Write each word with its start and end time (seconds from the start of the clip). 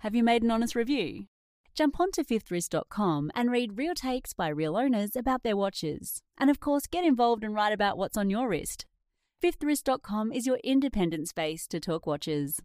Have 0.00 0.14
you 0.14 0.22
made 0.22 0.42
an 0.42 0.50
honest 0.50 0.74
review? 0.74 1.24
Jump 1.74 1.98
onto 1.98 2.22
fifthwrist.com 2.22 3.30
and 3.34 3.50
read 3.50 3.78
real 3.78 3.94
takes 3.94 4.34
by 4.34 4.48
real 4.48 4.76
owners 4.76 5.16
about 5.16 5.42
their 5.42 5.56
watches. 5.56 6.22
And 6.36 6.50
of 6.50 6.60
course, 6.60 6.86
get 6.86 7.04
involved 7.04 7.42
and 7.42 7.54
write 7.54 7.72
about 7.72 7.96
what's 7.96 8.16
on 8.16 8.28
your 8.28 8.46
wrist. 8.46 8.84
Fifthwrist.com 9.42 10.32
is 10.32 10.46
your 10.46 10.58
independent 10.62 11.28
space 11.28 11.66
to 11.68 11.80
talk 11.80 12.06
watches. 12.06 12.60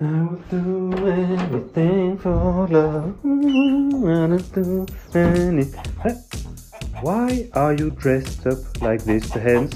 I 0.00 0.04
will 0.04 0.40
do 0.48 1.06
anything 1.08 2.18
for 2.18 2.68
love. 2.68 3.16
I'll 3.24 4.38
do 4.38 4.86
anything. 5.12 6.22
Why 7.02 7.48
are 7.54 7.74
you 7.74 7.90
dressed 7.90 8.46
up 8.46 8.80
like 8.80 9.02
this? 9.02 9.28
The. 9.30 9.68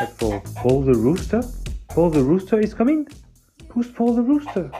Like 0.00 0.10
for 0.16 0.40
Paul 0.56 0.82
the 0.82 0.94
Rooster? 0.94 1.42
Paul 1.88 2.10
the 2.10 2.22
Rooster 2.22 2.60
is 2.60 2.74
coming? 2.74 3.08
Who's 3.74 3.90
Paul 3.90 4.14
the 4.14 4.22
Rooster? 4.22 4.70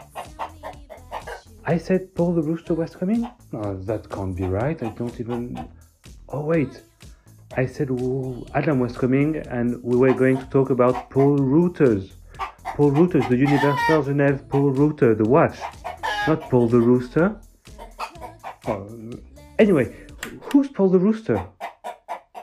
I 1.65 1.79
said 1.79 2.15
Paul 2.15 2.33
the 2.35 2.43
Rooster 2.43 2.75
was 2.75 2.95
coming? 2.95 3.29
No, 3.51 3.77
that 3.83 4.09
can't 4.09 4.37
be 4.37 4.45
right. 4.45 4.81
I 4.81 4.91
don't 4.91 5.19
even. 5.19 5.69
Oh, 6.29 6.43
wait. 6.43 6.81
I 7.57 7.67
said 7.67 7.89
oh, 7.91 8.47
Adam 8.55 8.79
was 8.79 8.97
coming 8.97 9.39
and 9.49 9.83
we 9.83 9.97
were 9.97 10.15
going 10.15 10.39
to 10.39 10.47
talk 10.47 10.71
about 10.71 11.11
Polerouters. 11.11 12.13
Paul 12.77 12.93
Routers, 12.93 13.29
the 13.29 13.37
Universal 13.37 14.05
Genève 14.05 14.47
Polerouter, 14.47 15.19
the 15.19 15.29
watch. 15.29 15.59
Not 16.29 16.43
Paul 16.43 16.69
the 16.69 16.79
Rooster. 16.79 17.37
Oh, 18.69 18.89
anyway, 19.59 19.93
who's 20.53 20.69
Paul 20.69 20.91
the 20.91 21.01
Rooster? 21.01 21.45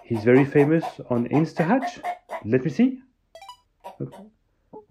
He's 0.04 0.26
very 0.26 0.44
famous 0.44 0.84
on 1.10 1.30
InstaHatch. 1.30 2.04
Let 2.44 2.66
me 2.66 2.72
see. 2.72 3.00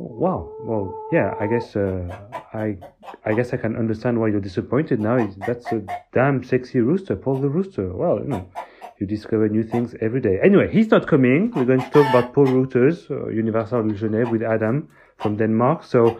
Wow. 0.00 0.50
Well, 0.60 1.08
yeah. 1.12 1.34
I 1.38 1.46
guess 1.46 1.76
uh, 1.76 2.08
I 2.54 2.78
I 3.26 3.34
guess 3.34 3.52
I 3.52 3.58
can 3.58 3.76
understand 3.76 4.18
why 4.18 4.28
you're 4.28 4.40
disappointed 4.40 4.98
now. 4.98 5.18
That's 5.46 5.70
a 5.72 5.82
damn 6.14 6.42
sexy 6.42 6.80
rooster, 6.80 7.16
Paul 7.16 7.36
the 7.40 7.50
Rooster. 7.50 7.92
Well, 7.92 8.18
you 8.20 8.28
know, 8.28 8.50
you 8.98 9.06
discover 9.06 9.46
new 9.50 9.62
things 9.62 9.94
every 10.00 10.22
day. 10.22 10.38
Anyway, 10.42 10.72
he's 10.72 10.90
not 10.90 11.06
coming. 11.06 11.50
We're 11.54 11.66
going 11.66 11.82
to 11.82 11.90
talk 11.90 12.08
about 12.08 12.32
Polerouters, 12.32 13.10
uh, 13.10 13.28
Universal 13.28 13.82
Genève, 13.92 14.30
with 14.30 14.42
Adam 14.42 14.88
from 15.18 15.36
Denmark. 15.36 15.84
So 15.84 16.18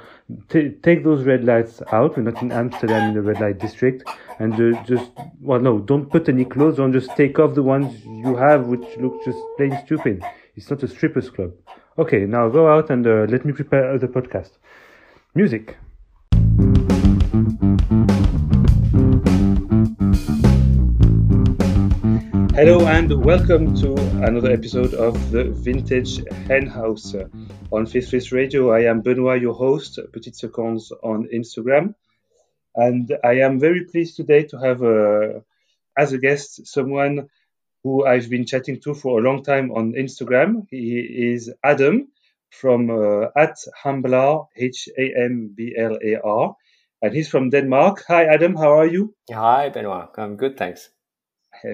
t- 0.50 0.72
take 0.82 1.02
those 1.02 1.24
red 1.24 1.44
lights 1.44 1.80
out. 1.90 2.18
We're 2.18 2.24
not 2.24 2.42
in 2.42 2.52
Amsterdam 2.52 3.08
in 3.08 3.14
the 3.14 3.22
red 3.22 3.40
light 3.40 3.58
district, 3.58 4.04
and 4.38 4.52
uh, 4.52 4.82
just 4.84 5.10
well, 5.40 5.60
no, 5.60 5.78
don't 5.78 6.10
put 6.10 6.28
any 6.28 6.44
clothes 6.44 6.78
on. 6.78 6.92
Just 6.92 7.16
take 7.16 7.38
off 7.38 7.54
the 7.54 7.62
ones 7.62 8.04
you 8.04 8.36
have, 8.36 8.66
which 8.66 8.86
look 8.98 9.24
just 9.24 9.38
plain 9.56 9.78
stupid. 9.86 10.22
It's 10.54 10.68
not 10.68 10.82
a 10.82 10.88
strippers 10.88 11.30
club. 11.30 11.52
Okay, 12.00 12.24
now 12.24 12.48
go 12.48 12.66
out 12.66 12.88
and 12.88 13.06
uh, 13.06 13.26
let 13.28 13.44
me 13.44 13.52
prepare 13.52 13.98
the 13.98 14.08
podcast. 14.08 14.52
Music. 15.34 15.76
Hello 22.54 22.86
and 22.86 23.22
welcome 23.22 23.76
to 23.76 23.92
another 24.24 24.50
episode 24.50 24.94
of 24.94 25.30
the 25.30 25.50
Vintage 25.50 26.26
Hen 26.48 26.66
House 26.66 27.14
on 27.70 27.84
Fifth 27.84 28.14
Wrist 28.14 28.32
Radio. 28.32 28.70
I 28.70 28.84
am 28.84 29.02
Benoit, 29.02 29.42
your 29.42 29.52
host, 29.52 29.98
Petite 30.14 30.36
Seconds 30.36 30.90
on 31.02 31.28
Instagram, 31.34 31.94
and 32.76 33.14
I 33.22 33.40
am 33.40 33.60
very 33.60 33.84
pleased 33.84 34.16
today 34.16 34.44
to 34.44 34.56
have 34.56 34.82
uh, 34.82 35.40
as 35.98 36.14
a 36.14 36.18
guest 36.18 36.66
someone 36.66 37.28
who 37.82 38.06
I've 38.06 38.28
been 38.28 38.46
chatting 38.46 38.80
to 38.80 38.94
for 38.94 39.18
a 39.18 39.22
long 39.22 39.42
time 39.42 39.70
on 39.72 39.92
Instagram. 39.92 40.66
He 40.70 40.98
is 41.32 41.52
Adam 41.64 42.08
from 42.50 42.90
uh, 42.90 43.28
at 43.36 43.56
Hamblar, 43.82 44.44
H 44.56 44.88
A 44.98 45.12
M 45.24 45.52
B 45.54 45.74
L 45.78 45.96
A 46.04 46.20
R, 46.22 46.56
and 47.02 47.14
he's 47.14 47.28
from 47.28 47.50
Denmark. 47.50 48.04
Hi, 48.08 48.24
Adam. 48.24 48.54
How 48.56 48.78
are 48.78 48.86
you? 48.86 49.14
Hi, 49.32 49.68
Benoit. 49.70 50.10
I'm 50.16 50.36
good, 50.36 50.56
thanks. 50.56 50.90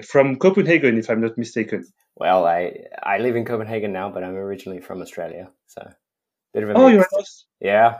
From 0.03 0.37
Copenhagen, 0.37 0.97
if 0.97 1.09
I'm 1.09 1.21
not 1.21 1.37
mistaken. 1.37 1.85
Well, 2.15 2.45
I 2.45 2.85
I 3.01 3.19
live 3.19 3.35
in 3.35 3.45
Copenhagen 3.45 3.93
now, 3.93 4.09
but 4.09 4.23
I'm 4.23 4.35
originally 4.35 4.81
from 4.81 5.01
Australia, 5.01 5.51
so 5.67 5.87
bit 6.53 6.63
of 6.63 6.69
a 6.69 6.73
oh, 6.73 6.89
mix. 6.89 7.45
you're 7.59 7.71
yeah. 7.71 7.99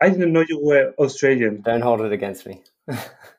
I 0.00 0.08
didn't 0.08 0.32
know 0.32 0.44
you 0.46 0.60
were 0.60 0.92
Australian. 0.98 1.62
Don't 1.62 1.80
hold 1.80 2.00
it 2.00 2.12
against 2.12 2.46
me. 2.46 2.62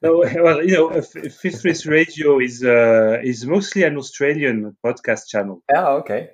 No, 0.02 0.24
well, 0.44 0.64
you 0.64 0.74
know, 0.74 1.02
Fifth 1.02 1.64
Wrist 1.64 1.86
Radio 1.86 2.40
is 2.40 2.64
uh, 2.64 3.20
is 3.24 3.46
mostly 3.46 3.84
an 3.84 3.98
Australian 3.98 4.76
podcast 4.84 5.28
channel. 5.28 5.62
Oh, 5.76 5.98
okay. 5.98 6.32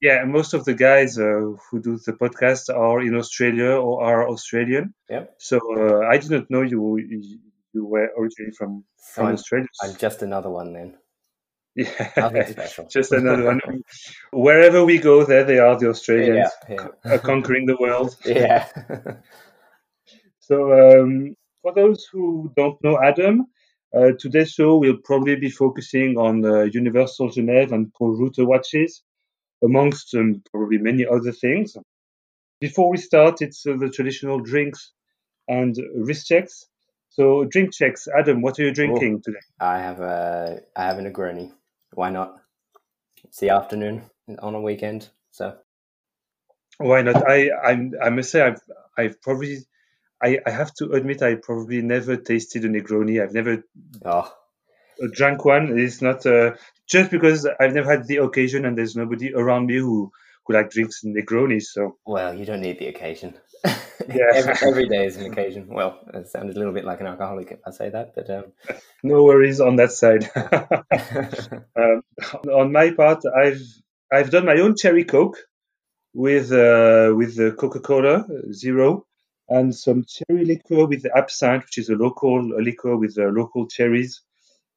Yeah, 0.00 0.24
most 0.24 0.54
of 0.54 0.64
the 0.64 0.74
guys 0.74 1.18
uh, 1.18 1.52
who 1.70 1.80
do 1.82 1.98
the 1.98 2.12
podcast 2.12 2.74
are 2.74 3.00
in 3.00 3.14
Australia 3.14 3.72
or 3.76 4.02
are 4.04 4.28
Australian. 4.28 4.94
Yep. 5.08 5.34
So 5.38 5.58
uh, 5.58 6.06
I 6.06 6.18
didn't 6.18 6.50
know 6.50 6.62
you 6.62 6.96
you 7.72 7.84
were 7.84 8.10
originally 8.18 8.52
from 8.52 8.84
So 8.96 9.12
from 9.14 9.26
I'm, 9.26 9.34
Australia. 9.34 9.68
I'm 9.82 9.96
just 9.96 10.22
another 10.22 10.50
one 10.50 10.72
then. 10.72 10.94
Yeah, 11.74 12.10
Nothing 12.16 12.46
special. 12.56 12.86
just 12.88 13.12
another 13.12 13.44
one. 13.44 13.60
Wherever 14.32 14.82
we 14.84 14.98
go, 14.98 15.24
there 15.24 15.44
they 15.44 15.58
are, 15.58 15.78
the 15.78 15.90
Australians 15.90 16.50
Yeah, 16.68 16.88
uh, 17.04 17.18
conquering 17.18 17.66
the 17.66 17.76
world. 17.78 18.16
yeah. 18.24 18.66
So, 20.40 20.56
um, 20.72 21.36
for 21.66 21.74
those 21.74 22.06
who 22.12 22.52
don't 22.56 22.82
know 22.84 22.96
Adam, 23.02 23.46
uh, 23.92 24.12
today's 24.20 24.52
show 24.52 24.76
will 24.76 24.98
probably 25.02 25.34
be 25.34 25.50
focusing 25.50 26.16
on 26.16 26.44
uh, 26.44 26.62
Universal 26.62 27.30
Genève 27.30 27.72
and 27.72 27.92
Polerouter 27.92 28.46
watches, 28.46 29.02
amongst 29.64 30.14
um, 30.14 30.42
probably 30.52 30.78
many 30.78 31.04
other 31.04 31.32
things. 31.32 31.76
Before 32.60 32.88
we 32.88 32.98
start, 32.98 33.42
it's 33.42 33.66
uh, 33.66 33.76
the 33.76 33.90
traditional 33.90 34.38
drinks 34.38 34.92
and 35.48 35.76
wrist 35.96 36.28
checks. 36.28 36.66
So, 37.08 37.44
drink 37.44 37.74
checks. 37.74 38.06
Adam, 38.16 38.42
what 38.42 38.60
are 38.60 38.62
you 38.62 38.72
drinking 38.72 39.22
today? 39.24 39.40
I 39.58 39.78
have 39.78 39.98
a 40.00 40.60
I 40.76 40.84
have 40.84 40.98
a 40.98 41.02
Negroni. 41.02 41.50
Why 41.94 42.10
not? 42.10 42.36
It's 43.24 43.40
the 43.40 43.50
afternoon 43.50 44.02
on 44.38 44.54
a 44.54 44.60
weekend, 44.60 45.08
so 45.32 45.56
Why 46.78 47.02
not? 47.02 47.28
I 47.28 47.50
I'm, 47.64 47.92
I 48.00 48.10
must 48.10 48.30
say 48.30 48.42
I've 48.42 48.60
I've 48.96 49.20
probably 49.20 49.66
I, 50.26 50.40
I 50.44 50.50
have 50.50 50.74
to 50.74 50.90
admit 50.92 51.22
I 51.22 51.36
probably 51.36 51.82
never 51.82 52.16
tasted 52.16 52.64
a 52.64 52.68
Negroni. 52.68 53.22
I've 53.22 53.32
never 53.32 53.64
oh 54.04 54.32
drank 55.12 55.44
one. 55.44 55.78
It's 55.78 56.02
not 56.02 56.26
uh, 56.26 56.54
just 56.88 57.10
because 57.10 57.46
I've 57.60 57.74
never 57.74 57.90
had 57.90 58.06
the 58.06 58.16
occasion 58.16 58.64
and 58.64 58.76
there's 58.76 58.96
nobody 58.96 59.32
around 59.34 59.66
me 59.66 59.76
who 59.76 60.10
who 60.44 60.54
like 60.54 60.70
drinks 60.70 61.04
Negronis. 61.04 61.64
So 61.64 61.98
well, 62.04 62.34
you 62.34 62.44
don't 62.44 62.60
need 62.60 62.78
the 62.78 62.88
occasion. 62.88 63.34
Yeah. 64.08 64.30
every, 64.34 64.68
every 64.68 64.88
day 64.88 65.06
is 65.06 65.16
an 65.16 65.32
occasion. 65.32 65.66
Well, 65.68 65.98
it 66.14 66.28
sounded 66.28 66.54
a 66.54 66.58
little 66.58 66.74
bit 66.74 66.84
like 66.84 67.00
an 67.00 67.08
alcoholic 67.08 67.50
if 67.50 67.58
I 67.66 67.70
say 67.70 67.88
that, 67.90 68.14
but 68.14 68.30
um, 68.30 68.44
no 69.02 69.24
worries 69.24 69.58
on 69.58 69.76
that 69.76 69.90
side. 69.90 70.30
um, 71.76 72.02
on 72.48 72.70
my 72.70 72.90
part, 72.90 73.24
I've 73.26 73.62
I've 74.12 74.30
done 74.30 74.44
my 74.44 74.58
own 74.60 74.76
cherry 74.76 75.04
coke 75.04 75.38
with 76.14 76.52
uh, 76.52 77.14
with 77.16 77.36
the 77.36 77.56
Coca 77.58 77.80
Cola 77.80 78.26
Zero 78.52 79.05
and 79.48 79.74
some 79.74 80.04
cherry 80.04 80.44
liqueur 80.44 80.86
with 80.86 81.02
the 81.02 81.16
absinthe, 81.16 81.64
which 81.64 81.78
is 81.78 81.88
a 81.88 81.94
local 81.94 82.54
a 82.58 82.60
liquor 82.60 82.96
with 82.96 83.16
uh, 83.18 83.24
local 83.24 83.66
cherries 83.66 84.22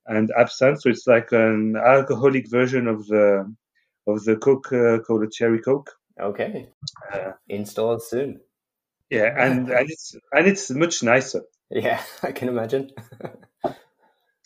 and 0.05 0.31
absinthe. 0.37 0.81
So 0.81 0.89
it's 0.89 1.07
like 1.07 1.31
an 1.31 1.75
alcoholic 1.75 2.49
version 2.49 2.87
of 2.87 3.07
the 3.07 3.53
of 4.07 4.23
the 4.23 4.37
Coca 4.37 4.99
Cola 5.05 5.29
cherry 5.29 5.59
coke. 5.61 5.91
okay. 6.19 6.69
Uh, 7.13 7.31
Installed 7.47 8.03
soon. 8.03 8.41
yeah, 9.09 9.33
and 9.37 9.69
and 9.69 9.89
it's 9.89 10.15
and 10.31 10.47
it's 10.47 10.69
much 10.71 11.03
nicer. 11.03 11.43
Yeah, 11.69 12.01
I 12.23 12.31
can 12.31 12.49
imagine. 12.49 12.91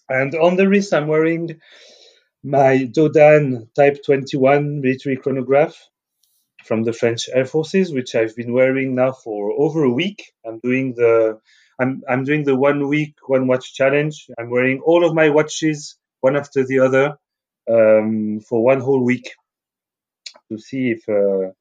And 0.09 0.35
on 0.35 0.57
the 0.57 0.67
wrist, 0.67 0.93
I'm 0.93 1.07
wearing 1.07 1.61
my 2.43 2.89
Dodane 2.91 3.73
Type 3.73 4.03
21 4.05 4.81
military 4.81 5.15
chronograph 5.17 5.75
from 6.63 6.83
the 6.83 6.93
French 6.93 7.29
Air 7.33 7.45
Forces, 7.45 7.93
which 7.93 8.15
I've 8.15 8.35
been 8.35 8.53
wearing 8.53 8.95
now 8.95 9.11
for 9.11 9.53
over 9.57 9.83
a 9.83 9.91
week. 9.91 10.31
I'm 10.45 10.59
doing 10.59 10.93
the 10.95 11.39
I'm 11.79 12.03
I'm 12.09 12.23
doing 12.23 12.43
the 12.43 12.55
one 12.55 12.87
week 12.87 13.15
one 13.27 13.47
watch 13.47 13.73
challenge. 13.73 14.27
I'm 14.39 14.49
wearing 14.49 14.79
all 14.81 15.05
of 15.05 15.13
my 15.13 15.29
watches 15.29 15.97
one 16.21 16.35
after 16.35 16.65
the 16.65 16.79
other 16.79 17.17
um, 17.69 18.39
for 18.41 18.63
one 18.63 18.79
whole 18.79 19.03
week 19.03 19.31
to 20.51 20.57
see 20.57 20.91
if 20.91 21.07
uh, 21.09 21.51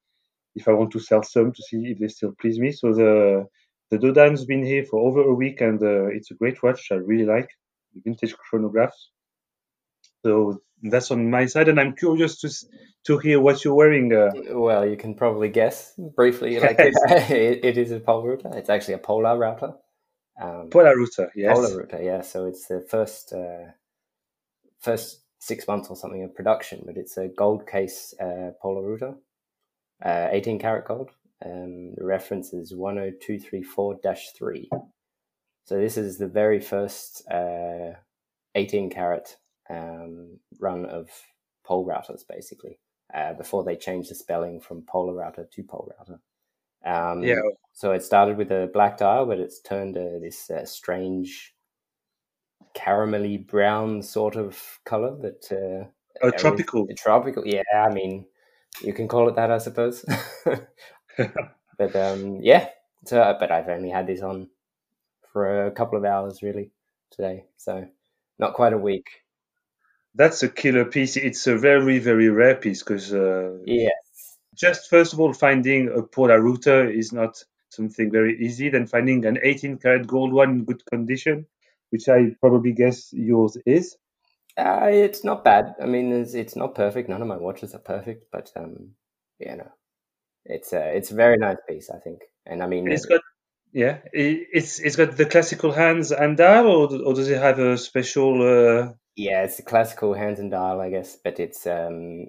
if 0.54 0.68
I 0.68 0.72
want 0.72 0.92
to 0.92 1.00
sell 1.00 1.22
some 1.22 1.52
to 1.52 1.62
see 1.62 1.90
if 1.92 1.98
they 1.98 2.08
still 2.08 2.34
please 2.40 2.58
me. 2.58 2.72
So 2.72 2.92
the 2.92 3.46
the 3.90 3.98
Dodane's 3.98 4.44
been 4.44 4.64
here 4.64 4.84
for 4.84 5.00
over 5.00 5.22
a 5.22 5.34
week 5.34 5.60
and 5.60 5.82
uh, 5.82 6.06
it's 6.06 6.30
a 6.30 6.34
great 6.34 6.62
watch. 6.62 6.88
I 6.90 6.96
really 6.96 7.26
like 7.26 7.50
the 7.94 8.00
vintage 8.04 8.34
chronographs. 8.36 9.10
So 10.24 10.60
that's 10.82 11.10
on 11.10 11.30
my 11.30 11.46
side, 11.46 11.68
and 11.68 11.80
I'm 11.80 11.94
curious 11.94 12.40
to 12.40 12.50
to 13.04 13.18
hear 13.18 13.40
what 13.40 13.64
you're 13.64 13.74
wearing. 13.74 14.12
Uh, 14.12 14.30
Well, 14.50 14.86
you 14.86 14.96
can 14.96 15.14
probably 15.14 15.48
guess 15.48 15.94
briefly. 16.16 16.58
Like 16.60 16.76
it, 16.78 17.64
it 17.64 17.78
is 17.78 17.92
a 17.92 18.00
Polerouter. 18.00 18.54
It's 18.56 18.70
actually 18.70 18.94
a 18.94 18.98
Polarouter. 18.98 19.76
Um, 20.40 20.70
Polarouter, 20.70 21.28
yes. 21.34 21.56
Polarouter, 21.56 22.02
yeah. 22.02 22.22
So 22.22 22.46
it's 22.46 22.66
the 22.66 22.80
first 22.80 23.32
uh, 23.32 23.72
first 24.80 25.20
six 25.38 25.66
months 25.66 25.88
or 25.90 25.96
something 25.96 26.22
of 26.22 26.34
production, 26.34 26.82
but 26.86 26.96
it's 26.96 27.16
a 27.16 27.28
gold 27.28 27.66
case 27.66 28.14
uh, 28.20 28.52
Polarouter, 28.62 29.16
uh, 30.04 30.28
18 30.30 30.58
karat 30.58 30.86
gold. 30.86 31.10
Um, 31.44 31.94
the 31.96 32.04
reference 32.04 32.52
is 32.52 32.70
10234 32.70 34.00
3. 34.38 34.70
So 35.64 35.76
this 35.76 35.96
is 35.96 36.18
the 36.18 36.28
very 36.28 36.60
first 36.60 37.28
uh, 37.30 37.94
18 38.54 38.90
carat 38.90 39.36
um, 39.72 40.38
run 40.60 40.86
of 40.86 41.08
Polerouters, 41.66 42.26
basically, 42.28 42.78
uh, 43.14 43.32
before 43.34 43.64
they 43.64 43.76
changed 43.76 44.10
the 44.10 44.14
spelling 44.14 44.60
from 44.60 44.82
Polarouter 44.82 45.50
to 45.50 45.62
Polerouter. 45.62 46.18
Um, 46.84 47.22
Yeah. 47.22 47.40
So 47.72 47.92
it 47.92 48.02
started 48.02 48.36
with 48.36 48.50
a 48.52 48.70
black 48.72 48.98
dial, 48.98 49.26
but 49.26 49.38
it's 49.38 49.60
turned 49.60 49.96
uh, 49.96 50.18
this 50.20 50.50
uh, 50.50 50.66
strange 50.66 51.54
caramelly 52.76 53.46
brown 53.46 54.02
sort 54.02 54.36
of 54.36 54.80
color 54.84 55.16
that 55.20 55.50
uh, 55.52 55.88
Oh, 56.22 56.30
tropical. 56.30 56.86
tropical. 56.96 57.46
Yeah, 57.46 57.62
I 57.74 57.88
mean, 57.92 58.26
you 58.82 58.92
can 58.92 59.08
call 59.08 59.28
it 59.28 59.36
that, 59.36 59.50
I 59.50 59.58
suppose. 59.58 60.04
but 61.78 61.96
um, 61.96 62.38
yeah, 62.40 62.68
so 63.04 63.36
but 63.40 63.50
I've 63.50 63.68
only 63.68 63.90
had 63.90 64.06
this 64.06 64.20
on 64.22 64.48
for 65.32 65.66
a 65.66 65.70
couple 65.70 65.98
of 65.98 66.04
hours 66.04 66.42
really 66.42 66.70
today, 67.10 67.46
so 67.56 67.88
not 68.38 68.54
quite 68.54 68.72
a 68.72 68.78
week. 68.78 69.24
That's 70.14 70.42
a 70.42 70.48
killer 70.48 70.84
piece. 70.84 71.16
It's 71.16 71.46
a 71.46 71.56
very, 71.56 71.98
very 71.98 72.28
rare 72.28 72.54
piece 72.56 72.82
because 72.82 73.12
uh, 73.12 73.58
Yes, 73.64 74.38
just 74.54 74.90
first 74.90 75.12
of 75.12 75.20
all, 75.20 75.32
finding 75.32 75.88
a 75.88 76.02
Polarouter 76.02 76.94
is 76.94 77.12
not 77.12 77.42
something 77.70 78.10
very 78.10 78.38
easy. 78.44 78.68
Then 78.68 78.86
finding 78.86 79.24
an 79.24 79.38
18 79.42 79.78
karat 79.78 80.06
gold 80.06 80.32
one 80.32 80.50
in 80.50 80.64
good 80.64 80.84
condition, 80.86 81.46
which 81.90 82.08
I 82.08 82.36
probably 82.40 82.72
guess 82.72 83.12
yours 83.12 83.56
is. 83.66 83.96
uh, 84.58 84.88
it's 84.92 85.24
not 85.24 85.44
bad. 85.44 85.74
I 85.82 85.86
mean, 85.86 86.12
it's, 86.12 86.34
it's 86.34 86.56
not 86.56 86.74
perfect. 86.74 87.08
None 87.08 87.22
of 87.22 87.28
my 87.28 87.38
watches 87.38 87.74
are 87.74 87.78
perfect, 87.78 88.26
but 88.30 88.50
um, 88.56 88.90
yeah, 89.38 89.54
no, 89.56 89.68
it's 90.44 90.72
a 90.72 90.96
it's 90.96 91.10
a 91.10 91.14
very 91.14 91.38
nice 91.38 91.56
piece, 91.68 91.90
I 91.90 91.98
think. 91.98 92.20
And 92.44 92.62
I 92.62 92.66
mean, 92.66 92.90
It's 92.90 93.06
got, 93.06 93.22
yeah, 93.72 93.98
it's 94.12 94.78
it's 94.80 94.96
got 94.96 95.16
the 95.16 95.24
classical 95.24 95.72
hands 95.72 96.12
and 96.12 96.36
dial, 96.36 96.66
or, 96.66 96.94
or 97.06 97.14
does 97.14 97.30
it 97.30 97.38
have 97.40 97.58
a 97.58 97.78
special? 97.78 98.42
Uh, 98.42 98.92
Yeah, 99.16 99.42
it's 99.44 99.58
a 99.58 99.62
classical 99.62 100.12
hands 100.14 100.38
and 100.38 100.50
dial, 100.50 100.80
I 100.80 100.90
guess, 100.90 101.16
but 101.16 101.38
it's 101.40 101.66
um, 101.66 102.26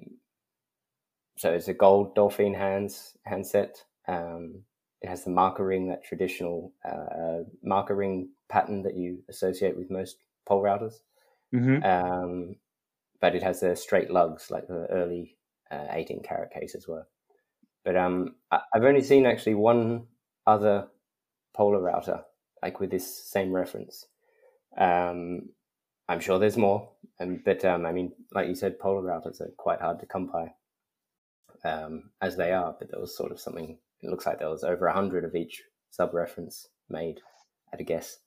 so 1.38 1.52
it's 1.54 1.68
a 1.68 1.74
gold 1.74 2.16
dolphin 2.16 2.54
hands 2.54 3.18
handset. 3.26 3.84
Um, 4.08 4.64
it 5.02 5.10
has 5.10 5.24
the 5.24 5.32
marker 5.32 5.66
ring, 5.66 5.88
that 5.90 6.04
traditional 6.04 6.74
uh, 6.86 7.44
marker 7.62 7.96
ring 7.96 8.30
pattern 8.50 8.84
that 8.84 8.96
you 8.96 9.24
associate 9.30 9.76
with 9.76 9.90
most 9.90 10.18
Polerouters. 10.48 11.02
mhm. 11.52 11.84
Um, 11.84 12.58
but 13.22 13.36
it 13.36 13.44
has 13.44 13.62
the 13.62 13.76
straight 13.76 14.12
lugs 14.12 14.52
like 14.52 14.68
the 14.68 14.88
early 14.92 15.38
uh, 15.72 15.88
18 15.92 16.24
carat 16.24 16.52
cases 16.54 16.88
were. 16.88 17.08
But 17.84 17.96
um, 17.98 18.36
I, 18.52 18.62
I've 18.74 18.84
only 18.84 19.02
seen 19.02 19.26
actually 19.26 19.56
one 19.56 20.08
other 20.48 20.90
Polarouter 21.58 22.24
like 22.62 22.80
with 22.80 22.92
this 22.92 23.26
same 23.30 23.52
reference. 23.54 24.08
Um, 24.78 25.50
I'm 26.10 26.20
sure 26.20 26.38
there's 26.38 26.58
more, 26.58 26.90
um, 27.20 27.42
but 27.46 27.64
um, 27.64 27.86
I 27.86 27.92
mean, 27.92 28.12
like 28.34 28.48
you 28.48 28.56
said, 28.56 28.80
Polarouters 28.80 29.42
are 29.42 29.52
quite 29.58 29.80
hard 29.80 30.00
to 30.00 30.06
come 30.06 30.28
by, 30.28 30.54
um, 31.70 32.12
as 32.22 32.36
they 32.36 32.52
are. 32.52 32.76
But 32.78 32.92
there 32.92 33.00
was 33.00 33.16
sort 33.16 33.32
of 33.32 33.40
something. 33.40 33.78
It 34.02 34.10
looks 34.10 34.26
like 34.26 34.40
there 34.40 34.50
was 34.50 34.64
over 34.64 34.88
a 34.88 34.94
hundred 34.94 35.24
of 35.24 35.36
each 35.36 35.64
sub 35.92 36.14
reference 36.14 36.68
made 36.90 37.22
at 37.72 37.80
a 37.80 37.84
guess. 37.84 38.18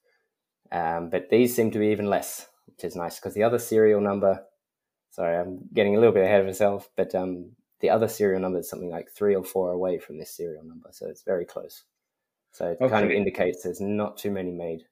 Um, 0.73 1.11
but 1.11 1.29
these 1.31 1.55
seem 1.55 1.71
to 1.73 1.79
be 1.79 1.89
even 1.89 2.07
less, 2.07 2.49
which 2.67 2.85
is 2.85 2.97
nice 2.97 3.17
because 3.17 3.35
the 3.35 3.45
other 3.45 3.59
serial 3.59 4.01
number. 4.01 4.43
Sorry, 5.11 5.37
I'm 5.37 5.61
getting 5.73 5.97
a 5.97 5.99
little 5.99 6.15
bit 6.15 6.25
ahead 6.25 6.41
of 6.41 6.47
myself, 6.47 6.91
but 6.97 7.15
um, 7.15 7.53
the 7.81 7.91
other 7.91 8.09
serial 8.09 8.41
number 8.41 8.59
is 8.59 8.69
something 8.69 8.91
like 8.91 9.11
three 9.11 9.35
or 9.35 9.45
four 9.45 9.73
away 9.73 9.99
from 9.99 10.19
this 10.19 10.37
serial 10.37 10.65
number, 10.65 10.91
so 10.93 11.07
it's 11.07 11.23
very 11.23 11.45
close. 11.45 11.85
So 12.53 12.77
it 12.81 12.91
kind 12.91 13.05
of 13.05 13.11
indicates 13.11 13.63
there's 13.63 13.81
not 13.81 14.17
too 14.17 14.31
many 14.31 14.51
made. 14.51 14.85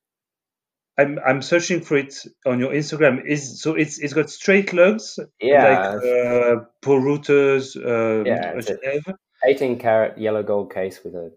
I'm 0.96 1.18
I'm 1.26 1.42
searching 1.42 1.80
for 1.80 1.96
it 1.96 2.14
on 2.46 2.60
your 2.60 2.72
Instagram. 2.72 3.24
Is 3.26 3.60
so 3.60 3.74
it's 3.74 3.98
it's 3.98 4.12
got 4.12 4.30
straight 4.30 4.72
lugs 4.72 5.18
Yeah, 5.40 5.64
like 5.64 6.02
uh, 6.04 6.56
Polerouters, 6.82 7.76
uh, 7.76 8.24
Yeah, 8.24 8.54
it's 8.56 8.70
18 9.44 9.78
carat 9.78 10.18
yellow 10.18 10.42
gold 10.42 10.72
case 10.72 11.00
with 11.04 11.14
a 11.14 11.32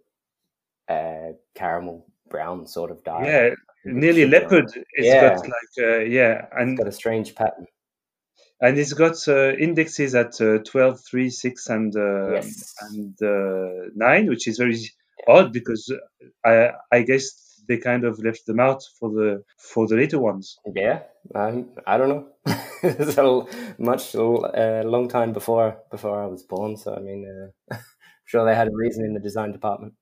uh, 0.93 1.33
caramel 1.55 2.05
brown 2.29 2.67
sort 2.67 2.91
of 2.91 3.03
dye. 3.03 3.25
yeah, 3.25 3.49
nearly 3.85 4.27
leopard. 4.27 4.71
It's 4.93 5.07
Yeah. 5.07 5.21
got 5.29 5.47
like 5.47 5.73
uh, 5.79 5.97
yeah, 5.99 6.45
and 6.51 6.71
It's 6.71 6.79
got 6.79 6.87
a 6.87 6.91
strange 6.91 7.33
pattern. 7.35 7.65
and 8.61 8.77
it's 8.77 8.93
got 8.93 9.27
uh, 9.27 9.53
indexes 9.57 10.13
at 10.15 10.39
uh, 10.41 10.59
12, 10.59 10.99
3, 11.09 11.29
6, 11.29 11.67
and 11.69 11.95
uh, 11.95 12.31
Yes. 12.33 12.75
and 12.81 13.15
uh, 13.23 13.89
nine, 13.95 14.27
which 14.27 14.47
is 14.47 14.57
very 14.57 14.77
odd 15.27 15.51
because 15.51 15.91
I 16.45 16.71
I 16.91 17.01
guess 17.01 17.46
they 17.67 17.77
kind 17.77 18.03
of 18.03 18.19
left 18.19 18.45
them 18.45 18.59
out 18.59 18.83
for 18.99 19.09
the 19.09 19.43
for 19.57 19.87
the 19.87 19.95
later 19.95 20.19
ones. 20.19 20.57
Yeah, 20.75 21.03
um, 21.35 21.69
I 21.85 21.97
don't 21.97 22.09
know. 22.09 22.27
it's 22.83 23.17
a 23.17 23.45
much 23.77 24.15
uh, 24.15 24.83
long 24.85 25.07
time 25.09 25.33
before 25.33 25.77
before 25.91 26.21
I 26.21 26.27
was 26.27 26.43
born, 26.43 26.77
so 26.77 26.95
I 26.95 26.99
mean, 26.99 27.51
uh, 27.71 27.77
sure 28.25 28.45
they 28.45 28.55
had 28.55 28.67
a 28.67 28.75
reason 28.75 29.05
in 29.05 29.13
the 29.13 29.19
design 29.19 29.51
department. 29.51 29.93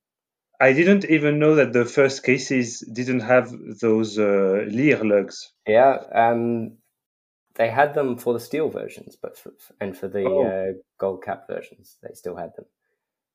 I 0.59 0.71
didn't 0.73 1.05
even 1.05 1.39
know 1.39 1.55
that 1.55 1.73
the 1.73 1.85
first 1.85 2.23
cases 2.23 2.79
didn't 2.79 3.19
have 3.21 3.51
those 3.81 4.17
uh, 4.17 4.65
lyre 4.69 5.03
lugs. 5.03 5.51
Yeah, 5.67 5.97
um, 6.13 6.77
they 7.55 7.69
had 7.69 7.93
them 7.93 8.17
for 8.17 8.33
the 8.33 8.39
steel 8.39 8.69
versions, 8.69 9.17
but 9.21 9.37
for, 9.37 9.51
and 9.81 9.97
for 9.97 10.07
the 10.07 10.25
Oh. 10.25 10.45
uh, 10.47 10.73
gold 10.97 11.23
cap 11.23 11.47
versions, 11.47 11.97
they 12.01 12.13
still 12.13 12.35
had 12.35 12.51
them. 12.55 12.65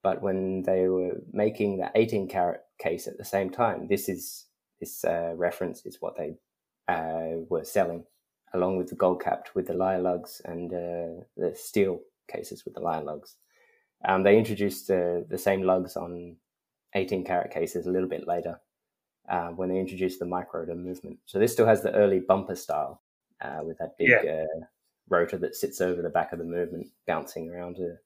But 0.02 0.23
when 0.23 0.62
they 0.62 0.88
were 0.88 1.20
making 1.32 1.79
the 1.79 1.91
18 1.94 2.29
karat 2.29 2.64
case 2.79 3.06
at 3.06 3.19
the 3.19 3.25
same 3.25 3.50
time, 3.50 3.87
this 3.88 4.08
is 4.08 4.47
this 4.81 5.05
uh, 5.05 5.35
reference 5.37 5.85
is 5.85 5.99
what 6.00 6.17
they 6.17 6.37
uh, 6.88 7.43
were 7.49 7.64
selling, 7.64 8.05
along 8.55 8.79
with 8.79 8.88
the 8.88 8.94
gold 8.94 9.23
capped 9.23 9.55
with 9.55 9.67
the 9.67 9.75
lyre 9.75 10.00
lugs 10.00 10.41
and 10.47 10.73
uh, 10.73 11.23
the 11.37 11.55
steel 11.55 12.00
cases 12.29 12.64
with 12.64 12.75
the 12.75 12.81
lyre 12.81 13.02
lugs. 13.02 13.37
Um, 14.06 14.23
they 14.23 14.38
introduced 14.38 14.91
uh, 14.91 15.20
the 15.29 15.38
same 15.38 15.62
lugs 15.62 15.97
on 15.97 16.37
18 16.94 17.25
karat 17.25 17.52
cases 17.52 17.87
a 17.87 17.91
little 17.91 18.08
bit 18.08 18.26
later 18.26 18.58
uh, 19.29 19.49
when 19.49 19.69
they 19.69 19.79
introduced 19.79 20.19
the 20.19 20.26
micro-rotor 20.26 20.75
movement. 20.75 21.19
So 21.26 21.38
this 21.38 21.52
still 21.52 21.67
has 21.67 21.82
the 21.82 21.93
early 21.93 22.20
bumper 22.20 22.56
style 22.56 23.02
uh, 23.43 23.61
with 23.62 23.79
that 23.79 23.97
big 23.99 24.11
uh, 24.11 24.47
rotor 25.08 25.37
that 25.38 25.55
sits 25.55 25.81
over 25.81 26.02
the 26.02 26.08
back 26.08 26.32
of 26.32 26.38
the 26.38 26.44
movement, 26.44 26.88
bouncing 27.06 27.50
around. 27.50 27.76
Uh, 27.76 27.97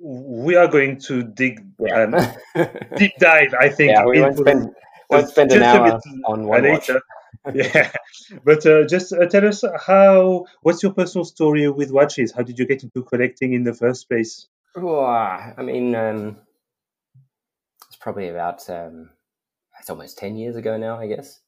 We 0.00 0.54
are 0.54 0.68
going 0.68 1.00
to 1.02 1.22
dig 1.22 1.64
um, 1.92 2.14
deep 2.96 3.12
dive, 3.18 3.54
I 3.58 3.68
think. 3.68 3.92
yeah. 3.92 4.04
We 4.04 4.20
won't 4.20 4.38
spend 4.38 4.74
won't 5.10 5.28
spend 5.28 5.52
an 5.52 5.62
hour 5.62 6.00
on 6.26 6.44
one 6.44 6.68
watch. 6.68 6.88
later. 6.88 7.00
yeah, 7.54 7.90
but 8.44 8.64
uh, 8.66 8.86
just 8.86 9.12
uh, 9.12 9.26
tell 9.26 9.46
us 9.46 9.64
how. 9.86 10.46
What's 10.62 10.82
your 10.82 10.92
personal 10.92 11.24
story 11.24 11.68
with 11.68 11.90
watches? 11.90 12.32
How 12.32 12.42
did 12.42 12.58
you 12.58 12.66
get 12.66 12.82
into 12.82 13.02
collecting 13.02 13.52
in 13.54 13.64
the 13.64 13.74
first 13.74 14.08
place? 14.08 14.46
I 15.56 15.62
mean, 15.62 15.94
um, 15.94 16.36
it's 17.86 17.96
probably 17.96 18.28
about 18.28 18.68
um, 18.68 19.10
it's 19.80 19.90
almost 19.90 20.18
ten 20.18 20.36
years 20.36 20.56
ago 20.56 20.76
now, 20.76 20.98
I 20.98 21.06
guess. 21.06 21.40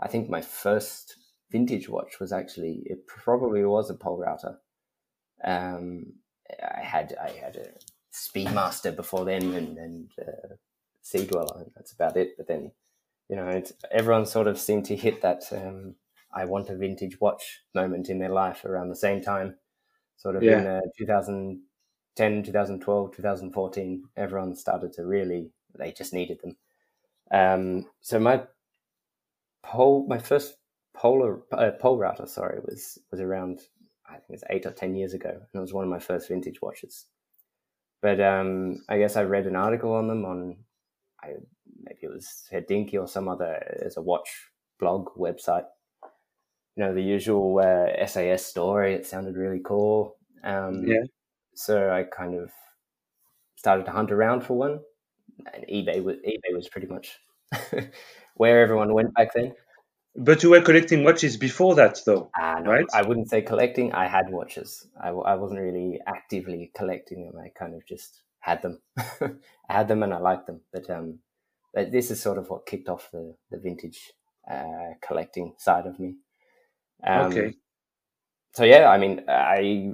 I 0.00 0.08
think 0.08 0.28
my 0.28 0.40
first 0.40 1.16
vintage 1.50 1.88
watch 1.88 2.18
was 2.20 2.32
actually 2.32 2.82
it 2.86 3.06
probably 3.06 3.64
was 3.64 3.90
a 3.90 3.94
Polerouter. 3.94 4.56
Um, 5.44 6.14
I 6.76 6.80
had 6.82 7.16
I 7.20 7.30
had 7.30 7.56
a 7.56 7.68
Speedmaster 8.12 8.94
before 8.94 9.24
then, 9.24 9.54
and 9.54 9.78
and 9.78 10.10
uh, 10.20 10.54
Sea 11.02 11.26
Dweller. 11.26 11.62
and 11.62 11.72
That's 11.74 11.92
about 11.92 12.16
it. 12.16 12.36
But 12.36 12.46
then, 12.48 12.72
you 13.28 13.36
know, 13.36 13.48
it's, 13.48 13.72
everyone 13.90 14.26
sort 14.26 14.46
of 14.48 14.58
seemed 14.58 14.86
to 14.86 14.96
hit 14.96 15.22
that 15.22 15.44
um, 15.52 15.96
I 16.32 16.44
want 16.46 16.70
a 16.70 16.76
vintage 16.76 17.20
watch 17.20 17.62
moment 17.74 18.08
in 18.08 18.18
their 18.18 18.30
life 18.30 18.64
around 18.64 18.88
the 18.88 18.96
same 18.96 19.20
time, 19.22 19.56
sort 20.16 20.36
of 20.36 20.48
in 20.48 20.66
Yeah. 20.66 20.66
uh, 20.66 20.80
2010, 20.98 22.42
2012, 22.42 23.12
2014. 23.16 24.04
Everyone 24.16 24.54
started 24.56 24.92
to 24.94 25.06
really 25.06 25.50
they 25.78 25.92
just 25.92 26.14
needed 26.14 26.40
them. 26.42 26.56
Um, 27.30 27.90
so 28.00 28.18
my 28.18 28.46
pole, 29.62 30.06
my 30.06 30.18
first 30.18 30.56
polar 30.94 31.42
uh, 31.52 31.72
Polerouter, 31.80 32.28
sorry, 32.28 32.60
was 32.60 32.98
was 33.10 33.20
around 33.20 33.60
I 34.08 34.14
think 34.14 34.30
it's 34.30 34.44
eight 34.50 34.66
or 34.66 34.72
ten 34.72 34.94
years 34.94 35.14
ago, 35.14 35.30
and 35.30 35.42
it 35.54 35.60
was 35.60 35.74
one 35.74 35.84
of 35.84 35.90
my 35.90 35.98
first 35.98 36.28
vintage 36.28 36.62
watches. 36.62 37.06
But 38.02 38.20
um, 38.20 38.84
I 38.88 38.98
guess 38.98 39.16
I 39.16 39.24
read 39.24 39.46
an 39.46 39.56
article 39.56 39.94
on 39.94 40.08
them 40.08 40.24
on, 40.24 40.56
I 41.22 41.34
maybe 41.82 42.00
it 42.02 42.12
was 42.12 42.48
Hodinkee 42.52 43.00
or 43.00 43.08
some 43.08 43.28
other 43.28 43.62
as 43.84 43.96
a 43.96 44.02
watch 44.02 44.50
blog 44.78 45.08
website. 45.16 45.66
You 46.76 46.84
know 46.84 46.94
the 46.94 47.02
usual 47.02 47.58
uh, 47.58 47.86
SAS 48.06 48.44
story. 48.44 48.94
It 48.94 49.06
sounded 49.06 49.36
really 49.36 49.60
cool. 49.64 50.16
Um, 50.44 50.84
Yeah. 50.86 51.04
So 51.54 51.90
I 51.90 52.04
kind 52.04 52.34
of 52.34 52.52
started 53.56 53.84
to 53.86 53.90
hunt 53.92 54.10
around 54.12 54.42
for 54.42 54.54
one, 54.56 54.80
and 55.54 55.64
eBay 55.66 56.02
was 56.02 56.16
eBay 56.18 56.54
was 56.54 56.68
pretty 56.68 56.88
much 56.88 57.18
where 58.36 58.62
everyone 58.62 58.94
went 58.94 59.14
back 59.14 59.32
then. 59.34 59.54
But 60.18 60.42
you 60.42 60.50
were 60.50 60.62
collecting 60.62 61.04
watches 61.04 61.36
before 61.36 61.74
that, 61.74 62.00
though. 62.06 62.30
Uh, 62.40 62.60
no, 62.60 62.70
Right. 62.70 62.86
I 62.94 63.02
wouldn't 63.02 63.28
say 63.28 63.42
collecting. 63.42 63.92
I 63.92 64.06
had 64.08 64.30
watches. 64.30 64.86
I, 65.00 65.08
I 65.08 65.34
wasn't 65.34 65.60
really 65.60 66.00
actively 66.06 66.70
collecting 66.74 67.26
them. 67.26 67.38
I 67.38 67.50
kind 67.50 67.74
of 67.74 67.86
just 67.86 68.22
had 68.40 68.62
them. 68.62 68.80
I 68.98 69.72
had 69.72 69.88
them 69.88 70.02
and 70.02 70.14
I 70.14 70.18
liked 70.18 70.46
them. 70.46 70.62
But 70.72 70.88
um, 70.88 71.18
but 71.74 71.92
this 71.92 72.10
is 72.10 72.20
sort 72.20 72.38
of 72.38 72.48
what 72.48 72.64
kicked 72.66 72.88
off 72.88 73.10
the, 73.12 73.34
the 73.50 73.58
vintage 73.58 74.12
uh, 74.50 74.94
collecting 75.06 75.54
side 75.58 75.86
of 75.86 76.00
me. 76.00 76.16
Um, 77.06 77.32
Okay. 77.32 77.54
So 78.54 78.64
yeah, 78.64 78.88
I 78.88 78.96
mean, 78.96 79.22
I 79.28 79.90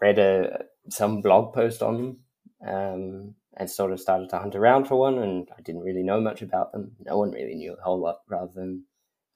read 0.00 0.18
a 0.18 0.64
some 0.88 1.20
blog 1.20 1.52
post 1.52 1.82
on 1.82 1.96
them 1.96 2.18
um, 2.66 3.34
and 3.54 3.68
sort 3.68 3.92
of 3.92 4.00
started 4.00 4.30
to 4.30 4.38
hunt 4.38 4.54
around 4.54 4.86
for 4.86 4.96
one, 4.96 5.18
and 5.18 5.46
I 5.58 5.60
didn't 5.60 5.82
really 5.82 6.02
know 6.02 6.18
much 6.18 6.40
about 6.40 6.72
them. 6.72 6.92
No 7.04 7.18
one 7.18 7.32
really 7.32 7.54
knew 7.54 7.74
a 7.74 7.82
whole 7.82 8.00
lot, 8.00 8.20
rather 8.30 8.52
than 8.54 8.84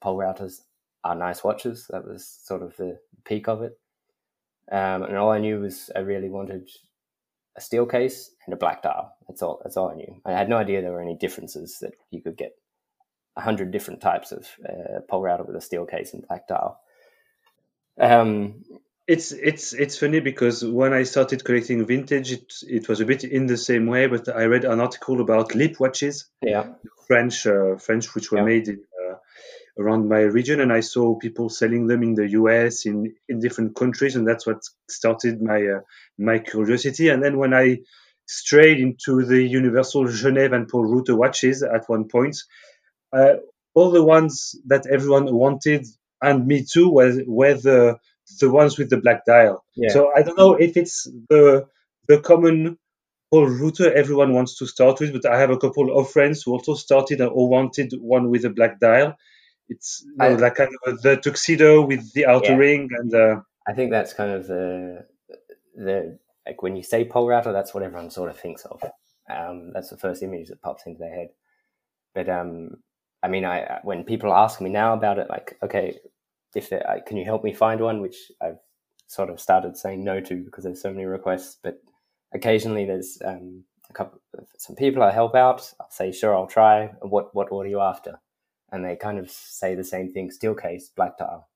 Polerouters 0.03 0.61
are 1.03 1.15
nice 1.15 1.43
watches. 1.43 1.87
That 1.89 2.05
was 2.07 2.27
sort 2.27 2.61
of 2.61 2.75
the 2.77 2.99
peak 3.25 3.47
of 3.47 3.61
it. 3.61 3.77
Um, 4.71 5.03
and 5.03 5.17
all 5.17 5.31
I 5.31 5.39
knew 5.39 5.59
was 5.59 5.89
I 5.95 5.99
really 5.99 6.29
wanted 6.29 6.69
a 7.57 7.61
steel 7.61 7.85
case 7.85 8.31
and 8.45 8.53
a 8.53 8.57
black 8.57 8.81
dial. 8.81 9.13
That's 9.27 9.41
all. 9.41 9.59
That's 9.63 9.77
all 9.77 9.89
I 9.91 9.95
knew. 9.95 10.21
I 10.25 10.31
had 10.31 10.49
no 10.49 10.57
idea 10.57 10.81
there 10.81 10.91
were 10.91 11.01
any 11.01 11.15
differences 11.17 11.77
that 11.81 11.93
you 12.11 12.21
could 12.21 12.37
get 12.37 12.53
a 13.35 13.41
hundred 13.41 13.71
different 13.71 14.01
types 14.01 14.31
of 14.31 14.47
uh, 14.67 14.99
Polerouter 15.11 15.45
with 15.45 15.55
a 15.55 15.61
steel 15.61 15.85
case 15.85 16.13
and 16.13 16.27
black 16.27 16.47
dial. 16.47 16.79
Um, 17.99 18.63
It's 19.05 19.33
it's 19.33 19.73
it's 19.73 19.97
funny 19.99 20.21
because 20.21 20.65
when 20.65 20.93
I 20.93 21.03
started 21.03 21.43
collecting 21.43 21.85
vintage, 21.85 22.31
it 22.31 22.53
it 22.67 22.87
was 22.87 23.01
a 23.01 23.05
bit 23.05 23.23
in 23.25 23.47
the 23.47 23.57
same 23.57 23.85
way. 23.87 24.07
But 24.07 24.29
I 24.29 24.45
read 24.45 24.63
an 24.63 24.79
article 24.79 25.19
about 25.19 25.55
lip 25.55 25.77
watches, 25.77 26.31
yeah, 26.41 26.67
French 27.07 27.45
uh, 27.45 27.75
French, 27.77 28.15
which 28.15 28.31
were 28.31 28.39
Yeah. 28.39 28.45
made 28.45 28.67
in, 28.69 28.79
around 29.77 30.07
my 30.07 30.19
region, 30.19 30.59
and 30.59 30.71
I 30.71 30.81
saw 30.81 31.15
people 31.15 31.49
selling 31.49 31.87
them 31.87 32.03
in 32.03 32.15
the 32.15 32.29
U.S. 32.31 32.85
in 32.85 33.15
in 33.27 33.39
different 33.39 33.75
countries, 33.75 34.15
and 34.15 34.27
that's 34.27 34.45
what 34.45 34.61
started 34.89 35.41
my 35.41 35.61
uh, 35.61 35.81
my 36.17 36.39
curiosity. 36.39 37.09
And 37.09 37.23
then 37.23 37.37
when 37.37 37.53
I 37.53 37.79
strayed 38.25 38.79
into 38.79 39.25
the 39.25 39.41
Universal 39.43 40.05
Genève 40.05 40.53
and 40.53 40.71
Polerouter 40.71 41.17
watches 41.17 41.63
at 41.63 41.87
one 41.87 42.07
point, 42.07 42.37
uh, 43.11 43.35
all 43.73 43.91
the 43.91 44.03
ones 44.03 44.55
that 44.67 44.85
everyone 44.87 45.33
wanted 45.33 45.85
and 46.21 46.47
me 46.47 46.63
too 46.63 46.89
were 46.89 47.13
were 47.27 47.55
the 47.55 47.97
the 48.39 48.49
ones 48.49 48.77
with 48.77 48.89
the 48.89 48.97
black 48.97 49.25
dial. 49.25 49.65
yeah. 49.75 49.89
So 49.89 50.11
I 50.15 50.21
don't 50.23 50.37
know 50.37 50.53
if 50.55 50.77
it's 50.77 51.03
the 51.29 51.67
the 52.07 52.19
common 52.19 52.77
Polerouter 53.33 53.91
everyone 53.91 54.33
wants 54.33 54.59
to 54.59 54.67
start 54.67 54.99
with, 54.99 55.11
but 55.11 55.25
I 55.25 55.39
have 55.39 55.49
a 55.49 55.57
couple 55.57 55.97
of 55.97 56.11
friends 56.11 56.43
who 56.43 56.51
also 56.51 56.75
started 56.75 57.19
or 57.19 57.49
wanted 57.49 57.91
one 57.99 58.29
with 58.29 58.45
a 58.45 58.51
black 58.51 58.79
dial. 58.79 59.17
It's 59.69 60.03
you 60.05 60.15
know, 60.17 60.25
I- 60.25 60.35
like 60.35 60.55
kind 60.55 60.69
of 60.87 61.01
the 61.01 61.17
tuxedo 61.17 61.85
with 61.85 62.13
the 62.13 62.25
outer 62.25 62.51
Yeah. 62.51 62.57
ring 62.57 62.89
and 62.99 63.13
uh, 63.13 63.41
I 63.67 63.73
think 63.73 63.91
that's 63.91 64.13
kind 64.13 64.31
of 64.31 64.47
the 64.47 65.05
the 65.75 66.19
like 66.45 66.61
when 66.61 66.75
you 66.75 66.83
say 66.83 67.05
Polerouter, 67.05 67.53
that's 67.53 67.73
what 67.73 67.83
everyone 67.83 68.09
sort 68.09 68.29
of 68.29 68.37
thinks 68.37 68.65
of. 68.65 68.83
Um, 69.29 69.71
that's 69.73 69.89
the 69.89 69.97
first 69.97 70.21
image 70.21 70.49
that 70.49 70.61
pops 70.61 70.85
into 70.85 70.99
their 70.99 71.13
head. 71.13 71.29
But 72.13 72.27
um, 72.29 72.77
I 73.23 73.29
mean, 73.29 73.45
I 73.45 73.79
when 73.83 74.03
people 74.03 74.33
ask 74.33 74.59
me 74.59 74.69
now 74.69 74.93
about 74.93 75.17
it, 75.19 75.29
like, 75.29 75.57
okay, 75.63 75.97
if 76.53 76.71
uh, 76.73 76.79
can 77.07 77.17
you 77.17 77.25
help 77.25 77.43
me 77.43 77.53
find 77.53 77.79
one, 77.79 78.01
which 78.01 78.17
I've 78.41 78.59
sort 79.07 79.29
of 79.29 79.39
started 79.39 79.77
saying 79.77 80.03
no 80.03 80.19
to 80.19 80.43
because 80.43 80.65
there's 80.65 80.81
so 80.81 80.91
many 80.91 81.05
requests. 81.05 81.57
But 81.63 81.81
occasionally 82.33 82.85
there's 82.85 83.17
um, 83.23 83.63
a 83.89 83.93
couple, 83.93 84.19
some 84.57 84.75
people 84.75 85.01
I 85.03 85.11
help 85.11 85.35
out. 85.35 85.71
I'll 85.79 85.89
say, 85.89 86.11
sure, 86.11 86.35
I'll 86.35 86.47
try. 86.47 86.87
What 87.01 87.33
what 87.33 87.51
what 87.51 87.65
are 87.65 87.69
you 87.69 87.79
after? 87.79 88.19
And 88.73 88.83
they 88.83 88.97
kind 88.97 89.19
of 89.19 89.31
say 89.31 89.73
the 89.75 89.85
same 89.85 90.11
thing: 90.11 90.31
steel 90.31 90.55
case, 90.55 90.89
black 90.89 91.17
tile 91.17 91.47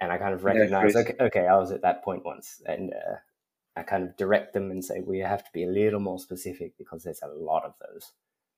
and 0.00 0.10
I 0.10 0.18
kind 0.18 0.34
of 0.34 0.44
recognize, 0.44 0.94
great. 0.94 1.08
okay, 1.08 1.24
okay, 1.24 1.46
I 1.46 1.56
was 1.56 1.70
at 1.72 1.82
that 1.82 2.02
point 2.02 2.24
once, 2.24 2.62
and 2.64 2.92
uh, 2.92 3.16
I 3.76 3.82
kind 3.82 4.02
of 4.02 4.16
direct 4.16 4.54
them 4.54 4.70
and 4.70 4.84
say, 4.84 5.00
we 5.00 5.18
have 5.18 5.44
to 5.44 5.50
be 5.52 5.64
a 5.64 5.70
little 5.70 6.00
more 6.00 6.18
specific 6.18 6.76
because 6.78 7.04
there's 7.04 7.20
a 7.22 7.28
lot 7.28 7.64
of 7.64 7.74
those. 7.80 8.12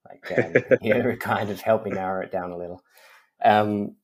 Like, 0.09 0.39
um, 0.39 0.79
you 0.83 1.17
kind 1.19 1.51
of 1.51 1.61
help 1.61 1.85
me 1.85 1.91
narrow 1.91 2.23
it 2.23 2.31
down 2.31 2.53
a 2.53 2.57
little. 2.57 2.83
Um, 3.45 3.97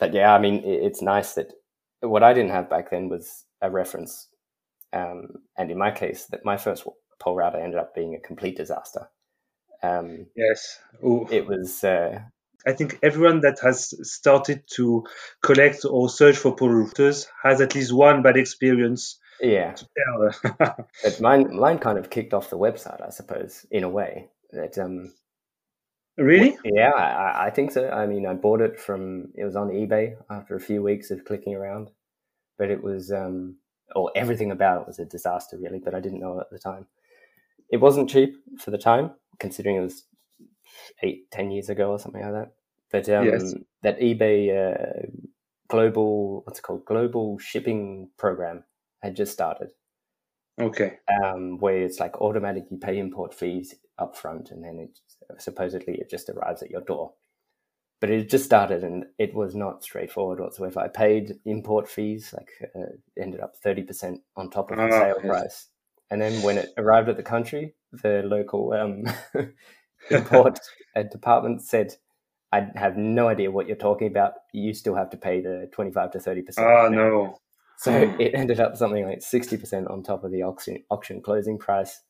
but 0.00 0.14
yeah, 0.14 0.34
I 0.34 0.38
mean, 0.38 0.64
it, 0.64 0.82
it's 0.82 1.02
nice 1.02 1.34
that 1.34 1.52
what 2.00 2.22
I 2.22 2.32
didn't 2.32 2.52
have 2.52 2.70
back 2.70 2.90
then 2.90 3.10
was 3.10 3.44
a 3.60 3.70
reference, 3.70 4.28
um, 4.94 5.28
and 5.58 5.70
in 5.70 5.76
my 5.76 5.90
case, 5.90 6.24
that 6.26 6.44
my 6.44 6.56
first 6.56 6.86
Polerouter 7.20 7.62
ended 7.62 7.78
up 7.78 7.94
being 7.94 8.14
a 8.14 8.26
complete 8.26 8.56
disaster. 8.56 9.08
Um, 9.82 10.26
yes. 10.34 10.78
Oh, 11.02 11.28
it 11.30 11.46
was. 11.46 11.84
Uh, 11.84 12.20
I 12.66 12.72
think 12.72 12.98
everyone 13.02 13.40
that 13.42 13.60
has 13.62 13.94
started 14.10 14.64
to 14.74 15.04
collect 15.42 15.84
or 15.84 16.08
search 16.08 16.36
for 16.36 16.56
Polerouters 16.56 17.26
has 17.42 17.60
at 17.60 17.74
least 17.74 17.92
one 17.92 18.22
bad 18.22 18.36
experience. 18.36 19.18
yeah, 19.40 19.72
to 19.72 19.86
tell. 19.96 20.86
But 21.04 21.20
mine, 21.20 21.56
mine 21.56 21.78
kind 21.78 21.98
of 21.98 22.10
kicked 22.10 22.34
off 22.34 22.50
the 22.50 22.58
website, 22.58 23.06
I 23.06 23.10
suppose, 23.10 23.64
in 23.70 23.84
a 23.84 23.88
way. 23.88 24.28
That 24.50 24.78
um, 24.78 25.12
really? 26.18 26.58
yeah, 26.64 26.90
I, 26.90 27.46
I 27.46 27.50
think 27.50 27.70
so. 27.70 27.88
I 27.88 28.06
mean, 28.06 28.26
I 28.26 28.34
bought 28.34 28.60
it 28.60 28.80
from 28.80 29.32
it 29.36 29.44
was 29.44 29.56
on 29.56 29.68
eBay 29.68 30.16
after 30.28 30.56
a 30.56 30.60
few 30.60 30.82
weeks 30.82 31.10
of 31.10 31.24
clicking 31.24 31.54
around, 31.54 31.90
but 32.58 32.70
it 32.70 32.82
was 32.82 33.12
um, 33.12 33.58
or 33.94 34.10
everything 34.16 34.50
about 34.50 34.80
it 34.80 34.86
was 34.88 34.98
a 34.98 35.04
disaster, 35.04 35.56
really. 35.56 35.78
But 35.78 35.94
I 35.94 36.00
didn't 36.00 36.20
know 36.20 36.40
at 36.40 36.50
the 36.50 36.58
time. 36.58 36.86
It 37.70 37.78
wasn't 37.78 38.10
cheap 38.10 38.34
for 38.58 38.70
the 38.70 38.78
time, 38.78 39.12
considering 39.38 39.76
it 39.76 39.80
was 39.80 40.04
eight, 41.02 41.30
ten 41.30 41.50
years 41.50 41.68
ago 41.68 41.90
or 41.92 41.98
something 41.98 42.22
like 42.22 42.32
that. 42.32 42.52
But 42.90 43.08
um, 43.08 43.26
Yes. 43.26 43.54
that 43.82 43.98
eBay 44.00 44.50
uh, 44.50 45.06
global, 45.68 46.42
what's 46.44 46.58
it 46.58 46.62
called, 46.62 46.84
global 46.84 47.38
shipping 47.38 48.10
program 48.16 48.64
had 49.02 49.16
just 49.16 49.32
started 49.32 49.70
Okay. 50.58 50.98
um, 51.22 51.58
where 51.58 51.82
it's 51.82 52.00
like 52.00 52.20
automatic 52.20 52.64
you 52.70 52.78
pay 52.78 52.98
import 52.98 53.32
fees 53.34 53.74
up 53.98 54.16
front 54.16 54.50
and 54.50 54.64
then 54.64 54.78
it 54.78 54.98
supposedly 55.40 55.94
it 55.94 56.10
just 56.10 56.28
arrives 56.28 56.62
at 56.62 56.70
your 56.70 56.80
door. 56.82 57.14
But 58.00 58.10
it 58.10 58.28
just 58.28 58.44
started 58.44 58.84
and 58.84 59.06
it 59.18 59.34
was 59.34 59.54
not 59.54 59.82
straightforward 59.84 60.40
whatsoever. 60.40 60.80
I 60.80 60.88
paid 60.88 61.40
import 61.46 61.88
fees, 61.88 62.34
like 62.36 62.50
uh, 62.74 62.96
ended 63.18 63.40
up 63.40 63.56
30% 63.64 64.20
on 64.36 64.50
top 64.50 64.70
of 64.70 64.82
the 64.82 64.90
Ah, 64.90 64.90
sale 64.90 65.20
yes. 65.22 65.24
price. 65.26 65.68
And 66.10 66.20
then 66.20 66.42
when 66.42 66.58
it 66.58 66.70
arrived 66.76 67.08
at 67.08 67.16
the 67.16 67.22
country, 67.22 67.74
the 67.92 68.22
local 68.24 68.72
um, 68.74 69.04
import 70.10 70.58
uh, 70.96 71.02
department 71.02 71.62
said, 71.62 71.94
I 72.52 72.68
have 72.74 72.96
no 72.96 73.28
idea 73.28 73.50
what 73.50 73.66
you're 73.66 73.76
talking 73.76 74.08
about. 74.08 74.34
You 74.52 74.72
still 74.72 74.94
have 74.94 75.10
to 75.10 75.16
pay 75.16 75.40
the 75.40 75.68
25 75.72 76.12
to 76.12 76.18
30%. 76.18 76.58
Ah, 76.58 76.88
no. 76.88 77.38
So 77.78 77.92
it 78.18 78.34
ended 78.34 78.58
up 78.58 78.76
something 78.76 79.04
like 79.04 79.22
sixty 79.22 79.56
percent 79.56 79.88
on 79.88 80.02
top 80.02 80.24
of 80.24 80.32
the 80.32 80.42
auction 80.42 80.82
auction 80.90 81.20
closing 81.20 81.58
price, 81.58 82.00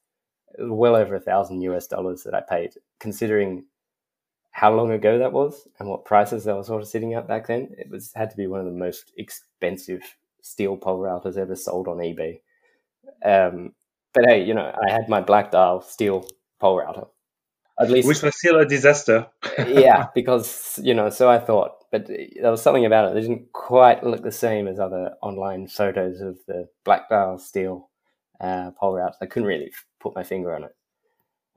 well 0.59 0.95
over 0.95 1.17
a 1.17 1.21
thousand 1.21 1.61
US 1.63 1.89
dollars 1.89 2.23
that 2.23 2.35
I 2.35 2.41
paid, 2.41 2.75
considering 3.01 3.65
how 4.53 4.73
long 4.75 4.93
ago 4.93 5.19
that 5.19 5.33
was 5.33 5.69
and 5.79 5.89
what 5.89 6.05
prices 6.05 6.45
they 6.45 6.53
were 6.53 6.63
sort 6.63 6.83
of 6.83 6.89
sitting 6.89 7.15
at 7.15 7.27
back 7.29 7.49
then. 7.49 7.69
It 7.77 7.91
was 7.91 8.13
had 8.15 8.31
to 8.31 8.37
be 8.37 8.47
one 8.47 8.61
of 8.61 8.67
the 8.67 8.73
most 8.73 9.13
expensive 9.19 10.03
steel 10.41 10.77
Polerouters 10.77 11.37
ever 11.37 11.57
sold 11.57 11.89
on 11.89 11.99
eBay. 11.99 12.41
Um, 13.25 13.73
but 14.15 14.25
hey, 14.25 14.45
you 14.45 14.55
know, 14.55 14.73
I 14.87 14.91
had 14.91 15.09
my 15.09 15.21
black 15.21 15.51
dial 15.51 15.81
steel 15.81 16.27
Polerouter. 16.63 17.09
At 17.79 17.91
least 17.91 18.09
Which 18.09 18.23
was 18.23 18.39
still 18.39 18.59
a 18.59 18.65
disaster. 18.65 19.27
yeah, 19.59 20.07
because 20.15 20.81
you 20.83 20.95
know, 20.95 21.11
so 21.11 21.29
I 21.29 21.39
thought, 21.39 21.73
but 21.93 22.07
there 22.07 22.51
was 22.51 22.63
something 22.63 22.87
about 22.87 23.11
it 23.11 23.15
that 23.15 23.21
didn't 23.21 23.53
quite 23.53 24.03
look 24.03 24.23
the 24.23 24.33
same 24.33 24.67
as 24.67 24.79
other 24.79 25.15
online 25.23 25.69
photos 25.69 26.21
of 26.21 26.39
the 26.47 26.69
black 26.85 27.11
dial 27.11 27.39
steel 27.39 27.91
uh, 28.41 28.71
Polerouters. 28.81 29.17
I 29.21 29.27
couldn't 29.27 29.49
really 29.49 29.73
put 30.01 30.15
my 30.15 30.23
finger 30.23 30.55
on 30.55 30.65
it. 30.65 30.75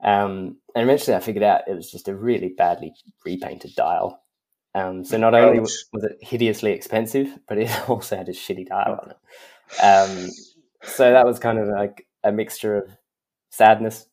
Um, 0.02 0.58
and 0.74 0.82
eventually, 0.82 1.16
I 1.16 1.20
figured 1.20 1.42
out 1.42 1.68
it 1.68 1.74
was 1.74 1.90
just 1.90 2.08
a 2.08 2.14
really 2.14 2.50
badly 2.56 2.92
repainted 3.24 3.74
dial. 3.74 4.22
Um, 4.74 5.04
so 5.04 5.16
not 5.16 5.34
only 5.34 5.60
Ouch. 5.60 5.70
was 5.92 6.04
it 6.04 6.18
hideously 6.20 6.72
expensive, 6.72 7.28
but 7.48 7.58
it 7.58 7.70
also 7.88 8.16
had 8.16 8.28
a 8.28 8.32
shitty 8.32 8.66
dial 8.66 8.98
on 9.02 9.10
it. 9.10 9.16
Um, 9.80 10.28
so 10.82 11.12
that 11.12 11.24
was 11.24 11.38
kind 11.38 11.56
of 11.60 11.68
like 11.68 12.04
a 12.24 12.32
mixture 12.32 12.76
of 12.76 12.90
sadness, 13.50 14.04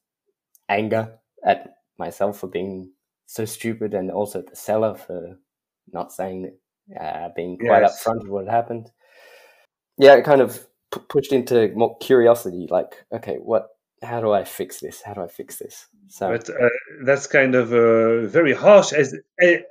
anger 0.70 1.18
at 1.44 1.77
myself 2.00 2.40
for 2.40 2.48
being 2.48 2.92
so 3.26 3.46
stupid, 3.46 3.94
and 3.94 4.12
also 4.12 4.42
the 4.42 4.56
seller 4.56 4.96
for 4.96 5.38
not 5.92 6.12
saying, 6.12 6.54
uh, 7.00 7.30
being 7.36 7.58
quite 7.58 7.82
Yes. 7.82 8.04
upfront 8.04 8.22
of 8.22 8.30
what 8.30 8.48
happened. 8.48 8.92
Yeah, 9.98 10.16
it 10.16 10.24
kind 10.26 10.42
of 10.42 10.68
p- 10.94 11.02
pushed 11.10 11.34
into 11.34 11.70
more 11.76 11.98
curiosity, 11.98 12.68
like, 12.70 13.04
okay, 13.12 13.38
what? 13.38 13.70
How 14.04 14.22
do 14.22 14.32
I 14.32 14.44
fix 14.44 14.80
this? 14.80 15.02
How 15.02 15.16
do 15.16 15.22
I 15.22 15.28
fix 15.28 15.58
this? 15.58 15.88
So 16.08 16.30
But 16.30 16.48
uh, 16.52 16.70
that's 17.04 17.26
kind 17.26 17.56
of 17.56 17.74
uh, 17.74 18.28
very 18.28 18.54
harsh, 18.54 18.94
as, 18.94 19.16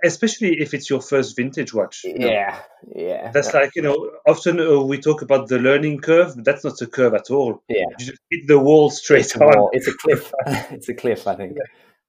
especially 0.04 0.61
if 0.61 0.75
it's 0.75 0.90
your 0.90 1.00
first 1.00 1.37
vintage 1.37 1.73
watch. 1.73 2.02
you 2.02 2.18
know. 2.18 2.26
yeah, 2.26 2.59
yeah, 2.92 3.30
That's 3.30 3.54
like, 3.54 3.71
you 3.76 3.83
know, 3.83 4.11
often 4.26 4.59
uh, 4.59 4.80
we 4.80 4.99
talk 4.99 5.23
about 5.23 5.47
the 5.49 5.61
learning 5.61 6.00
curve, 6.00 6.35
but 6.35 6.45
that's 6.45 6.64
not 6.64 6.83
a 6.83 6.88
curve 6.88 7.14
at 7.14 7.30
all. 7.30 7.62
yeah. 7.68 7.85
You 8.00 8.06
just 8.06 8.21
hit 8.28 8.49
the 8.49 8.59
wall 8.59 8.90
straight 8.90 9.26
it's 9.26 9.37
on. 9.37 9.47
wall. 9.47 9.71
It's 9.73 9.87
a 9.87 9.92
cliff. 9.97 10.33
it's 10.73 10.88
a 10.88 10.95
cliff, 10.95 11.26
I 11.28 11.37
think. 11.37 11.56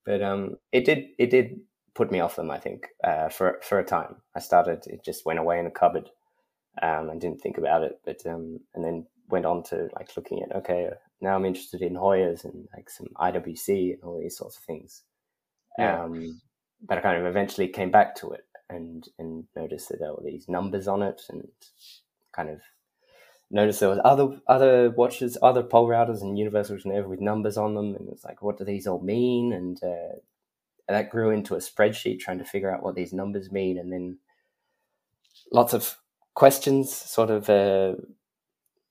But 0.07 0.23
um, 0.23 0.55
it 0.71 0.85
did 0.85 1.09
it 1.19 1.29
did 1.29 1.59
put 1.93 2.11
me 2.11 2.21
off 2.21 2.37
them. 2.37 2.49
I 2.49 2.59
think 2.59 2.87
uh, 3.03 3.29
for 3.29 3.59
for 3.61 3.77
a 3.79 3.85
time. 3.85 4.15
I 4.35 4.39
started. 4.39 4.87
It 4.87 5.05
just 5.05 5.25
went 5.25 5.39
away 5.39 5.59
in 5.59 5.67
a 5.67 5.71
cupboard. 5.71 6.09
Um, 6.81 7.09
and 7.09 7.19
didn't 7.19 7.41
think 7.41 7.57
about 7.57 7.83
it. 7.83 7.99
But 8.05 8.25
um, 8.25 8.59
and 8.73 8.83
then 8.85 9.07
went 9.29 9.45
on 9.45 9.63
to 9.63 9.89
like 9.95 10.15
looking 10.15 10.43
at 10.43 10.55
okay, 10.55 10.89
now 11.21 11.35
I'm 11.35 11.45
interested 11.45 11.81
in 11.81 11.95
Heuers 11.95 12.45
and 12.45 12.67
like 12.75 12.89
some 12.89 13.07
IWC 13.17 13.93
and 13.93 14.03
all 14.03 14.19
these 14.19 14.37
sorts 14.37 14.57
of 14.57 14.63
things. 14.63 15.03
Yeah. 15.77 16.03
Um, 16.03 16.39
but 16.87 16.99
I 16.99 17.01
kind 17.01 17.19
of 17.19 17.25
eventually 17.25 17.67
came 17.67 17.91
back 17.91 18.15
to 18.17 18.31
it. 18.31 18.45
and 18.69 19.07
and 19.19 19.45
noticed 19.55 19.89
that 19.89 19.99
there 19.99 20.13
were 20.13 20.23
these 20.23 20.47
numbers 20.47 20.87
on 20.87 21.01
it, 21.01 21.21
and 21.29 21.47
kind 22.35 22.49
of 22.49 22.61
noticed 23.49 23.79
there 23.79 23.89
was 23.89 23.99
other 24.03 24.39
other 24.47 24.89
watches, 24.91 25.37
other 25.41 25.63
Polerouters 25.63 26.21
and 26.21 26.37
Universal 26.37 26.77
Geneva 26.77 27.07
with 27.07 27.21
numbers 27.21 27.57
on 27.57 27.75
them, 27.75 27.95
and 27.95 28.09
it's 28.09 28.25
like, 28.25 28.41
what 28.41 28.57
do 28.57 28.63
these 28.63 28.87
all 28.87 29.01
mean? 29.01 29.53
And, 29.53 29.81
uh, 29.83 30.17
and 30.87 30.95
that 30.95 31.09
grew 31.09 31.31
into 31.31 31.55
a 31.55 31.59
spreadsheet 31.59 32.19
trying 32.19 32.39
to 32.39 32.45
figure 32.45 32.73
out 32.73 32.83
what 32.83 32.95
these 32.95 33.13
numbers 33.13 33.51
mean, 33.51 33.77
and 33.77 33.91
then 33.91 34.17
lots 35.51 35.73
of 35.73 35.97
questions, 36.33 36.93
sort 36.93 37.29
of 37.29 37.49
uh, 37.49 37.95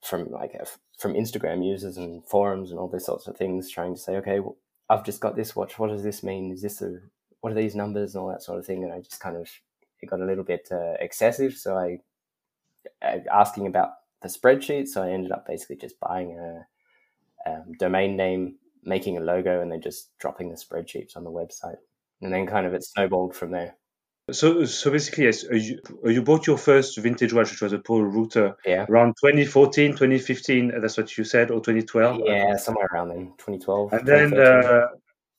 from 0.03 0.31
like 0.31 0.57
uh, 0.61 0.65
from 0.99 1.15
Instagram 1.15 1.67
users 1.67 1.97
and 1.97 2.25
forums 2.25 2.71
and 2.71 2.81
all 2.81 2.89
these 2.89 3.07
sorts 3.07 3.27
of 3.27 3.37
things, 3.37 3.71
trying 3.71 3.95
to 3.95 4.01
say, 4.01 4.17
okay, 4.17 4.41
well, 4.41 4.57
I've 4.89 5.05
just 5.05 5.21
got 5.21 5.37
this 5.37 5.55
watch. 5.55 5.79
What 5.79 5.91
does 5.91 6.03
this 6.03 6.23
mean? 6.23 6.53
Is 6.53 6.63
this 6.63 6.81
a 6.83 7.01
what 7.41 7.53
are 7.53 7.57
these 7.57 7.75
numbers 7.77 8.15
and 8.15 8.23
all 8.23 8.29
that 8.29 8.43
sort 8.43 8.59
of 8.59 8.67
thing? 8.67 8.85
And 8.85 8.93
I 8.93 9.01
just 9.01 9.21
kind 9.21 9.37
of 9.37 9.49
it 10.01 10.11
got 10.11 10.21
a 10.21 10.27
little 10.27 10.45
bit 10.45 10.69
uh, 10.71 10.95
excessive, 11.01 11.55
so 11.55 11.77
I, 11.77 12.01
I 13.03 13.23
asking 13.33 13.67
about 13.67 13.91
the 14.27 14.39
spreadsheet. 14.39 14.89
So 14.89 15.03
I 15.03 15.11
ended 15.11 15.33
up 15.33 15.47
basically 15.47 15.77
just 15.77 15.99
buying 16.01 16.39
a 16.39 16.67
um, 17.51 17.73
domain 17.79 18.17
name, 18.17 18.57
making 18.85 19.17
a 19.17 19.21
logo, 19.21 19.61
and 19.61 19.71
then 19.71 19.81
just 19.81 20.17
dropping 20.19 20.51
the 20.51 20.57
spreadsheets 20.57 21.17
on 21.17 21.25
the 21.25 21.31
website. 21.31 21.77
And 22.23 22.33
then 22.33 22.47
kind 22.47 22.67
of 22.67 22.75
it 22.75 22.85
snowballed 22.85 23.37
from 23.37 23.51
there. 23.51 23.77
So, 24.33 24.65
so 24.65 24.91
basically, 24.91 25.25
yes, 25.25 25.45
uh, 25.45 25.55
you, 25.55 25.79
uh, 26.05 26.09
you 26.09 26.21
bought 26.21 26.49
your 26.49 26.59
first 26.59 26.99
vintage 26.99 27.33
watch, 27.33 27.51
which 27.53 27.63
was 27.63 27.73
a 27.73 27.79
Polerouter, 27.79 28.57
Yeah. 28.65 28.85
around 28.89 29.15
2014, 29.23 29.93
2015. 29.93 30.73
uh, 30.75 30.81
That's 30.81 30.97
what 30.97 31.17
you 31.17 31.23
said, 31.23 31.53
or 31.53 31.61
2012. 31.61 32.23
Yeah, 32.25 32.57
somewhere 32.57 32.89
around 32.93 33.11
then, 33.11 33.35
2012. 33.39 33.93
And 33.93 34.09
then, 34.09 34.31
2013. 34.31 34.71
uh, 34.73 34.87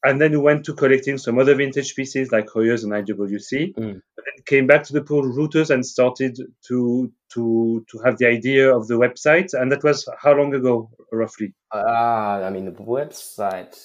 and 0.03 0.21
then 0.21 0.31
we 0.31 0.37
went 0.37 0.65
to 0.65 0.73
collecting 0.73 1.17
some 1.17 1.39
other 1.39 1.55
vintage 1.55 1.95
pieces 1.95 2.31
like 2.31 2.47
Heuers 2.47 2.83
and 2.83 2.93
IWC, 2.93 3.73
Mm. 3.75 3.77
and 3.77 4.01
then 4.15 4.43
came 4.45 4.67
back 4.67 4.83
to 4.83 4.93
the 4.93 5.01
Polerouters 5.01 5.69
and 5.69 5.85
started 5.85 6.37
to 6.67 7.11
to 7.33 7.85
to 7.89 7.97
have 8.05 8.17
the 8.17 8.27
idea 8.27 8.75
of 8.75 8.87
the 8.87 8.95
website. 8.95 9.53
And 9.53 9.71
that 9.71 9.83
was 9.83 10.07
how 10.21 10.33
long 10.33 10.53
ago, 10.53 10.89
roughly? 11.11 11.53
Ah, 11.71 12.43
I 12.43 12.49
mean, 12.49 12.65
the 12.65 12.71
website 12.71 13.75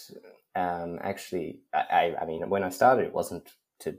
um, 0.55 0.99
actually, 1.03 1.61
I, 1.73 1.79
I, 1.91 2.23
I 2.23 2.27
mean, 2.27 2.49
when 2.49 2.63
I 2.63 2.69
started, 2.69 3.07
it 3.07 3.15
wasn't 3.15 3.49
to 3.81 3.97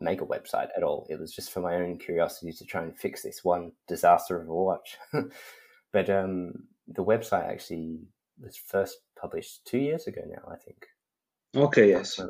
make 0.00 0.22
a 0.22 0.26
website 0.26 0.68
at 0.76 0.82
all. 0.82 1.06
It 1.10 1.20
was 1.20 1.32
just 1.32 1.52
for 1.52 1.60
my 1.60 1.74
own 1.76 1.98
curiosity 1.98 2.52
to 2.52 2.64
try 2.64 2.82
and 2.82 2.96
fix 2.96 3.22
this 3.22 3.44
one 3.44 3.72
disaster 3.86 4.40
of 4.40 4.48
a 4.48 4.54
watch. 4.54 4.96
but 5.92 6.08
um, 6.08 6.54
the 6.88 7.04
website 7.04 7.48
actually 7.48 7.98
was 8.40 8.56
first 8.56 8.96
published 9.20 9.66
two 9.66 9.78
years 9.78 10.06
ago 10.06 10.22
now, 10.26 10.50
I 10.50 10.56
think. 10.56 10.86
Okay, 11.54 11.90
yes. 11.90 12.20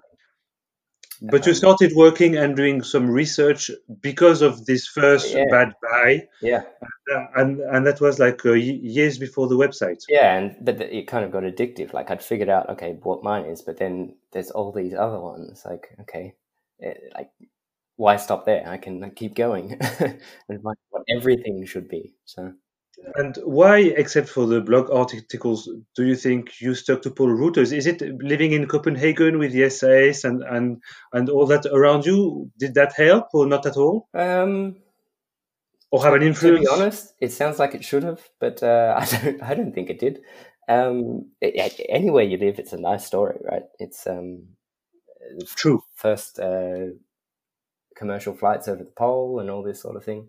But 1.23 1.47
you 1.47 1.53
started 1.53 1.93
working 1.95 2.37
and 2.37 2.57
doing 2.57 2.83
some 2.83 3.11
research 3.11 3.71
because 4.01 4.41
of 4.41 4.65
this 4.65 4.87
first 4.87 5.35
Yeah. 5.35 5.45
bad 5.51 5.75
buy, 5.83 6.29
Yeah, 6.41 6.63
uh, 7.15 7.27
and 7.37 7.61
and 7.61 7.87
that 7.87 8.01
was 8.01 8.19
like 8.19 8.45
uh, 8.47 8.53
years 8.53 9.19
before 9.19 9.47
the 9.47 9.57
website. 9.57 10.03
yeah, 10.09 10.35
and 10.39 10.57
but 10.65 10.81
it 10.81 11.07
kind 11.09 11.25
of 11.27 11.31
got 11.31 11.43
addictive. 11.43 11.93
Like 11.93 12.11
I'd 12.11 12.23
figured 12.25 12.49
out, 12.49 12.71
okay, 12.71 12.97
what 13.03 13.23
mine 13.23 13.45
is, 13.45 13.61
but 13.61 13.77
then 13.77 14.17
there's 14.33 14.51
all 14.51 14.73
these 14.73 14.95
other 14.95 15.21
ones. 15.21 15.63
Like, 15.67 15.95
okay, 16.01 16.35
eh, 16.83 16.95
like 17.15 17.31
why 17.97 18.17
stop 18.17 18.47
there? 18.47 18.67
I 18.67 18.79
can 18.79 19.11
keep 19.11 19.35
going 19.35 19.73
and 20.49 20.63
find 20.63 20.77
what 20.89 21.03
everything 21.15 21.67
should 21.67 21.89
be. 21.89 22.15
So 22.25 22.55
And 23.17 23.37
why, 23.45 23.79
except 23.79 24.29
for 24.29 24.47
the 24.47 24.61
blog 24.61 24.91
articles, 24.91 25.69
do 25.97 26.05
you 26.05 26.15
think 26.15 26.61
you 26.61 26.75
stuck 26.75 27.03
to 27.03 27.11
Polerouters? 27.11 27.77
Is 27.77 27.87
it 27.87 28.03
living 28.23 28.53
in 28.53 28.67
Copenhagen 28.67 29.39
with 29.39 29.53
the 29.53 29.69
SAS 29.71 30.25
and 30.25 30.43
and 30.43 30.83
and 31.13 31.29
all 31.29 31.47
that 31.47 31.67
around 31.67 32.07
you? 32.07 32.51
Did 32.59 32.75
that 32.75 32.93
help 32.95 33.29
or 33.33 33.47
not 33.47 33.67
at 33.67 33.77
all, 33.77 34.09
um, 34.15 34.77
or 35.91 36.03
have 36.05 36.15
an 36.15 36.23
influence? 36.23 36.61
to 36.61 36.77
be 36.77 36.81
honest, 36.83 37.15
it 37.21 37.33
sounds 37.33 37.59
like 37.59 37.75
it 37.75 37.85
should 37.85 38.03
have, 38.03 38.21
but 38.39 38.63
uh, 38.63 38.95
I 38.99 39.05
don't. 39.07 39.43
I 39.43 39.55
don't 39.55 39.75
think 39.75 39.91
it 39.91 39.99
did. 39.99 40.21
Um, 40.69 41.31
it- 41.41 41.87
anywhere 41.89 42.25
you 42.25 42.37
live, 42.37 42.59
it's 42.59 42.73
a 42.75 42.81
nice 42.81 43.07
story, 43.07 43.39
right? 43.43 43.65
It's 43.79 44.07
um, 44.07 44.45
True. 45.57 45.83
first 45.95 46.39
uh, 46.39 46.93
commercial 47.97 48.35
flights 48.35 48.69
over 48.69 48.85
the 48.85 48.91
pole 48.91 49.41
and 49.41 49.51
all 49.51 49.63
this 49.63 49.81
sort 49.83 49.97
of 49.97 50.05
thing. 50.05 50.29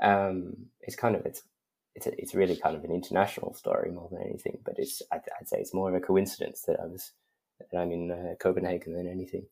Um, 0.00 0.66
it's 0.80 0.96
kind 0.96 1.14
of 1.14 1.24
it's 1.26 1.42
it's 1.94 2.06
a, 2.06 2.20
it's 2.20 2.34
really 2.34 2.56
kind 2.56 2.76
of 2.76 2.84
an 2.84 2.92
international 2.92 3.54
story 3.54 3.90
more 3.90 4.08
than 4.10 4.22
anything. 4.22 4.58
But 4.64 4.74
it's 4.78 5.02
I'd, 5.10 5.22
I'd 5.38 5.48
say 5.48 5.58
it's 5.58 5.74
more 5.74 5.88
of 5.88 5.94
a 5.94 6.00
coincidence 6.00 6.62
that 6.66 6.80
I 6.80 6.86
was 6.86 7.12
that 7.58 7.78
I'm 7.78 7.92
in 7.92 8.10
uh, 8.10 8.34
Copenhagen 8.40 8.94
than 8.94 9.08
anything. 9.08 9.46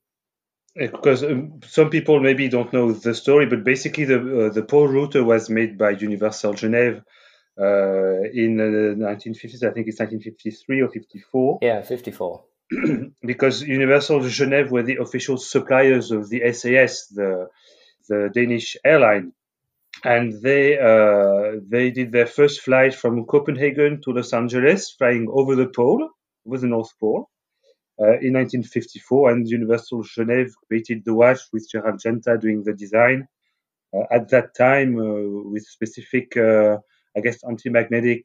Because 0.74 1.24
um, 1.24 1.60
some 1.66 1.90
people 1.90 2.20
maybe 2.20 2.48
don't 2.48 2.72
know 2.72 2.92
the 2.92 3.14
story, 3.14 3.46
but 3.46 3.64
basically 3.64 4.04
the 4.04 4.46
uh, 4.46 4.52
the 4.52 4.62
Polerouter 4.62 5.24
was 5.24 5.50
made 5.50 5.76
by 5.76 5.90
Universal 5.90 6.54
Genève 6.54 7.02
uh, 7.60 8.22
in 8.32 8.56
the 8.56 8.94
1950s. 8.96 9.64
I 9.64 9.72
think 9.72 9.88
it's 9.88 9.98
1953 9.98 10.80
or 10.82 10.88
54. 10.88 11.58
Yeah, 11.62 11.82
fifty 11.82 12.12
four. 12.12 12.44
because 13.22 13.62
Universal 13.62 14.20
Genève 14.20 14.70
were 14.70 14.84
the 14.84 14.98
official 14.98 15.36
suppliers 15.38 16.12
of 16.12 16.28
the 16.30 16.52
SAS, 16.52 17.08
the 17.08 17.48
the 18.08 18.30
Danish 18.32 18.76
airline, 18.84 19.32
and 20.04 20.32
they 20.42 20.78
uh, 20.78 21.60
they 21.68 21.90
did 21.90 22.12
their 22.12 22.26
first 22.26 22.60
flight 22.60 22.94
from 22.94 23.24
Copenhagen 23.26 24.00
to 24.02 24.12
Los 24.12 24.32
Angeles, 24.32 24.90
flying 24.90 25.28
over 25.30 25.54
the 25.56 25.68
pole, 25.68 26.08
over 26.46 26.58
the 26.58 26.66
North 26.66 26.92
Pole, 26.98 27.28
uh, 28.00 28.18
in 28.20 28.34
1954. 28.34 29.30
And 29.32 29.48
Universal 29.48 30.04
Genève 30.04 30.50
created 30.66 31.04
the 31.04 31.14
watch 31.14 31.40
with 31.52 31.68
Gerald 31.70 32.00
Genta 32.00 32.38
doing 32.38 32.62
the 32.62 32.72
design. 32.72 33.26
Uh, 33.92 34.04
at 34.12 34.28
that 34.30 34.54
time, 34.54 34.96
uh, 34.98 35.50
with 35.50 35.64
specific, 35.64 36.36
uh, 36.36 36.78
I 37.16 37.20
guess, 37.20 37.42
anti-magnetic 37.42 38.24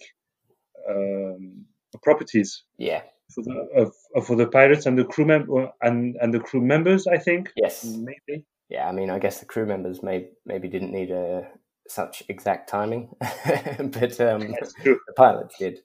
um, 0.87 1.65
properties 2.03 2.63
Yeah. 2.77 3.01
for 3.33 3.43
the 3.43 3.91
for 4.25 4.35
the 4.35 4.47
pilots 4.47 4.85
and 4.85 4.97
the 4.97 5.05
crew 5.05 5.25
mem- 5.25 5.49
and 5.81 6.15
and 6.21 6.33
the 6.33 6.39
crew 6.39 6.61
members, 6.61 7.07
I 7.07 7.17
think. 7.17 7.51
Yes. 7.55 7.83
Maybe. 7.83 8.45
Yeah, 8.69 8.87
I 8.87 8.91
mean, 8.91 9.09
I 9.09 9.19
guess 9.19 9.39
the 9.39 9.45
crew 9.45 9.65
members 9.65 10.01
may 10.03 10.29
maybe 10.45 10.67
didn't 10.67 10.91
need 10.91 11.11
uh, 11.11 11.41
such 11.87 12.23
exact 12.29 12.69
timing, 12.69 13.15
but 13.19 14.19
um, 14.19 14.39
the 14.83 14.97
pilots 15.15 15.55
did 15.57 15.79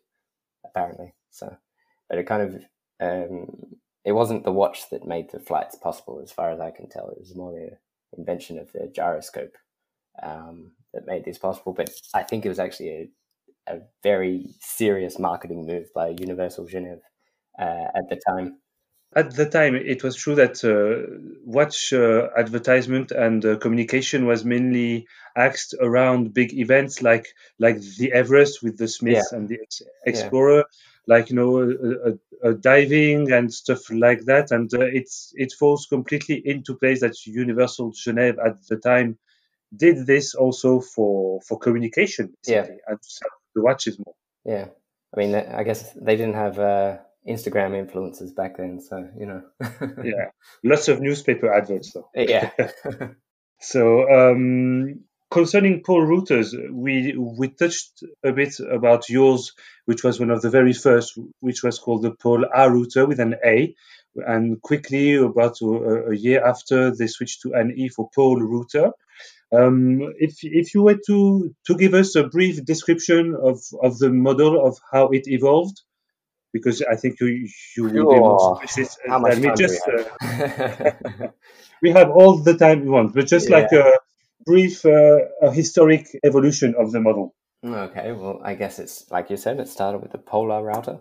apparently. 0.64 1.14
So, 1.30 1.56
but 2.08 2.18
it 2.18 2.26
kind 2.26 2.42
of 2.42 2.62
um, 3.00 3.46
it 4.04 4.12
wasn't 4.12 4.44
the 4.44 4.52
watch 4.52 4.90
that 4.90 5.06
made 5.06 5.30
the 5.30 5.40
flights 5.40 5.76
possible, 5.76 6.20
as 6.22 6.32
far 6.32 6.50
as 6.50 6.60
I 6.60 6.70
can 6.70 6.88
tell. 6.88 7.08
It 7.10 7.18
was 7.18 7.36
more 7.36 7.52
the 7.52 7.76
invention 8.18 8.58
of 8.58 8.72
the 8.72 8.90
gyroscope 8.94 9.56
um, 10.22 10.72
that 10.92 11.06
made 11.06 11.24
this 11.24 11.38
possible. 11.38 11.72
But 11.72 11.90
I 12.14 12.22
think 12.22 12.44
it 12.44 12.48
was 12.48 12.58
actually 12.58 13.10
a, 13.68 13.74
a 13.74 13.78
very 14.02 14.54
serious 14.60 15.18
marketing 15.18 15.66
move 15.66 15.86
by 15.94 16.08
Universal 16.18 16.66
Genève 16.66 17.00
uh, 17.58 17.88
at 17.94 18.08
the 18.08 18.20
time. 18.26 18.58
At 19.14 19.35
the 19.35 19.46
time, 19.46 19.75
it 19.75 20.05
was 20.05 20.14
true 20.14 20.37
that 20.37 20.62
uh, 20.64 21.16
watch 21.44 21.92
uh, 21.92 22.29
advertisement 22.37 23.11
and 23.11 23.44
uh, 23.44 23.57
communication 23.57 24.25
was 24.25 24.44
mainly 24.44 25.09
axed 25.37 25.75
around 25.81 26.33
big 26.33 26.53
events 26.55 27.03
like 27.03 27.27
like 27.59 27.81
the 27.99 28.12
Everest 28.12 28.62
with 28.62 28.79
the 28.79 28.87
Smiths 28.87 29.33
and 29.33 29.49
the 29.49 29.59
Ex- 29.61 29.83
Explorer, 30.07 30.64
like 31.09 31.29
you 31.31 31.37
know, 31.37 31.59
uh, 31.59 32.11
uh, 32.11 32.49
uh, 32.49 32.53
diving 32.53 33.33
and 33.33 33.53
stuff 33.53 33.90
like 33.90 34.27
that. 34.27 34.53
And 34.53 34.73
uh, 34.73 34.83
it's 34.83 35.33
it 35.35 35.53
falls 35.59 35.87
completely 35.87 36.40
into 36.46 36.77
place 36.77 37.01
that 37.01 37.27
Universal 37.27 37.92
Genève 37.92 38.38
at 38.44 38.64
the 38.68 38.77
time 38.77 39.18
did 39.75 40.07
this 40.07 40.35
also 40.37 40.81
for 40.81 41.40
for 41.40 41.59
communication, 41.59 42.33
Yeah. 42.46 42.66
and 42.87 42.99
the 43.57 43.62
watches 43.62 43.99
more. 43.99 44.14
Yeah, 44.44 44.66
I 45.12 45.20
mean, 45.20 45.35
I 45.35 45.64
guess 45.64 45.92
they 45.94 46.16
didn't 46.16 46.35
have 46.35 46.59
uh, 46.61 46.99
Instagram 47.26 47.72
influencers 47.87 48.35
back 48.35 48.56
then, 48.56 48.80
so 48.80 49.09
you 49.18 49.26
know. 49.26 49.42
Yeah, 50.04 50.30
lots 50.64 50.88
of 50.88 51.00
newspaper 51.00 51.52
adverts 51.52 51.92
though. 51.92 52.09
yeah. 52.14 52.50
So 53.62 54.09
um, 54.11 55.04
concerning 55.30 55.83
Polerouters, 55.83 56.54
we 56.72 57.14
we 57.16 57.48
touched 57.48 58.02
a 58.24 58.33
bit 58.33 58.59
about 58.59 59.11
yours, 59.11 59.52
which 59.85 60.02
was 60.02 60.18
one 60.18 60.30
of 60.30 60.40
the 60.40 60.48
very 60.48 60.72
first, 60.72 61.18
which 61.40 61.62
was 61.62 61.78
called 61.78 62.02
the 62.02 62.12
Polarouter 62.12 63.06
with 63.06 63.20
an 63.20 63.35
A, 63.44 63.74
and 64.16 64.62
quickly 64.62 65.14
about 65.16 65.61
a, 65.61 66.11
a 66.11 66.14
year 66.16 66.42
after 66.44 66.90
they 66.90 67.06
switched 67.06 67.42
to 67.42 67.52
an 67.52 67.72
E 67.76 67.88
for 67.88 68.09
Polerouter. 68.16 68.92
Um, 69.52 70.00
if 70.18 70.38
if 70.42 70.74
you 70.74 70.83
were 70.83 70.98
to 71.06 71.54
to 71.66 71.76
give 71.76 71.92
us 71.94 72.14
a 72.16 72.28
brief 72.28 72.64
description 72.64 73.35
of 73.35 73.61
of 73.83 73.98
the 73.98 74.11
model 74.11 74.64
of 74.64 74.78
how 74.90 75.09
it 75.09 75.26
evolved, 75.26 75.83
because 76.52 76.82
I 76.82 76.96
think 76.96 77.20
you 77.20 77.48
you 77.76 77.84
will 77.90 78.06
be 78.06 78.20
more 78.20 78.40
specialist 78.40 78.98
How 79.06 79.18
much 79.20 79.40
me. 79.40 79.42
time 79.42 79.56
Just 79.56 79.76
we 79.80 79.80
uh, 79.88 80.04
have? 80.20 81.32
we 81.82 81.90
have 81.92 82.10
all 82.10 82.38
the 82.42 82.56
time 82.56 82.82
we 82.82 82.90
want, 82.90 83.14
but 83.14 83.26
just 83.26 83.50
like 83.50 83.72
a 83.72 83.92
brief 84.46 84.84
uh, 84.86 85.20
a 85.42 85.52
historic 85.52 86.06
evolution 86.24 86.74
of 86.78 86.92
the 86.92 87.00
model. 87.00 87.34
okay, 87.64 88.12
well, 88.12 88.40
I 88.44 88.54
guess 88.54 88.78
it's 88.78 89.10
like 89.10 89.30
you 89.30 89.36
said. 89.38 89.60
It 89.60 89.68
started 89.68 90.02
with 90.02 90.12
the 90.12 90.18
Polarouter. 90.18 91.00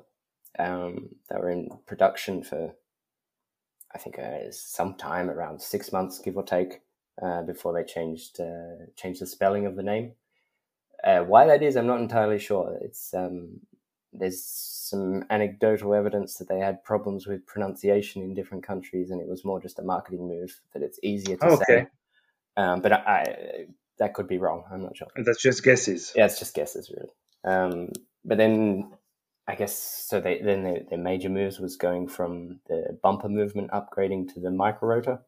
Um, 0.60 1.10
they 1.30 1.38
were 1.38 1.50
in 1.52 1.70
production 1.88 2.44
for, 2.44 2.76
I 3.94 3.98
think, 4.00 4.20
uh, 4.20 4.52
some 4.52 4.96
time 4.96 5.30
around 5.30 5.62
six 5.62 5.92
months, 5.94 6.20
give 6.20 6.38
or 6.38 6.44
take. 6.44 6.82
uh, 7.22 7.44
before 7.44 7.74
they 7.74 7.84
changed 7.84 8.40
uh, 8.40 8.86
changed 8.96 9.22
the 9.22 9.28
spelling 9.28 9.66
of 9.66 9.76
the 9.76 9.84
name. 9.84 10.14
Uh, 11.04 11.22
why 11.22 11.46
that 11.48 11.64
is, 11.64 11.78
I'm 11.78 11.88
not 11.88 12.02
entirely 12.02 12.40
sure. 12.40 12.78
It's 12.82 13.14
um, 13.14 13.62
there's 14.14 14.44
some 14.44 15.24
anecdotal 15.30 15.94
evidence 15.94 16.36
that 16.36 16.50
they 16.50 16.60
had 16.60 16.84
problems 16.84 17.28
with 17.28 17.46
pronunciation 17.46 18.22
in 18.22 18.34
different 18.34 18.66
countries, 18.66 19.12
and 19.12 19.22
it 19.22 19.28
was 19.28 19.46
more 19.46 19.62
just 19.62 19.80
a 19.80 19.84
marketing 19.84 20.28
move 20.28 20.60
that 20.74 20.84
it's 20.84 21.00
easier 21.04 21.38
to 21.38 21.46
Okay. 21.46 21.64
say. 21.68 21.88
Um, 22.58 22.82
but 22.82 22.92
I, 22.92 22.98
I, 22.98 23.66
that 24.00 24.14
could 24.14 24.28
be 24.28 24.38
wrong. 24.38 24.64
I'm 24.72 24.84
not 24.84 24.98
sure. 24.98 25.08
That's 25.16 25.42
just 25.42 25.64
guesses. 25.64 26.12
Yeah, 26.16 26.26
it's 26.26 26.40
just 26.40 26.56
guesses, 26.56 26.92
really. 26.92 27.10
Um, 27.46 27.90
but 28.26 28.38
then 28.38 28.92
I 29.48 29.56
guess 29.56 30.06
so. 30.08 30.20
They 30.20 30.42
then 30.42 30.64
their, 30.64 30.82
their 30.90 31.00
major 31.00 31.30
moves 31.30 31.60
was 31.60 31.76
going 31.76 32.08
from 32.08 32.60
the 32.68 32.98
bumper 33.02 33.30
movement 33.30 33.72
upgrading 33.72 34.34
to 34.34 34.40
the 34.40 34.52
micro 34.52 34.90
rotor. 34.90 35.20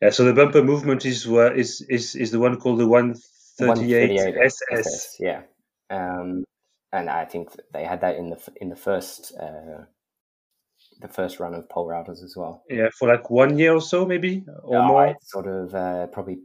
Yeah, 0.00 0.10
so 0.10 0.24
the 0.24 0.32
bumper 0.32 0.62
movement 0.62 1.04
is 1.04 1.26
what 1.26 1.58
is 1.58 1.80
is 1.88 2.14
is 2.14 2.30
the 2.30 2.38
one 2.38 2.58
called 2.58 2.78
the 2.78 2.86
138 2.86 4.36
SS. 4.36 4.60
SS, 4.72 5.16
yeah. 5.20 5.42
Um, 5.90 6.44
and 6.92 7.08
I 7.10 7.24
think 7.24 7.50
they 7.72 7.84
had 7.84 8.00
that 8.00 8.16
in 8.16 8.30
the 8.30 8.38
in 8.60 8.68
the 8.68 8.76
first 8.76 9.32
uh, 9.38 9.84
the 11.00 11.08
first 11.08 11.40
run 11.40 11.54
of 11.54 11.68
Polerouters 11.68 12.22
as 12.22 12.34
well. 12.36 12.62
Yeah, 12.68 12.88
for 12.98 13.08
like 13.08 13.30
one 13.30 13.58
year 13.58 13.74
or 13.74 13.80
so, 13.80 14.04
maybe 14.04 14.44
or 14.62 14.78
Uh, 14.78 14.86
more. 14.86 15.16
sort 15.22 15.46
of 15.46 15.74
uh, 15.74 16.06
probably 16.08 16.38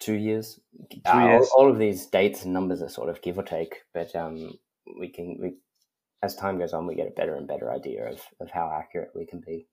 two 0.00 0.14
years. 0.14 0.60
Two 0.90 1.00
Uh, 1.04 1.12
all, 1.12 1.28
years. 1.28 1.48
all 1.56 1.70
of 1.70 1.78
these 1.78 2.06
dates 2.06 2.44
and 2.44 2.52
numbers 2.52 2.82
are 2.82 2.88
sort 2.88 3.08
of 3.08 3.20
give 3.22 3.38
or 3.38 3.42
take, 3.44 3.82
but 3.92 4.14
um, 4.16 4.58
we 4.98 5.08
can 5.08 5.36
we 5.40 5.56
as 6.22 6.36
time 6.36 6.58
goes 6.58 6.72
on, 6.74 6.86
we 6.86 6.94
get 6.94 7.08
a 7.08 7.12
better 7.12 7.36
and 7.36 7.48
better 7.48 7.72
idea 7.72 8.06
of, 8.10 8.20
of 8.40 8.50
how 8.50 8.70
accurate 8.70 9.10
we 9.14 9.24
can 9.24 9.40
be. 9.40 9.66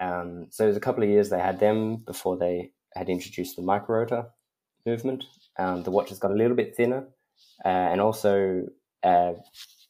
Um, 0.00 0.46
so 0.50 0.64
there's 0.64 0.76
a 0.76 0.80
couple 0.80 1.02
of 1.04 1.10
years 1.10 1.28
they 1.28 1.38
had 1.38 1.60
them 1.60 1.96
before 1.96 2.38
they 2.38 2.72
had 2.94 3.10
introduced 3.10 3.56
the 3.56 3.62
micro 3.62 3.98
rotor 3.98 4.26
movement. 4.86 5.24
Um, 5.58 5.82
the 5.82 5.90
watch 5.90 6.08
has 6.08 6.18
got 6.18 6.30
a 6.30 6.34
little 6.34 6.56
bit 6.56 6.74
thinner, 6.74 7.08
uh, 7.64 7.68
and 7.92 8.00
also 8.00 8.62
uh, 9.06 9.34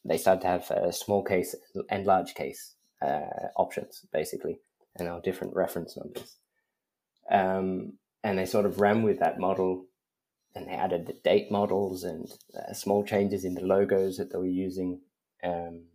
they 0.05 0.17
started 0.17 0.41
to 0.41 0.47
have 0.47 0.71
a 0.71 0.93
small 0.93 1.23
case 1.23 1.55
and 1.89 2.05
large 2.05 2.35
case 2.35 2.75
uh, 3.01 3.49
options, 3.55 4.05
basically, 4.13 4.59
and 4.97 5.07
our 5.07 5.19
different 5.21 5.55
reference 5.55 5.97
numbers. 5.97 6.37
Um, 7.31 7.93
and 8.23 8.37
they 8.37 8.45
sort 8.45 8.65
of 8.65 8.79
ran 8.79 9.01
with 9.01 9.19
that 9.19 9.39
model, 9.39 9.85
and 10.55 10.67
they 10.67 10.73
added 10.73 11.07
the 11.07 11.13
date 11.23 11.51
models 11.51 12.03
and 12.03 12.29
uh, 12.55 12.73
small 12.73 13.03
changes 13.03 13.43
in 13.43 13.55
the 13.55 13.65
logos 13.65 14.17
that 14.17 14.31
they 14.31 14.37
were 14.37 14.45
using. 14.45 15.01
Um, 15.43 15.85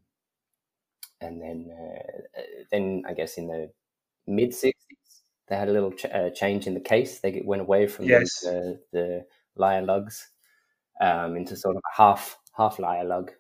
and 1.21 1.41
then, 1.41 1.71
uh, 1.71 2.43
then 2.73 3.05
I 3.07 3.15
guess 3.15 3.39
in 3.39 3.47
the 3.47 3.71
mid 4.27 4.51
'60s, 4.51 4.73
they 5.49 5.57
had 5.57 5.69
a 5.69 5.73
little 5.73 5.93
ch- 5.93 6.07
uh, 6.07 6.31
change 6.31 6.67
in 6.67 6.75
the 6.75 6.81
case. 6.81 7.21
They 7.21 7.31
get- 7.31 7.47
went 7.47 7.63
away 7.63 7.87
from 7.87 8.07
Yes. 8.07 8.41
the, 8.41 8.81
the, 8.93 9.27
lugs 9.57 10.31
um, 11.01 11.37
into 11.37 11.57
sort 11.57 11.77
of 11.77 11.83
half 11.97 12.39
half 12.53 12.79
lug. 12.79 13.33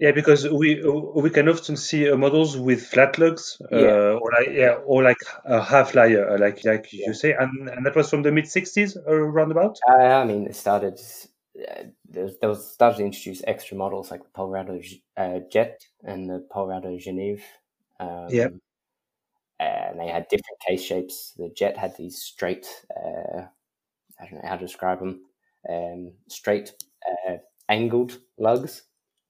Yeah, 0.00 0.12
because 0.12 0.48
we 0.48 0.80
we 1.16 1.30
can 1.30 1.48
often 1.48 1.76
see 1.76 2.08
uh, 2.08 2.16
models 2.16 2.56
with 2.56 2.86
flat 2.86 3.18
lugs, 3.18 3.60
uh, 3.72 3.76
Yeah. 3.76 4.18
or 4.22 4.30
like 4.30 4.50
yeah, 4.50 4.74
or 4.86 5.02
like 5.02 5.16
a 5.44 5.60
half 5.60 5.94
lyre, 5.94 6.30
uh, 6.30 6.38
like 6.38 6.64
like 6.64 6.92
Yeah. 6.92 7.08
you 7.08 7.14
say, 7.14 7.32
and 7.32 7.68
and 7.68 7.84
that 7.84 7.96
was 7.96 8.08
from 8.08 8.22
the 8.22 8.30
mid 8.30 8.44
'60s, 8.44 8.96
uh, 8.96 9.14
roundabout. 9.14 9.76
Uh, 9.88 10.22
I 10.22 10.24
mean, 10.24 10.46
it 10.46 10.54
started. 10.54 11.00
Uh, 11.58 11.84
there 12.08 12.48
was, 12.48 12.72
started 12.72 12.98
to 12.98 13.04
introduce 13.04 13.42
extra 13.44 13.76
models 13.76 14.12
like 14.12 14.22
the 14.22 14.30
Polerouter 14.30 14.80
uh, 15.16 15.40
Jet 15.50 15.80
and 16.04 16.30
the 16.30 16.46
Polerouter 16.54 16.96
Genève. 17.04 17.42
Um, 17.98 18.28
Yeah. 18.30 18.48
And 19.60 19.98
they 19.98 20.06
had 20.06 20.28
different 20.28 20.60
case 20.68 20.82
shapes. 20.82 21.32
The 21.36 21.48
Jet 21.48 21.76
had 21.76 21.96
these 21.96 22.22
straight. 22.22 22.68
Uh, 22.96 23.46
I 24.20 24.24
don't 24.24 24.34
know 24.34 24.48
how 24.48 24.54
to 24.56 24.64
describe 24.64 25.00
them. 25.00 25.24
Um, 25.68 26.12
straight 26.28 26.72
uh, 27.28 27.38
angled 27.68 28.20
lugs. 28.38 28.84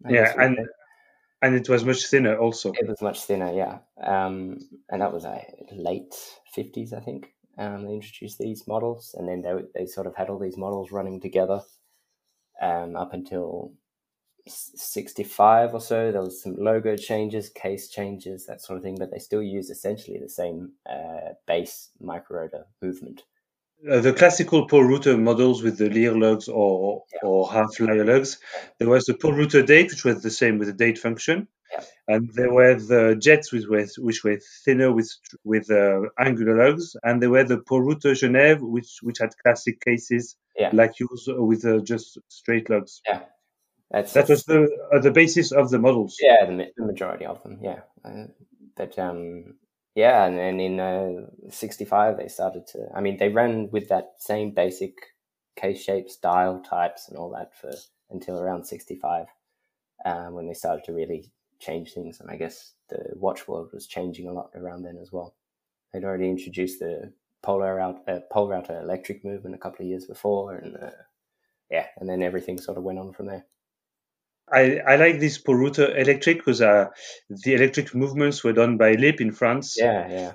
I 0.05 0.13
Yeah, 0.13 0.15
guess 0.15 0.35
you 0.35 0.43
would 0.43 0.55
and 0.57 0.69
and 1.43 1.55
it 1.57 1.69
was 1.69 1.85
much 1.85 2.07
thinner 2.09 2.39
also. 2.39 2.81
It 2.81 2.87
was 2.89 3.01
much 3.03 3.25
thinner, 3.25 3.53
yeah. 3.53 3.81
Um, 4.01 4.59
and 4.89 5.03
that 5.03 5.13
was 5.13 5.25
uh, 5.25 5.43
late 5.73 6.15
50s, 6.55 6.93
I 6.93 7.01
think. 7.01 7.35
Um, 7.59 7.85
they 7.87 7.95
introduced 7.95 8.39
these 8.39 8.67
models, 8.67 9.15
and 9.19 9.29
then 9.29 9.43
they, 9.43 9.63
they 9.75 9.87
sort 9.87 10.07
of 10.07 10.15
had 10.15 10.29
all 10.31 10.39
these 10.39 10.57
models 10.57 10.93
running 10.93 11.21
together 11.21 11.61
um, 12.61 12.97
up 12.97 13.13
until 13.15 13.73
65 14.47 15.75
or 15.75 15.81
so. 15.81 16.13
There 16.13 16.23
was 16.23 16.43
some 16.43 16.57
logo 16.57 16.97
changes, 16.97 17.51
case 17.51 17.89
changes, 17.89 18.47
that 18.47 18.63
sort 18.63 18.77
of 18.79 18.83
thing, 18.83 18.97
but 18.99 19.11
they 19.11 19.19
still 19.19 19.43
used 19.43 19.71
essentially 19.71 20.19
the 20.19 20.29
same 20.29 20.73
uh, 20.89 21.35
base 21.47 21.91
micro-rotor 22.01 22.67
movement. 22.83 23.25
Uh, 23.89 24.01
the 24.01 24.13
classical 24.13 24.67
Polerouter 24.67 25.17
models 25.21 25.63
with 25.63 25.79
the 25.79 25.89
lyre 25.89 26.17
lugs 26.19 26.49
or 26.49 27.05
Yeah. 27.13 27.29
or 27.29 27.49
half 27.51 27.79
lyre 27.79 28.05
lugs, 28.05 28.39
there 28.79 28.89
was 28.89 29.05
the 29.05 29.15
Polerouter 29.15 29.65
date, 29.65 29.91
which 29.91 30.05
was 30.05 30.21
the 30.23 30.31
same 30.31 30.59
with 30.59 30.67
the 30.69 30.75
date 30.75 30.99
function, 30.99 31.47
Yeah. 31.71 31.85
and 32.09 32.29
there 32.35 32.53
were 32.53 32.75
the 32.75 33.15
jets 33.15 33.53
which 33.53 33.67
were 33.69 33.87
which 33.99 34.25
were 34.25 34.41
thinner 34.65 34.91
with 34.93 35.11
with 35.45 35.71
uh, 35.71 36.01
angular 36.19 36.57
lugs, 36.57 36.97
and 37.05 37.23
there 37.23 37.31
were 37.31 37.45
the 37.45 37.59
Polerouter 37.59 38.15
Genève, 38.15 38.61
which 38.61 38.99
which 39.03 39.19
had 39.21 39.31
classic 39.45 39.81
cases 39.81 40.37
Yeah. 40.57 40.71
like 40.73 40.99
yours 40.99 41.29
with 41.29 41.65
uh, 41.65 41.79
just 41.79 42.19
straight 42.29 42.69
lugs. 42.69 43.01
Yeah. 43.07 43.21
That's, 43.93 44.13
That 44.13 44.29
was 44.29 44.45
the 44.45 44.69
uh, 44.93 45.01
the 45.01 45.13
basis 45.13 45.53
of 45.53 45.71
the 45.71 45.79
models. 45.79 46.17
Yeah, 46.21 46.45
the, 46.47 46.67
the 46.77 46.85
majority 46.85 47.27
of 47.27 47.43
them, 47.45 47.61
yeah. 47.63 47.81
Uh, 48.05 48.27
but 48.77 48.99
um, 48.99 49.55
yeah, 49.99 50.27
and 50.27 50.39
then 50.39 50.61
in 50.61 50.79
uh, 50.79 51.27
'65 51.51 52.19
they 52.19 52.29
started 52.29 52.69
to. 52.69 52.87
I 52.95 53.01
mean, 53.01 53.17
they 53.17 53.31
ran 53.31 53.69
with 53.73 53.89
that 53.89 54.13
same 54.19 54.53
basic 54.53 54.95
case 55.57 55.83
shapes, 55.83 56.17
dial 56.17 56.61
types, 56.61 57.09
and 57.09 57.19
all 57.19 57.31
that 57.31 57.51
for 57.61 57.73
until 58.09 58.39
around 58.39 58.65
'65, 58.65 59.27
um, 60.07 60.35
when 60.35 60.47
they 60.47 60.55
started 60.55 60.85
to 60.85 60.93
really 60.93 61.33
change 61.59 61.95
things. 61.95 62.21
And 62.21 62.31
I 62.31 62.37
guess 62.37 62.75
the 62.89 62.99
watch 63.17 63.49
world 63.49 63.71
was 63.73 63.89
changing 63.89 64.29
a 64.29 64.33
lot 64.33 64.51
around 64.55 64.85
then 64.85 64.99
as 65.03 65.11
well. 65.11 65.35
They'd 65.93 66.05
already 66.05 66.31
introduced 66.31 66.79
the 66.79 67.13
polar 67.43 67.81
out 67.81 68.09
uh, 68.09 68.21
pole 68.31 68.53
electric 68.53 69.25
movement 69.25 69.57
a 69.57 69.59
couple 69.59 69.85
of 69.85 69.89
years 69.89 70.05
before, 70.05 70.55
and 70.55 70.77
uh, 70.77 70.91
yeah, 71.73 71.87
and 71.97 72.09
then 72.09 72.23
everything 72.23 72.59
sort 72.59 72.79
of 72.79 72.85
went 72.85 73.01
on 73.01 73.13
from 73.13 73.27
there. 73.27 73.47
I, 74.53 74.79
I 74.87 74.97
like 74.97 75.21
this 75.21 75.39
Polerouter 75.39 75.97
electric 75.99 76.39
because 76.39 76.61
uh, 76.61 76.87
the 77.31 77.55
electric 77.55 77.95
movements 77.95 78.43
were 78.43 78.53
done 78.53 78.77
by 78.77 78.93
Lip 78.93 79.21
in 79.21 79.33
France. 79.33 79.77
Yeah, 79.79 80.09
yeah, 80.09 80.33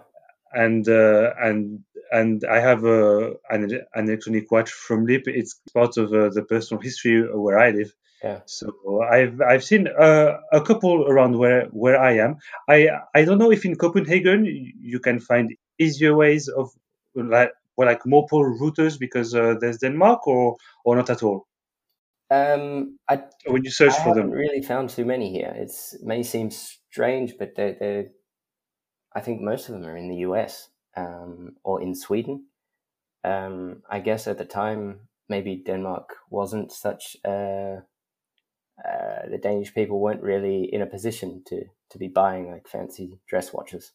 and 0.54 0.88
uh, 0.88 1.34
and 1.40 1.84
and 2.12 2.44
I 2.46 2.60
have 2.60 2.84
a 2.86 3.34
an, 3.50 3.82
an 3.94 4.08
electronic 4.08 4.52
watch 4.52 4.72
from 4.72 5.06
Lip. 5.06 5.24
It's 5.26 5.60
part 5.74 5.98
of 5.98 6.14
uh, 6.14 6.30
the 6.30 6.44
personal 6.44 6.82
history 6.82 7.22
where 7.22 7.60
I 7.60 7.72
live. 7.72 7.94
Yeah. 8.24 8.40
So 8.46 9.02
I've 9.02 9.42
I've 9.42 9.64
seen 9.64 9.88
uh, 9.88 10.38
a 10.52 10.62
couple 10.62 11.10
around 11.10 11.38
where 11.38 11.66
where 11.68 12.00
I 12.00 12.14
am. 12.18 12.38
I 12.70 12.90
I 13.14 13.26
don't 13.26 13.38
know 13.38 13.52
if 13.52 13.66
in 13.66 13.76
Copenhagen 13.76 14.46
you 14.46 15.00
can 15.00 15.20
find 15.20 15.54
easier 15.80 16.16
ways 16.16 16.48
of 16.48 16.70
like 17.16 17.52
well, 17.76 17.88
like 17.88 18.06
more 18.06 18.28
pole 18.30 18.46
routers 18.60 18.98
because 19.00 19.36
uh, 19.36 19.56
there's 19.60 19.80
Denmark 19.80 20.28
or 20.28 20.56
or 20.86 20.96
not 20.96 21.10
at 21.10 21.24
all 21.24 21.48
Um, 22.34 23.00
I 23.10 23.16
when 23.48 23.64
you 23.64 23.72
search 23.72 23.94
I 23.94 24.04
for 24.04 24.16
them. 24.16 24.32
really 24.32 24.62
found 24.62 24.90
too 24.90 25.06
many 25.06 25.32
here. 25.32 25.54
It's 25.56 25.94
it 25.94 26.04
may 26.04 26.24
seem 26.24 26.52
strange, 26.52 27.38
but 27.38 27.56
they're, 27.56 27.76
they're 27.80 28.06
I 29.16 29.22
think 29.22 29.42
most 29.42 29.70
of 29.70 29.74
them 29.76 29.86
are 29.86 29.98
in 29.98 30.10
the 30.10 30.18
US 30.28 30.70
um, 30.96 31.56
or 31.64 31.82
in 31.82 31.96
Sweden. 31.96 32.48
Um, 33.24 33.84
I 33.90 34.00
guess 34.00 34.28
at 34.28 34.38
the 34.38 34.46
time, 34.46 35.10
maybe 35.30 35.64
Denmark 35.66 36.10
wasn't 36.30 36.72
such. 36.72 37.18
Uh, 37.26 37.82
uh, 38.84 39.30
the 39.30 39.38
Danish 39.42 39.74
people 39.74 40.00
weren't 40.00 40.24
really 40.24 40.64
in 40.74 40.82
a 40.82 40.86
position 40.88 41.44
to 41.46 41.66
to 41.90 41.98
be 41.98 42.08
buying 42.08 42.52
like 42.52 42.68
fancy 42.68 43.20
dress 43.28 43.54
watches. 43.54 43.94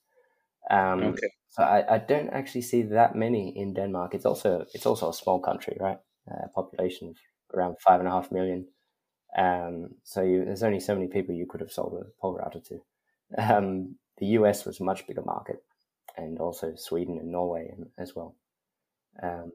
Um, 0.71 1.03
Okay. 1.03 1.29
So 1.49 1.63
I, 1.65 1.95
I 1.97 1.99
don't 1.99 2.31
actually 2.31 2.63
see 2.63 2.83
that 2.83 3.15
many 3.17 3.57
in 3.57 3.75
Denmark. 3.75 4.15
It's 4.15 4.27
also 4.27 4.67
it's 4.75 4.87
also 4.87 5.11
a 5.11 5.15
small 5.15 5.41
country, 5.41 5.77
right? 5.81 5.99
Uh, 6.31 6.49
population 6.55 7.09
of 7.09 7.17
around 7.55 7.77
five 7.81 8.01
and 8.01 8.09
a 8.09 8.13
half 8.13 8.33
million. 8.33 8.67
Um, 9.37 9.95
so 10.05 10.23
you, 10.23 10.45
there's 10.45 10.63
only 10.63 10.81
so 10.81 10.95
many 10.95 11.09
people 11.09 11.35
you 11.35 11.47
could 11.47 11.61
have 11.61 11.73
sold 11.73 11.95
a 12.03 12.25
Polerouter 12.27 12.65
to. 12.69 12.81
Um, 13.37 13.97
the 14.19 14.27
US 14.39 14.65
was 14.65 14.81
a 14.81 14.85
much 14.85 15.07
bigger 15.07 15.23
market, 15.23 15.63
and 16.17 16.39
also 16.39 16.75
Sweden 16.77 17.19
and 17.19 17.31
Norway 17.33 17.75
as 17.99 18.15
well. 18.17 18.35
Um, 19.23 19.53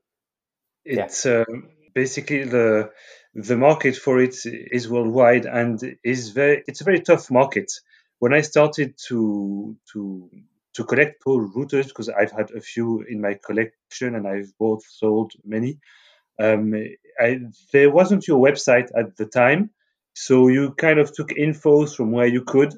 Yeah. 0.86 1.06
It's 1.06 1.25
uh, 1.25 1.45
basically 1.93 2.43
the 2.45 2.91
the 3.34 3.58
market 3.58 3.95
for 3.95 4.21
it 4.21 4.36
is 4.45 4.89
worldwide 4.89 5.45
and 5.45 5.79
is 6.03 6.29
very 6.29 6.63
it's 6.67 6.82
a 6.82 6.84
very 6.84 7.01
tough 7.01 7.32
market. 7.32 7.71
When 8.19 8.34
I 8.34 8.41
started 8.41 8.95
to 9.08 9.77
to 9.93 10.29
to 10.75 10.84
collect 10.86 11.23
Polerouters 11.23 11.88
because 11.88 12.10
I've 12.10 12.32
had 12.32 12.51
a 12.51 12.62
few 12.62 13.01
in 13.08 13.21
my 13.21 13.36
collection 13.45 14.15
and 14.15 14.27
I've 14.27 14.51
both 14.58 14.84
sold 14.88 15.34
many. 15.45 15.79
Um, 16.39 16.73
I, 17.19 17.39
there 17.71 17.89
wasn't 17.89 18.28
your 18.28 18.39
website 18.39 18.89
at 18.97 19.17
the 19.17 19.26
time, 19.26 19.69
so 20.13 20.47
you 20.47 20.73
kind 20.73 20.99
of 20.99 21.13
took 21.13 21.30
infos 21.30 21.95
from 21.95 22.12
where 22.12 22.28
you 22.28 22.43
could. 22.43 22.73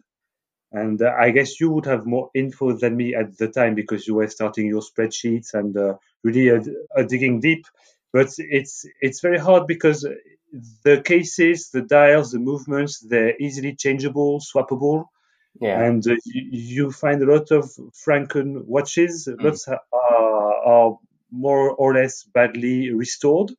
And 0.71 1.02
uh, 1.02 1.13
I 1.17 1.32
guess 1.32 1.60
you 1.60 1.71
would 1.71 1.86
have 1.86 2.06
more 2.06 2.30
info 2.34 2.74
than 2.74 2.98
me 2.98 3.15
at 3.15 3.38
the 3.38 3.48
time 3.48 3.76
because 3.76 4.08
you 4.08 4.15
were 4.15 4.28
starting 4.28 4.67
your 4.67 4.82
spreadsheets 4.82 5.54
and 5.54 5.78
uh, 5.78 5.93
really 6.24 6.52
uh, 6.52 7.04
digging 7.04 7.39
deep. 7.39 7.65
but 8.15 8.30
it's 8.38 8.86
it's 9.02 9.19
very 9.19 9.38
hard 9.38 9.67
because 9.67 10.08
the 10.84 11.02
cases, 11.02 11.69
the 11.69 11.82
dials, 11.82 12.32
the 12.32 12.39
movements, 12.39 13.00
they're 13.00 13.36
easily 13.39 13.76
changeable, 13.76 14.39
swappable. 14.39 15.06
Yeah. 15.60 15.84
And 15.84 16.06
uh, 16.08 16.15
you, 16.26 16.43
you 16.52 16.91
find 16.91 17.21
a 17.21 17.32
lot 17.34 17.52
of 17.52 17.65
Franken 18.06 18.63
watches. 18.65 19.28
Mm. 19.28 19.43
Lots 19.43 19.67
are, 19.67 19.82
are 20.65 20.98
more 21.32 21.71
or 21.71 21.93
less 21.93 22.24
badly 22.24 22.91
restored. 22.91 23.52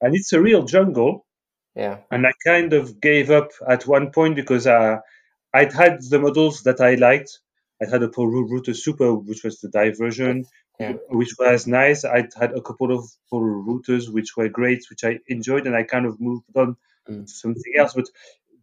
And 0.00 0.14
it's 0.14 0.32
a 0.32 0.40
real 0.40 0.64
jungle. 0.64 1.26
Yeah. 1.74 1.98
And 2.10 2.26
I 2.26 2.32
kind 2.44 2.72
of 2.72 3.00
gave 3.00 3.30
up 3.30 3.50
at 3.68 3.86
one 3.86 4.10
point 4.10 4.36
because 4.36 4.66
uh, 4.66 4.98
I'd 5.54 5.72
had 5.72 6.00
the 6.08 6.18
models 6.18 6.62
that 6.64 6.80
I 6.80 6.94
liked. 6.94 7.38
I 7.82 7.88
had 7.88 8.02
a 8.02 8.08
Polerouter 8.08 8.76
Super, 8.76 9.14
which 9.14 9.42
was 9.44 9.60
the 9.60 9.68
dive 9.68 9.96
version, 9.98 10.44
Yeah. 10.78 10.94
which 11.08 11.34
was 11.38 11.66
nice. 11.66 12.04
I 12.04 12.28
had 12.38 12.52
a 12.52 12.60
couple 12.60 12.92
of 12.92 13.04
Polerouters, 13.32 14.12
which 14.12 14.36
were 14.36 14.48
great, 14.48 14.84
which 14.90 15.04
I 15.04 15.20
enjoyed, 15.28 15.66
and 15.66 15.76
I 15.76 15.84
kind 15.84 16.06
of 16.06 16.20
moved 16.20 16.44
on 16.56 16.76
Mm. 17.08 17.26
to 17.26 17.32
something 17.32 17.72
else. 17.78 17.94
But 17.94 18.08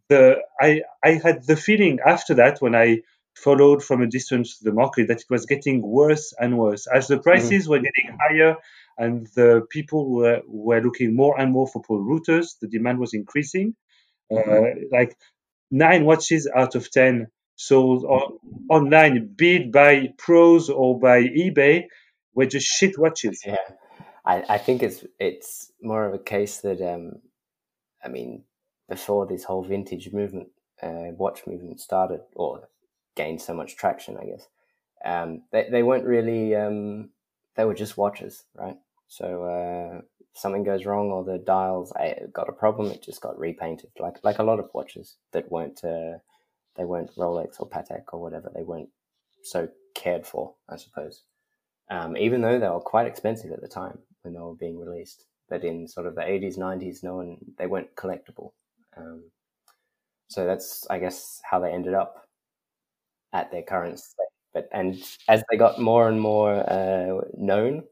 the 0.08 0.38
I 0.60 0.82
I 1.02 1.12
had 1.24 1.44
the 1.46 1.56
feeling 1.56 1.98
after 2.04 2.34
that 2.34 2.60
when 2.62 2.74
I 2.74 3.02
followed 3.34 3.82
from 3.84 4.02
a 4.02 4.06
distance 4.06 4.58
the 4.58 4.72
market 4.72 5.08
that 5.08 5.20
it 5.20 5.30
was 5.30 5.46
getting 5.46 5.82
worse 5.82 6.32
and 6.38 6.58
worse 6.58 6.86
as 6.86 7.06
the 7.08 7.18
prices 7.18 7.68
were 7.68 7.78
getting 7.78 8.16
higher 8.20 8.56
and 8.98 9.28
the 9.34 9.66
people 9.70 10.10
were, 10.10 10.42
were 10.46 10.80
looking 10.80 11.14
more 11.14 11.40
and 11.40 11.52
more 11.52 11.68
for 11.68 11.82
Polerouters. 11.82 12.58
The 12.60 12.68
demand 12.68 12.98
was 12.98 13.14
increasing. 13.14 13.74
Uh, 14.30 14.74
like 14.92 15.16
nine 15.70 16.04
watches 16.04 16.50
out 16.54 16.74
of 16.74 16.90
ten 16.90 17.28
sold 17.56 18.04
on, 18.04 18.38
online, 18.68 19.32
be 19.34 19.56
it 19.56 19.72
by 19.72 20.08
pros 20.18 20.68
or 20.68 20.98
by 20.98 21.22
eBay, 21.22 21.84
were 22.34 22.46
just 22.46 22.66
shit 22.66 22.98
watches. 22.98 23.42
Yeah, 23.46 23.56
I, 24.26 24.44
I 24.48 24.58
think 24.58 24.82
it's 24.82 25.04
it's 25.18 25.72
more 25.80 26.04
of 26.04 26.12
a 26.12 26.18
case 26.18 26.58
that 26.58 26.82
um, 26.82 27.22
I 28.04 28.08
mean, 28.08 28.44
before 28.88 29.26
this 29.26 29.44
whole 29.44 29.64
vintage 29.64 30.12
movement, 30.12 30.48
uh, 30.82 31.12
watch 31.16 31.46
movement 31.46 31.80
started 31.80 32.20
or 32.34 32.68
gained 33.16 33.40
so 33.40 33.54
much 33.54 33.76
traction, 33.76 34.16
I 34.16 34.26
guess, 34.26 34.46
um, 35.04 35.42
they 35.52 35.68
they 35.70 35.82
weren't 35.82 36.04
really 36.06 36.54
um, 36.54 37.10
they 37.56 37.64
were 37.64 37.74
just 37.74 37.96
watches, 37.96 38.44
right? 38.54 38.76
So 39.08 39.44
uh, 39.44 40.00
something 40.34 40.64
goes 40.64 40.84
wrong 40.84 41.10
or 41.10 41.24
the 41.24 41.38
dials 41.38 41.92
uh, 41.92 42.26
got 42.32 42.48
a 42.48 42.52
problem, 42.52 42.90
it 42.90 43.02
just 43.02 43.20
got 43.20 43.38
repainted, 43.38 43.90
like 43.98 44.16
like 44.22 44.38
a 44.38 44.44
lot 44.44 44.60
of 44.60 44.70
watches 44.74 45.16
that 45.32 45.50
weren't 45.50 45.82
uh, 45.84 46.18
they 46.76 46.84
weren't 46.84 47.14
Rolex 47.16 47.60
or 47.60 47.68
Patek 47.68 48.04
or 48.12 48.20
whatever, 48.20 48.50
they 48.54 48.62
weren't 48.62 48.90
so 49.42 49.68
cared 49.94 50.26
for, 50.26 50.54
I 50.68 50.76
suppose 50.76 51.22
um, 51.90 52.16
even 52.16 52.40
though 52.40 52.58
they 52.58 52.68
were 52.68 52.80
quite 52.80 53.06
expensive 53.06 53.52
at 53.52 53.60
the 53.60 53.68
time 53.68 53.98
when 54.22 54.34
they 54.34 54.40
were 54.40 54.54
being 54.54 54.78
released. 54.78 55.24
But 55.48 55.64
in 55.64 55.88
sort 55.88 56.06
of 56.06 56.14
the 56.14 56.20
80s, 56.20 56.58
90s, 56.58 57.02
no 57.02 57.16
one 57.16 57.38
they 57.56 57.66
weren't 57.66 57.94
collectible. 57.96 58.52
Um, 58.96 59.30
so 60.28 60.44
that's, 60.44 60.86
I 60.90 60.98
guess, 60.98 61.40
how 61.42 61.58
they 61.58 61.72
ended 61.72 61.94
up 61.94 62.26
at 63.32 63.50
their 63.50 63.62
current 63.62 63.98
state. 63.98 64.26
But 64.52 64.68
and 64.72 65.02
as 65.28 65.42
they 65.50 65.56
got 65.56 65.80
more 65.80 66.08
and 66.08 66.20
more 66.20 66.54
uh, 66.70 67.20
known, 67.36 67.84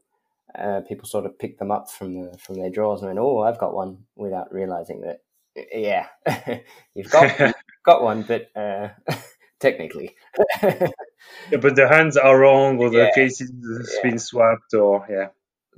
uh, 0.55 0.81
people 0.87 1.07
sort 1.07 1.25
of 1.25 1.37
picked 1.39 1.59
them 1.59 1.71
up 1.71 1.89
from 1.89 2.13
the 2.21 2.37
from 2.37 2.55
their 2.55 2.69
drawers 2.69 3.01
and 3.01 3.09
went, 3.09 3.19
"Oh, 3.19 3.39
I've 3.39 3.59
got 3.59 3.73
one," 3.73 4.05
without 4.15 4.53
realizing 4.53 5.01
that, 5.01 5.21
yeah, 5.73 6.07
you've 6.95 7.09
got 7.09 7.39
you've 7.39 7.53
got 7.85 8.03
one, 8.03 8.23
but 8.23 8.49
uh, 8.55 8.89
technically. 9.59 10.15
Yeah, 11.51 11.59
but 11.61 11.75
the 11.75 11.87
hands 11.87 12.17
are 12.17 12.37
wrong 12.37 12.79
or 12.79 12.89
the 12.89 12.97
Yeah. 12.97 13.11
case 13.15 13.39
has 13.39 13.51
Yeah. 13.51 14.01
been 14.03 14.19
swapped 14.19 14.73
or 14.73 15.05
yeah. 15.09 15.27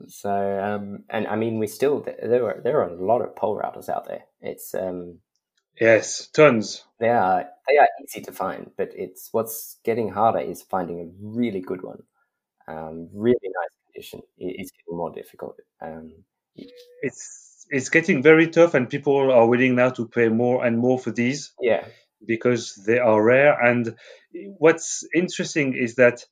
So, 0.07 0.31
um, 0.31 1.03
and 1.09 1.27
I 1.27 1.35
mean, 1.35 1.59
we 1.59 1.67
still 1.67 2.01
there 2.01 2.45
are 2.45 2.61
there 2.61 2.79
are 2.81 2.89
a 2.89 2.93
lot 3.05 3.21
of 3.21 3.35
Polerouters 3.35 3.89
out 3.89 4.07
there. 4.07 4.23
It's 4.41 4.73
um, 4.73 5.19
Yes, 5.79 6.27
tons. 6.27 6.83
they 6.99 7.09
are 7.09 7.45
they 7.67 7.77
are 7.77 7.87
easy 8.03 8.21
to 8.21 8.31
find, 8.31 8.71
but 8.77 8.89
it's 8.95 9.29
what's 9.31 9.77
getting 9.83 10.09
harder 10.09 10.39
is 10.39 10.61
finding 10.61 10.99
a 11.01 11.11
really 11.21 11.61
good 11.61 11.81
one, 11.83 12.03
um, 12.67 13.09
really 13.13 13.39
nice 13.43 13.78
it's 14.37 14.71
getting 14.71 14.97
more 14.97 15.11
difficult. 15.11 15.55
Um, 15.81 16.13
It's 17.01 17.65
it's 17.69 17.89
getting 17.89 18.23
very 18.23 18.47
tough 18.49 18.73
and 18.73 18.89
people 18.89 19.31
are 19.31 19.47
willing 19.47 19.75
now 19.75 19.89
to 19.91 20.07
pay 20.07 20.29
more 20.29 20.65
and 20.65 20.77
more 20.77 20.99
for 20.99 21.11
these 21.11 21.51
yeah, 21.61 21.85
because 22.25 22.75
they 22.87 22.99
are 22.99 23.21
rare. 23.23 23.53
And 23.59 23.95
what's 24.57 25.03
interesting 25.15 25.75
is 25.75 25.95
that 25.95 26.25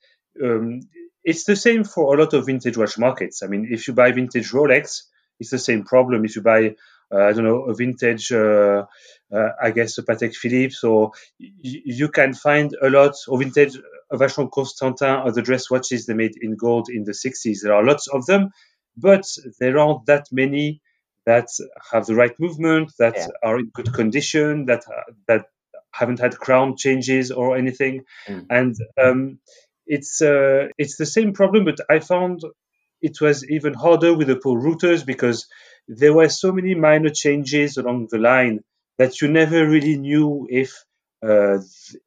um, 0.43 0.81
it's 1.23 1.45
the 1.45 1.55
same 1.55 1.83
for 1.83 2.15
a 2.15 2.19
lot 2.19 2.33
of 2.33 2.45
vintage 2.45 2.77
watch 2.77 2.97
markets. 2.97 3.43
I 3.43 3.47
mean, 3.47 3.67
if 3.71 3.87
you 3.87 3.93
buy 3.93 4.11
vintage 4.11 4.51
Rolex, 4.51 5.03
it's 5.39 5.51
the 5.51 5.59
same 5.59 5.83
problem. 5.83 6.25
If 6.25 6.35
you 6.35 6.41
buy, 6.41 6.75
uh, 7.13 7.23
I 7.23 7.33
don't 7.33 7.43
know, 7.45 7.63
a 7.65 7.75
vintage, 7.75 8.31
uh, 8.31 8.85
uh, 9.33 9.49
I 9.61 9.71
guess, 9.71 9.97
a 9.97 10.03
Patek 10.03 10.35
Philippe, 10.35 10.73
So 10.73 11.13
y- 11.39 11.81
you 11.85 12.09
can 12.09 12.33
find 12.33 12.75
a 12.81 12.89
lot 12.89 13.15
of 13.27 13.39
vintage 13.39 13.77
Vacheron 14.11 14.51
Constantin 14.51 15.21
or 15.25 15.31
the 15.31 15.41
dress 15.41 15.69
watches 15.69 16.05
they 16.05 16.13
made 16.13 16.35
in 16.41 16.55
gold 16.55 16.89
in 16.89 17.03
the 17.03 17.11
60s. 17.11 17.59
There 17.61 17.73
are 17.73 17.83
lots 17.83 18.07
of 18.07 18.25
them, 18.25 18.51
but 18.95 19.25
there 19.59 19.77
aren't 19.77 20.05
that 20.05 20.27
many 20.31 20.81
that 21.25 21.49
have 21.91 22.05
the 22.05 22.15
right 22.15 22.37
movement, 22.39 22.93
that 22.99 23.15
Yeah. 23.17 23.27
are 23.43 23.59
in 23.59 23.69
good 23.73 23.93
condition, 23.93 24.65
that 24.67 24.83
uh, 24.87 25.11
that 25.27 25.45
haven't 25.91 26.19
had 26.19 26.37
crown 26.37 26.77
changes 26.77 27.31
or 27.31 27.57
anything. 27.57 28.05
Mm. 28.27 28.45
And 28.49 28.75
um, 29.01 29.39
it's 29.85 30.21
uh, 30.21 30.67
it's 30.77 30.97
the 30.97 31.05
same 31.05 31.33
problem, 31.33 31.65
but 31.65 31.79
I 31.89 31.99
found 31.99 32.41
it 33.01 33.19
was 33.21 33.47
even 33.49 33.73
harder 33.73 34.13
with 34.13 34.27
the 34.27 34.35
Polerouters 34.35 35.05
because 35.05 35.47
there 35.87 36.13
were 36.13 36.29
so 36.29 36.51
many 36.51 36.75
minor 36.75 37.09
changes 37.09 37.77
along 37.77 38.07
the 38.09 38.17
line 38.17 38.63
that 38.97 39.21
you 39.21 39.27
never 39.27 39.67
really 39.67 39.97
knew 39.97 40.47
if 40.49 40.83
uh, 41.23 41.59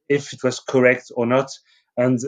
if 0.09 0.33
it 0.33 0.43
was 0.43 0.61
correct 0.61 1.11
or 1.15 1.27
not. 1.27 1.49
And 2.05 2.19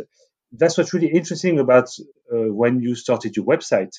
that's 0.61 0.77
what's 0.77 0.95
really 0.95 1.13
interesting 1.21 1.59
about 1.59 1.89
uh, 2.33 2.53
when 2.61 2.81
you 2.81 2.95
started 2.95 3.37
your 3.37 3.47
website, 3.47 3.95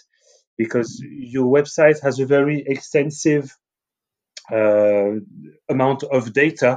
because 0.58 0.90
your 1.04 1.48
website 1.58 2.00
has 2.04 2.20
a 2.20 2.28
very 2.38 2.64
extensive 2.76 3.46
uh, 4.52 5.14
amount 5.70 6.04
of 6.04 6.32
data, 6.34 6.72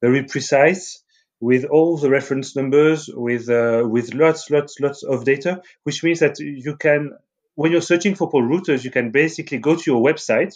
very 0.00 0.22
precise, 0.24 1.02
with 1.40 1.64
all 1.64 1.96
the 1.96 2.10
reference 2.10 2.56
numbers, 2.56 3.00
with 3.12 3.48
uh, 3.48 3.82
with 3.94 4.14
lots, 4.14 4.50
lots, 4.50 4.78
lots 4.80 5.02
of 5.02 5.24
data, 5.24 5.62
which 5.84 6.02
means 6.04 6.20
that 6.20 6.38
you 6.38 6.76
can, 6.76 7.12
when 7.54 7.72
you're 7.72 7.90
searching 7.92 8.14
for 8.16 8.30
Polerouters, 8.30 8.84
you 8.84 8.90
can 8.90 9.10
basically 9.10 9.58
go 9.58 9.76
to 9.76 9.90
your 9.90 10.02
website, 10.02 10.54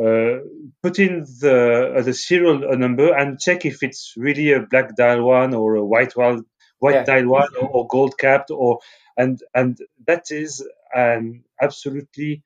uh, 0.00 0.38
put 0.82 0.98
in 0.98 1.24
the 1.40 1.94
uh, 1.96 2.02
the 2.02 2.14
serial 2.14 2.58
number, 2.76 3.12
and 3.12 3.40
check 3.40 3.66
if 3.66 3.82
it's 3.82 4.14
really 4.16 4.52
a 4.52 4.60
black 4.60 4.96
dial 4.96 5.22
one 5.24 5.54
or 5.54 5.74
a 5.74 5.84
white 5.84 6.16
one, 6.16 6.44
white 6.82 6.94
Yeah. 6.94 7.04
dial 7.04 7.28
one, 7.28 7.52
or, 7.60 7.68
or 7.68 7.86
gold 7.86 8.18
capped, 8.18 8.50
or 8.50 8.80
and 9.16 9.40
and 9.54 9.78
that 10.06 10.30
is 10.30 10.66
an 10.94 11.44
absolutely 11.60 12.42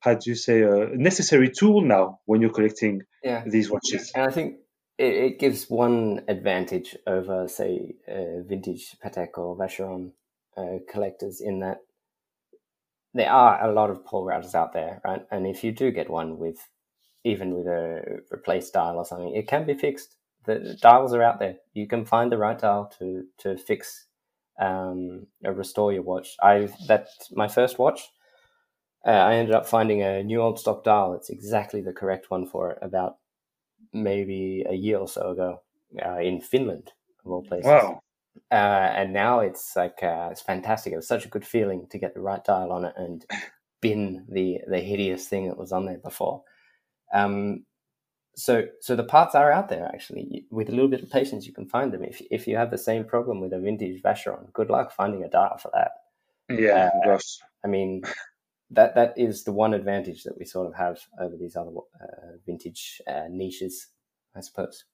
how 0.00 0.14
do 0.14 0.30
you 0.30 0.36
say 0.36 0.62
a 0.62 0.88
necessary 1.10 1.50
tool 1.50 1.80
now 1.82 2.20
when 2.26 2.40
you're 2.40 2.56
collecting 2.58 3.02
yeah. 3.22 3.42
these 3.46 3.70
watches. 3.70 4.12
And 4.14 4.24
I 4.24 4.30
think 4.30 4.56
it, 4.98 5.14
it 5.26 5.38
gives 5.38 5.68
one 5.68 6.22
advantage 6.28 6.96
over, 7.06 7.48
say, 7.48 7.96
uh, 8.08 8.42
vintage 8.46 8.96
Patek 9.04 9.36
or 9.36 9.56
Vacheron 9.56 10.12
uh, 10.56 10.78
collectors 10.90 11.40
in 11.40 11.60
that 11.60 11.78
there 13.12 13.30
are 13.30 13.68
a 13.68 13.72
lot 13.72 13.90
of 13.90 14.04
Polerouters 14.04 14.54
out 14.54 14.72
there, 14.72 15.00
right? 15.04 15.22
And 15.30 15.46
if 15.46 15.64
you 15.64 15.72
do 15.72 15.90
get 15.90 16.08
one 16.08 16.38
with 16.38 16.68
even 17.24 17.54
with 17.54 17.66
a 17.66 18.20
replaced 18.30 18.72
dial 18.72 18.96
or 18.96 19.04
something, 19.04 19.34
it 19.34 19.48
can 19.48 19.66
be 19.66 19.74
fixed. 19.74 20.16
The, 20.44 20.76
dials 20.80 21.14
are 21.14 21.22
out 21.22 21.38
there. 21.38 21.56
You 21.74 21.86
can 21.86 22.04
find 22.04 22.32
the 22.32 22.38
right 22.38 22.58
dial 22.58 22.92
to 22.98 23.24
to 23.38 23.56
fix 23.56 24.06
um, 24.60 25.26
or 25.44 25.52
restore 25.52 25.92
your 25.92 26.02
watch. 26.02 26.36
I've 26.42 26.74
that 26.88 27.08
my 27.32 27.48
first 27.48 27.78
watch. 27.78 28.10
Uh, 29.06 29.10
I 29.10 29.34
ended 29.36 29.54
up 29.54 29.66
finding 29.66 30.02
a 30.02 30.22
new 30.22 30.42
old 30.42 30.58
stock 30.58 30.84
dial. 30.84 31.14
It's 31.14 31.30
exactly 31.30 31.80
the 31.80 31.92
correct 31.92 32.30
one 32.30 32.46
for 32.46 32.72
it. 32.72 32.78
About 32.82 33.16
maybe 33.92 34.64
a 34.68 34.74
year 34.74 34.98
or 34.98 35.08
so 35.08 35.30
ago 35.30 35.62
uh, 36.04 36.18
in 36.18 36.40
Finland, 36.40 36.92
of 37.24 37.32
all 37.32 37.42
places. 37.42 37.66
Wow. 37.66 38.00
Uh, 38.50 38.54
and 38.94 39.12
now 39.12 39.40
it's 39.40 39.74
like 39.76 40.02
uh, 40.02 40.28
it's 40.30 40.42
fantastic. 40.42 40.92
It 40.92 40.96
was 40.96 41.08
such 41.08 41.24
a 41.24 41.30
good 41.30 41.46
feeling 41.46 41.86
to 41.90 41.98
get 41.98 42.14
the 42.14 42.20
right 42.20 42.44
dial 42.44 42.72
on 42.72 42.84
it 42.84 42.94
and 42.96 43.24
bin 43.80 44.26
the 44.28 44.58
the 44.68 44.80
hideous 44.80 45.26
thing 45.26 45.48
that 45.48 45.58
was 45.58 45.72
on 45.72 45.86
there 45.86 45.98
before. 45.98 46.42
Um, 47.12 47.64
so 48.36 48.64
so 48.80 48.96
the 48.96 49.04
parts 49.04 49.34
are 49.34 49.52
out 49.52 49.68
there 49.68 49.86
actually. 49.92 50.46
With 50.50 50.68
a 50.68 50.72
little 50.72 50.88
bit 50.88 51.02
of 51.02 51.10
patience, 51.10 51.46
you 51.46 51.52
can 51.52 51.68
find 51.68 51.92
them. 51.92 52.04
If 52.04 52.22
if 52.30 52.46
you 52.46 52.56
have 52.56 52.70
the 52.70 52.78
same 52.78 53.04
problem 53.04 53.40
with 53.40 53.52
a 53.52 53.58
vintage 53.58 54.02
Vacheron, 54.02 54.52
good 54.52 54.70
luck 54.70 54.92
finding 54.92 55.24
a 55.24 55.28
dial 55.28 55.58
for 55.58 55.70
that. 55.74 55.92
Yeah, 56.48 56.90
Uh. 57.06 57.18
I 57.64 57.68
mean, 57.68 58.02
that 58.70 58.94
that 58.94 59.14
is 59.16 59.44
the 59.44 59.52
one 59.52 59.74
advantage 59.74 60.24
that 60.24 60.38
we 60.38 60.44
sort 60.44 60.66
of 60.68 60.74
have 60.74 61.00
over 61.20 61.36
these 61.36 61.56
other 61.56 61.70
uh, 61.70 62.36
vintage 62.46 63.00
uh, 63.06 63.24
niches, 63.30 63.88
I 64.34 64.40
suppose. 64.40 64.84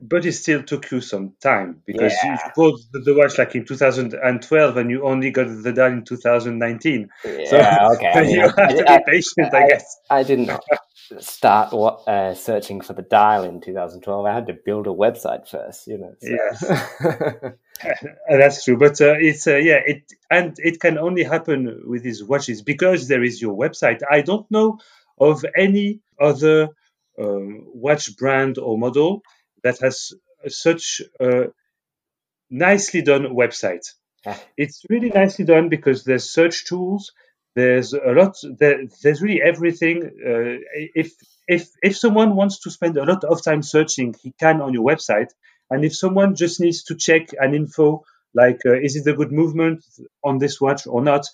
But 0.00 0.26
it 0.26 0.32
still 0.32 0.62
took 0.62 0.90
you 0.90 1.00
some 1.00 1.34
time 1.42 1.82
because 1.86 2.12
Yeah. 2.24 2.32
you 2.32 2.50
bought 2.56 2.80
the, 2.92 3.14
watch 3.14 3.38
like 3.38 3.54
in 3.54 3.64
2012 3.64 4.76
and 4.76 4.90
you 4.90 5.04
only 5.04 5.30
got 5.30 5.46
the 5.62 5.72
dial 5.72 5.92
in 5.92 6.04
2019. 6.04 7.08
So 7.22 7.30
Yeah, 7.56 7.88
okay. 7.94 8.10
I 8.14 8.20
mean, 8.22 8.30
you 8.36 8.42
I- 8.56 8.66
to 8.72 8.84
be 8.84 9.12
patient, 9.12 9.54
I, 9.54 9.64
I- 9.64 9.68
guess. 9.68 9.96
I 10.10 10.22
didn't 10.22 10.50
start 11.20 11.72
uh, 11.72 12.34
searching 12.34 12.80
for 12.80 12.92
the 12.94 13.02
dial 13.02 13.44
in 13.44 13.60
2012. 13.60 14.26
I 14.26 14.32
had 14.34 14.46
to 14.48 14.54
build 14.54 14.86
a 14.86 14.90
website 14.90 15.48
first, 15.48 15.86
you 15.86 15.98
know. 15.98 16.14
so- 16.20 17.52
Uh, 17.84 18.36
That's 18.38 18.64
true, 18.64 18.78
but 18.78 19.00
uh, 19.00 19.14
it's 19.18 19.46
uh, 19.46 19.56
yeah, 19.56 19.80
it 19.84 20.04
and 20.30 20.54
it 20.58 20.78
can 20.80 20.96
only 20.96 21.24
happen 21.24 21.82
with 21.86 22.02
these 22.04 22.22
watches 22.22 22.62
because 22.62 23.08
there 23.08 23.22
is 23.22 23.42
your 23.42 23.54
website. 23.58 24.00
I 24.08 24.22
don't 24.22 24.48
know 24.50 24.78
of 25.18 25.44
any 25.56 26.00
other 26.20 26.68
um, 27.18 27.64
watch 27.74 28.16
brand 28.16 28.58
or 28.58 28.78
model 28.78 29.22
that 29.64 29.80
has 29.80 30.12
such 30.48 31.02
a 31.20 31.46
nicely 32.50 33.02
done 33.02 33.24
website. 33.24 33.86
Ah. 34.26 34.40
It's 34.56 34.82
really 34.88 35.10
nicely 35.10 35.44
done 35.44 35.68
because 35.68 36.04
there's 36.04 36.30
search 36.30 36.66
tools. 36.66 37.12
There's 37.56 37.92
a 37.92 38.12
lot. 38.12 38.36
There, 38.58 38.84
there's 39.02 39.22
really 39.22 39.42
everything. 39.42 40.02
Uh, 40.04 40.58
if 40.94 41.12
if 41.46 41.68
if 41.82 41.96
someone 41.96 42.36
wants 42.36 42.60
to 42.60 42.70
spend 42.70 42.96
a 42.96 43.04
lot 43.04 43.24
of 43.24 43.42
time 43.42 43.62
searching, 43.62 44.14
he 44.22 44.32
can 44.40 44.60
on 44.60 44.74
your 44.74 44.84
website. 44.84 45.30
And 45.70 45.84
if 45.84 45.96
someone 45.96 46.34
just 46.34 46.60
needs 46.60 46.84
to 46.84 46.96
check 46.96 47.28
an 47.38 47.54
info 47.54 48.04
like 48.34 48.60
uh, 48.66 48.74
is 48.74 48.96
it 48.96 49.06
a 49.06 49.16
good 49.16 49.32
movement 49.32 49.84
on 50.22 50.38
this 50.38 50.60
watch 50.60 50.86
or 50.86 51.02
not, 51.02 51.24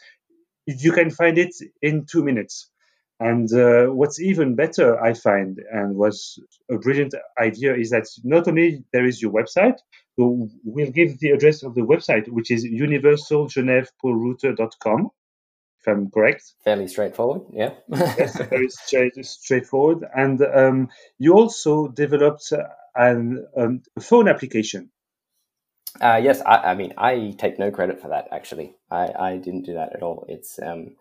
you 0.66 0.92
can 0.92 1.10
find 1.10 1.38
it 1.38 1.54
in 1.82 2.06
two 2.06 2.22
minutes. 2.22 2.69
And 3.20 3.48
uh, 3.52 3.86
what's 3.88 4.18
even 4.18 4.54
better, 4.54 4.98
I 4.98 5.12
find, 5.12 5.60
and 5.70 5.94
was 5.94 6.38
a 6.70 6.78
brilliant 6.78 7.14
idea, 7.38 7.76
is 7.76 7.90
that 7.90 8.06
not 8.24 8.48
only 8.48 8.82
there 8.94 9.04
is 9.04 9.20
your 9.20 9.30
website, 9.30 9.76
so 10.18 10.48
we'll 10.64 10.90
give 10.90 11.18
the 11.18 11.32
address 11.32 11.62
of 11.62 11.74
the 11.74 11.82
website, 11.82 12.30
which 12.30 12.50
is 12.50 12.64
universalgenevepolerouter.com, 12.64 15.10
if 15.80 15.86
I'm 15.86 16.10
correct. 16.10 16.54
Fairly 16.64 16.88
straightforward, 16.88 17.42
yeah. 17.52 17.74
Yes, 17.88 18.38
very 18.48 18.70
straight, 18.70 19.22
straightforward. 19.24 20.02
And 20.14 20.40
um, 20.40 20.88
you 21.18 21.34
also 21.34 21.88
developed 21.88 22.50
an 22.94 23.46
um, 23.54 23.82
a 23.96 24.00
phone 24.00 24.28
application. 24.28 24.90
Uh, 26.00 26.20
yes, 26.22 26.40
I, 26.40 26.70
I 26.70 26.74
mean, 26.74 26.94
I 26.96 27.34
take 27.36 27.58
no 27.58 27.70
credit 27.70 28.00
for 28.00 28.08
that. 28.08 28.28
Actually, 28.32 28.76
I, 28.90 29.12
I 29.18 29.36
didn't 29.36 29.66
do 29.66 29.74
that 29.74 29.94
at 29.94 30.02
all. 30.02 30.24
It's 30.26 30.58
um, 30.62 30.96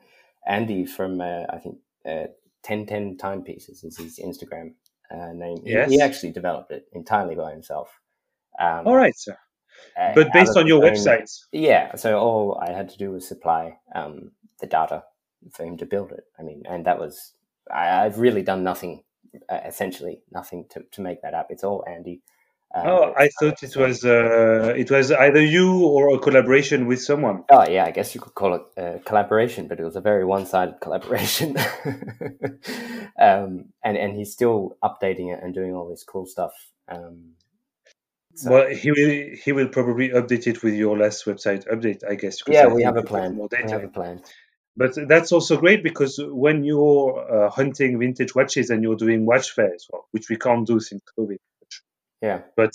Andy 0.45 0.85
from 0.85 1.21
uh, 1.21 1.45
I 1.49 1.59
think 1.59 1.77
uh, 2.05 2.25
ten 2.63 2.85
ten 2.85 3.17
timepieces 3.17 3.83
is 3.83 3.97
his 3.97 4.19
Instagram 4.19 4.73
uh, 5.11 5.33
name. 5.33 5.57
He- 5.63 5.71
Yes. 5.71 5.89
He, 5.91 6.01
actually 6.01 6.31
developed 6.31 6.71
it 6.71 6.85
entirely 6.93 7.35
by 7.35 7.51
himself. 7.51 7.99
Um, 8.59 8.85
All 8.87 8.95
right, 8.95 9.13
sir. 9.17 9.37
uh, 9.99 10.13
But 10.13 10.33
based 10.33 10.57
on 10.57 10.67
your 10.67 10.83
own- 10.85 10.91
website. 10.93 11.29
Yeah, 11.51 11.95
so 11.95 12.19
all 12.19 12.59
I 12.61 12.71
had 12.71 12.89
to 12.89 12.97
do 12.97 13.11
was 13.11 13.27
supply 13.27 13.77
um, 13.95 14.31
the 14.59 14.67
data 14.67 15.03
for 15.53 15.63
him 15.63 15.77
to 15.77 15.85
build 15.85 16.11
it. 16.11 16.25
I 16.37 16.43
mean, 16.43 16.63
and 16.69 16.85
that 16.85 16.99
was 16.99 17.33
I, 17.71 18.03
I've 18.05 18.19
really 18.19 18.41
done 18.41 18.63
nothing, 18.63 19.03
uh, 19.47 19.59
essentially 19.65 20.21
nothing 20.31 20.65
to, 20.71 20.83
to 20.91 21.01
make 21.01 21.21
that 21.21 21.33
up. 21.33 21.47
It's 21.49 21.63
all 21.63 21.85
Andy. 21.87 22.21
Um, 22.73 22.83
Oh, 22.85 23.13
I 23.17 23.29
thought 23.39 23.63
it 23.63 23.75
was 23.75 24.05
uh, 24.05 24.73
it 24.77 24.91
was 24.91 25.11
either 25.11 25.41
you 25.41 25.83
or 25.85 26.15
a 26.15 26.19
collaboration 26.19 26.85
with 26.85 27.01
someone. 27.01 27.43
Oh 27.49 27.67
yeah, 27.67 27.85
I 27.85 27.91
guess 27.91 28.13
you 28.13 28.21
could 28.21 28.35
call 28.35 28.53
it 28.55 28.61
a 28.77 28.99
collaboration, 28.99 29.67
but 29.67 29.79
it 29.79 29.83
was 29.83 29.95
a 29.95 30.01
very 30.01 30.23
one-sided 30.23 30.75
collaboration. 30.81 31.57
um, 33.19 33.65
and 33.83 33.97
and 33.97 34.15
he's 34.15 34.31
still 34.31 34.77
updating 34.83 35.33
it 35.33 35.41
and 35.43 35.53
doing 35.53 35.73
all 35.73 35.89
this 35.89 36.03
cool 36.03 36.25
stuff. 36.25 36.53
Um, 36.87 37.31
so- 38.35 38.51
Well, 38.51 38.67
he 38.69 38.91
will 38.91 39.35
he 39.43 39.51
will 39.51 39.67
probably 39.69 40.09
update 40.09 40.47
it 40.47 40.61
with 40.63 40.75
your 40.75 40.97
last 40.97 41.25
website 41.25 41.67
update, 41.67 42.03
I 42.07 42.15
guess. 42.15 42.37
yeah, 42.47 42.65
I 42.65 42.67
we 42.67 42.83
have 42.83 42.97
a 42.97 43.03
plan. 43.03 43.35
More 43.35 43.47
We 43.51 43.57
data. 43.57 43.73
have 43.73 43.83
a 43.83 43.87
plan. 43.89 44.21
But 44.77 44.93
that's 45.09 45.31
also 45.31 45.57
great 45.57 45.83
because 45.83 46.21
when 46.23 46.63
you're 46.63 47.45
uh, 47.47 47.49
hunting 47.49 47.99
vintage 47.99 48.33
watches 48.33 48.69
and 48.69 48.81
you're 48.83 48.95
doing 48.95 49.25
watch 49.25 49.51
fairs, 49.51 49.87
well, 49.91 50.07
which 50.11 50.29
we 50.29 50.37
can't 50.37 50.65
do 50.65 50.79
since 50.79 51.01
COVID. 51.17 51.37
Yeah, 52.21 52.41
But 52.57 52.71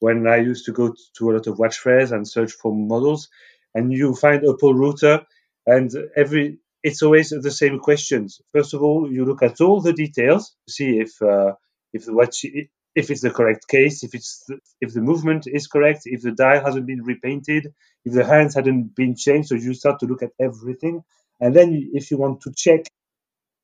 when 0.00 0.26
I 0.26 0.36
used 0.36 0.64
to 0.66 0.72
go 0.72 0.94
to 1.18 1.30
a 1.30 1.32
lot 1.32 1.46
of 1.46 1.58
watch 1.58 1.78
fairs 1.78 2.12
and 2.12 2.26
search 2.26 2.52
for 2.52 2.74
models, 2.74 3.28
and 3.74 3.92
you 3.92 4.14
find 4.14 4.42
a 4.42 4.54
Polerouter, 4.54 5.24
and 5.66 5.90
every 6.16 6.58
it's 6.82 7.02
always 7.02 7.30
the 7.30 7.50
same 7.50 7.78
questions. 7.80 8.40
First 8.52 8.72
of 8.72 8.82
all, 8.82 9.10
you 9.12 9.24
look 9.24 9.42
at 9.42 9.60
all 9.60 9.80
the 9.80 9.92
details 9.92 10.54
see 10.68 10.98
if 10.98 11.20
uh, 11.20 11.52
if 11.92 12.06
the 12.06 12.14
watch 12.14 12.44
if 12.44 13.10
it's 13.10 13.20
the 13.20 13.30
correct 13.30 13.68
case, 13.68 14.02
if 14.02 14.14
it's 14.14 14.44
the, 14.48 14.58
if 14.80 14.94
the 14.94 15.02
movement 15.02 15.46
is 15.46 15.66
correct, 15.66 16.02
if 16.06 16.22
the 16.22 16.32
dial 16.32 16.64
hasn't 16.64 16.86
been 16.86 17.02
repainted, 17.02 17.74
if 18.06 18.14
the 18.14 18.24
hands 18.24 18.54
hadn't 18.54 18.94
been 18.96 19.14
changed. 19.14 19.48
So 19.48 19.56
you 19.56 19.74
start 19.74 20.00
to 20.00 20.06
look 20.06 20.22
at 20.22 20.32
everything, 20.40 21.02
and 21.40 21.54
then 21.54 21.90
if 21.92 22.10
you 22.10 22.16
want 22.16 22.40
to 22.42 22.52
check 22.56 22.86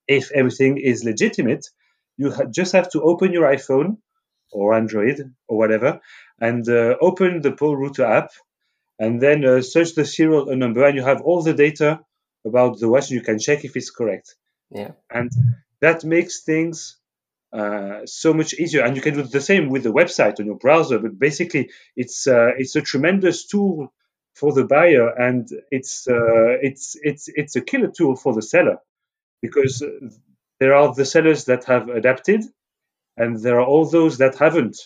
if 0.09 0.31
everything 0.33 0.79
is 0.79 1.05
legitimate, 1.05 1.67
you 2.17 2.31
ha- 2.33 2.45
just 2.45 2.73
have 2.73 2.91
to 2.93 3.03
open 3.03 3.33
your 3.33 3.51
iPhone 3.51 3.99
or 4.53 4.75
Android 4.75 5.35
or 5.49 5.59
whatever, 5.59 6.01
and 6.41 6.69
uh, 6.69 6.97
open 7.01 7.41
the 7.41 7.53
Polerouter 7.53 8.09
app, 8.09 8.31
and 8.99 9.21
then 9.21 9.45
uh, 9.45 9.63
search 9.63 9.95
the 9.95 10.05
serial 10.05 10.55
number, 10.57 10.85
and 10.85 10.97
you 10.97 11.03
have 11.03 11.23
all 11.23 11.43
the 11.43 11.55
data 11.55 12.01
about 12.45 12.79
the 12.79 12.89
watch. 12.89 13.11
You 13.11 13.23
can 13.23 13.39
check 13.39 13.65
if 13.65 13.77
it's 13.77 13.91
correct, 13.91 14.35
yeah, 14.71 14.93
and 15.11 15.31
that 15.81 16.05
makes 16.05 16.43
things 16.43 16.99
uh, 17.53 18.01
so 18.07 18.33
much 18.33 18.55
easier. 18.55 18.83
And 18.83 18.97
you 18.97 19.03
can 19.03 19.15
do 19.15 19.23
the 19.23 19.41
same 19.41 19.69
with 19.69 19.83
the 19.83 19.93
website 19.93 20.41
on 20.41 20.47
your 20.47 20.59
browser. 20.59 20.99
But 20.99 21.19
basically, 21.19 21.71
it's 21.97 22.27
uh, 22.27 22.53
it's 22.57 22.77
a 22.77 22.83
tremendous 22.83 23.47
tool 23.47 23.93
for 24.35 24.53
the 24.53 24.65
buyer, 24.65 25.09
and 25.09 25.49
it's 25.71 26.09
uh, 26.09 26.57
it's 26.63 26.97
it's 27.03 27.29
it's 27.29 27.57
a 27.57 27.61
killer 27.61 27.91
tool 27.97 28.17
for 28.17 28.33
the 28.35 28.43
seller 28.43 28.79
because 29.43 29.83
uh, 29.83 30.09
there 30.61 30.75
are 30.75 30.95
the 30.95 31.05
sellers 31.05 31.45
that 31.47 31.65
have 31.65 31.89
adapted 31.89 32.45
and 33.17 33.39
there 33.41 33.59
are 33.61 33.67
all 33.67 33.85
those 33.85 34.19
that 34.19 34.37
haven't, 34.37 34.79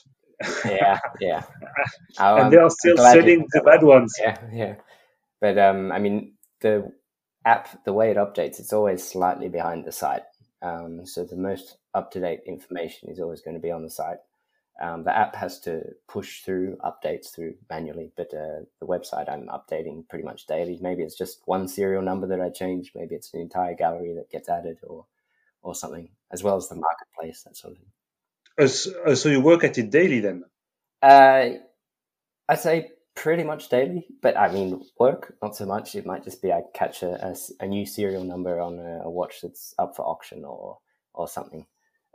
yeah, 0.64 0.98
yeah. 1.20 1.42
And 2.18 2.52
they 2.52 2.56
I'm- 2.58 2.66
are 2.66 2.70
still 2.70 2.96
selling 2.96 3.46
the 3.52 3.60
bad 3.62 3.82
ones. 3.82 4.12
Yeah, 4.20 4.38
yeah. 4.52 4.74
But 5.40 5.58
um, 5.58 5.92
I 5.92 5.98
mean, 5.98 6.34
the 6.60 6.92
app, 7.44 7.84
the 7.84 7.92
way 7.92 8.10
it 8.10 8.16
updates, 8.16 8.58
it's 8.58 8.72
always 8.72 9.06
slightly 9.06 9.48
behind 9.48 9.84
the 9.84 9.92
site. 9.92 10.22
Um, 10.62 11.04
so 11.06 11.24
the 11.24 11.36
most 11.36 11.76
up 11.94 12.10
to 12.12 12.20
date 12.20 12.40
information 12.46 13.10
is 13.10 13.20
always 13.20 13.42
going 13.42 13.54
to 13.56 13.60
be 13.62 13.70
on 13.70 13.82
the 13.82 13.90
site. 13.90 14.18
Um, 14.80 15.04
the 15.04 15.16
app 15.16 15.34
has 15.36 15.58
to 15.60 15.82
push 16.06 16.42
through 16.42 16.76
updates 16.84 17.34
through 17.34 17.54
manually, 17.70 18.12
but 18.16 18.32
uh, 18.34 18.60
the 18.80 18.86
website 18.86 19.30
I'm 19.30 19.48
updating 19.48 20.06
pretty 20.08 20.24
much 20.24 20.46
daily. 20.46 20.78
Maybe 20.82 21.02
it's 21.02 21.16
just 21.16 21.40
one 21.46 21.66
serial 21.68 22.02
number 22.02 22.26
that 22.26 22.40
I 22.42 22.50
change. 22.50 22.92
Maybe 22.94 23.14
it's 23.14 23.32
an 23.32 23.40
entire 23.40 23.74
gallery 23.74 24.12
that 24.14 24.30
gets 24.30 24.48
added, 24.50 24.78
or 24.82 25.06
or 25.62 25.74
something, 25.74 26.10
as 26.30 26.42
well 26.42 26.56
as 26.56 26.68
the 26.68 26.74
marketplace, 26.74 27.42
that 27.44 27.56
sort 27.56 27.72
of 27.72 27.78
thing. 27.78 27.88
Uh, 28.58 28.66
so, 28.66 29.28
you 29.28 29.40
work 29.40 29.64
at 29.64 29.76
it 29.78 29.90
daily 29.90 30.20
then? 30.20 30.44
Uh, 31.02 31.50
I'd 32.48 32.60
say 32.60 32.90
pretty 33.14 33.42
much 33.42 33.68
daily, 33.68 34.06
but 34.22 34.36
I 34.36 34.50
mean, 34.52 34.84
work, 34.98 35.34
not 35.42 35.56
so 35.56 35.66
much. 35.66 35.94
It 35.94 36.06
might 36.06 36.24
just 36.24 36.40
be 36.40 36.52
I 36.52 36.62
catch 36.74 37.02
a 37.02 37.34
a 37.60 37.66
new 37.66 37.84
serial 37.84 38.24
number 38.24 38.60
on 38.60 38.78
a, 38.78 39.02
a 39.04 39.10
watch 39.10 39.40
that's 39.42 39.74
up 39.78 39.96
for 39.96 40.02
auction 40.02 40.44
or, 40.44 40.78
or 41.12 41.28
something. 41.28 41.66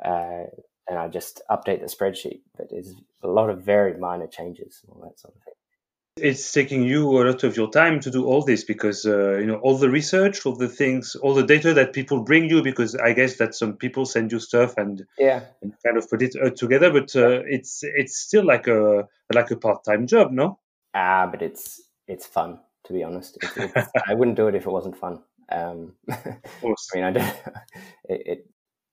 Uh, 0.04 0.45
and 0.88 0.97
I 0.97 1.08
just 1.08 1.41
update 1.49 1.82
the 1.82 1.86
spreadsheet, 1.86 2.41
but 2.58 2.67
it's 2.71 2.93
a 3.23 3.27
lot 3.27 3.49
of 3.49 3.63
very 3.63 3.97
minor 3.97 4.27
changes 4.27 4.82
and 4.84 4.93
all 4.93 5.01
that 5.04 5.19
sort 5.19 5.36
of 5.36 5.43
thing. 5.43 5.54
It's 6.17 6.52
taking 6.52 6.84
you 6.84 7.10
a 7.10 7.24
lot 7.24 7.45
of 7.45 7.56
your 7.56 7.71
time 7.71 8.02
to 8.02 8.12
do 8.12 8.26
all 8.26 8.41
this 8.43 8.65
because 8.65 9.06
uh, 9.06 9.38
you 9.38 9.45
know 9.45 9.56
all 9.60 9.78
the 9.78 9.89
research, 9.89 10.45
all 10.45 10.56
the 10.56 10.67
things, 10.67 11.15
all 11.15 11.34
the 11.34 11.45
data 11.45 11.74
that 11.74 11.93
people 11.93 12.21
bring 12.21 12.50
you. 12.50 12.62
Because 12.62 12.95
I 12.95 13.13
guess 13.13 13.38
that 13.38 13.56
some 13.56 13.78
people 13.78 14.06
send 14.06 14.30
you 14.30 14.39
stuff 14.39 14.74
and, 14.78 15.06
Yeah. 15.17 15.45
and 15.62 15.74
kind 15.86 15.97
of 15.97 16.10
put 16.10 16.21
it 16.21 16.36
uh, 16.36 16.50
together, 16.50 16.91
but 16.91 17.15
uh, 17.15 17.43
it's 17.45 17.84
it's 17.84 18.17
still 18.17 18.43
like 18.45 18.67
a 18.67 19.08
like 19.34 19.52
a 19.52 19.56
part 19.56 19.86
time 19.86 20.06
job, 20.06 20.32
no? 20.34 20.60
Ah, 20.93 21.28
but 21.32 21.41
it's, 21.41 21.82
it's 22.10 22.26
fun, 22.26 22.59
to 22.84 22.91
be 22.91 23.01
honest. 23.05 23.38
It's, 23.41 23.57
it's, 23.57 23.89
I 24.07 24.14
wouldn't 24.14 24.36
do 24.36 24.49
it 24.49 24.55
if 24.55 24.66
it 24.66 24.70
wasn't 24.72 24.97
fun. 24.97 25.24
Um, 25.49 25.93
Of 26.09 26.41
course. 26.62 26.89
I 26.93 26.97
mean, 26.97 27.05
I 27.05 27.12
don't, 27.12 27.24
it, 28.09 28.22
it, 28.26 28.49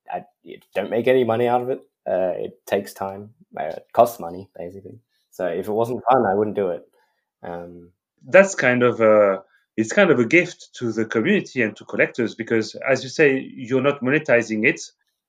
I 0.09 0.25
you 0.45 0.61
don't 0.73 0.91
make 0.91 1.09
any 1.09 1.25
money 1.25 1.49
out 1.49 1.63
of 1.63 1.71
it. 1.71 1.81
Uh, 2.07 2.35
it 2.37 2.65
takes 2.65 2.93
time. 2.93 3.31
Uh, 3.59 3.65
it 3.65 3.89
costs 3.93 4.21
money, 4.21 4.49
basically. 4.57 5.01
So 5.33 5.47
if 5.47 5.67
it 5.67 5.73
wasn't 5.73 6.05
fun, 6.09 6.25
I 6.25 6.35
wouldn't 6.35 6.55
do 6.55 6.69
it. 6.69 6.89
Um, 7.43 7.93
that's 8.27 8.55
kind 8.55 8.83
of 8.83 9.01
a 9.01 9.43
it's 9.77 9.93
kind 9.93 10.11
of 10.11 10.19
a 10.19 10.25
gift 10.25 10.71
to 10.75 10.91
the 10.93 11.05
community 11.05 11.63
and 11.63 11.77
to 11.77 11.85
collectors 11.85 12.35
because 12.35 12.75
as 12.75 13.05
you 13.05 13.09
say 13.09 13.39
you're 13.39 13.81
not 13.81 14.01
monetizing 14.01 14.67
it 14.67 14.81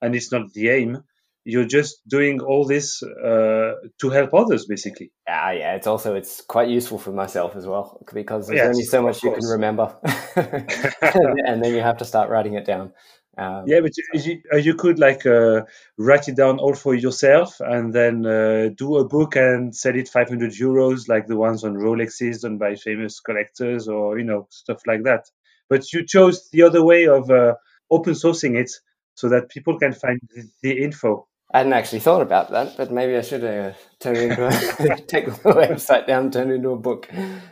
and 0.02 0.16
it's 0.16 0.32
not 0.32 0.52
the 0.54 0.70
aim. 0.70 1.04
You're 1.46 1.66
just 1.66 2.08
doing 2.08 2.42
all 2.42 2.66
this 2.66 3.02
uh, 3.02 3.74
to 4.02 4.10
help 4.10 4.34
others 4.34 4.66
basically. 4.66 5.12
Ah, 5.28 5.52
yeah, 5.52 5.76
it's 5.76 5.88
also 5.88 6.16
it's 6.16 6.42
quite 6.42 6.70
useful 6.70 7.00
for 7.00 7.12
myself 7.12 7.56
as 7.56 7.66
well 7.66 8.04
because 8.14 8.48
there's 8.48 8.60
Yes, 8.60 8.68
only 8.68 8.84
so 8.84 9.02
much 9.02 9.24
you 9.24 9.32
can 9.32 9.46
remember, 9.46 9.96
and 10.36 11.64
then 11.64 11.74
you 11.74 11.82
have 11.82 11.98
to 11.98 12.06
start 12.06 12.30
writing 12.30 12.56
it 12.56 12.66
down. 12.66 12.92
Um, 13.40 13.64
Yeah, 13.68 13.80
but 13.80 13.94
you, 13.98 14.42
uh, 14.54 14.58
you 14.58 14.76
could 14.76 15.00
like 15.00 15.26
uh, 15.26 15.62
write 15.98 16.28
it 16.28 16.36
down 16.36 16.60
all 16.60 16.74
for 16.74 16.94
yourself 16.94 17.62
and 17.62 17.94
then 17.94 18.26
uh, 18.26 18.70
do 18.76 18.98
a 18.98 19.06
book 19.06 19.38
and 19.38 19.74
sell 19.74 19.96
it 19.96 20.10
500 20.10 20.52
euros, 20.52 21.08
like 21.08 21.28
the 21.28 21.38
ones 21.38 21.64
on 21.64 21.76
Rolexes 21.76 22.42
done 22.42 22.58
by 22.58 22.76
famous 22.76 23.22
collectors 23.22 23.88
or, 23.88 24.20
you 24.20 24.26
know, 24.26 24.48
stuff 24.50 24.82
like 24.86 25.04
that. 25.04 25.30
But 25.70 25.94
you 25.94 26.06
chose 26.06 26.50
the 26.50 26.64
other 26.64 26.84
way 26.84 27.08
of 27.08 27.32
uh, 27.32 27.56
open 27.90 28.14
sourcing 28.14 28.58
it 28.58 28.72
so 29.16 29.30
that 29.30 29.48
people 29.50 29.80
can 29.80 29.94
find 29.94 30.20
the, 30.36 30.50
the 30.62 30.84
info. 30.84 31.26
I 31.54 31.60
hadn't 31.60 31.74
actually 31.74 32.02
thought 32.02 32.22
about 32.22 32.52
that, 32.52 32.76
but 32.76 32.92
maybe 32.92 33.16
I 33.16 33.22
should 33.22 33.44
uh, 33.44 33.72
turn 34.00 34.18
it 34.18 34.32
into 34.32 34.48
a, 34.48 34.98
take 35.08 35.26
the 35.28 35.32
website 35.32 36.08
down, 36.08 36.30
turn 36.30 36.52
it 36.52 36.56
into 36.56 36.72
a 36.72 36.78
book. 36.78 37.10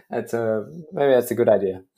That's 0.10 0.34
a 0.34 0.66
maybe 0.92 1.14
that's 1.14 1.32
a 1.32 1.36
good 1.36 1.50
idea. 1.50 1.84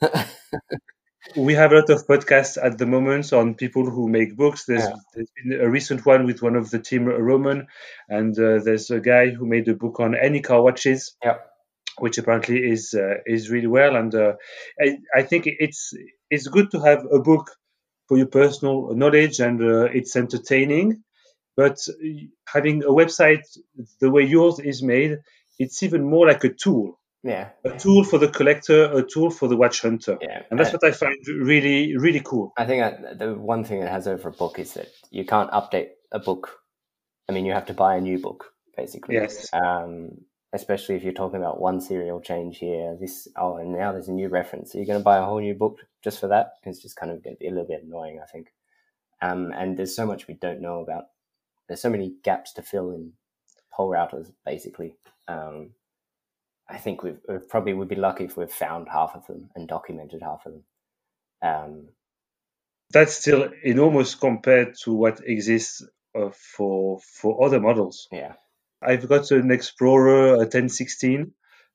we 1.36 1.54
have 1.54 1.72
a 1.72 1.76
lot 1.76 1.90
of 1.90 2.06
podcasts 2.06 2.58
at 2.62 2.78
the 2.78 2.86
moment 2.86 3.32
on 3.32 3.54
people 3.54 3.88
who 3.90 4.08
make 4.08 4.36
books. 4.36 4.64
There's, 4.64 4.82
Yeah. 4.84 4.96
there's 5.14 5.30
been 5.36 5.60
a 5.60 5.68
recent 5.68 6.04
one 6.06 6.26
with 6.26 6.42
one 6.42 6.56
of 6.56 6.70
the 6.70 6.78
team, 6.78 7.04
Roman, 7.06 7.66
and 8.08 8.38
uh, 8.38 8.60
there's 8.60 8.90
a 8.90 9.00
guy 9.00 9.30
who 9.30 9.46
made 9.46 9.68
a 9.68 9.74
book 9.74 10.00
on 10.00 10.12
Enicar 10.14 10.62
watches. 10.62 11.16
Yep. 11.24 11.46
which 11.98 12.18
apparently 12.18 12.58
is 12.70 12.94
uh, 12.94 13.16
is 13.26 13.50
really 13.50 13.66
well. 13.66 13.96
And 13.96 14.14
uh, 14.14 14.34
I, 14.80 14.98
I 15.14 15.22
think 15.22 15.44
it's 15.46 15.92
it's 16.30 16.48
good 16.48 16.70
to 16.72 16.80
have 16.80 17.04
a 17.12 17.18
book 17.20 17.50
for 18.08 18.16
your 18.18 18.28
personal 18.28 18.94
knowledge, 18.94 19.40
and 19.40 19.60
uh, 19.62 19.84
it's 19.98 20.16
entertaining. 20.16 21.02
But 21.56 21.78
having 22.46 22.84
a 22.84 22.88
website 23.02 23.44
the 24.00 24.10
way 24.10 24.22
yours 24.24 24.60
is 24.60 24.82
made, 24.82 25.18
it's 25.58 25.82
even 25.82 26.04
more 26.04 26.26
like 26.28 26.44
a 26.44 26.54
tool, 26.54 26.99
yeah, 27.22 27.50
a 27.64 27.76
tool 27.78 28.04
for 28.04 28.18
the 28.18 28.28
collector, 28.28 28.84
a 28.92 29.02
tool 29.02 29.30
for 29.30 29.48
the 29.48 29.56
watch 29.56 29.82
hunter, 29.82 30.18
yeah. 30.20 30.42
and 30.50 30.58
that's 30.58 30.70
I, 30.70 30.72
what 30.72 30.84
I 30.84 30.92
find 30.92 31.16
really 31.26 31.96
really 31.96 32.22
cool. 32.24 32.52
I 32.56 32.66
think 32.66 32.82
I, 32.82 33.14
the 33.14 33.34
one 33.34 33.64
thing 33.64 33.82
it 33.82 33.88
has 33.88 34.06
over 34.08 34.28
a 34.28 34.32
book 34.32 34.58
is 34.58 34.74
that 34.74 34.88
you 35.10 35.24
can't 35.24 35.50
update 35.50 35.88
a 36.12 36.18
book. 36.18 36.60
I 37.28 37.32
mean, 37.32 37.44
you 37.44 37.52
have 37.52 37.66
to 37.66 37.74
buy 37.74 37.96
a 37.96 38.00
new 38.00 38.18
book 38.18 38.52
basically. 38.76 39.16
Yes. 39.16 39.48
Um, 39.52 40.10
especially 40.52 40.96
if 40.96 41.04
you're 41.04 41.12
talking 41.12 41.38
about 41.38 41.60
one 41.60 41.80
serial 41.80 42.20
change 42.20 42.58
here. 42.58 42.96
This 43.00 43.28
oh, 43.36 43.56
and 43.56 43.72
now 43.72 43.92
there's 43.92 44.08
a 44.08 44.12
new 44.12 44.28
reference. 44.28 44.72
So 44.72 44.78
you're 44.78 44.86
going 44.86 44.98
to 44.98 45.04
buy 45.04 45.18
a 45.18 45.24
whole 45.24 45.40
new 45.40 45.54
book 45.54 45.78
just 46.02 46.18
for 46.18 46.28
that. 46.28 46.54
It's 46.64 46.82
just 46.82 46.96
kind 46.96 47.12
of 47.12 47.22
going 47.22 47.36
to 47.36 47.40
be 47.40 47.46
a 47.46 47.50
little 47.50 47.66
bit 47.66 47.84
annoying, 47.84 48.20
I 48.22 48.26
think. 48.26 48.52
Um, 49.22 49.52
and 49.54 49.76
there's 49.76 49.94
so 49.94 50.06
much 50.06 50.26
we 50.26 50.34
don't 50.34 50.62
know 50.62 50.80
about. 50.80 51.04
There's 51.68 51.82
so 51.82 51.90
many 51.90 52.14
gaps 52.24 52.52
to 52.54 52.62
fill 52.62 52.90
in 52.90 53.12
Polerouters, 53.76 54.32
basically. 54.44 54.96
Um, 55.28 55.70
I 56.70 56.78
think 56.78 57.02
we've, 57.02 57.18
we 57.28 57.38
probably 57.38 57.74
would 57.74 57.88
be 57.88 57.96
lucky 57.96 58.24
if 58.24 58.36
we've 58.36 58.50
found 58.50 58.88
half 58.88 59.14
of 59.14 59.26
them 59.26 59.50
and 59.54 59.66
documented 59.66 60.22
half 60.22 60.46
of 60.46 60.52
them. 60.52 60.64
Um, 61.42 61.88
That's 62.92 63.14
still 63.14 63.50
enormous 63.64 64.14
compared 64.14 64.76
to 64.84 64.92
what 64.92 65.20
exists 65.24 65.82
uh, 66.14 66.30
for 66.30 67.00
for 67.00 67.44
other 67.44 67.60
models. 67.60 68.08
yeah, 68.12 68.34
I've 68.82 69.08
got 69.08 69.30
an 69.30 69.50
Explorer, 69.50 70.34
a 70.34 70.38
1016 70.38 71.32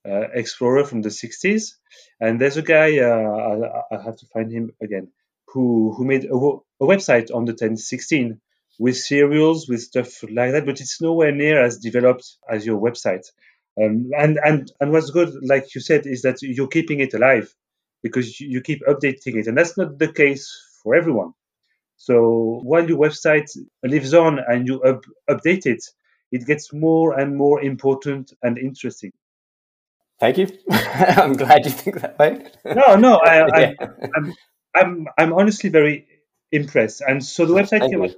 uh, 0.08 0.28
Explorer 0.34 0.84
from 0.86 1.02
the 1.02 1.10
60s, 1.10 1.74
and 2.20 2.40
there's 2.40 2.58
a 2.58 2.62
guy 2.62 3.00
uh, 3.00 3.84
I, 3.92 3.96
I 3.96 4.04
have 4.04 4.18
to 4.18 4.26
find 4.28 4.52
him 4.52 4.72
again 4.82 5.10
who 5.48 5.94
who 5.96 6.06
made 6.06 6.26
a, 6.26 6.36
a 6.36 6.86
website 6.86 7.34
on 7.34 7.46
the 7.46 7.54
1016 7.54 8.40
with 8.78 8.98
serials 8.98 9.70
with 9.70 9.82
stuff 9.82 10.22
like 10.24 10.52
that, 10.52 10.66
but 10.66 10.82
it's 10.82 11.02
nowhere 11.02 11.32
near 11.32 11.64
as 11.64 11.78
developed 11.78 12.38
as 12.50 12.66
your 12.66 12.80
website. 12.80 13.26
Um, 13.82 14.10
and 14.18 14.40
and 14.44 14.72
and 14.80 14.92
what's 14.92 15.10
good, 15.10 15.34
like 15.44 15.76
you 15.76 15.82
said, 15.82 16.06
is 16.06 16.22
that 16.22 16.42
you're 16.42 16.68
keeping 16.68 17.02
it 17.02 17.14
alive 17.14 17.54
because 18.02 18.40
you, 18.40 18.62
keep 18.62 18.82
updating 18.88 19.36
it, 19.36 19.48
and 19.48 19.58
that's 19.58 19.78
not 19.78 19.98
the 19.98 20.12
case 20.12 20.50
for 20.84 20.96
everyone. 20.96 21.34
So 21.98 22.62
while 22.64 22.88
your 22.88 23.00
website 23.00 23.50
lives 23.84 24.14
on 24.14 24.40
and 24.40 24.68
you 24.68 24.82
up, 24.82 25.04
update 25.30 25.66
it, 25.66 25.84
it 26.32 26.46
gets 26.46 26.72
more 26.72 27.20
and 27.20 27.36
more 27.36 27.62
important 27.62 28.32
and 28.44 28.58
interesting. 28.58 29.12
thank 30.20 30.38
you. 30.38 30.48
I'm 30.70 31.34
glad 31.34 31.66
you 31.66 31.72
think 31.72 32.02
that 32.02 32.20
way. 32.20 32.46
No, 32.74 32.96
no, 32.96 33.16
I, 33.16 33.42
I, 33.54 33.60
Yeah. 33.62 33.74
I'm, 34.16 34.34
I'm, 34.76 35.08
I'm 35.18 35.34
honestly 35.34 35.70
very 35.70 36.08
impressed. 36.52 37.02
And 37.02 37.24
so 37.24 37.46
the 37.46 37.54
website 37.54 37.80
Thank 37.80 37.92
came 37.92 38.04
you. 38.04 38.10
out, 38.10 38.16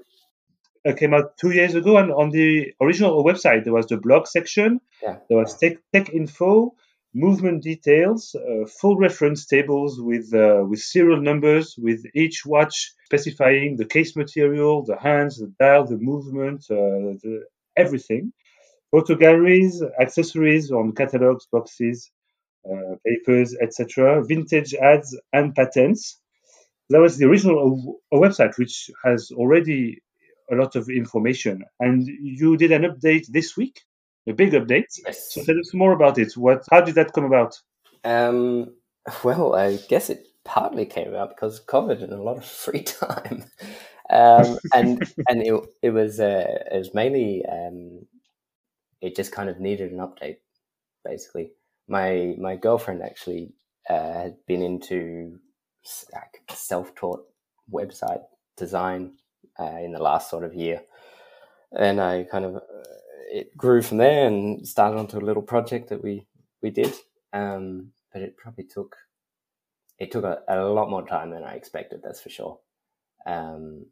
uh, 0.88 0.94
came 0.94 1.14
out 1.14 1.38
two 1.38 1.52
years 1.52 1.76
ago, 1.76 1.98
and 1.98 2.12
on 2.12 2.30
the 2.30 2.74
original 2.82 3.24
website 3.24 3.64
there 3.64 3.74
was 3.74 3.88
the 3.88 3.98
blog 3.98 4.28
section, 4.28 4.80
Yeah. 5.04 5.18
there 5.30 5.38
was 5.38 5.58
tech, 5.58 5.78
tech 5.94 6.10
info, 6.14 6.74
movement 7.14 7.64
details, 7.64 8.36
uh, 8.36 8.66
full 8.80 8.96
reference 8.98 9.46
tables 9.46 10.00
with 10.10 10.28
uh, 10.34 10.64
with 10.70 10.80
serial 10.80 11.22
numbers, 11.30 11.76
with 11.78 12.02
each 12.16 12.46
watch 12.46 12.76
specifying 13.06 13.78
the 13.78 13.86
case 13.96 14.16
material, 14.16 14.84
the 14.86 14.98
hands, 14.98 15.38
the 15.40 15.52
dial, 15.60 15.86
the 15.86 15.98
movement, 15.98 16.60
uh, 16.70 17.16
the, 17.24 17.44
everything. 17.76 18.34
Photo 18.92 19.16
galleries, 19.16 19.84
accessories 20.00 20.72
on 20.72 20.94
catalogs, 20.94 21.46
boxes, 21.52 22.10
uh, 22.70 22.96
papers, 23.06 23.50
etc. 23.62 24.24
Vintage 24.26 24.74
ads 24.76 25.10
and 25.34 25.54
patents. 25.56 26.20
That 26.90 27.02
was 27.02 27.18
the 27.18 27.26
original 27.26 28.00
uh, 28.14 28.18
website, 28.18 28.58
which 28.58 28.90
has 29.04 29.32
already 29.32 30.00
a 30.52 30.56
lot 30.56 30.76
of 30.76 30.90
information. 30.90 31.64
And 31.80 32.08
you 32.08 32.58
did 32.58 32.72
an 32.72 32.84
update 32.84 33.28
this 33.28 33.58
week, 33.58 33.84
a 34.28 34.34
big 34.34 34.52
update. 34.54 35.00
Yes. 35.06 35.34
So 35.34 35.44
tell 35.44 35.60
us 35.60 35.74
more 35.74 35.94
about 35.94 36.18
it. 36.18 36.36
What? 36.38 36.66
How 36.72 36.82
did 36.82 36.96
that 36.96 37.14
come 37.14 37.26
about? 37.26 37.60
Um, 38.04 38.74
well, 39.24 39.56
I 39.56 39.78
guess 39.90 40.10
it 40.10 40.28
partly 40.44 40.86
came 40.86 41.10
about 41.10 41.30
because 41.30 41.64
COVID 41.66 42.04
and 42.04 42.14
a 42.14 42.22
lot 42.22 42.38
of 42.38 42.46
free 42.66 42.84
time, 42.84 43.46
um, 44.10 44.58
and 44.74 45.14
and 45.30 45.46
it 45.46 45.54
it 45.82 45.90
was 45.92 46.20
uh, 46.20 46.64
it 46.72 46.78
was 46.78 46.94
mainly 46.94 47.46
um, 47.46 48.06
it 49.02 49.16
just 49.16 49.32
kind 49.32 49.50
of 49.50 49.60
needed 49.60 49.92
an 49.92 50.00
update. 50.00 50.38
Basically, 51.04 51.52
my 51.88 52.36
my 52.38 52.56
girlfriend 52.56 53.02
actually 53.02 53.54
uh, 53.90 54.14
had 54.14 54.36
been 54.46 54.62
into 54.62 55.40
like 56.14 56.42
self 56.52 56.94
taught 56.96 57.24
website 57.72 58.24
design 58.58 59.14
uh, 59.60 59.78
in 59.84 59.92
the 59.92 60.02
last 60.02 60.30
sort 60.30 60.44
of 60.44 60.54
year, 60.54 60.82
and 61.78 62.00
I 62.02 62.24
kind 62.24 62.46
of 62.46 62.56
uh, 62.56 62.60
it 63.32 63.56
grew 63.58 63.82
from 63.82 63.98
there 63.98 64.28
and 64.28 64.68
started 64.68 64.98
onto 64.98 65.18
a 65.18 65.28
little 65.28 65.44
project 65.44 65.90
that 65.90 66.04
we 66.04 66.28
we 66.62 66.70
did. 66.72 66.94
Um, 67.34 67.92
but 68.14 68.22
it 68.22 68.38
probably 68.38 68.64
took 68.66 68.96
it 70.00 70.12
took 70.12 70.24
a, 70.24 70.42
a 70.48 70.62
lot 70.66 70.90
more 70.90 71.06
time 71.06 71.32
than 71.32 71.44
I 71.44 71.54
expected. 71.56 72.02
That's 72.04 72.22
for 72.22 72.30
sure. 72.30 72.60
Um, 73.26 73.86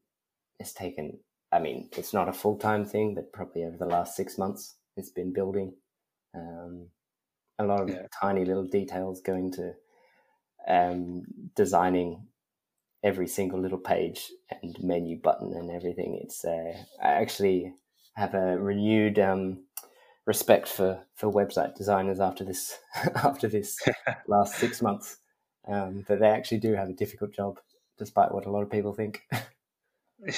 it's 0.60 0.74
taken. 0.74 1.20
I 1.52 1.60
mean, 1.60 1.90
it's 1.94 2.14
not 2.14 2.30
a 2.30 2.34
full 2.34 2.58
time 2.58 2.86
thing, 2.86 3.16
but 3.16 3.32
probably 3.34 3.64
over 3.66 3.78
the 3.78 3.86
last 3.86 4.16
six 4.16 4.38
months, 4.38 4.76
it's 4.98 5.12
been 5.12 5.34
building. 5.34 5.74
Um, 6.34 6.88
a 7.60 7.66
lot 7.66 7.82
of 7.82 7.90
Yeah. 7.90 8.08
tiny 8.22 8.46
little 8.46 8.66
details 8.66 9.22
going 9.22 9.52
to 9.54 9.74
um, 10.68 11.24
designing 11.56 12.28
every 13.06 13.28
single 13.28 13.62
little 13.62 13.78
page 13.78 14.32
and 14.50 14.76
menu 14.84 15.18
button 15.22 15.54
and 15.56 15.70
everything. 15.72 16.20
It's 16.22 16.44
uh, 16.44 16.74
I 17.02 17.10
actually 17.10 17.74
have 18.16 18.34
a 18.34 18.58
renewed 18.58 19.20
um, 19.20 19.66
respect 20.26 20.68
for, 20.68 21.06
for 21.16 21.32
website 21.32 21.76
designers 21.76 22.20
after 22.20 22.44
this 22.44 22.78
after 23.16 23.48
this 23.48 23.78
last 24.28 24.56
six 24.56 24.82
months. 24.82 25.18
Um, 25.68 26.04
but 26.08 26.20
they 26.20 26.28
actually 26.28 26.60
do 26.60 26.74
have 26.74 26.90
a 26.90 26.94
difficult 26.94 27.34
job, 27.34 27.60
despite 27.98 28.34
what 28.34 28.46
a 28.48 28.52
lot 28.52 28.64
of 28.64 28.72
people 28.72 28.94
think. 28.94 29.22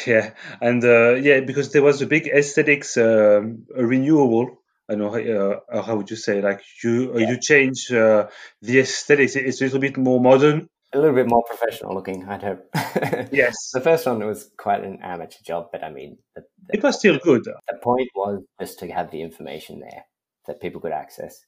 Yeah, 0.05 0.33
and 0.59 0.83
uh, 0.83 1.13
yeah, 1.13 1.39
because 1.41 1.71
there 1.71 1.83
was 1.83 2.01
a 2.01 2.07
big 2.07 2.27
aesthetics 2.27 2.97
um, 2.97 3.65
renewal. 3.73 4.59
I 4.89 4.95
know 4.95 5.15
uh, 5.15 5.59
uh, 5.71 5.81
how 5.81 5.97
would 5.97 6.09
you 6.09 6.15
say 6.15 6.41
like 6.41 6.61
you 6.83 7.13
uh, 7.15 7.19
Yeah. 7.19 7.29
you 7.31 7.39
change 7.39 7.91
uh, 7.91 8.27
the 8.61 8.79
aesthetics. 8.79 9.35
It's 9.35 9.61
a 9.61 9.65
little 9.65 9.79
bit 9.79 9.97
more 9.97 10.19
modern. 10.19 10.67
A 10.93 10.97
little 10.99 11.15
bit 11.15 11.27
more 11.29 11.43
professional 11.43 11.93
looking, 11.93 12.27
I'd 12.27 12.43
hope. 12.43 12.65
Yes, 13.31 13.55
the 13.73 13.81
first 13.81 14.05
one 14.05 14.25
was 14.25 14.49
quite 14.57 14.83
an 14.83 14.99
amateur 15.01 15.41
job, 15.45 15.67
but 15.71 15.83
I 15.83 15.89
mean, 15.91 16.17
the, 16.35 16.41
the, 16.67 16.77
it 16.77 16.83
was 16.83 16.97
still 16.99 17.19
good. 17.19 17.43
the 17.43 17.79
point 17.83 18.09
was 18.15 18.43
just 18.59 18.79
to 18.79 18.87
have 18.91 19.11
the 19.11 19.21
information 19.21 19.79
there 19.79 20.03
that 20.47 20.61
people 20.61 20.79
could 20.81 20.93
access. 20.93 21.43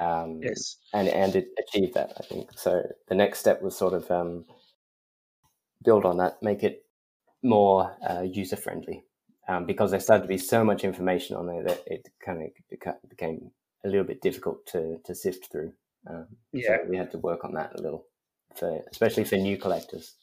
Um, 0.00 0.40
Yes. 0.42 0.76
and 0.92 1.08
and 1.08 1.36
it 1.36 1.48
achieved 1.58 1.94
that. 1.94 2.12
I 2.18 2.22
think 2.24 2.50
so. 2.58 2.82
The 3.08 3.14
next 3.14 3.38
step 3.40 3.62
was 3.62 3.76
sort 3.76 3.92
of 3.94 4.10
um, 4.10 4.44
build 5.84 6.04
on 6.04 6.16
that, 6.18 6.42
make 6.42 6.62
it 6.62 6.84
more 7.42 7.94
uh, 8.08 8.22
user 8.22 8.56
friendly, 8.56 9.04
um, 9.48 9.66
because 9.66 9.90
there 9.90 10.00
started 10.00 10.22
to 10.22 10.28
be 10.28 10.38
so 10.38 10.64
much 10.64 10.84
information 10.84 11.36
on 11.36 11.46
there 11.46 11.62
that 11.64 11.82
it 11.86 12.08
kind 12.24 12.42
of 12.42 12.48
beca- 12.72 13.08
became 13.08 13.50
a 13.84 13.88
little 13.88 14.04
bit 14.06 14.22
difficult 14.22 14.64
to 14.66 14.98
to 15.04 15.14
sift 15.14 15.50
through. 15.52 15.72
Um, 16.08 16.26
Yeah. 16.52 16.78
so 16.78 16.90
we 16.90 16.96
had 16.96 17.10
to 17.12 17.18
work 17.18 17.44
on 17.44 17.52
that 17.54 17.78
a 17.78 17.82
little, 17.82 18.06
for 18.56 18.82
especially 18.90 19.24
for 19.24 19.36
new 19.36 19.56
collectors. 19.56 20.14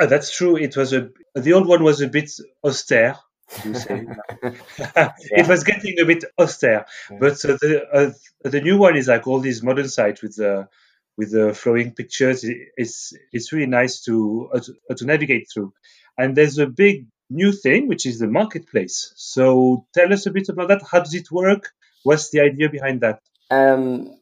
Uh, 0.00 0.06
that's 0.06 0.34
true. 0.36 0.56
It 0.56 0.76
was 0.76 0.92
a 0.92 1.10
the 1.34 1.52
old 1.52 1.66
one 1.66 1.82
was 1.84 2.00
a 2.00 2.08
bit 2.08 2.30
austere. 2.64 3.16
You 3.64 3.74
say. 3.74 4.06
It 5.30 5.48
was 5.48 5.64
getting 5.64 5.98
a 6.00 6.04
bit 6.04 6.24
austere, 6.38 6.84
Yeah. 7.10 7.18
but 7.20 7.44
uh, 7.44 7.56
the 7.60 7.82
uh, 7.92 8.10
the 8.48 8.60
new 8.60 8.78
one 8.78 8.96
is 8.96 9.08
like 9.08 9.26
all 9.26 9.40
these 9.40 9.62
modern 9.62 9.88
sites 9.88 10.22
with 10.22 10.36
the 10.36 10.68
with 11.16 11.32
the 11.32 11.54
flowing 11.54 11.92
pictures. 11.92 12.44
It's 12.76 13.12
it's 13.32 13.52
really 13.52 13.66
nice 13.66 14.00
to 14.02 14.50
uh, 14.52 14.60
to, 14.60 14.74
uh, 14.90 14.94
to 14.94 15.04
navigate 15.06 15.46
through. 15.52 15.72
And 16.16 16.36
there's 16.36 16.58
a 16.58 16.66
big 16.66 17.06
new 17.30 17.52
thing 17.52 17.88
which 17.88 18.06
is 18.06 18.18
the 18.18 18.26
marketplace. 18.26 19.12
So 19.16 19.86
tell 19.94 20.12
us 20.12 20.26
a 20.26 20.30
bit 20.30 20.48
about 20.48 20.68
that. 20.68 20.82
How 20.90 21.00
does 21.00 21.14
it 21.14 21.30
work? 21.30 21.70
What's 22.02 22.30
the 22.30 22.40
idea 22.40 22.68
behind 22.68 23.00
that? 23.02 23.20
Um, 23.50 24.18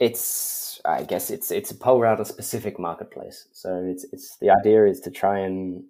it's 0.00 0.73
I 0.84 1.04
guess 1.04 1.30
it's 1.30 1.50
it's 1.50 1.70
a 1.70 1.74
Polerouter 1.74 2.26
specific 2.26 2.78
marketplace. 2.78 3.48
So 3.52 3.84
it's 3.86 4.04
it's 4.12 4.36
the 4.38 4.50
idea 4.50 4.86
is 4.86 5.00
to 5.00 5.10
try 5.10 5.38
and 5.38 5.84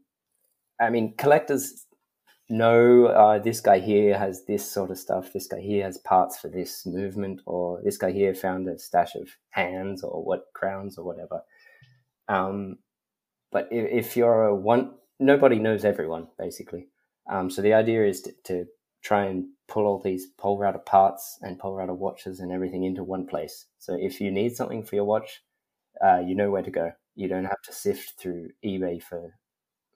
I 0.81 0.91
mean 0.91 1.15
collectors 1.17 1.87
know 2.49 3.07
uh, 3.07 3.39
this 3.39 3.61
guy 3.61 3.79
here 3.79 4.19
has 4.19 4.45
this 4.45 4.71
sort 4.71 4.91
of 4.91 4.99
stuff. 4.99 5.33
This 5.33 5.47
guy 5.47 5.61
here 5.61 5.85
has 5.85 5.99
parts 5.99 6.39
for 6.39 6.49
this 6.49 6.85
movement, 6.87 7.41
or 7.47 7.81
this 7.83 7.97
guy 7.97 8.13
here 8.13 8.35
found 8.35 8.69
a 8.69 8.79
stash 8.79 9.15
of 9.15 9.29
hands 9.51 10.03
or 10.03 10.23
what 10.23 10.47
crowns 10.55 10.99
or 10.99 11.05
whatever. 11.05 11.43
Um, 12.29 12.79
but 13.51 13.69
if, 13.71 14.07
if 14.07 14.17
you're 14.17 14.45
a 14.45 14.55
one, 14.55 14.93
nobody 15.19 15.59
knows 15.59 15.85
everyone 15.85 16.29
basically. 16.39 16.89
Um, 17.31 17.51
so 17.51 17.63
the 17.63 17.73
idea 17.73 18.07
is 18.07 18.21
to, 18.23 18.33
to 18.45 18.67
try 19.05 19.27
and 19.27 19.45
pull 19.69 19.87
all 19.87 20.01
these 20.01 20.29
Polerouter 20.39 20.85
parts 20.85 21.39
and 21.43 21.61
Polerouter 21.61 21.97
watches 21.97 22.41
and 22.41 22.51
everything 22.51 22.85
into 22.85 23.05
one 23.05 23.27
place. 23.27 23.67
So 23.79 23.97
if 24.01 24.21
you 24.21 24.31
need 24.33 24.57
something 24.57 24.83
for 24.83 24.97
your 24.97 25.05
watch, 25.05 25.43
uh, 26.03 26.21
you 26.21 26.35
know 26.35 26.51
where 26.51 26.63
to 26.63 26.71
go. 26.71 26.93
You 27.15 27.29
don't 27.29 27.45
have 27.45 27.63
to 27.67 27.73
sift 27.73 28.15
through 28.19 28.49
eBay 28.65 29.03
for 29.03 29.37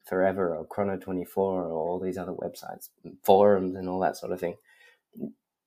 forever 0.06 0.54
or 0.54 0.66
Chrono24 0.66 1.36
or 1.36 1.72
all 1.72 1.98
these 1.98 2.18
other 2.18 2.32
websites, 2.32 2.90
forums 3.24 3.74
and 3.76 3.88
all 3.88 4.00
that 4.00 4.16
sort 4.16 4.32
of 4.32 4.40
thing. 4.40 4.56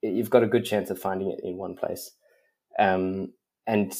You've 0.02 0.30
got 0.30 0.44
a 0.44 0.48
good 0.48 0.64
chance 0.64 0.90
of 0.90 0.98
finding 0.98 1.30
it 1.30 1.40
in 1.42 1.56
one 1.56 1.74
place. 1.74 2.12
Um, 2.78 3.32
and 3.66 3.92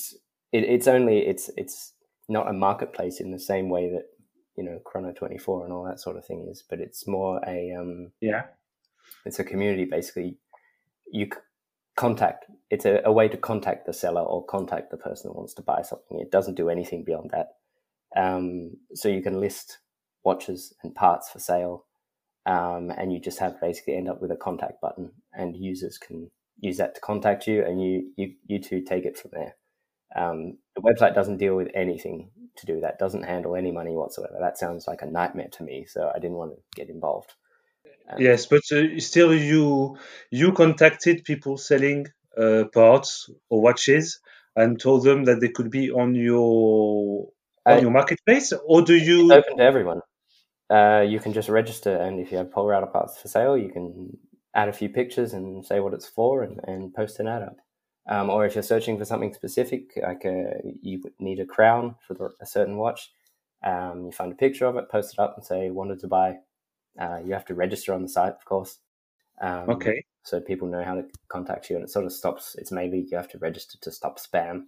it, 0.52 0.64
it's 0.64 0.88
only, 0.88 1.18
it's, 1.26 1.50
it's 1.56 1.92
not 2.28 2.48
a 2.48 2.52
marketplace 2.52 3.20
in 3.20 3.32
the 3.32 3.38
same 3.38 3.68
way 3.68 3.90
that, 3.90 4.06
you 4.56 4.64
know, 4.64 4.80
Chrono24 4.84 5.64
and 5.64 5.72
all 5.72 5.84
that 5.84 6.00
sort 6.00 6.16
of 6.16 6.24
thing 6.24 6.46
is, 6.48 6.62
but 6.68 6.80
it's 6.80 7.06
more 7.06 7.40
a, 7.46 7.72
um, 7.72 8.12
yeah, 8.20 8.44
it's 9.24 9.38
a 9.38 9.44
community 9.44 9.84
basically. 9.84 10.36
You 11.12 11.28
contact, 11.96 12.46
it's 12.70 12.86
a, 12.86 13.02
a 13.04 13.12
way 13.12 13.28
to 13.28 13.36
contact 13.36 13.86
the 13.86 13.92
seller 13.92 14.22
or 14.22 14.44
contact 14.46 14.90
the 14.90 14.96
person 14.96 15.30
who 15.30 15.36
wants 15.36 15.54
to 15.54 15.62
buy 15.62 15.82
something. 15.82 16.20
It 16.20 16.30
doesn't 16.30 16.56
do 16.56 16.70
anything 16.70 17.04
beyond 17.04 17.30
that. 17.32 17.48
Um, 18.16 18.72
so 18.94 19.08
you 19.08 19.22
can 19.22 19.40
list 19.40 19.78
watches 20.24 20.74
and 20.82 20.94
parts 20.94 21.30
for 21.30 21.38
sale. 21.38 21.86
Um, 22.44 22.90
and 22.96 23.12
you 23.12 23.20
just 23.20 23.38
have 23.38 23.60
basically 23.60 23.94
end 23.94 24.08
up 24.08 24.20
with 24.20 24.32
a 24.32 24.36
contact 24.36 24.80
button, 24.80 25.12
and 25.32 25.56
users 25.56 25.96
can 25.96 26.28
use 26.58 26.76
that 26.78 26.96
to 26.96 27.00
contact 27.00 27.46
you, 27.46 27.64
and 27.64 27.80
you 27.80 28.10
you 28.16 28.34
you 28.46 28.58
two 28.58 28.82
take 28.82 29.04
it 29.04 29.16
from 29.16 29.30
there. 29.32 29.54
Um, 30.16 30.58
the 30.74 30.82
website 30.82 31.14
doesn't 31.14 31.36
deal 31.36 31.54
with 31.54 31.68
anything 31.72 32.30
to 32.56 32.66
do 32.66 32.80
that; 32.80 32.98
doesn't 32.98 33.22
handle 33.22 33.54
any 33.54 33.70
money 33.70 33.92
whatsoever. 33.92 34.38
That 34.40 34.58
sounds 34.58 34.88
like 34.88 35.02
a 35.02 35.06
nightmare 35.06 35.50
to 35.52 35.62
me, 35.62 35.84
so 35.84 36.10
I 36.12 36.18
didn't 36.18 36.36
want 36.36 36.56
to 36.56 36.62
get 36.74 36.90
involved. 36.90 37.32
Yes, 38.18 38.46
but 38.46 38.62
uh, 38.72 38.98
still, 38.98 39.34
you 39.34 39.96
you 40.30 40.52
contacted 40.52 41.24
people 41.24 41.56
selling 41.56 42.06
uh, 42.36 42.64
parts 42.72 43.30
or 43.48 43.62
watches 43.62 44.20
and 44.54 44.78
told 44.78 45.04
them 45.04 45.24
that 45.24 45.40
they 45.40 45.48
could 45.48 45.70
be 45.70 45.90
on 45.90 46.14
your 46.14 47.28
on 47.64 47.80
your 47.80 47.90
marketplace, 47.90 48.52
or 48.66 48.82
do 48.82 48.94
you? 48.94 49.32
It's 49.32 49.46
open 49.46 49.58
to 49.58 49.64
everyone 49.64 50.02
uh, 50.72 51.04
you 51.06 51.20
can 51.20 51.32
just 51.32 51.48
register. 51.48 51.94
And 51.96 52.18
if 52.18 52.32
you 52.32 52.38
have 52.38 52.48
Polerouter 52.48 52.90
parts 52.90 53.20
for 53.20 53.28
sale, 53.28 53.56
you 53.56 53.70
can 53.70 54.16
add 54.54 54.68
a 54.68 54.72
few 54.72 54.88
pictures 54.88 55.34
and 55.34 55.64
say 55.64 55.80
what 55.80 55.94
it's 55.94 56.08
for 56.08 56.42
and, 56.42 56.60
and 56.64 56.94
post 56.94 57.20
an 57.20 57.28
ad 57.28 57.42
up. 57.42 57.56
Um, 58.08 58.30
or 58.30 58.46
if 58.46 58.54
you're 58.54 58.62
searching 58.62 58.98
for 58.98 59.04
something 59.04 59.32
specific, 59.32 59.92
like 60.02 60.24
a, 60.24 60.30
uh, 60.30 60.70
you 60.80 61.02
need 61.20 61.40
a 61.40 61.46
crown 61.46 61.94
for 62.06 62.14
the, 62.14 62.30
a 62.40 62.46
certain 62.46 62.76
watch, 62.76 63.12
um, 63.64 64.06
you 64.06 64.12
find 64.12 64.32
a 64.32 64.36
picture 64.36 64.66
of 64.66 64.76
it, 64.76 64.90
post 64.90 65.12
it 65.12 65.20
up, 65.20 65.34
and 65.36 65.46
say 65.46 65.70
wanted 65.70 66.00
to 66.00 66.08
buy. 66.08 66.38
Uh, 66.98 67.18
you 67.24 67.32
have 67.32 67.46
to 67.46 67.54
register 67.54 67.94
on 67.94 68.02
the 68.02 68.08
site, 68.08 68.34
of 68.34 68.44
course. 68.44 68.78
Um, 69.40 69.70
okay. 69.70 70.04
So 70.24 70.40
people 70.40 70.68
know 70.68 70.84
how 70.84 70.94
to 70.94 71.04
contact 71.28 71.68
you, 71.70 71.76
and 71.76 71.84
it 71.84 71.90
sort 71.90 72.04
of 72.04 72.12
stops. 72.12 72.54
It's 72.58 72.70
mainly 72.70 73.06
you 73.10 73.16
have 73.16 73.28
to 73.28 73.38
register 73.38 73.78
to 73.82 73.90
stop 73.90 74.20
spam, 74.20 74.64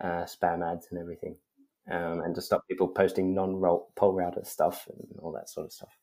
uh, 0.00 0.24
spam 0.24 0.70
ads 0.70 0.88
and 0.90 1.00
everything 1.00 1.36
um, 1.90 2.20
and 2.20 2.34
to 2.34 2.42
stop 2.42 2.66
people 2.68 2.88
posting 2.88 3.34
non-Polerouter 3.34 4.46
stuff 4.46 4.88
and 4.88 5.18
all 5.20 5.32
that 5.32 5.48
sort 5.48 5.66
of 5.66 5.72
stuff. 5.72 5.96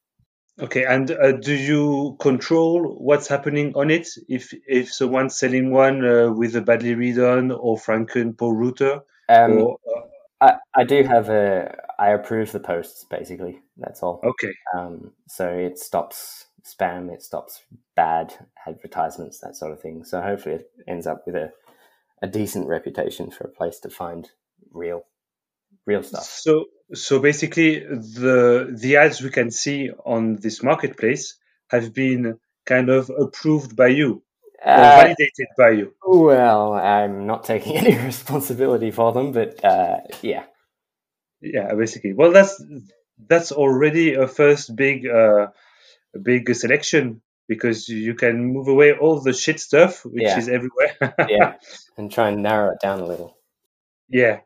Okay, 0.60 0.86
and 0.86 1.10
uh, 1.10 1.32
do 1.32 1.54
you 1.54 2.16
control 2.20 2.96
what's 3.00 3.28
happening 3.28 3.74
on 3.76 3.90
it? 3.90 4.08
If 4.30 4.54
if 4.68 4.94
someone's 4.94 5.36
selling 5.36 5.72
one 5.72 6.06
uh, 6.06 6.32
with 6.32 6.56
a 6.56 6.62
badly 6.62 6.94
redone 6.94 7.58
or 7.60 7.78
Franken 7.78 8.36
Polerouter, 8.36 9.02
um, 9.30 9.52
or, 9.54 9.78
uh, 9.96 10.02
I 10.44 10.58
I 10.76 10.84
do 10.84 11.04
have 11.04 11.30
a 11.30 11.76
I 11.98 12.10
approve 12.10 12.52
the 12.52 12.60
posts 12.60 13.06
basically. 13.10 13.62
That's 13.78 14.04
all. 14.04 14.20
Okay. 14.24 14.54
Um, 14.78 15.12
so 15.28 15.48
it 15.50 15.80
stops 15.80 16.48
spam, 16.66 17.12
it 17.14 17.22
stops 17.22 17.62
bad 17.96 18.34
advertisements, 18.68 19.40
that 19.40 19.56
sort 19.56 19.72
of 19.72 19.82
thing. 19.82 20.04
So 20.04 20.22
hopefully 20.22 20.56
it 20.56 20.72
ends 20.88 21.08
up 21.08 21.24
with 21.26 21.36
a 21.36 21.52
a 22.22 22.28
decent 22.28 22.68
reputation 22.68 23.32
for 23.32 23.46
a 23.46 23.56
place 23.60 23.80
to 23.82 23.90
find 23.90 24.30
real 24.72 25.04
real 25.86 26.04
stuff. 26.04 26.24
So 26.24 26.66
so 26.94 27.20
basically 27.20 27.80
the 27.80 28.76
the 28.78 28.98
ads 28.98 29.22
we 29.22 29.30
can 29.30 29.50
see 29.52 29.92
on 30.06 30.36
this 30.36 30.62
marketplace 30.62 31.38
have 31.70 31.94
been 31.94 32.40
kind 32.66 32.90
of 32.90 33.10
approved 33.10 33.76
by 33.76 33.88
you 33.88 34.24
uh, 34.66 35.02
validated 35.02 35.48
by 35.58 35.70
you. 35.72 35.94
Well, 36.06 36.74
I'm 36.74 37.26
not 37.28 37.44
taking 37.44 37.78
any 37.84 37.98
responsibility 37.98 38.92
for 38.92 39.12
them, 39.12 39.32
but 39.32 39.64
uh, 39.64 39.98
yeah. 40.22 40.44
Yeah, 41.42 41.74
basically. 41.74 42.14
Well, 42.14 42.32
that's 42.32 42.64
that's 43.28 43.52
already 43.52 44.14
a 44.14 44.28
first 44.28 44.76
big 44.76 45.06
uh, 45.08 45.48
big 46.22 46.54
selection 46.56 47.22
because 47.48 47.90
you 47.90 48.16
can 48.16 48.46
move 48.46 48.68
away 48.70 48.94
all 48.94 49.20
the 49.20 49.34
shit 49.34 49.60
stuff 49.60 50.06
which 50.06 50.24
yeah. 50.24 50.38
is 50.38 50.48
everywhere. 50.48 51.16
yeah, 51.30 51.56
and 51.98 52.12
try 52.12 52.30
and 52.30 52.42
narrow 52.42 52.72
it 52.72 52.80
down 52.82 53.02
a 53.02 53.06
little. 53.06 53.38
Yeah, 54.08 54.40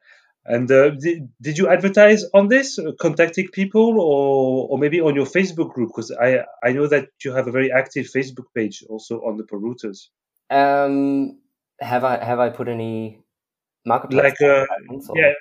and 0.48 0.72
uh, 0.72 0.92
did, 0.92 1.28
did 1.42 1.58
you 1.58 1.68
advertise 1.68 2.24
on 2.34 2.48
this, 2.48 2.80
uh, 2.80 2.94
contacting 3.02 3.50
people, 3.50 4.00
or 4.00 4.70
or 4.70 4.78
maybe 4.78 5.02
on 5.02 5.14
your 5.14 5.26
Facebook 5.26 5.74
group? 5.74 5.90
Because 5.90 6.12
I 6.12 6.46
I 6.64 6.72
know 6.72 6.88
that 6.88 7.10
you 7.24 7.34
have 7.34 7.48
a 7.48 7.52
very 7.52 7.70
active 7.72 8.06
Facebook 8.06 8.46
page 8.56 8.84
also 8.90 9.20
on 9.20 9.36
the 9.36 9.44
Polerouters. 9.44 10.08
Um, 10.50 11.40
have 11.82 12.06
I 12.06 12.24
have 12.24 12.40
I 12.40 12.50
put 12.50 12.70
any 12.70 13.20
marketplace? 13.86 14.24
Like 14.24 14.42
uh, 14.42 14.66
yeah, 15.16 15.34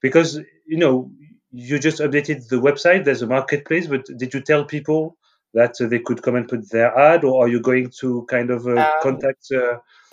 because 0.00 0.40
you 0.66 0.78
know 0.78 1.10
you 1.52 1.78
just 1.78 2.00
updated 2.00 2.48
the 2.48 2.56
website. 2.56 3.04
There's 3.04 3.20
a 3.20 3.26
marketplace, 3.26 3.86
but 3.88 4.06
did 4.16 4.32
you 4.32 4.40
tell 4.40 4.64
people 4.64 5.18
that 5.52 5.78
uh, 5.82 5.86
they 5.86 5.98
could 5.98 6.22
come 6.22 6.36
and 6.36 6.48
put 6.48 6.70
their 6.70 6.96
ad, 6.98 7.24
or 7.24 7.44
are 7.44 7.48
you 7.48 7.60
going 7.60 7.90
to 8.00 8.24
kind 8.30 8.50
of 8.50 8.66
uh, 8.66 8.80
um, 8.80 9.02
contact? 9.02 9.52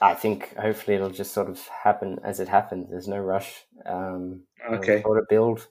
I 0.01 0.13
think 0.13 0.55
hopefully 0.55 0.95
it'll 0.95 1.09
just 1.09 1.33
sort 1.33 1.49
of 1.49 1.67
happen 1.67 2.19
as 2.23 2.39
it 2.39 2.47
happens. 2.47 2.89
There's 2.89 3.07
no 3.07 3.19
rush. 3.19 3.65
Um, 3.85 4.43
okay. 4.71 5.01
Sort 5.01 5.17
of 5.17 5.27
build. 5.27 5.67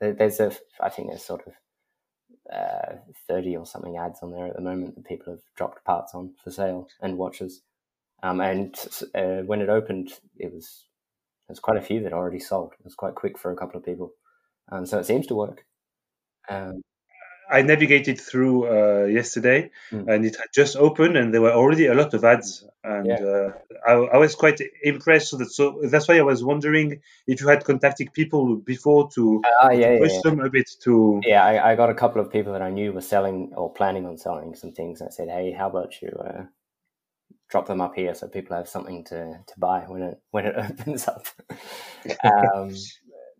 There's 0.00 0.40
a, 0.40 0.52
I 0.80 0.88
think 0.88 1.08
there's 1.08 1.24
sort 1.24 1.46
of 1.46 1.54
uh, 2.52 2.96
30 3.28 3.56
or 3.56 3.66
something 3.66 3.96
ads 3.96 4.18
on 4.22 4.32
there 4.32 4.46
at 4.46 4.56
the 4.56 4.62
moment 4.62 4.96
that 4.96 5.06
people 5.06 5.32
have 5.32 5.42
dropped 5.56 5.84
parts 5.84 6.14
on 6.14 6.34
for 6.42 6.50
sale 6.50 6.88
and 7.00 7.16
watches. 7.16 7.62
Um, 8.22 8.40
and 8.40 8.74
uh, 9.14 9.42
when 9.46 9.60
it 9.60 9.68
opened, 9.68 10.12
it 10.36 10.52
was 10.52 10.86
there's 11.48 11.60
quite 11.60 11.76
a 11.76 11.82
few 11.82 12.02
that 12.02 12.12
already 12.12 12.38
sold. 12.38 12.72
It 12.78 12.84
was 12.84 12.94
quite 12.94 13.14
quick 13.14 13.38
for 13.38 13.50
a 13.52 13.56
couple 13.56 13.78
of 13.78 13.84
people, 13.84 14.12
um, 14.70 14.86
so 14.86 14.98
it 14.98 15.06
seems 15.06 15.26
to 15.26 15.34
work. 15.34 15.64
Um, 16.48 16.82
I 17.52 17.60
navigated 17.60 18.18
through 18.18 18.66
uh, 18.66 19.04
yesterday, 19.04 19.70
mm. 19.90 20.08
and 20.08 20.24
it 20.24 20.36
had 20.36 20.48
just 20.54 20.74
opened, 20.74 21.18
and 21.18 21.34
there 21.34 21.42
were 21.42 21.52
already 21.52 21.86
a 21.86 21.94
lot 21.94 22.14
of 22.14 22.24
ads, 22.24 22.64
and 22.82 23.06
yeah. 23.06 23.16
uh, 23.16 23.52
I, 23.86 23.92
I, 23.92 24.16
was 24.16 24.34
quite 24.34 24.58
impressed. 24.82 25.28
So, 25.28 25.36
that, 25.36 25.50
so 25.50 25.80
that's 25.84 26.08
why 26.08 26.18
I 26.18 26.22
was 26.22 26.42
wondering 26.42 27.02
if 27.26 27.42
you 27.42 27.48
had 27.48 27.64
contacted 27.64 28.14
people 28.14 28.56
before 28.56 29.10
to, 29.10 29.42
uh, 29.62 29.70
yeah, 29.70 29.98
push 29.98 30.12
yeah, 30.12 30.20
them 30.24 30.40
a 30.40 30.48
bit 30.48 30.70
to. 30.84 31.20
Yeah, 31.24 31.44
I, 31.44 31.72
I, 31.72 31.76
got 31.76 31.90
a 31.90 31.94
couple 31.94 32.22
of 32.22 32.32
people 32.32 32.54
that 32.54 32.62
I 32.62 32.70
knew 32.70 32.92
were 32.92 33.02
selling 33.02 33.52
or 33.54 33.70
planning 33.70 34.06
on 34.06 34.16
selling 34.16 34.54
some 34.54 34.72
things. 34.72 35.02
I 35.02 35.10
said, 35.10 35.28
"Hey, 35.28 35.52
how 35.52 35.68
about 35.68 36.00
you 36.00 36.08
uh, 36.08 36.44
drop 37.50 37.66
them 37.66 37.82
up 37.82 37.94
here 37.94 38.14
so 38.14 38.28
people 38.28 38.56
have 38.56 38.68
something 38.68 39.04
to, 39.04 39.40
to 39.46 39.54
buy 39.58 39.80
when 39.80 40.02
it 40.02 40.20
when 40.30 40.46
it 40.46 40.56
opens 40.80 41.06
up." 41.06 41.26
um, 42.24 42.74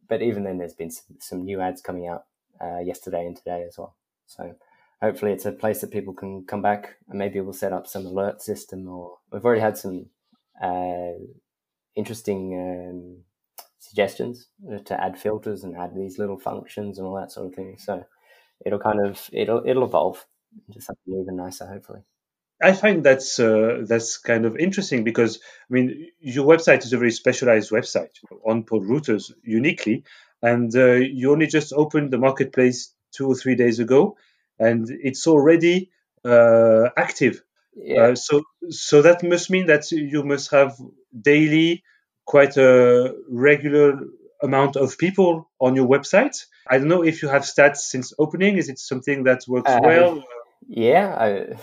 but 0.06 0.20
even 0.20 0.44
then, 0.44 0.58
there's 0.58 0.74
been 0.74 0.90
some, 0.90 1.16
some 1.18 1.44
new 1.44 1.62
ads 1.62 1.80
coming 1.80 2.08
out 2.08 2.24
uh, 2.60 2.80
yesterday 2.80 3.26
and 3.26 3.36
today 3.36 3.64
as 3.66 3.78
well. 3.78 3.96
So 4.37 4.55
hopefully 5.01 5.33
it's 5.33 5.47
a 5.47 5.53
place 5.53 5.80
that 5.80 5.91
people 5.91 6.14
can 6.14 6.45
come 6.45 6.62
back 6.62 6.97
and 7.09 7.18
maybe 7.18 7.41
we'll 7.41 7.53
set 7.53 7.72
up 7.72 7.87
some 7.87 8.07
alert 8.07 8.41
system 8.41 8.89
or 8.89 9.18
we've 9.30 9.45
already 9.45 9.61
had 9.61 9.76
some 9.76 10.07
uh, 10.62 11.12
interesting 11.97 12.55
um, 12.55 13.24
suggestions 13.78 14.49
to 14.85 15.03
add 15.03 15.18
filters 15.18 15.64
and 15.64 15.76
add 15.76 15.95
these 15.95 16.18
little 16.18 16.39
functions 16.39 16.99
and 16.99 17.07
all 17.07 17.16
that 17.16 17.33
sort 17.33 17.49
of 17.49 17.55
thing. 17.55 17.76
So 17.78 18.05
it'll 18.64 18.78
kind 18.78 19.07
of 19.07 19.28
it'll 19.33 19.62
it'll 19.66 19.85
evolve 19.85 20.24
into 20.68 20.80
something 20.80 21.20
even 21.20 21.37
nicer, 21.37 21.66
hopefully. 21.66 22.01
I 22.62 22.72
find 22.72 23.03
that's 23.03 23.41
uh, 23.41 23.83
that's 23.85 24.18
kind 24.18 24.47
of 24.47 24.57
interesting 24.57 25.03
because 25.03 25.41
I 25.68 25.74
mean 25.74 26.09
your 26.20 26.47
website 26.47 26.85
is 26.85 26.93
a 26.93 26.99
very 26.99 27.11
specialized 27.11 27.72
website 27.72 28.16
on 28.47 28.64
Polerouters 28.64 29.33
uniquely, 29.43 30.05
and 30.43 30.74
uh, 30.76 30.93
you 30.93 31.33
only 31.33 31.49
just 31.49 31.72
opened 31.72 32.12
the 32.12 32.18
marketplace 32.18 32.95
two 33.12 33.28
or 33.28 33.34
three 33.34 33.54
days 33.54 33.78
ago, 33.78 34.16
and 34.58 34.88
it's 34.90 35.26
already 35.26 35.90
uh, 36.24 36.88
active. 36.96 37.42
Yeah. 37.74 38.02
Uh, 38.02 38.14
so 38.14 38.42
so 38.68 39.02
that 39.02 39.22
must 39.22 39.50
mean 39.50 39.66
that 39.66 39.90
you 39.90 40.22
must 40.22 40.50
have 40.50 40.76
daily 41.18 41.82
quite 42.24 42.56
a 42.56 43.14
regular 43.28 44.00
amount 44.42 44.76
of 44.76 44.98
people 44.98 45.50
on 45.58 45.76
your 45.76 45.86
website. 45.86 46.44
I 46.68 46.78
don't 46.78 46.88
know 46.88 47.04
if 47.04 47.22
you 47.22 47.28
have 47.28 47.42
stats 47.42 47.78
since 47.78 48.12
opening. 48.18 48.56
Is 48.58 48.68
it 48.68 48.78
something 48.78 49.24
that 49.24 49.44
works 49.48 49.70
Uh, 49.70 49.80
well? 49.82 50.24
Yeah, 50.68 51.14
I, 51.18 51.56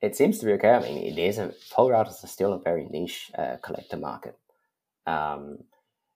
it 0.00 0.16
seems 0.16 0.38
to 0.38 0.46
be 0.46 0.52
okay. 0.52 0.70
I 0.70 0.80
mean, 0.80 0.98
it 0.98 1.18
is 1.18 1.38
a 1.38 1.52
Polerouters 1.72 2.24
are 2.24 2.28
still 2.28 2.52
a 2.52 2.58
very 2.58 2.86
niche 2.86 3.30
uh, 3.36 3.56
collector 3.62 3.96
market. 3.96 4.36
Um, 5.06 5.58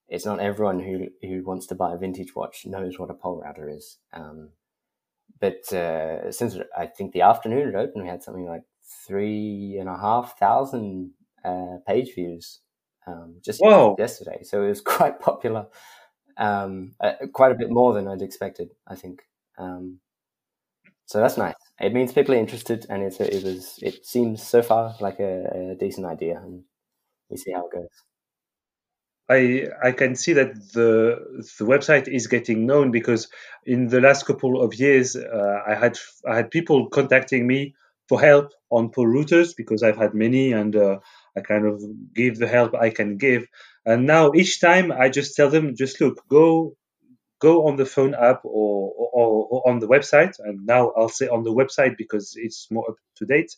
it's 0.08 0.26
not 0.26 0.40
everyone 0.40 0.80
who 0.80 1.08
who 1.26 1.42
wants 1.44 1.66
to 1.66 1.74
buy 1.74 1.94
a 1.94 1.98
vintage 1.98 2.34
watch 2.34 2.66
knows 2.66 2.98
what 2.98 3.10
a 3.10 3.14
Polerouter 3.14 3.76
is. 3.76 3.98
Um, 4.12 4.50
but 5.40 5.72
uh, 5.72 6.30
since 6.32 6.56
I 6.76 6.86
think 6.86 7.12
the 7.12 7.22
afternoon 7.22 7.68
it 7.68 7.74
opened, 7.74 8.04
we 8.04 8.08
had 8.10 8.22
something 8.22 8.46
like 8.46 8.64
three 9.06 9.76
and 9.80 9.88
a 9.88 9.96
half 9.96 10.38
thousand 10.38 11.12
uh, 11.44 11.78
page 11.86 12.14
views 12.14 12.60
um, 13.06 13.36
just 13.44 13.60
Wow. 13.60 13.96
yesterday. 13.98 14.42
So 14.42 14.62
it 14.64 14.68
was 14.68 14.80
quite 14.96 15.20
popular, 15.20 15.66
um, 16.38 16.94
uh, 17.00 17.14
quite 17.32 17.52
a 17.52 17.56
bit 17.56 17.70
more 17.70 17.94
than 17.94 18.08
I'd 18.08 18.22
expected. 18.22 18.70
I 18.86 18.96
think. 18.96 19.22
Um, 19.58 20.00
so 21.06 21.20
that's 21.20 21.36
nice. 21.36 21.54
It 21.80 21.92
means 21.92 22.12
people 22.12 22.34
are 22.34 22.38
interested, 22.38 22.86
and 22.88 23.02
it's 23.02 23.20
it 23.20 23.42
was 23.44 23.78
it 23.82 24.06
seems 24.06 24.42
so 24.42 24.62
far 24.62 24.94
like 25.00 25.20
a, 25.20 25.72
a 25.72 25.74
decent 25.76 26.06
idea, 26.06 26.38
and 26.38 26.64
we 27.30 27.36
see 27.38 27.52
how 27.52 27.66
it 27.66 27.72
goes. 27.72 27.88
I 29.28 29.68
I 29.82 29.92
can 29.92 30.16
see 30.16 30.34
that 30.34 30.54
the 30.72 31.18
the 31.58 31.64
website 31.64 32.08
is 32.08 32.26
getting 32.26 32.66
known 32.66 32.90
because 32.90 33.28
in 33.64 33.88
the 33.88 34.00
last 34.00 34.26
couple 34.26 34.60
of 34.60 34.74
years 34.74 35.16
uh, 35.16 35.62
I 35.66 35.74
had 35.74 35.98
I 36.28 36.36
had 36.36 36.50
people 36.50 36.88
contacting 36.90 37.46
me 37.46 37.74
for 38.08 38.20
help 38.20 38.52
on 38.70 38.90
Polerouters 38.90 39.56
because 39.56 39.82
I've 39.82 39.96
had 39.96 40.14
many 40.14 40.52
and 40.52 40.76
uh, 40.76 40.98
I 41.36 41.40
kind 41.40 41.66
of 41.66 41.82
give 42.14 42.38
the 42.38 42.48
help 42.48 42.74
I 42.74 42.90
can 42.90 43.16
give 43.16 43.46
and 43.86 44.06
now 44.06 44.32
each 44.34 44.60
time 44.60 44.92
I 44.92 45.08
just 45.08 45.36
tell 45.36 45.48
them 45.48 45.74
just 45.74 46.00
look 46.00 46.20
go 46.28 46.76
go 47.40 47.66
on 47.66 47.76
the 47.76 47.86
phone 47.86 48.14
app 48.14 48.44
or, 48.44 48.92
or, 48.96 49.46
or 49.50 49.68
on 49.68 49.78
the 49.78 49.88
website 49.88 50.34
and 50.38 50.66
now 50.66 50.92
I'll 50.96 51.08
say 51.08 51.28
on 51.28 51.44
the 51.44 51.52
website 51.52 51.96
because 51.96 52.34
it's 52.36 52.68
more 52.70 52.90
up 52.90 52.96
to 53.16 53.26
date 53.26 53.56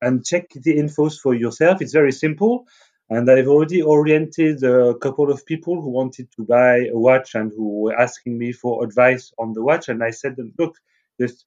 and 0.00 0.24
check 0.24 0.50
the 0.50 0.76
infos 0.76 1.18
for 1.18 1.34
yourself. 1.34 1.80
It's 1.80 1.92
very 1.92 2.12
simple. 2.12 2.66
And 3.08 3.30
I've 3.30 3.46
already 3.46 3.82
oriented 3.82 4.64
a 4.64 4.94
couple 4.94 5.30
of 5.30 5.46
people 5.46 5.80
who 5.80 5.90
wanted 5.90 6.28
to 6.32 6.44
buy 6.44 6.86
a 6.86 6.98
watch 6.98 7.34
and 7.36 7.52
who 7.52 7.82
were 7.82 7.98
asking 7.98 8.36
me 8.36 8.52
for 8.52 8.84
advice 8.84 9.32
on 9.38 9.52
the 9.52 9.62
watch. 9.62 9.88
And 9.88 10.02
I 10.02 10.10
said, 10.10 10.36
them, 10.36 10.52
look, 10.58 10.76
just 11.20 11.44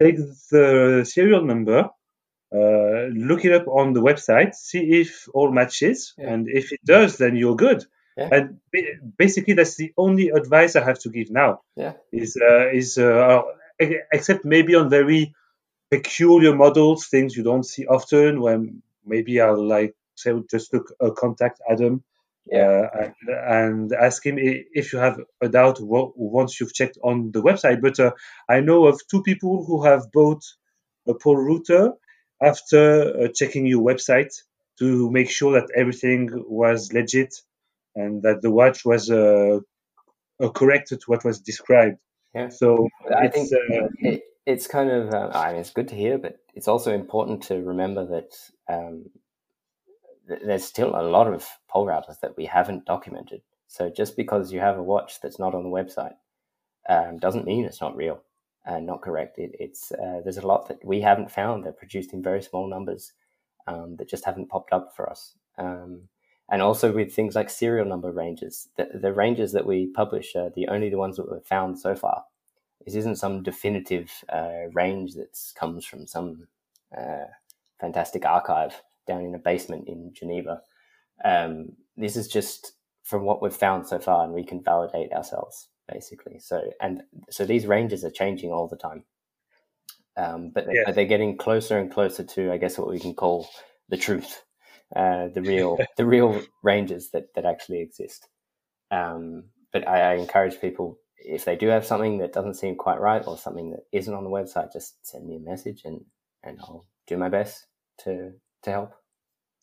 take 0.00 0.16
the 0.50 1.08
serial 1.08 1.44
number, 1.44 1.88
uh, 2.54 3.06
look 3.12 3.44
it 3.44 3.52
up 3.52 3.66
on 3.68 3.94
the 3.94 4.02
website, 4.02 4.54
see 4.54 5.00
if 5.00 5.28
all 5.32 5.50
matches. 5.50 6.14
Yeah. 6.18 6.32
And 6.32 6.46
if 6.48 6.72
it 6.72 6.80
does, 6.84 7.16
then 7.16 7.36
you're 7.36 7.56
good. 7.56 7.84
Yeah. 8.18 8.28
And 8.32 8.58
basically, 9.16 9.54
that's 9.54 9.76
the 9.76 9.92
only 9.96 10.28
advice 10.28 10.76
I 10.76 10.84
have 10.84 10.98
to 11.00 11.08
give 11.08 11.30
now. 11.30 11.62
Yeah. 11.76 11.92
Is 12.12 12.36
uh, 12.36 12.68
is 12.68 12.98
uh, 12.98 13.42
except 13.78 14.44
maybe 14.44 14.74
on 14.74 14.90
very 14.90 15.34
peculiar 15.90 16.54
models, 16.54 17.06
things 17.06 17.36
you 17.36 17.44
don't 17.44 17.64
see 17.64 17.86
often. 17.86 18.40
When 18.40 18.82
maybe 19.06 19.40
I'll 19.40 19.64
like 19.66 19.94
say 20.18 20.32
just 20.50 20.72
look 20.74 20.86
uh, 21.00 21.10
contact 21.10 21.60
Adam 21.70 22.02
Yeah. 22.50 22.68
uh, 22.68 22.88
and, 23.00 23.14
and 23.60 23.92
ask 23.92 24.24
him 24.24 24.36
if 24.80 24.92
you 24.92 24.98
have 25.06 25.16
a 25.46 25.48
doubt 25.48 25.76
once 25.80 26.58
you've 26.58 26.72
checked 26.80 26.98
on 27.02 27.30
the 27.32 27.42
website. 27.48 27.80
But 27.86 28.00
uh, 28.00 28.12
I 28.48 28.60
know 28.60 28.86
of 28.86 29.00
two 29.10 29.22
people 29.22 29.64
who 29.66 29.84
have 29.84 30.02
bought 30.12 30.44
a 31.06 31.14
Polerouter 31.22 31.92
after 32.40 32.82
uh, 33.24 33.28
checking 33.34 33.66
your 33.66 33.84
website 33.90 34.32
to 34.78 35.10
make 35.10 35.28
sure 35.38 35.52
that 35.60 35.68
everything 35.76 36.30
was 36.62 36.92
legit 36.92 37.34
and 37.94 38.22
that 38.22 38.40
the 38.42 38.50
watch 38.50 38.84
was 38.84 39.10
uh, 39.10 39.58
uh, 40.42 40.50
correct 40.60 40.88
to 40.88 40.98
what 41.06 41.24
was 41.24 41.40
described. 41.40 41.98
Yeah. 42.34 42.48
So 42.48 42.88
I 43.10 43.26
it's, 43.26 43.34
think 43.34 43.48
uh, 43.52 43.88
it, 43.98 44.22
it's 44.46 44.66
kind 44.66 44.90
of 44.90 45.12
uh, 45.12 45.30
I 45.34 45.52
mean 45.52 45.60
it's 45.60 45.70
good 45.78 45.88
to 45.88 45.96
hear, 45.96 46.16
but 46.18 46.36
it's 46.54 46.68
also 46.68 46.94
important 46.94 47.42
to 47.48 47.54
remember 47.72 48.06
that 48.14 48.30
um, 48.74 49.06
there's 50.28 50.64
still 50.64 50.94
a 50.94 51.02
lot 51.02 51.26
of 51.26 51.46
Polerouters 51.72 52.20
that 52.20 52.36
we 52.36 52.46
haven't 52.46 52.84
documented. 52.84 53.42
So 53.66 53.90
just 53.90 54.16
because 54.16 54.52
you 54.52 54.60
have 54.60 54.78
a 54.78 54.82
watch 54.82 55.20
that's 55.20 55.38
not 55.38 55.54
on 55.54 55.62
the 55.62 55.68
website 55.68 56.14
um, 56.88 57.18
doesn't 57.18 57.46
mean 57.46 57.64
it's 57.64 57.80
not 57.80 57.96
real 57.96 58.22
and 58.64 58.86
not 58.86 59.02
correct. 59.02 59.38
It, 59.38 59.52
it's 59.58 59.92
uh, 59.92 60.20
there's 60.22 60.38
a 60.38 60.46
lot 60.46 60.68
that 60.68 60.84
we 60.84 61.00
haven't 61.00 61.30
found. 61.30 61.64
They're 61.64 61.72
produced 61.72 62.12
in 62.12 62.22
very 62.22 62.42
small 62.42 62.68
numbers 62.68 63.12
um, 63.66 63.96
that 63.96 64.08
just 64.08 64.24
haven't 64.24 64.48
popped 64.48 64.72
up 64.72 64.94
for 64.94 65.08
us. 65.08 65.34
Um, 65.58 66.08
and 66.50 66.62
also 66.62 66.92
with 66.92 67.12
things 67.12 67.34
like 67.34 67.50
serial 67.50 67.84
number 67.84 68.10
ranges, 68.10 68.68
the, 68.76 68.88
the 68.94 69.12
ranges 69.12 69.52
that 69.52 69.66
we 69.66 69.88
publish 69.88 70.34
are 70.34 70.50
the 70.50 70.68
only 70.68 70.88
the 70.88 70.96
ones 70.96 71.16
that 71.16 71.30
we've 71.30 71.44
found 71.44 71.78
so 71.78 71.94
far. 71.94 72.24
This 72.84 72.94
isn't 72.94 73.16
some 73.16 73.42
definitive 73.42 74.10
uh, 74.30 74.70
range 74.72 75.14
that 75.14 75.38
comes 75.56 75.84
from 75.84 76.06
some 76.06 76.48
uh, 76.96 77.26
fantastic 77.78 78.24
archive 78.24 78.82
down 79.08 79.24
in 79.24 79.34
a 79.34 79.38
basement 79.38 79.88
in 79.88 80.12
Geneva. 80.14 80.60
Um, 81.24 81.70
this 81.96 82.16
is 82.16 82.28
just 82.28 82.74
from 83.02 83.24
what 83.24 83.42
we've 83.42 83.52
found 83.52 83.88
so 83.88 83.98
far, 83.98 84.24
and 84.24 84.32
we 84.32 84.44
can 84.44 84.62
validate 84.62 85.12
ourselves 85.12 85.68
basically. 85.88 86.38
So, 86.38 86.70
and 86.80 87.02
so 87.30 87.44
these 87.44 87.66
ranges 87.66 88.04
are 88.04 88.10
changing 88.10 88.52
all 88.52 88.68
the 88.68 88.76
time, 88.76 89.04
um, 90.16 90.50
but, 90.50 90.66
Yeah. 90.70 90.82
but 90.84 90.94
they're 90.94 91.06
getting 91.06 91.36
closer 91.36 91.78
and 91.78 91.90
closer 91.90 92.22
to, 92.22 92.52
I 92.52 92.58
guess, 92.58 92.78
what 92.78 92.88
we 92.90 93.00
can 93.00 93.14
call 93.14 93.48
the 93.88 93.96
truth, 93.96 94.44
uh, 94.94 95.28
the 95.28 95.42
real, 95.42 95.78
the 95.96 96.06
real 96.06 96.42
ranges 96.62 97.10
that 97.10 97.34
that 97.34 97.44
actually 97.44 97.80
exist. 97.80 98.28
Um, 98.90 99.44
but 99.72 99.86
I, 99.88 100.12
I 100.12 100.14
encourage 100.14 100.60
people 100.60 100.98
if 101.18 101.44
they 101.44 101.56
do 101.56 101.68
have 101.68 101.84
something 101.84 102.18
that 102.18 102.32
doesn't 102.32 102.54
seem 102.54 102.76
quite 102.76 103.00
right 103.00 103.26
or 103.26 103.36
something 103.36 103.70
that 103.70 103.84
isn't 103.92 104.14
on 104.14 104.24
the 104.24 104.30
website, 104.30 104.72
just 104.72 105.04
send 105.06 105.26
me 105.26 105.36
a 105.36 105.40
message 105.40 105.82
and 105.84 106.04
and 106.44 106.58
I'll 106.60 106.86
do 107.06 107.16
my 107.16 107.28
best 107.28 107.66
to 108.04 108.32
to 108.62 108.70
help. 108.70 108.94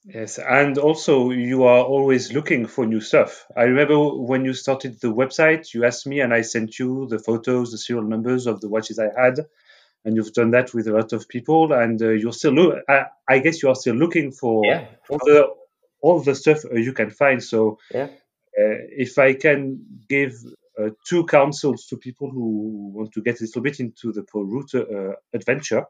Yes, 0.03 0.37
and 0.37 0.77
also 0.77 1.31
you 1.31 1.63
are 1.63 1.83
always 1.83 2.31
looking 2.31 2.67
for 2.67 2.85
new 2.85 3.01
stuff. 3.01 3.45
I 3.57 3.63
remember 3.63 3.97
when 4.15 4.45
you 4.45 4.53
started 4.53 5.01
the 5.01 5.11
website, 5.13 5.73
you 5.73 5.83
asked 5.83 6.05
me, 6.05 6.19
and 6.19 6.31
I 6.31 6.41
sent 6.41 6.77
you 6.77 7.07
the 7.07 7.17
photos, 7.17 7.71
the 7.71 7.79
serial 7.79 8.05
numbers 8.05 8.45
of 8.45 8.61
the 8.61 8.69
watches 8.69 8.99
I 8.99 9.09
had, 9.19 9.39
and 10.05 10.15
you've 10.15 10.33
done 10.33 10.51
that 10.51 10.73
with 10.73 10.87
a 10.87 10.93
lot 10.93 11.13
of 11.13 11.27
people, 11.27 11.73
and 11.73 12.01
uh, 12.01 12.09
you're 12.09 12.33
still 12.33 12.53
look. 12.53 12.83
I, 12.87 13.05
I 13.27 13.39
guess 13.39 13.63
you 13.63 13.69
are 13.69 13.75
still 13.75 13.95
looking 13.95 14.31
for 14.31 14.63
Yeah, 14.63 14.85
all 15.09 15.19
the 15.25 15.47
all 16.01 16.19
the 16.21 16.35
stuff 16.35 16.65
uh, 16.65 16.75
you 16.75 16.93
can 16.93 17.09
find. 17.09 17.43
So 17.43 17.79
yeah, 17.93 18.09
uh, 18.57 18.77
if 19.05 19.17
I 19.17 19.33
can 19.33 19.85
give 20.07 20.35
uh, 20.79 20.89
two 21.07 21.25
counsels 21.25 21.87
to 21.87 21.97
people 21.97 22.29
who 22.29 22.91
want 22.93 23.11
to 23.13 23.21
get 23.21 23.41
a 23.41 23.45
little 23.45 23.61
bit 23.63 23.79
into 23.79 24.11
the 24.11 24.21
Polerouter 24.21 25.11
uh, 25.11 25.15
adventure, 25.33 25.85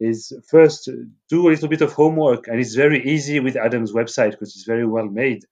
is 0.00 0.32
first 0.48 0.88
do 1.28 1.48
a 1.48 1.50
little 1.50 1.68
bit 1.68 1.82
of 1.82 1.92
homework, 1.92 2.48
and 2.48 2.58
it's 2.58 2.74
very 2.74 3.04
easy 3.04 3.38
with 3.38 3.56
Adam's 3.56 3.92
website 3.92 4.32
because 4.32 4.56
it's 4.56 4.64
very 4.64 4.86
well 4.86 5.06
made. 5.06 5.44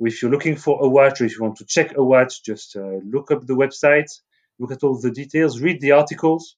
If 0.00 0.22
you're 0.22 0.30
looking 0.30 0.56
for 0.56 0.78
a 0.80 0.88
watch 0.88 1.20
or 1.20 1.24
if 1.24 1.36
you 1.36 1.42
want 1.42 1.56
to 1.56 1.64
check 1.66 1.96
a 1.96 2.04
watch, 2.04 2.44
just 2.44 2.76
uh, 2.76 3.00
look 3.04 3.32
up 3.32 3.46
the 3.46 3.56
website, 3.56 4.10
look 4.60 4.70
at 4.70 4.84
all 4.84 5.00
the 5.00 5.10
details, 5.10 5.60
read 5.60 5.80
the 5.80 5.92
articles 5.92 6.56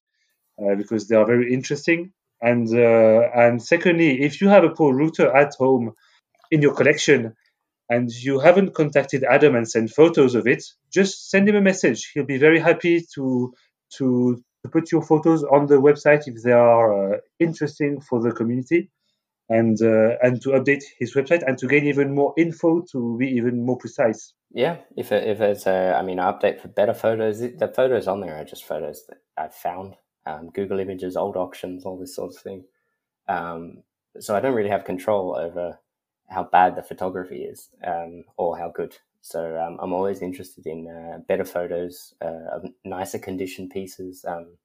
uh, 0.63 0.75
because 0.75 1.09
they 1.09 1.17
are 1.17 1.27
very 1.27 1.53
interesting. 1.53 2.13
And 2.43 2.69
uh, 2.69 3.29
and 3.35 3.63
secondly, 3.63 4.23
if 4.23 4.41
you 4.41 4.49
have 4.49 4.65
a 4.65 4.71
Polerouter 4.71 5.35
at 5.35 5.55
home 5.59 5.95
in 6.51 6.63
your 6.63 6.75
collection 6.75 7.35
and 7.89 8.11
you 8.11 8.39
haven't 8.39 8.75
contacted 8.75 9.25
Adam 9.25 9.57
and 9.57 9.69
sent 9.69 9.91
photos 9.91 10.35
of 10.35 10.47
it, 10.47 10.65
just 10.93 11.31
send 11.31 11.49
him 11.49 11.57
a 11.57 11.61
message. 11.61 12.11
He'll 12.13 12.25
be 12.25 12.39
very 12.39 12.61
happy 12.61 13.05
to 13.15 13.53
to, 13.97 14.43
to 14.63 14.69
put 14.69 14.93
your 14.93 15.03
photos 15.03 15.43
on 15.45 15.67
the 15.67 15.81
website 15.81 16.27
if 16.27 16.43
they 16.43 16.53
are 16.53 17.15
uh, 17.15 17.19
interesting 17.39 18.01
for 18.01 18.21
the 18.21 18.33
community, 18.33 18.91
and 19.49 19.81
uh, 19.83 20.17
and 20.23 20.41
to 20.43 20.51
update 20.51 20.85
his 20.99 21.15
website 21.15 21.43
and 21.47 21.59
to 21.59 21.67
gain 21.67 21.85
even 21.87 22.15
more 22.15 22.33
info 22.37 22.83
to 22.93 23.17
be 23.19 23.27
even 23.27 23.65
more 23.65 23.77
precise. 23.77 24.35
yeah. 24.53 24.77
If 24.97 25.13
it, 25.13 25.27
if 25.29 25.41
it's 25.41 25.67
a, 25.67 25.97
I 25.99 26.03
mean, 26.03 26.19
an 26.19 26.33
update 26.33 26.61
for 26.61 26.69
better 26.69 26.95
photos, 26.95 27.41
the 27.41 27.73
photos 27.75 28.09
on 28.09 28.21
there 28.21 28.37
are 28.37 28.45
just 28.45 28.65
photos 28.65 29.05
that 29.09 29.19
I've 29.37 29.55
found, 29.55 29.95
um, 30.27 30.51
Google 30.51 30.81
Images, 30.81 31.17
old 31.17 31.37
auctions, 31.37 31.85
all 31.85 31.99
this 31.99 32.17
sort 32.17 32.35
of 32.35 32.43
thing. 32.43 32.65
Um, 33.29 33.83
so 34.19 34.37
I 34.37 34.41
don't 34.41 34.55
really 34.55 34.71
have 34.71 34.85
control 34.85 35.37
over 35.37 35.79
how 36.29 36.45
bad 36.45 36.77
the 36.77 36.83
photography 36.83 37.43
is 37.43 37.71
um, 37.87 38.25
or 38.37 38.59
how 38.59 38.71
good. 38.75 38.97
So 39.23 39.59
um, 39.59 39.79
I'm 39.81 39.93
always 39.93 40.23
interested 40.23 40.67
in 40.67 40.89
uh, 40.89 41.19
better 41.29 41.45
photos 41.45 42.15
uh, 42.23 42.57
of 42.57 42.67
nicer 42.85 43.19
condition 43.19 43.69
pieces. 43.69 44.25
Um, 44.27 44.57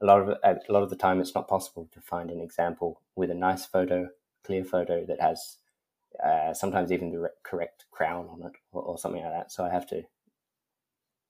a 0.00 0.06
lot 0.06 0.20
of 0.20 0.28
a 0.42 0.72
lot 0.72 0.82
of 0.82 0.90
the 0.90 0.96
time 0.96 1.20
it's 1.20 1.34
not 1.34 1.48
possible 1.48 1.88
to 1.92 2.00
find 2.00 2.30
an 2.30 2.40
example 2.40 3.00
with 3.14 3.30
a 3.30 3.34
nice 3.34 3.66
photo, 3.66 4.08
clear 4.44 4.64
photo 4.64 5.04
that 5.06 5.20
has 5.20 5.58
uh, 6.24 6.52
sometimes 6.54 6.90
even 6.90 7.10
the 7.10 7.30
correct 7.42 7.84
crown 7.90 8.28
on 8.30 8.42
it 8.42 8.52
or, 8.72 8.82
or, 8.82 8.98
something 8.98 9.22
like 9.22 9.32
that. 9.32 9.52
So 9.52 9.64
I 9.64 9.70
have 9.70 9.86
to 9.88 10.02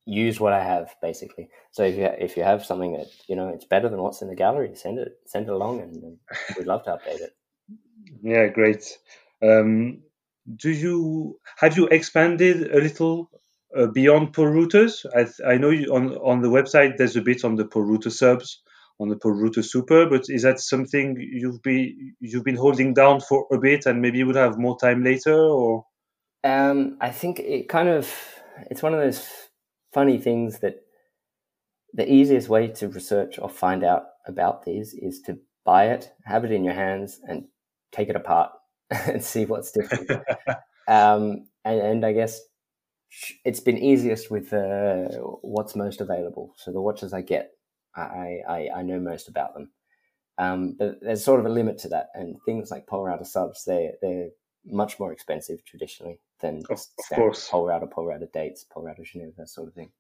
use 0.05 0.41
what 0.41 0.53
I 0.53 0.63
have 0.63 0.95
basically. 1.01 1.49
So 1.71 1.85
if 1.85 1.97
you 1.97 2.05
if 2.05 2.37
you 2.37 2.45
have 2.45 2.65
something 2.65 2.93
that 2.95 3.09
you 3.29 3.37
know 3.37 3.49
it's 3.49 3.65
better 3.65 3.89
than 3.89 4.03
what's 4.03 4.23
in 4.23 4.29
the 4.29 4.35
gallery, 4.35 4.75
send 4.75 4.99
it 4.99 5.19
send 5.27 5.49
it 5.49 5.53
along, 5.53 5.81
and, 5.81 6.03
and 6.03 6.19
we'd 6.57 6.67
love 6.67 6.85
to 6.85 6.91
update 6.91 7.21
it. 7.21 7.37
Yeah, 8.23 8.49
great. 8.49 8.85
Um, 9.43 10.03
do 10.57 10.71
you 10.71 11.39
have 11.59 11.77
you 11.77 11.87
expanded 11.89 12.73
a 12.73 12.81
little 12.81 13.31
uh, 13.77 13.87
beyond 13.87 14.35
Polerouters? 14.35 15.07
I, 15.15 15.53
I 15.53 15.57
know 15.57 15.71
you, 15.71 15.95
on 15.95 16.17
on 16.17 16.43
the 16.43 16.49
website 16.49 16.97
there's 16.97 17.17
a 17.17 17.23
bit 17.23 17.45
on 17.45 17.57
the 17.57 17.65
Polerouter 17.65 18.11
subs, 18.11 18.61
on 18.99 19.09
the 19.09 19.17
Polerouter 19.17 19.65
super, 19.65 20.07
but 20.07 20.25
is 20.29 20.43
that 20.43 20.61
something 20.61 21.17
you've 21.19 21.63
been 21.63 22.15
you've 22.21 22.45
been 22.45 22.57
holding 22.57 22.95
down 22.95 23.21
for 23.21 23.47
a 23.53 23.59
bit, 23.59 23.87
and 23.87 24.03
maybe 24.03 24.19
you 24.19 24.27
would 24.27 24.37
have 24.37 24.59
more 24.59 24.77
time 24.79 25.03
later, 25.05 25.35
or? 25.35 25.87
Um, 26.45 26.97
I 27.01 27.11
think 27.11 27.39
it 27.39 27.69
kind 27.69 27.89
of 27.89 28.13
it's 28.71 28.83
one 28.83 28.95
of 28.95 29.01
those 29.01 29.27
funny 29.93 30.19
things 30.19 30.59
that 30.61 30.77
the 31.95 32.11
easiest 32.11 32.49
way 32.49 32.69
to 32.69 32.89
research 32.89 33.39
or 33.39 33.49
find 33.49 33.85
out 33.85 34.05
about 34.27 34.65
these 34.65 34.95
is 34.95 35.21
to 35.21 35.39
buy 35.65 35.87
it, 35.87 36.11
have 36.25 36.45
it 36.45 36.51
in 36.51 36.65
your 36.65 36.75
hands, 36.75 37.21
and 37.29 37.45
take 37.93 38.09
it 38.09 38.17
apart 38.17 38.51
and 39.07 39.25
see 39.25 39.45
what's 39.47 39.73
different. 39.73 40.11
um, 40.89 41.47
and, 41.65 41.81
and, 41.81 42.07
I 42.07 42.13
guess 42.13 42.41
it's 43.45 43.61
been 43.61 43.79
easiest 43.79 44.31
with 44.31 44.53
uh, 44.53 45.09
what's 45.43 45.77
most 45.77 46.01
available. 46.01 46.55
So 46.57 46.73
the 46.73 46.81
watches 46.81 47.13
I 47.13 47.23
get, 47.23 47.53
I, 47.95 48.41
I, 48.49 48.69
I 48.77 48.83
know 48.83 49.01
most 49.01 49.29
about 49.29 49.55
them. 49.55 49.71
Um, 50.39 50.77
but 50.79 50.99
there's 51.01 51.25
sort 51.25 51.41
of 51.41 51.47
a 51.47 51.51
limit 51.51 51.79
to 51.79 51.89
that, 51.89 52.09
and 52.15 52.37
things 52.45 52.71
like 52.71 52.87
Polerouter 52.87 53.27
subs, 53.27 53.65
they 53.65 53.93
they're 54.01 54.31
much 54.65 54.99
more 54.99 55.13
expensive 55.13 55.65
traditionally 55.65 56.21
than 56.41 56.63
of, 56.71 56.81
of 56.81 57.17
course. 57.17 57.51
Polerouter, 57.51 57.91
pole 57.91 58.07
router 58.07 58.29
dates, 58.33 58.65
Polerouter 58.75 59.05
Geneva, 59.05 59.33
that 59.37 59.49
sort 59.51 59.69
of 59.69 59.75
thing. 59.75 59.91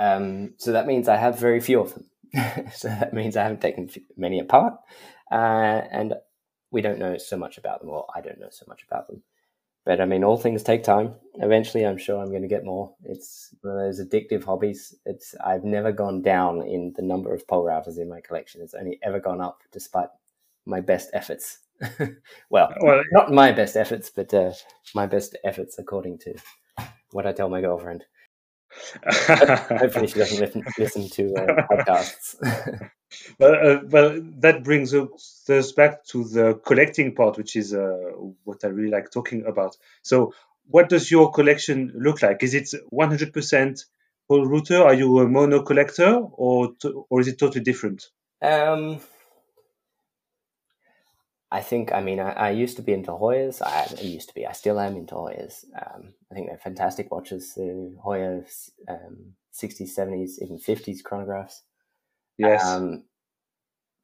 Um, 0.00 0.54
so 0.58 0.72
that 0.72 0.86
means 0.86 1.08
I 1.08 1.16
have 1.16 1.38
very 1.38 1.60
few 1.60 1.80
of 1.80 1.94
them. 1.94 2.10
so 2.72 2.88
that 2.88 3.14
means 3.14 3.36
I 3.36 3.44
haven't 3.44 3.60
taken 3.60 3.88
many 4.16 4.40
apart, 4.40 4.74
uh, 5.30 5.82
and 5.90 6.14
we 6.72 6.80
don't 6.80 6.98
know 6.98 7.16
so 7.18 7.36
much 7.36 7.58
about 7.58 7.80
them, 7.80 7.90
or 7.90 8.06
I 8.14 8.20
don't 8.20 8.40
know 8.40 8.48
so 8.50 8.64
much 8.66 8.82
about 8.82 9.06
them. 9.06 9.22
But 9.84 10.00
I 10.00 10.04
mean, 10.04 10.24
all 10.24 10.36
things 10.36 10.62
take 10.62 10.82
time. 10.82 11.14
Eventually, 11.34 11.84
I'm 11.84 11.98
sure 11.98 12.20
I'm 12.20 12.30
going 12.30 12.42
to 12.42 12.48
get 12.48 12.64
more. 12.64 12.94
It's 13.04 13.54
one 13.62 13.74
of 13.74 13.80
those 13.80 14.00
addictive 14.00 14.44
hobbies. 14.44 14.94
It's 15.06 15.34
I've 15.44 15.64
never 15.64 15.92
gone 15.92 16.22
down 16.22 16.62
in 16.62 16.92
the 16.96 17.02
number 17.02 17.34
of 17.34 17.46
Polerouters 17.46 17.98
in 17.98 18.08
my 18.08 18.20
collection. 18.20 18.62
It's 18.62 18.74
only 18.74 18.98
ever 19.02 19.20
gone 19.20 19.40
up, 19.40 19.60
despite 19.70 20.08
my 20.66 20.80
best 20.80 21.10
efforts. 21.12 21.58
well, 22.50 22.72
well, 22.80 23.02
not 23.10 23.32
my 23.32 23.50
best 23.50 23.76
efforts, 23.76 24.08
but 24.08 24.32
uh, 24.32 24.52
my 24.94 25.06
best 25.06 25.36
efforts 25.44 25.78
according 25.78 26.18
to 26.18 26.34
what 27.10 27.26
I 27.26 27.32
tell 27.32 27.48
my 27.48 27.60
girlfriend. 27.60 28.04
Hopefully, 29.04 30.06
she 30.08 30.18
doesn't 30.18 30.40
listen, 30.40 30.64
listen 30.78 31.08
to 31.10 31.34
uh, 31.34 31.66
podcasts. 31.70 32.36
well, 33.38 33.54
uh, 33.54 33.80
well, 33.88 34.20
that 34.38 34.64
brings 34.64 34.94
us 34.94 35.72
back 35.72 36.04
to 36.06 36.24
the 36.24 36.60
collecting 36.64 37.14
part, 37.14 37.36
which 37.36 37.56
is 37.56 37.74
uh, 37.74 38.12
what 38.44 38.64
I 38.64 38.68
really 38.68 38.90
like 38.90 39.10
talking 39.10 39.44
about. 39.46 39.76
So, 40.02 40.34
what 40.68 40.88
does 40.88 41.10
your 41.10 41.32
collection 41.32 41.92
look 41.94 42.22
like? 42.22 42.42
Is 42.42 42.54
it 42.54 42.72
100% 42.92 43.84
Polerouter? 44.30 44.84
Are 44.84 44.94
you 44.94 45.18
a 45.18 45.28
mono 45.28 45.62
collector, 45.62 46.14
or 46.14 46.72
or 47.10 47.20
is 47.20 47.28
it 47.28 47.38
totally 47.38 47.64
different? 47.64 48.10
Um, 48.40 49.00
I 51.52 51.60
think, 51.60 51.92
I 51.92 52.00
mean, 52.00 52.18
I, 52.18 52.32
I, 52.32 52.50
used 52.50 52.76
to 52.76 52.82
be 52.82 52.94
into 52.94 53.10
Heuers. 53.10 53.60
I, 53.60 53.86
I, 53.98 54.00
used 54.00 54.28
to 54.28 54.34
be, 54.34 54.46
I 54.46 54.52
still 54.52 54.80
am 54.80 54.96
into 54.96 55.14
Heuers. 55.16 55.66
Um, 55.76 56.14
I 56.30 56.34
think 56.34 56.46
they're 56.46 56.56
fantastic 56.56 57.12
watches. 57.12 57.52
The 57.54 57.94
Heuer 58.02 58.42
um, 58.88 59.34
60s, 59.52 59.94
70s, 59.94 60.40
even 60.40 60.58
50s 60.58 61.02
chronographs. 61.02 61.60
Yes. 62.38 62.64
Um, 62.64 63.04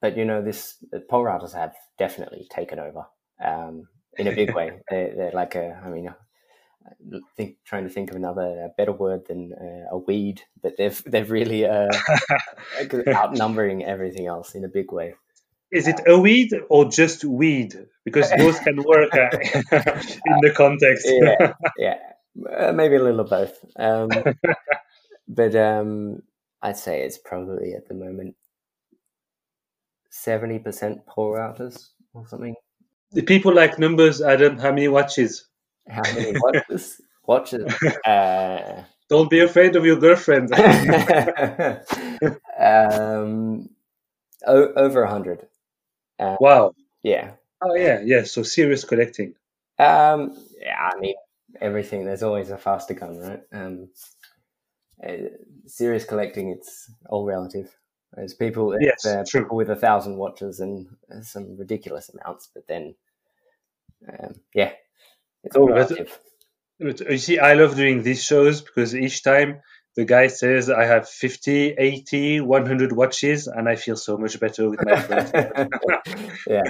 but, 0.03 0.19
you 0.19 0.27
know, 0.27 0.43
this, 0.43 0.77
the 0.93 0.99
Polerouters 0.99 1.55
have 1.55 1.75
definitely 1.99 2.47
taken 2.51 2.79
over 2.79 3.07
um, 3.43 3.89
in 4.19 4.29
a 4.29 4.35
big 4.35 4.55
way. 4.55 4.83
they're, 4.91 5.17
they're, 5.17 5.33
like 5.33 5.55
a, 5.55 5.81
I 5.83 5.89
mean, 5.89 6.15
think, 7.35 7.57
trying 7.65 7.85
to 7.85 7.91
think 7.91 8.11
of 8.11 8.17
another 8.17 8.69
better 8.77 8.93
word 8.93 9.27
than 9.27 9.55
uh, 9.55 9.97
a 9.97 9.97
weed, 9.97 10.43
but 10.63 10.77
they've, 10.77 11.03
they've 11.07 11.31
really 11.31 11.65
uh, 11.65 11.89
outnumbering 13.09 13.87
everything 13.87 14.27
else 14.27 14.55
in 14.55 14.67
a 14.67 14.69
big 14.69 14.93
way. 14.93 15.15
Is 15.71 15.87
it 15.87 16.01
a 16.07 16.19
weed 16.19 16.51
or 16.71 16.87
just 16.91 17.25
weed? 17.25 17.75
Because 18.05 18.31
both 18.39 18.63
can 18.65 18.83
work 18.83 19.15
uh, 19.15 19.29
in 19.33 20.41
the 20.41 20.53
context. 20.57 21.07
yeah, 21.09 21.53
yeah. 21.79 21.99
Uh, 22.57 22.73
maybe 22.73 22.97
a 22.97 23.03
little 23.03 23.21
of 23.21 23.29
both. 23.31 23.59
Um, 23.77 24.09
but 25.29 25.55
um, 25.55 26.23
I'd 26.63 26.77
say 26.79 27.03
it's 27.03 27.19
probably 27.19 27.75
at 27.75 27.87
the 27.89 27.95
moment 27.95 28.37
seventy 30.11 30.59
percent 30.59 31.05
Polerouters 31.07 31.89
or 32.15 32.27
something. 32.27 32.55
The 33.13 33.23
people 33.23 33.55
like 33.55 33.79
numbers, 33.79 34.21
Adam. 34.23 34.59
How 34.59 34.71
many 34.71 34.89
watches? 34.89 35.47
How 35.89 36.03
many 36.15 36.33
watches? 36.41 37.01
watches. 37.27 37.73
Uh, 38.07 38.85
Don't 39.09 39.31
be 39.31 39.41
afraid 39.41 39.77
of 39.77 39.85
your 39.87 39.97
girlfriend. 39.97 40.53
um, 42.59 43.69
o- 44.47 44.73
over 44.75 45.03
a 45.03 45.11
hundred. 45.11 45.47
Uh, 46.19 46.37
wow. 46.41 46.75
Yeah. 47.03 47.33
Oh 47.63 47.75
yeah, 47.75 48.01
yeah. 48.05 48.25
So 48.25 48.43
serious 48.43 48.85
collecting. 48.85 49.35
Um. 49.79 50.37
Yeah. 50.61 50.91
I 50.93 50.99
mean, 50.99 51.15
everything. 51.61 52.05
There's 52.05 52.23
always 52.23 52.51
a 52.51 52.59
faster 52.59 52.95
gun, 52.95 53.19
right? 53.19 53.43
Um. 53.53 53.89
Uh, 55.07 55.29
serious 55.67 56.05
collecting, 56.05 56.51
it's 56.51 56.91
all 57.09 57.25
relative. 57.25 57.73
There's 58.15 58.35
people, 58.35 58.75
yes, 58.81 59.05
uh, 59.07 59.23
true. 59.29 59.43
people 59.43 59.57
with 59.57 59.71
a 59.71 59.77
thousand 59.77 60.17
watches 60.17 60.59
and 60.59 60.89
some 61.23 61.57
ridiculous 61.57 62.09
amounts, 62.09 62.49
but 62.53 62.67
then, 62.67 62.97
um, 64.09 64.35
yeah, 64.55 64.73
it's 65.45 65.55
all 65.55 65.69
relative. 65.69 66.19
But, 66.81 66.99
but 66.99 67.11
you 67.13 67.19
see, 67.19 67.39
I 67.39 67.55
love 67.55 67.77
doing 67.77 68.03
these 68.03 68.25
shows 68.25 68.61
because 68.61 68.95
each 68.97 69.23
time 69.23 69.61
the 69.99 70.05
guy 70.05 70.29
says 70.29 70.71
I 70.71 70.85
have 70.85 71.09
50, 71.09 71.75
80, 71.77 72.41
100 72.43 72.93
watches, 72.93 73.49
and 73.49 73.69
I 73.69 73.75
feel 73.75 73.97
so 73.97 74.17
much 74.17 74.39
better 74.39 74.71
with 74.71 74.79
my 74.85 74.95
friends. 74.95 75.33
yeah. 76.47 76.63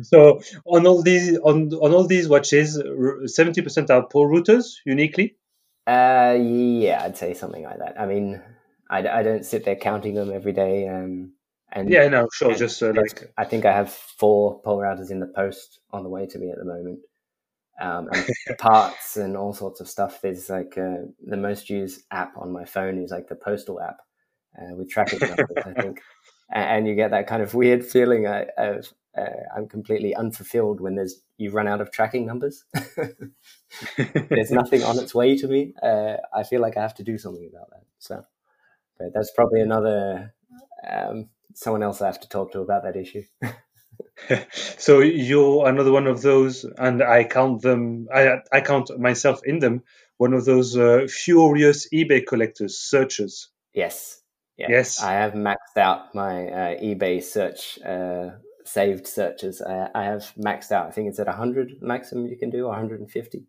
So 0.00 0.40
on 0.64 0.86
all 0.86 1.02
these 1.02 1.38
on 1.40 1.74
on 1.74 1.92
all 1.92 2.06
these 2.06 2.26
watches, 2.26 2.82
seventy 3.26 3.60
percent 3.60 3.90
are 3.90 4.08
Polerouters 4.08 4.76
uniquely. 4.86 5.36
Uh, 5.86 6.38
yeah, 6.40 7.02
I'd 7.04 7.18
say 7.18 7.34
something 7.34 7.64
like 7.64 7.80
that. 7.80 8.00
I 8.00 8.06
mean, 8.06 8.40
I, 8.88 9.06
I 9.06 9.22
don't 9.22 9.44
sit 9.44 9.66
there 9.66 9.76
counting 9.76 10.14
them 10.14 10.32
every 10.32 10.52
day. 10.52 10.88
Um, 10.88 11.34
and 11.70 11.90
yeah, 11.90 12.08
no, 12.08 12.28
sure, 12.32 12.54
just 12.54 12.82
uh, 12.82 12.94
like 12.96 13.30
I 13.36 13.44
think 13.44 13.66
I 13.66 13.72
have 13.72 13.92
four 13.92 14.62
Polerouters 14.62 15.10
in 15.10 15.20
the 15.20 15.26
post 15.26 15.80
on 15.90 16.02
the 16.02 16.08
way 16.08 16.24
to 16.28 16.38
me 16.38 16.50
at 16.50 16.56
the 16.56 16.64
moment 16.64 17.00
um, 17.80 18.08
and 18.12 18.26
parts 18.58 19.16
and 19.16 19.36
all 19.36 19.52
sorts 19.52 19.80
of 19.80 19.88
stuff. 19.88 20.20
There's 20.20 20.48
like 20.50 20.76
uh, 20.78 21.06
the 21.24 21.36
most 21.36 21.70
used 21.70 22.02
app 22.10 22.36
on 22.36 22.52
my 22.52 22.64
phone 22.64 23.02
is 23.02 23.10
like 23.10 23.28
the 23.28 23.36
postal 23.36 23.80
app 23.80 23.98
uh, 24.58 24.74
with 24.74 24.90
tracking 24.90 25.20
numbers, 25.20 25.64
I 25.64 25.72
think. 25.72 26.00
And, 26.50 26.64
and, 26.64 26.86
you 26.86 26.94
get 26.94 27.10
that 27.12 27.26
kind 27.26 27.42
of 27.42 27.54
weird 27.54 27.82
feeling 27.82 28.26
uh, 28.26 28.44
of 28.58 28.92
uh, 29.16 29.24
I'm 29.56 29.66
completely 29.66 30.14
unfulfilled 30.14 30.78
when 30.78 30.94
there's 30.94 31.22
you 31.38 31.50
run 31.50 31.66
out 31.66 31.80
of 31.80 31.90
tracking 31.90 32.26
numbers. 32.26 32.64
there's 33.96 34.50
nothing 34.50 34.82
on 34.82 34.98
its 34.98 35.14
way 35.14 35.38
to 35.38 35.48
me. 35.48 35.72
Uh, 35.82 36.16
I 36.34 36.42
feel 36.42 36.60
like 36.60 36.76
I 36.76 36.82
have 36.82 36.94
to 36.96 37.02
do 37.02 37.16
something 37.16 37.48
about 37.50 37.70
that. 37.70 37.84
So, 37.98 38.24
but 38.98 39.14
that's 39.14 39.32
probably 39.34 39.62
another 39.62 40.34
um, 40.86 41.30
someone 41.54 41.82
else 41.82 42.02
I 42.02 42.06
have 42.06 42.20
to 42.20 42.28
talk 42.28 42.52
to 42.52 42.60
about 42.60 42.82
that 42.82 42.94
issue. 42.94 43.22
so 44.78 45.00
you're 45.00 45.68
another 45.68 45.92
one 45.92 46.06
of 46.06 46.22
those, 46.22 46.64
and 46.64 47.02
I 47.02 47.24
count 47.24 47.62
them. 47.62 48.08
I 48.14 48.38
I 48.52 48.60
count 48.60 48.90
myself 48.98 49.40
in 49.44 49.58
them. 49.58 49.82
One 50.16 50.32
of 50.32 50.44
those 50.44 50.76
uh, 50.76 51.06
furious 51.08 51.88
eBay 51.92 52.26
collectors, 52.26 52.78
searchers. 52.78 53.48
Yes. 53.72 54.20
Yeah. 54.56 54.66
Yes. 54.70 55.02
I 55.02 55.12
have 55.12 55.32
maxed 55.32 55.76
out 55.76 56.14
my 56.14 56.46
uh, 56.46 56.80
eBay 56.80 57.22
search 57.22 57.80
uh, 57.82 58.30
saved 58.64 59.08
searches. 59.08 59.60
I, 59.60 59.90
I, 59.92 60.04
have 60.04 60.32
maxed 60.38 60.70
out. 60.70 60.86
I 60.86 60.90
think 60.92 61.08
it's 61.08 61.18
at 61.18 61.26
100 61.26 61.82
maximum 61.82 62.28
you 62.28 62.36
can 62.36 62.50
do, 62.50 62.66
150. 62.68 63.46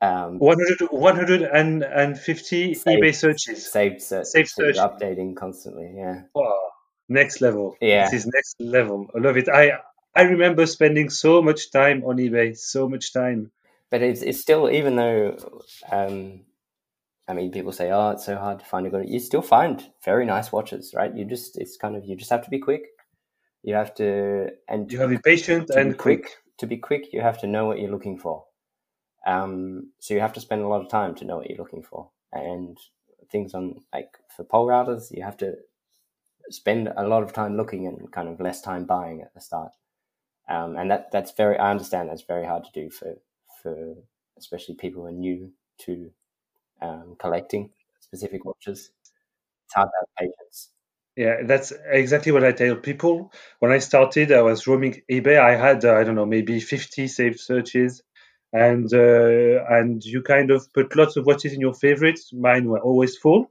Um, 0.00 0.38
100, 0.38 0.80
150 0.92 2.74
saved, 2.74 2.86
eBay 2.86 3.14
searches. 3.14 3.72
Saved 3.72 4.00
searches. 4.00 4.32
Saved 4.32 4.50
search. 4.50 4.76
Updating 4.76 5.34
constantly. 5.34 5.92
Yeah. 5.96 6.22
Wow 6.32 6.71
next 7.08 7.40
level. 7.40 7.76
Yeah, 7.80 8.04
this 8.04 8.24
is 8.24 8.26
next 8.26 8.60
level. 8.60 9.08
I 9.14 9.18
love 9.18 9.36
it. 9.36 9.48
I 9.48 9.78
I 10.14 10.22
remember 10.22 10.66
spending 10.66 11.10
so 11.10 11.42
much 11.42 11.70
time 11.70 12.04
on 12.04 12.16
eBay, 12.16 12.56
so 12.56 12.88
much 12.88 13.12
time. 13.12 13.50
But 13.90 14.02
it's 14.02 14.22
it's 14.22 14.40
still 14.40 14.70
even 14.70 14.96
though 14.96 15.36
um, 15.90 16.40
I 17.28 17.34
mean, 17.34 17.52
people 17.52 17.72
say, 17.72 17.90
"Oh, 17.90 18.10
it's 18.10 18.26
so 18.26 18.36
hard 18.36 18.58
to 18.58 18.64
find 18.64 18.86
a 18.86 18.90
good." 18.90 19.08
You 19.08 19.20
still 19.20 19.42
find 19.42 19.84
very 20.04 20.26
nice 20.26 20.50
watches, 20.52 20.92
right? 20.94 21.14
You 21.14 21.24
just 21.24 21.58
it's 21.58 21.76
kind 21.76 21.96
of 21.96 22.04
you 22.04 22.16
just 22.16 22.30
have 22.30 22.44
to 22.44 22.50
be 22.50 22.58
quick. 22.58 22.84
You 23.62 23.74
have 23.74 23.94
to 23.96 24.50
and 24.68 24.90
you 24.90 24.98
have 24.98 25.10
to 25.10 25.16
be 25.16 25.22
patient 25.22 25.68
to 25.68 25.78
and 25.78 25.92
be 25.92 25.96
quick. 25.96 26.30
To 26.58 26.66
be 26.66 26.76
quick, 26.76 27.12
you 27.12 27.20
have 27.20 27.40
to 27.40 27.46
know 27.46 27.66
what 27.66 27.78
you're 27.78 27.90
looking 27.90 28.18
for. 28.18 28.44
Um, 29.26 29.92
so 30.00 30.14
you 30.14 30.20
have 30.20 30.32
to 30.34 30.40
spend 30.40 30.62
a 30.62 30.68
lot 30.68 30.82
of 30.82 30.90
time 30.90 31.14
to 31.16 31.24
know 31.24 31.36
what 31.36 31.48
you're 31.48 31.58
looking 31.58 31.82
for, 31.82 32.10
and 32.32 32.76
things 33.30 33.54
on 33.54 33.80
like 33.92 34.10
for 34.36 34.44
Polerouters, 34.44 35.10
you 35.10 35.22
have 35.22 35.36
to 35.38 35.54
spend 36.52 36.88
a 36.96 37.06
lot 37.06 37.22
of 37.22 37.32
time 37.32 37.56
looking 37.56 37.86
and 37.86 38.10
kind 38.12 38.28
of 38.28 38.40
less 38.40 38.60
time 38.62 38.84
buying 38.84 39.22
at 39.22 39.34
the 39.34 39.40
start. 39.40 39.72
Um, 40.48 40.76
and 40.76 40.90
that 40.90 41.10
that's 41.12 41.32
very 41.32 41.58
I 41.58 41.70
understand 41.70 42.08
that's 42.08 42.22
very 42.22 42.46
hard 42.46 42.64
to 42.64 42.72
do 42.72 42.90
for 42.90 43.14
for 43.62 43.94
especially 44.38 44.74
people 44.74 45.02
who 45.02 45.08
are 45.08 45.12
new 45.12 45.52
to 45.80 46.10
um, 46.82 47.16
collecting 47.18 47.70
specific 48.00 48.44
watches. 48.44 48.90
It's 49.66 49.74
hard 49.74 49.88
to 49.88 49.98
have 50.00 50.08
patience. 50.28 50.70
Yeah, 51.16 51.42
that's 51.44 51.72
exactly 51.86 52.32
what 52.32 52.44
I 52.44 52.52
tell 52.52 52.76
people. 52.76 53.32
When 53.58 53.70
I 53.72 53.78
started, 53.78 54.32
I 54.32 54.42
was 54.42 54.66
roaming 54.66 55.02
eBay. 55.10 55.38
I 55.38 55.56
had 55.56 55.84
uh, 55.84 55.94
I 55.94 56.04
don't 56.04 56.14
know 56.14 56.26
maybe 56.26 56.58
fifty 56.60 57.06
saved 57.08 57.40
searches, 57.40 58.02
and 58.52 58.92
uh, 58.92 59.64
and 59.68 60.02
you 60.04 60.22
kind 60.22 60.50
of 60.50 60.72
put 60.72 60.96
lots 60.96 61.16
of 61.16 61.26
watches 61.26 61.52
in 61.52 61.60
your 61.60 61.74
favorites. 61.74 62.32
Mine 62.32 62.66
were 62.68 62.80
always 62.80 63.16
full, 63.18 63.50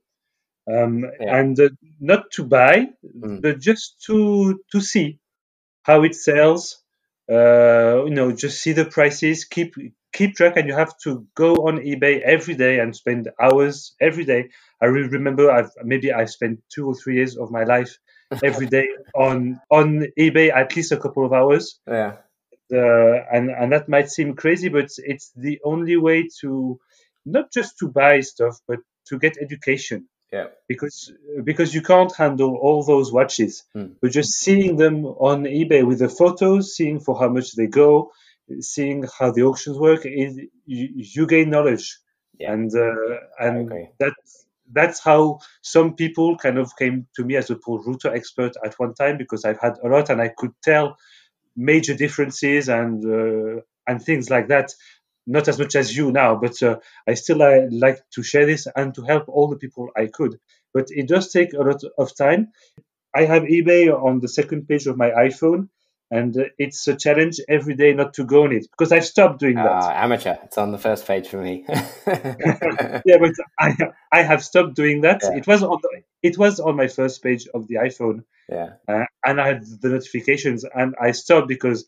um, 0.70 1.06
Yeah. 1.20 1.38
and 1.40 1.60
uh, 1.60 1.70
not 2.00 2.32
to 2.32 2.44
buy, 2.44 2.88
Mm. 3.06 3.42
but 3.42 3.60
just 3.60 4.02
to 4.08 4.60
to 4.72 4.82
see 4.82 5.20
how 5.84 6.04
it 6.04 6.16
sells. 6.16 6.78
Uh, 7.32 8.04
you 8.06 8.12
know, 8.14 8.32
just 8.32 8.62
see 8.62 8.74
the 8.74 8.86
prices, 8.86 9.46
keep 9.46 9.76
keep 10.14 10.36
track, 10.36 10.58
and 10.58 10.68
you 10.68 10.74
have 10.74 10.94
to 11.04 11.26
go 11.36 11.54
on 11.68 11.78
eBay 11.80 12.22
every 12.22 12.56
day 12.56 12.80
and 12.80 12.96
spend 12.96 13.30
hours 13.40 13.96
every 14.02 14.26
day. 14.26 14.50
I 14.82 14.86
really 14.88 15.08
remember 15.10 15.50
I've 15.52 15.72
maybe 15.84 16.12
I 16.12 16.26
spent 16.26 16.60
two 16.74 16.88
or 16.88 16.96
three 16.96 17.16
years 17.16 17.38
of 17.38 17.52
my 17.52 17.64
life 17.64 17.98
every 18.44 18.68
day 18.68 18.88
on 19.16 19.60
on 19.70 20.08
eBay 20.20 20.52
at 20.54 20.76
least 20.76 20.92
a 20.92 20.98
couple 20.98 21.26
of 21.26 21.32
hours. 21.34 21.80
Yeah. 21.88 22.18
Uh, 22.74 23.24
and 23.32 23.50
and 23.52 23.72
that 23.72 23.88
might 23.90 24.10
seem 24.10 24.36
crazy, 24.36 24.70
but 24.70 24.90
it's 24.98 25.32
the 25.36 25.60
only 25.64 25.98
way 25.98 26.28
to 26.42 26.80
not 27.26 27.52
just 27.54 27.78
to 27.80 27.88
buy 27.90 28.22
stuff, 28.22 28.58
but 28.68 28.80
to 29.08 29.20
get 29.20 29.38
education 29.42 30.08
Yeah. 30.32 30.48
because 30.68 31.12
because 31.44 31.74
you 31.76 31.82
can't 31.82 32.16
handle 32.16 32.56
all 32.56 32.84
those 32.84 33.12
watches. 33.12 33.64
Hmm. 33.74 33.88
But 34.02 34.12
just 34.12 34.32
seeing 34.34 34.78
them 34.78 35.06
on 35.06 35.44
eBay 35.44 35.86
with 35.86 36.00
the 36.00 36.10
photos, 36.10 36.74
seeing 36.76 37.00
for 37.02 37.20
how 37.20 37.28
much 37.30 37.54
they 37.56 37.68
go, 37.68 38.12
seeing 38.62 39.06
how 39.20 39.32
the 39.32 39.44
auctions 39.44 39.78
work, 39.78 40.06
is 40.06 40.38
you, 40.66 40.90
you 40.96 41.28
gain 41.28 41.50
knowledge, 41.50 41.98
Yeah. 42.40 42.54
and 42.54 42.74
uh, 42.76 43.18
and 43.40 43.68
agree. 43.72 43.90
that 44.00 44.14
that's 44.72 45.04
how 45.04 45.40
some 45.62 45.96
people 45.96 46.38
kind 46.38 46.58
of 46.58 46.72
came 46.78 47.08
to 47.16 47.26
me 47.26 47.36
as 47.36 47.50
a 47.50 47.56
Polerouter 47.56 48.16
expert 48.16 48.54
at 48.64 48.76
one 48.80 48.94
time 48.94 49.18
because 49.18 49.44
I've 49.44 49.60
had 49.60 49.78
a 49.84 49.88
lot 49.90 50.10
and 50.10 50.22
I 50.22 50.30
could 50.30 50.54
tell 50.64 50.98
major 51.58 51.94
differences 51.94 52.70
and 52.70 53.04
uh, 53.06 53.62
and 53.88 54.02
things 54.02 54.30
like 54.30 54.48
that. 54.48 54.74
Not 55.32 55.48
as 55.48 55.58
much 55.58 55.76
as 55.76 55.96
you 55.96 56.12
now, 56.12 56.36
but 56.36 56.62
uh, 56.62 56.80
I 57.08 57.14
still 57.14 57.42
uh, 57.42 57.68
like 57.72 58.00
to 58.16 58.24
share 58.24 58.46
this 58.46 58.68
and 58.76 58.94
to 58.96 59.04
help 59.04 59.30
all 59.30 59.48
the 59.48 59.56
people 59.56 59.90
I 59.96 60.08
could. 60.08 60.40
But 60.74 60.88
it 60.90 61.08
does 61.08 61.32
take 61.32 61.54
a 61.54 61.62
lot 61.62 61.82
of 61.98 62.16
time. 62.16 62.52
I 63.16 63.24
have 63.26 63.44
eBay 63.44 63.92
on 63.92 64.20
the 64.20 64.28
second 64.28 64.68
page 64.68 64.88
of 64.88 64.98
my 64.98 65.10
iPhone, 65.12 65.70
and 66.10 66.36
uh, 66.38 66.44
it's 66.58 66.86
a 66.88 66.96
challenge 66.96 67.40
every 67.48 67.76
day 67.76 67.94
not 67.94 68.14
to 68.16 68.26
go 68.26 68.44
on 68.44 68.52
it 68.52 68.68
because 68.72 68.92
I've 68.92 69.06
stopped 69.06 69.40
doing 69.40 69.56
that. 69.56 69.68
Ah, 69.68 70.04
amateur. 70.04 70.36
It's 70.44 70.58
on 70.58 70.72
the 70.72 70.78
first 70.78 71.08
page 71.08 71.28
for 71.30 71.42
me. 71.42 71.64
yeah, 71.70 73.18
but 73.20 73.34
I 73.58 73.76
I 74.12 74.22
have 74.22 74.44
stopped 74.44 74.76
doing 74.76 75.02
that. 75.02 75.22
Yeah. 75.24 75.38
It 75.38 75.48
was 75.48 75.64
on 75.64 75.80
the, 75.82 76.02
it 76.22 76.38
was 76.38 76.60
on 76.60 76.76
my 76.76 76.88
first 76.88 77.24
page 77.24 77.48
of 77.54 77.68
the 77.68 77.76
iPhone, 77.76 78.26
yeah. 78.50 78.74
uh, 78.88 79.06
and 79.26 79.40
I 79.40 79.48
had 79.48 79.64
the 79.82 79.90
notifications, 79.90 80.66
and 80.66 80.94
I 81.02 81.12
stopped 81.12 81.48
because 81.48 81.86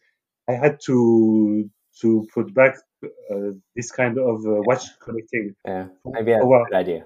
I 0.50 0.54
had 0.54 0.80
to 0.86 1.70
to 2.02 2.28
put 2.34 2.54
back 2.54 2.76
this 3.76 3.92
kind 3.92 4.18
of 4.18 4.46
uh, 4.46 4.62
watch 4.68 4.86
collecting. 5.00 5.56
Yeah. 5.66 5.88
Maybe 6.06 6.32
that's 6.32 6.44
Oh, 6.44 6.54
a 6.54 6.66
good 6.70 6.76
idea. 6.76 7.06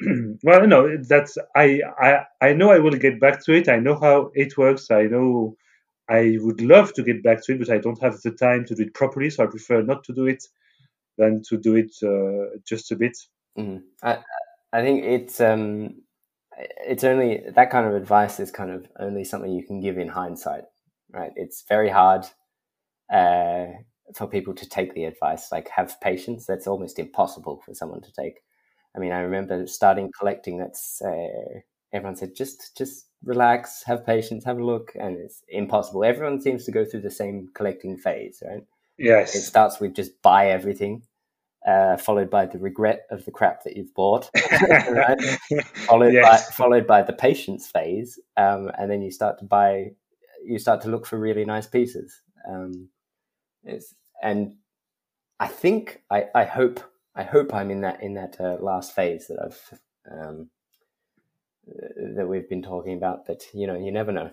well, 0.42 0.66
no, 0.66 0.96
that's 1.08 1.38
I, 1.56 1.80
I 1.98 2.24
I 2.40 2.52
know 2.52 2.70
I 2.70 2.78
will 2.78 2.96
get 2.96 3.20
back 3.20 3.44
to 3.44 3.52
it. 3.52 3.68
I 3.68 3.78
know 3.78 3.98
how 3.98 4.30
it 4.34 4.56
works. 4.58 4.90
I 4.90 5.04
know 5.04 5.56
I 6.08 6.36
would 6.40 6.60
love 6.60 6.92
to 6.94 7.02
get 7.02 7.22
back 7.22 7.44
to 7.44 7.52
it, 7.52 7.58
but 7.60 7.70
I 7.70 7.78
don't 7.78 8.00
have 8.02 8.20
the 8.20 8.32
time 8.32 8.64
to 8.66 8.74
do 8.74 8.82
it 8.82 8.94
properly. 8.94 9.30
So 9.30 9.44
I 9.44 9.46
prefer 9.46 9.82
not 9.82 10.04
to 10.04 10.12
do 10.14 10.26
it 10.26 10.44
than 11.18 11.42
to 11.48 11.56
do 11.56 11.74
it 11.76 11.92
uh, 12.02 12.58
just 12.66 12.92
a 12.92 12.96
bit. 12.96 13.16
Mm. 13.58 13.82
I 14.02 14.18
I 14.72 14.82
think 14.82 15.04
it's 15.04 15.40
um 15.40 16.02
it's 16.86 17.04
only 17.04 17.42
that 17.54 17.70
kind 17.70 17.86
of 17.86 17.94
advice 17.94 18.40
is 18.40 18.50
kind 18.50 18.70
of 18.70 18.86
only 18.98 19.24
something 19.24 19.50
you 19.52 19.66
can 19.66 19.80
give 19.80 19.98
in 19.98 20.08
hindsight, 20.08 20.64
right? 21.10 21.32
It's 21.36 21.64
very 21.68 21.90
hard 21.90 22.26
uh, 23.12 23.66
for 24.14 24.26
people 24.26 24.54
to 24.54 24.68
take 24.68 24.94
the 24.94 25.04
advice. 25.04 25.50
Like 25.52 25.68
have 25.68 26.00
patience. 26.00 26.46
That's 26.46 26.66
almost 26.66 26.98
impossible 26.98 27.62
for 27.64 27.74
someone 27.74 28.02
to 28.02 28.12
take. 28.12 28.42
I 28.94 28.98
mean, 28.98 29.12
I 29.12 29.20
remember 29.20 29.66
starting 29.66 30.10
collecting. 30.18 30.58
That's 30.58 31.02
uh, 31.02 31.60
everyone 31.92 32.16
said 32.16 32.34
just 32.34 32.76
just 32.76 33.06
relax, 33.24 33.82
have 33.84 34.06
patience, 34.06 34.44
have 34.44 34.58
a 34.58 34.64
look, 34.64 34.92
and 34.98 35.16
it's 35.16 35.42
impossible. 35.48 36.04
Everyone 36.04 36.40
seems 36.40 36.64
to 36.64 36.72
go 36.72 36.84
through 36.84 37.02
the 37.02 37.10
same 37.10 37.50
collecting 37.54 37.96
phase, 37.96 38.42
right? 38.46 38.64
Yes. 38.98 39.34
It 39.34 39.42
starts 39.42 39.80
with 39.80 39.94
just 39.94 40.22
buy 40.22 40.48
everything, 40.50 41.02
uh, 41.66 41.96
followed 41.96 42.30
by 42.30 42.46
the 42.46 42.58
regret 42.58 43.06
of 43.10 43.24
the 43.24 43.30
crap 43.30 43.64
that 43.64 43.76
you've 43.76 43.94
bought, 43.94 44.30
right? 44.88 45.18
followed 45.86 46.14
Yes. 46.14 46.48
by 46.48 46.52
followed 46.52 46.86
by 46.86 47.02
the 47.02 47.12
patience 47.12 47.66
phase, 47.66 48.18
um, 48.36 48.70
and 48.78 48.90
then 48.90 49.02
you 49.02 49.10
start 49.10 49.38
to 49.40 49.44
buy, 49.44 49.90
you 50.44 50.58
start 50.58 50.80
to 50.82 50.88
look 50.88 51.06
for 51.06 51.18
really 51.18 51.44
nice 51.44 51.66
pieces. 51.66 52.20
Um, 52.48 52.88
it's, 53.66 53.94
and 54.22 54.54
I 55.38 55.48
think 55.48 56.02
I, 56.10 56.26
I 56.34 56.44
hope 56.44 56.80
I 57.14 57.22
hope 57.22 57.54
I'm 57.54 57.70
in 57.70 57.82
that 57.82 58.02
in 58.02 58.14
that 58.14 58.40
uh, 58.40 58.56
last 58.60 58.94
phase 58.94 59.26
that 59.28 59.38
I've 59.42 59.80
um, 60.10 60.50
that 62.16 62.28
we've 62.28 62.48
been 62.48 62.62
talking 62.62 62.96
about. 62.96 63.26
But 63.26 63.44
you 63.52 63.66
know, 63.66 63.76
you 63.76 63.92
never 63.92 64.12
know. 64.12 64.30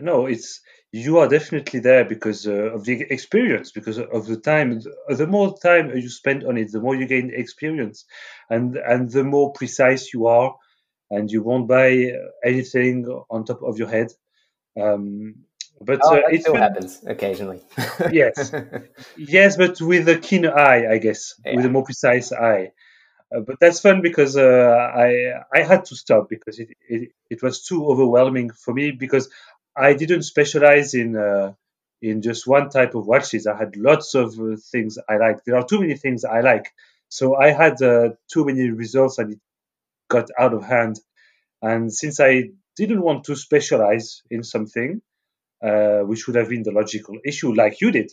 No, 0.00 0.26
it's 0.26 0.60
you 0.92 1.18
are 1.18 1.28
definitely 1.28 1.80
there 1.80 2.04
because 2.04 2.46
uh, 2.46 2.72
of 2.72 2.84
the 2.84 3.02
experience, 3.10 3.72
because 3.72 3.98
of 3.98 4.26
the 4.26 4.36
time. 4.36 4.80
The 5.08 5.26
more 5.26 5.58
time 5.58 5.90
you 5.96 6.08
spend 6.08 6.44
on 6.44 6.56
it, 6.56 6.70
the 6.70 6.80
more 6.80 6.94
you 6.94 7.06
gain 7.06 7.32
experience, 7.34 8.04
and 8.48 8.76
and 8.76 9.10
the 9.10 9.24
more 9.24 9.52
precise 9.52 10.14
you 10.14 10.28
are, 10.28 10.54
and 11.10 11.30
you 11.30 11.42
won't 11.42 11.68
buy 11.68 12.12
anything 12.44 13.06
on 13.28 13.44
top 13.44 13.62
of 13.62 13.78
your 13.78 13.88
head. 13.88 14.12
Um, 14.80 15.34
but 15.80 16.00
Oh, 16.02 16.16
uh, 16.16 16.22
it's 16.30 16.42
still 16.42 16.54
been- 16.54 16.62
happens 16.62 17.00
occasionally. 17.06 17.62
Yes. 18.12 18.52
yes, 19.16 19.56
but 19.56 19.80
with 19.80 20.08
a 20.08 20.18
keen 20.18 20.46
eye, 20.46 20.86
I 20.90 20.98
guess, 20.98 21.34
with 21.44 21.64
a 21.64 21.68
more 21.70 21.84
precise 21.84 22.32
eye. 22.32 22.72
Uh, 23.34 23.40
but 23.40 23.56
that's 23.60 23.80
fun 23.80 24.00
because 24.02 24.36
uh, 24.38 24.90
I 25.06 25.08
I 25.54 25.62
had 25.62 25.84
to 25.86 25.96
stop 25.96 26.28
because 26.30 26.58
it, 26.58 26.70
it 26.88 27.10
it 27.30 27.42
was 27.42 27.62
too 27.64 27.86
overwhelming 27.86 28.50
for 28.50 28.72
me 28.72 28.90
because 28.92 29.28
I 29.76 29.94
didn't 29.94 30.22
specialize 30.22 30.94
in 30.94 31.14
uh, 31.16 31.52
in 32.00 32.22
just 32.22 32.46
one 32.46 32.70
type 32.70 32.94
of 32.94 33.06
watches. 33.06 33.46
I 33.46 33.56
had 33.56 33.76
lots 33.76 34.14
of 34.14 34.38
uh, 34.40 34.56
things 34.72 34.98
I 35.08 35.18
like. 35.18 35.44
There 35.44 35.56
are 35.56 35.66
too 35.66 35.80
many 35.80 35.96
things 35.96 36.24
I 36.24 36.40
like, 36.40 36.72
so 37.10 37.36
I 37.36 37.50
had 37.50 37.82
uh, 37.82 38.10
too 38.32 38.44
many 38.46 38.70
results 38.70 39.18
and 39.18 39.32
it 39.34 39.40
got 40.08 40.30
out 40.38 40.54
of 40.54 40.64
hand. 40.64 40.98
And 41.62 41.92
since 41.92 42.20
I 42.20 42.50
didn't 42.76 43.02
want 43.02 43.24
to 43.24 43.36
specialize 43.36 44.22
in 44.30 44.42
something, 44.42 45.02
uh, 45.62 46.00
which 46.00 46.26
would 46.26 46.36
have 46.36 46.48
been 46.48 46.62
the 46.62 46.72
logical 46.72 47.18
issue, 47.24 47.52
like 47.52 47.80
you 47.80 47.90
did, 47.90 48.10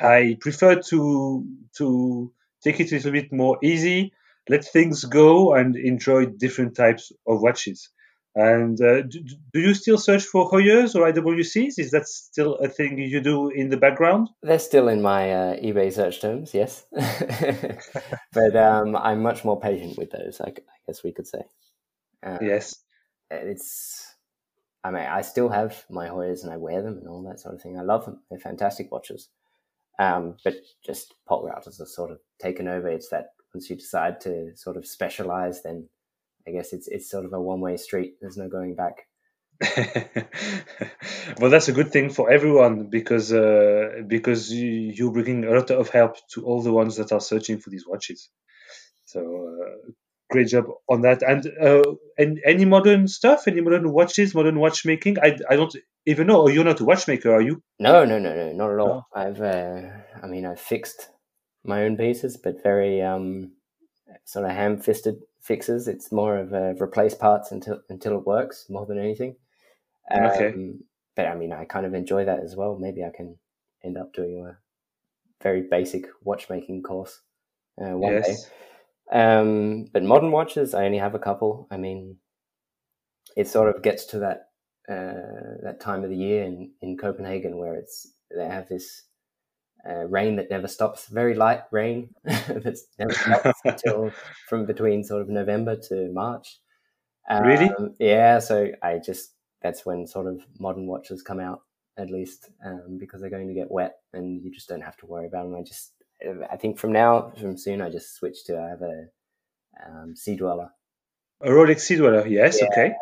I 0.00 0.36
prefer 0.40 0.80
to 0.80 1.44
to 1.78 2.32
take 2.62 2.80
it 2.80 2.92
a 2.92 2.96
little 2.96 3.12
bit 3.12 3.32
more 3.32 3.58
easy, 3.62 4.12
let 4.48 4.64
things 4.64 5.04
go, 5.04 5.54
and 5.54 5.76
enjoy 5.76 6.26
different 6.26 6.76
types 6.76 7.12
of 7.26 7.40
watches. 7.40 7.90
And 8.34 8.80
uh, 8.80 9.02
do, 9.02 9.20
do 9.52 9.60
you 9.60 9.74
still 9.74 9.98
search 9.98 10.22
for 10.22 10.48
Heuers 10.48 10.94
or 10.94 11.10
IWCs? 11.10 11.78
Is 11.78 11.90
that 11.90 12.06
still 12.06 12.54
a 12.56 12.68
thing 12.68 12.98
you 12.98 13.20
do 13.20 13.48
in 13.48 13.68
the 13.68 13.76
background? 13.76 14.28
They're 14.42 14.60
still 14.60 14.86
in 14.86 15.02
my 15.02 15.32
uh, 15.32 15.56
eBay 15.56 15.92
search 15.92 16.20
terms, 16.20 16.54
yes. 16.54 16.86
but 18.32 18.56
um, 18.56 18.94
I'm 18.94 19.22
much 19.22 19.44
more 19.44 19.58
patient 19.58 19.98
with 19.98 20.10
those, 20.12 20.40
I, 20.40 20.52
guess 20.86 21.02
we 21.02 21.12
could 21.12 21.26
say. 21.26 21.40
Uh, 22.24 22.38
Yes. 22.40 22.76
It's, 23.30 24.14
I 24.88 24.90
mean, 24.90 25.02
I 25.02 25.20
still 25.20 25.50
have 25.50 25.84
my 25.90 26.08
Heuers 26.08 26.44
and 26.44 26.50
I 26.50 26.56
wear 26.56 26.80
them 26.80 26.96
and 26.96 27.08
all 27.08 27.22
that 27.24 27.40
sort 27.40 27.54
of 27.54 27.60
thing. 27.60 27.78
I 27.78 27.82
love 27.82 28.06
them. 28.06 28.22
They're 28.30 28.38
fantastic 28.38 28.90
watches. 28.90 29.28
Um, 29.98 30.36
but 30.42 30.54
just 30.86 31.14
Polerouters 31.28 31.78
are 31.82 31.86
sort 31.86 32.10
of 32.10 32.20
taken 32.40 32.68
over. 32.68 32.88
It's 32.88 33.10
that 33.10 33.32
once 33.52 33.68
you 33.68 33.76
decide 33.76 34.22
to 34.22 34.56
sort 34.56 34.78
of 34.78 34.86
specialize, 34.86 35.62
then 35.62 35.90
I 36.46 36.52
guess 36.52 36.72
it's 36.72 36.88
it's 36.88 37.10
sort 37.10 37.26
of 37.26 37.34
a 37.34 37.40
one 37.40 37.60
way 37.60 37.76
street. 37.76 38.14
There's 38.20 38.38
no 38.38 38.48
going 38.48 38.76
back. 38.76 39.06
well, 41.38 41.50
that's 41.50 41.68
a 41.68 41.72
good 41.72 41.92
thing 41.92 42.08
for 42.08 42.30
everyone 42.30 42.84
because 42.88 43.30
uh, 43.30 44.02
because 44.06 44.50
you, 44.50 44.92
you're 44.94 45.12
bringing 45.12 45.44
a 45.44 45.50
lot 45.50 45.70
of 45.70 45.90
help 45.90 46.16
to 46.30 46.44
all 46.44 46.62
the 46.62 46.72
ones 46.72 46.96
that 46.96 47.12
are 47.12 47.20
searching 47.20 47.58
for 47.58 47.68
these 47.68 47.86
watches. 47.86 48.30
So 49.04 49.20
uh, 49.20 49.90
great 50.30 50.48
job 50.48 50.66
on 50.88 51.02
that. 51.02 51.22
And 51.22 51.46
uh, 51.60 51.94
and 52.16 52.40
any 52.44 52.64
modern 52.64 53.08
stuff, 53.08 53.46
any 53.46 53.60
modern 53.60 53.92
watches, 53.92 54.34
modern 54.34 54.58
watchmaking. 54.58 55.18
I 55.20 55.36
I 55.48 55.56
don't 55.56 55.74
even 56.06 56.26
know. 56.26 56.48
You're 56.48 56.64
not 56.64 56.80
a 56.80 56.84
watchmaker, 56.84 57.32
are 57.32 57.40
you? 57.40 57.62
No, 57.78 58.04
no, 58.04 58.18
no, 58.18 58.34
no, 58.34 58.52
not 58.52 58.72
at 58.72 58.78
all. 58.78 59.06
I've, 59.14 59.40
uh, 59.40 59.82
I 60.22 60.26
mean, 60.26 60.46
I've 60.46 60.60
fixed 60.60 61.10
my 61.64 61.84
own 61.84 61.96
pieces, 61.96 62.36
but 62.36 62.62
very 62.62 63.02
um, 63.02 63.52
sort 64.24 64.46
of 64.46 64.52
ham-fisted 64.52 65.16
fixes. 65.40 65.86
It's 65.88 66.10
more 66.12 66.38
of 66.38 66.52
a 66.52 66.74
replace 66.80 67.14
parts 67.14 67.52
until 67.52 67.80
until 67.88 68.18
it 68.18 68.26
works 68.26 68.66
more 68.68 68.86
than 68.86 68.98
anything. 68.98 69.36
Um, 70.10 70.24
Okay. 70.26 70.74
But 71.16 71.26
I 71.26 71.34
mean, 71.34 71.52
I 71.52 71.64
kind 71.64 71.84
of 71.84 71.94
enjoy 71.94 72.26
that 72.26 72.44
as 72.44 72.54
well. 72.54 72.78
Maybe 72.78 73.02
I 73.02 73.10
can 73.10 73.38
end 73.84 73.98
up 73.98 74.12
doing 74.12 74.46
a 74.46 74.56
very 75.42 75.62
basic 75.62 76.06
watchmaking 76.22 76.82
course 76.82 77.20
uh, 77.80 77.96
one 77.96 78.22
day. 78.22 78.36
Um, 79.12 79.86
but 79.92 80.02
modern 80.02 80.30
watches, 80.30 80.74
I 80.74 80.84
only 80.84 80.98
have 80.98 81.14
a 81.14 81.18
couple. 81.18 81.66
I 81.70 81.76
mean, 81.76 82.16
it 83.36 83.48
sort 83.48 83.74
of 83.74 83.82
gets 83.82 84.04
to 84.06 84.18
that 84.20 84.48
uh, 84.88 85.60
that 85.62 85.80
time 85.80 86.02
of 86.04 86.10
the 86.10 86.16
year 86.16 86.44
in, 86.44 86.72
in 86.80 86.96
Copenhagen 86.96 87.58
where 87.58 87.74
it's 87.74 88.06
they 88.34 88.46
have 88.46 88.68
this 88.68 89.04
uh, 89.88 90.04
rain 90.06 90.36
that 90.36 90.50
never 90.50 90.68
stops, 90.68 91.06
very 91.06 91.34
light 91.34 91.62
rain 91.70 92.10
that 92.24 92.78
never 92.98 93.12
stops 93.12 93.60
until 93.64 94.10
from 94.48 94.66
between 94.66 95.04
sort 95.04 95.22
of 95.22 95.28
November 95.28 95.76
to 95.76 96.10
March. 96.12 96.58
Really? 97.30 97.70
Um, 97.78 97.94
yeah. 97.98 98.38
So 98.38 98.68
I 98.82 98.98
just 98.98 99.34
that's 99.62 99.84
when 99.84 100.06
sort 100.06 100.26
of 100.26 100.40
modern 100.58 100.86
watches 100.86 101.22
come 101.22 101.40
out 101.40 101.60
at 101.98 102.10
least 102.10 102.48
um, 102.64 102.96
because 102.98 103.20
they're 103.20 103.30
going 103.30 103.48
to 103.48 103.54
get 103.54 103.70
wet 103.70 103.96
and 104.12 104.42
you 104.42 104.50
just 104.50 104.68
don't 104.68 104.80
have 104.80 104.96
to 104.98 105.06
worry 105.06 105.26
about 105.26 105.44
them. 105.44 105.56
I 105.56 105.62
just 105.62 105.92
I 106.50 106.56
think 106.56 106.78
from 106.78 106.92
now 106.92 107.32
from 107.38 107.56
soon 107.56 107.80
I 107.80 107.90
just 107.90 108.16
switch 108.16 108.44
to 108.46 108.58
I 108.58 108.68
have 108.70 108.82
a 108.82 109.06
um, 109.86 110.16
Sea 110.16 110.36
Dweller. 110.36 110.70
A 111.40 111.48
Rolex 111.48 111.80
Sea 111.80 111.96
Dweller. 111.96 112.26
Yes. 112.26 112.58
Yeah. 112.60 112.68
Okay. 112.68 112.92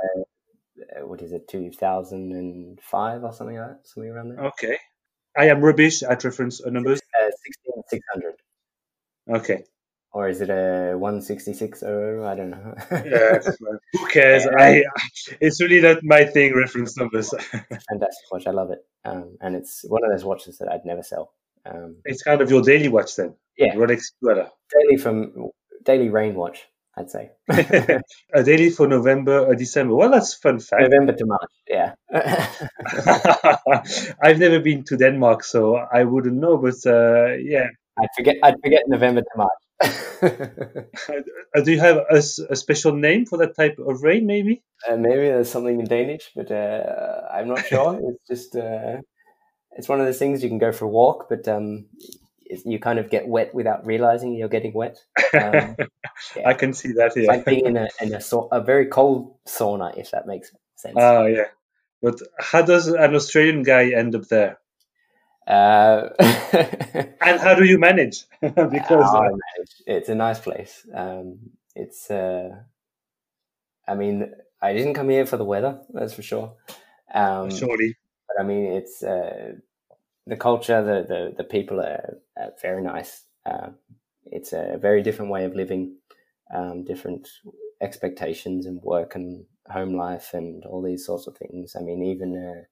Uh, 0.96 1.06
what 1.06 1.22
is 1.22 1.32
it, 1.32 1.48
2005 1.48 3.24
or 3.24 3.32
something 3.32 3.56
like 3.56 3.68
that, 3.68 3.80
something 3.84 4.10
around 4.10 4.28
there? 4.30 4.44
Okay. 4.46 4.78
I 5.36 5.46
am 5.46 5.60
rubbish 5.60 6.02
at 6.02 6.24
reference 6.24 6.64
numbers. 6.64 7.00
Uh, 7.18 7.30
16600. 7.44 8.34
Okay. 9.28 9.64
Or 10.12 10.28
is 10.28 10.40
it 10.40 10.48
a 10.48 10.96
166? 10.96 11.82
Oh, 11.82 12.24
I 12.24 12.34
don't 12.34 12.50
know. 12.50 12.74
Well, 13.60 13.78
who 13.92 14.06
cares? 14.08 14.46
I. 14.46 14.82
It's 15.40 15.60
really 15.60 15.80
not 15.80 16.02
my 16.02 16.24
thing. 16.24 16.54
Reference 16.54 16.96
numbers. 16.96 17.30
Fantastic 17.50 18.32
watch. 18.32 18.46
I 18.46 18.50
love 18.50 18.70
it. 18.70 18.78
Um, 19.04 19.36
and 19.42 19.54
it's 19.54 19.84
one 19.86 20.04
of 20.04 20.10
those 20.10 20.24
watches 20.24 20.56
that 20.58 20.70
I'd 20.70 20.86
never 20.86 21.02
sell. 21.02 21.34
Um, 21.68 21.96
it's 22.04 22.22
kind 22.22 22.40
of 22.40 22.50
your 22.50 22.62
daily 22.62 22.88
watch 22.88 23.16
then. 23.16 23.34
Yeah. 23.56 23.74
Rolex 23.74 24.00
Sea 24.00 24.44
daily 24.72 24.96
from 24.98 25.50
daily 25.84 26.08
rain 26.08 26.34
watch, 26.34 26.66
I'd 26.96 27.10
say. 27.10 27.30
a 27.48 28.42
daily 28.44 28.70
for 28.70 28.86
November 28.86 29.40
or 29.40 29.54
December. 29.54 29.94
Well, 29.94 30.10
that's 30.10 30.34
fun 30.34 30.60
fact. 30.60 30.82
November 30.82 31.12
to 31.14 31.26
March. 31.26 31.50
Yeah. 31.68 31.94
I've 34.22 34.38
never 34.38 34.60
been 34.60 34.84
to 34.84 34.96
Denmark, 34.96 35.44
so 35.44 35.76
I 35.76 36.04
wouldn't 36.04 36.36
know. 36.36 36.58
But 36.58 36.86
uh, 36.86 37.34
yeah, 37.40 37.68
I'd 37.98 38.08
forget. 38.16 38.36
I'd 38.42 38.60
forget 38.62 38.82
November 38.86 39.22
to 39.22 39.36
March. 39.36 39.60
Uh, 41.54 41.60
do 41.62 41.72
you 41.72 41.80
have 41.80 41.98
a 42.10 42.22
special 42.22 42.92
name 42.92 43.26
for 43.26 43.38
that 43.38 43.56
type 43.56 43.78
of 43.78 44.02
rain? 44.02 44.26
Maybe. 44.26 44.62
Uh, 44.88 44.96
maybe 44.96 45.28
there's 45.28 45.50
something 45.50 45.80
in 45.80 45.86
Danish, 45.86 46.30
but 46.34 46.50
uh, 46.50 47.22
I'm 47.32 47.48
not 47.48 47.64
sure. 47.66 47.98
it's 48.02 48.26
just 48.28 48.56
uh, 48.56 48.98
it's 49.76 49.88
one 49.88 50.00
of 50.00 50.06
those 50.06 50.18
things 50.18 50.42
you 50.42 50.48
can 50.48 50.58
go 50.58 50.72
for 50.72 50.84
a 50.86 50.88
walk, 50.88 51.28
but 51.28 51.46
um, 51.48 51.86
you 52.64 52.78
kind 52.78 52.98
of 52.98 53.10
get 53.10 53.26
wet 53.28 53.54
without 53.54 53.84
realizing 53.86 54.34
you're 54.34 54.48
getting 54.48 54.72
wet. 54.72 54.98
Um, 55.34 55.76
I 56.46 56.54
can 56.54 56.72
see 56.72 56.92
that. 56.92 57.06
it's 57.08 57.16
Yeah. 57.16 57.28
like 57.28 57.44
being 57.44 57.66
in 57.66 57.76
a 57.76 57.88
in 58.00 58.14
a, 58.14 58.20
sau- 58.20 58.48
a 58.52 58.60
very 58.60 58.86
cold 58.86 59.36
sauna, 59.46 59.96
if 59.98 60.10
that 60.12 60.26
makes 60.26 60.50
sense. 60.76 60.96
Ah, 60.98 61.26
yeah. 61.26 61.48
But 62.02 62.20
how 62.38 62.62
does 62.62 62.88
an 62.88 63.14
Australian 63.14 63.62
guy 63.62 63.90
end 63.90 64.14
up 64.14 64.28
there? 64.28 64.58
Uh, 65.46 66.08
And 67.20 67.40
how 67.40 67.54
do 67.54 67.64
you 67.64 67.78
manage? 67.78 68.24
because 68.40 68.90
Oh, 68.90 69.16
uh, 69.18 69.22
man, 69.22 69.38
it's, 69.58 69.82
it's 69.86 70.08
a 70.08 70.14
nice 70.14 70.38
place. 70.38 70.86
Um, 70.92 71.38
it's, 71.74 72.10
uh, 72.10 72.50
I 73.86 73.94
mean, 73.94 74.32
I 74.60 74.72
didn't 74.72 74.94
come 74.94 75.08
here 75.08 75.26
for 75.26 75.36
the 75.36 75.44
weather, 75.44 75.80
that's 75.92 76.14
for 76.14 76.22
sure. 76.22 76.54
Um, 77.12 77.50
surely, 77.50 77.96
but 78.36 78.42
I 78.42 78.46
mean, 78.46 78.72
it's 78.72 79.02
uh, 79.02 79.52
the 80.26 80.36
culture, 80.36 80.82
the, 80.82 81.06
the, 81.06 81.34
the 81.36 81.44
people 81.44 81.80
are, 81.80 82.18
are 82.36 82.52
very 82.60 82.82
nice. 82.82 83.24
Uh, 83.44 83.68
it's 84.26 84.52
a 84.52 84.78
very 84.80 85.02
different 85.02 85.30
way 85.30 85.44
of 85.44 85.54
living, 85.54 85.96
um, 86.54 86.84
different 86.84 87.28
expectations 87.80 88.66
and 88.66 88.82
work 88.82 89.14
and 89.14 89.44
home 89.68 89.94
life 89.94 90.34
and 90.34 90.64
all 90.64 90.82
these 90.82 91.04
sorts 91.06 91.26
of 91.26 91.36
things. 91.36 91.76
I 91.76 91.80
mean, 91.82 92.02
even 92.02 92.36
uh, 92.36 92.62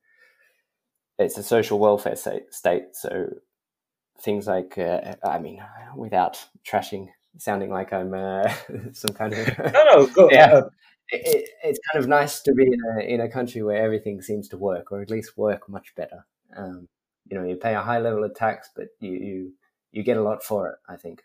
it's 1.23 1.39
a 1.39 1.43
social 1.43 1.79
welfare 1.79 2.17
state, 2.17 2.53
state 2.53 2.95
so 2.95 3.29
things 4.21 4.47
like, 4.47 4.79
uh, 4.79 5.15
I 5.25 5.39
mean, 5.39 5.63
without 5.97 6.45
trashing, 6.69 7.09
sounding 7.39 7.71
like 7.71 7.93
I'm 7.93 8.15
uh, 8.15 8.53
some 8.93 9.15
kind 9.15 9.33
of 9.33 9.59
no, 9.59 9.85
no, 9.85 10.07
go. 10.07 10.29
Yeah. 10.33 10.63
It, 11.13 11.23
it, 11.37 11.49
it's 11.65 11.79
kind 11.93 12.03
of 12.05 12.09
nice 12.09 12.41
to 12.43 12.53
be 12.55 12.65
in 12.65 12.81
a 12.99 13.01
in 13.15 13.21
a 13.21 13.29
country 13.31 13.63
where 13.63 13.83
everything 13.85 14.23
seems 14.23 14.49
to 14.49 14.57
work, 14.59 14.93
or 14.93 15.03
at 15.03 15.11
least 15.11 15.37
work 15.37 15.69
much 15.69 15.95
better. 15.97 16.27
Um, 16.57 16.89
you 17.29 17.39
know, 17.39 17.45
you 17.47 17.57
pay 17.57 17.75
a 17.75 17.83
high 17.83 17.99
level 18.01 18.25
of 18.25 18.35
tax, 18.35 18.71
but 18.77 18.89
you 19.01 19.13
you, 19.13 19.53
you 19.93 20.03
get 20.03 20.17
a 20.17 20.23
lot 20.23 20.43
for 20.43 20.69
it. 20.71 20.77
I 20.89 20.97
think. 20.97 21.23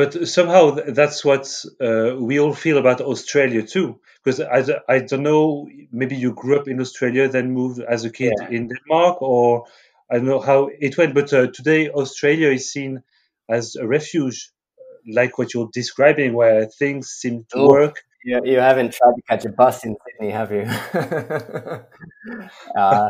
but 0.00 0.28
somehow 0.28 0.70
that's 1.00 1.24
what 1.24 1.48
uh, 1.80 2.14
we 2.28 2.38
all 2.40 2.54
feel 2.54 2.78
about 2.78 3.00
Australia 3.00 3.62
too. 3.62 4.00
Because 4.24 4.40
I, 4.40 4.60
I 4.94 4.98
don't 5.00 5.22
know, 5.22 5.68
maybe 5.92 6.16
you 6.16 6.32
grew 6.34 6.58
up 6.60 6.68
in 6.68 6.80
Australia, 6.80 7.28
then 7.28 7.52
moved 7.52 7.80
as 7.80 8.04
a 8.04 8.10
kid 8.10 8.32
Yeah. 8.40 8.48
in 8.50 8.68
Denmark, 8.68 9.22
or 9.22 9.64
I 10.10 10.16
don't 10.16 10.26
know 10.26 10.40
how 10.40 10.68
it 10.80 10.98
went. 10.98 11.14
But 11.14 11.32
uh, 11.32 11.46
today, 11.58 11.88
Australia 11.90 12.50
is 12.50 12.70
seen 12.72 13.02
as 13.48 13.76
a 13.76 13.86
refuge, 13.86 14.50
uh, 14.78 15.12
like 15.20 15.38
what 15.38 15.54
you're 15.54 15.70
describing, 15.72 16.34
where 16.34 16.66
things 16.66 17.08
seem 17.08 17.44
to 17.50 17.58
Oh. 17.58 17.68
work. 17.68 17.96
You, 18.28 18.42
you 18.44 18.58
haven't 18.58 18.92
tried 18.92 19.14
to 19.14 19.22
catch 19.22 19.46
a 19.46 19.48
bus 19.48 19.86
in 19.86 19.96
Sydney, 20.04 20.30
have 20.32 20.52
you? 20.52 20.64
uh, 22.76 23.08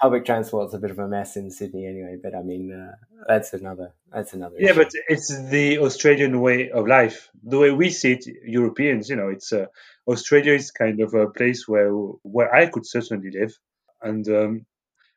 public 0.00 0.24
transport's 0.24 0.72
a 0.72 0.78
bit 0.78 0.90
of 0.90 0.98
a 0.98 1.06
mess 1.06 1.36
in 1.36 1.50
Sydney, 1.50 1.86
anyway. 1.86 2.16
But 2.22 2.34
I 2.34 2.40
mean, 2.40 2.72
uh, 2.72 2.94
that's 3.28 3.52
another 3.52 3.92
that's 4.10 4.32
another. 4.32 4.56
Yeah, 4.58 4.70
issue. 4.70 4.84
but 4.84 4.92
it's 5.08 5.28
the 5.50 5.80
Australian 5.80 6.40
way 6.40 6.70
of 6.70 6.86
life. 6.86 7.28
The 7.42 7.58
way 7.58 7.72
we 7.72 7.90
see 7.90 8.12
it, 8.12 8.24
Europeans, 8.46 9.10
you 9.10 9.16
know, 9.16 9.28
it's 9.28 9.52
uh, 9.52 9.66
Australia 10.08 10.54
is 10.54 10.70
kind 10.70 11.00
of 11.00 11.12
a 11.12 11.28
place 11.28 11.68
where 11.68 11.90
where 12.22 12.54
I 12.54 12.64
could 12.64 12.86
certainly 12.86 13.32
live, 13.38 13.52
and 14.00 14.26
um, 14.28 14.64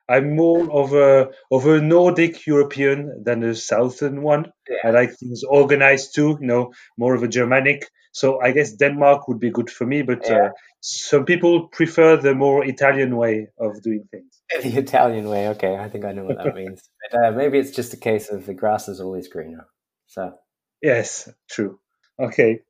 I'm 0.09 0.35
more 0.35 0.69
of 0.69 0.93
a 0.93 1.29
of 1.51 1.67
a 1.67 1.79
Nordic 1.79 2.45
European 2.45 3.23
than 3.23 3.43
a 3.43 3.55
Southern 3.55 4.23
one. 4.23 4.51
Yeah. 4.69 4.79
I 4.83 4.89
like 4.89 5.15
things 5.15 5.43
organized 5.43 6.15
too, 6.15 6.37
you 6.41 6.47
know, 6.47 6.73
more 6.97 7.15
of 7.15 7.23
a 7.23 7.29
Germanic. 7.29 7.89
So 8.19 8.39
I 8.47 8.51
guess 8.51 8.71
Denmark 8.83 9.27
would 9.27 9.39
be 9.39 9.51
good 9.57 9.69
for 9.69 9.85
me, 9.85 10.01
but 10.11 10.21
Yeah. 10.29 10.45
uh, 10.45 10.49
some 10.81 11.25
people 11.25 11.67
prefer 11.79 12.17
the 12.17 12.33
more 12.33 12.65
Italian 12.65 13.15
way 13.15 13.35
of 13.65 13.81
doing 13.83 14.03
things. 14.11 14.31
the 14.63 14.77
Italian 14.85 15.29
way. 15.33 15.49
Okay, 15.49 15.75
I 15.85 15.89
think 15.89 16.05
I 16.05 16.13
know 16.13 16.25
what 16.25 16.37
that 16.43 16.55
means. 16.61 16.89
But, 17.01 17.19
uh, 17.19 17.31
maybe 17.31 17.59
it's 17.59 17.75
just 17.79 17.93
a 17.93 17.97
case 18.09 18.31
of 18.35 18.45
the 18.47 18.55
grass 18.55 18.87
is 18.89 18.99
always 19.01 19.27
greener. 19.27 19.67
So 20.07 20.33
Yes, 20.81 21.29
true. 21.49 21.79
Okay. 22.27 22.61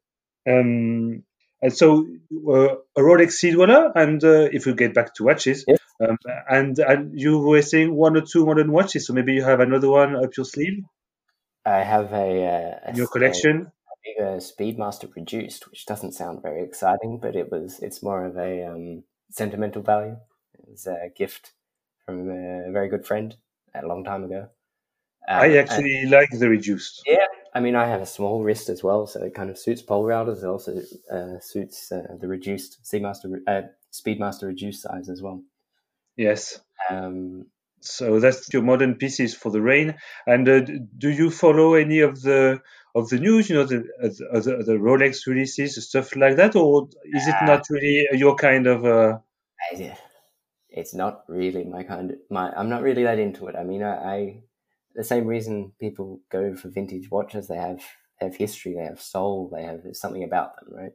Um, 0.49 1.23
and 1.61 1.73
so 1.81 1.87
uh, 2.57 2.75
a 2.99 3.01
Rolex 3.07 3.31
Sea 3.39 3.51
Dweller, 3.51 3.91
and 4.03 4.23
uh, 4.23 4.47
if 4.59 4.65
we 4.65 4.73
get 4.73 4.93
back 4.93 5.13
to 5.15 5.23
watches, 5.23 5.63
Yes. 5.67 5.79
um, 6.03 6.17
and 6.57 6.79
and 6.79 7.19
you 7.25 7.39
were 7.39 7.61
saying 7.61 7.95
one 8.05 8.17
or 8.17 8.25
two 8.33 8.45
modern 8.45 8.71
watches, 8.71 9.07
so 9.07 9.13
maybe 9.13 9.33
you 9.33 9.43
have 9.43 9.59
another 9.69 9.89
one 9.89 10.15
up 10.15 10.37
your 10.37 10.45
sleeve 10.45 10.83
I 11.65 11.79
have 11.83 12.13
a, 12.13 12.27
uh, 12.55 12.91
a 12.91 12.95
your 12.95 13.07
collection. 13.07 13.71
Bigger 14.07 14.37
Speedmaster 14.37 15.13
Reduced, 15.15 15.69
which 15.69 15.85
doesn't 15.85 16.13
sound 16.13 16.41
very 16.41 16.63
exciting, 16.63 17.19
but 17.21 17.35
it 17.35 17.51
was. 17.51 17.79
It's 17.81 18.01
more 18.01 18.25
of 18.25 18.37
a 18.37 18.63
um, 18.65 19.03
sentimental 19.29 19.81
value. 19.81 20.17
It 20.57 20.65
was 20.69 20.87
a 20.87 21.09
gift 21.15 21.51
from 22.05 22.29
a 22.29 22.71
very 22.71 22.89
good 22.89 23.05
friend 23.05 23.35
a 23.75 23.85
long 23.85 24.03
time 24.05 24.23
ago. 24.23 24.47
Um, 25.27 25.41
I 25.41 25.47
and- 25.47 25.57
actually 25.57 26.05
like 26.05 26.29
the 26.31 26.47
reduced. 26.49 27.03
yeah, 27.05 27.27
I 27.53 27.59
mean, 27.59 27.75
I 27.75 27.85
have 27.87 28.01
a 28.01 28.05
small 28.05 28.43
wrist 28.43 28.69
as 28.69 28.83
well, 28.83 29.07
so 29.07 29.23
it 29.23 29.33
kind 29.35 29.49
of 29.49 29.57
suits 29.57 29.81
Polerouters. 29.81 30.43
It 30.43 30.47
also 30.47 30.81
uh, 31.11 31.39
suits 31.41 31.91
uh, 31.91 32.15
the 32.19 32.27
reduced 32.27 32.83
Seamaster, 32.83 33.39
uh, 33.47 33.61
Speedmaster 33.91 34.43
reduced 34.47 34.83
size 34.83 35.09
as 35.09 35.21
well. 35.21 35.43
Yes. 36.15 36.59
Um, 36.89 37.47
So 37.79 38.19
that's 38.19 38.51
your 38.53 38.63
modern 38.63 38.95
pieces 38.95 39.35
for 39.35 39.51
the 39.51 39.61
rain. 39.61 39.95
And 40.25 40.49
uh, 40.49 40.61
do 40.97 41.09
you 41.09 41.29
follow 41.29 41.75
any 41.75 41.99
of 41.99 42.21
the 42.21 42.59
of 42.97 43.09
the 43.09 43.19
news? 43.19 43.49
You 43.49 43.57
know, 43.57 43.65
the 43.65 43.77
uh, 44.01 44.39
the, 44.39 44.63
the 44.65 44.73
Rolex 44.73 45.27
releases, 45.27 45.87
stuff 45.87 46.15
like 46.15 46.35
that, 46.37 46.55
or 46.55 46.89
is 47.05 47.27
it 47.27 47.35
Ah. 47.41 47.45
not 47.45 47.63
really 47.69 48.07
your 48.13 48.35
kind 48.35 48.67
of? 48.67 48.85
Uh, 48.85 49.19
it's 50.69 50.93
not 50.93 51.23
really 51.27 51.63
my 51.63 51.83
kind 51.83 52.11
of 52.11 52.17
my. 52.29 52.51
I'm 52.51 52.69
not 52.69 52.83
really 52.83 53.03
that 53.03 53.19
into 53.19 53.47
it. 53.47 53.55
I 53.55 53.63
mean, 53.63 53.83
I, 53.83 53.95
I 54.15 54.41
the 54.95 55.03
same 55.03 55.25
reason 55.27 55.73
people 55.79 56.21
go 56.29 56.55
for 56.55 56.69
vintage 56.69 57.09
watches. 57.09 57.47
They 57.47 57.57
have 57.57 57.81
have 58.19 58.35
history, 58.35 58.73
they 58.73 58.83
have 58.83 59.01
soul, 59.01 59.49
they 59.53 59.63
have 59.63 59.81
something 59.93 60.23
about 60.23 60.55
them, 60.55 60.73
right? 60.73 60.91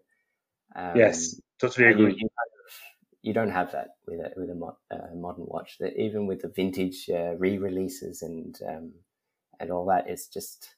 Um, 0.75 0.97
yes, 0.97 1.41
totally 1.61 1.89
agree. 1.89 2.05
You, 2.05 2.09
you, 2.09 2.29
kind 2.29 2.51
of, 2.67 2.75
you, 3.23 3.33
don't 3.33 3.51
have 3.51 3.73
that 3.73 3.91
with 4.07 4.21
a 4.21 4.33
with 4.37 4.51
a 4.51 4.55
mo- 4.55 4.79
uh, 4.91 5.15
modern 5.15 5.45
watch. 5.47 5.79
That 5.79 5.97
even 5.97 6.27
with 6.27 6.43
the 6.43 6.49
vintage 6.49 7.09
uh, 7.11 7.35
re-releases 7.37 8.23
and 8.23 8.59
um, 8.69 8.93
and 9.61 9.71
all 9.71 9.87
that, 9.87 10.09
it's 10.09 10.27
just 10.27 10.75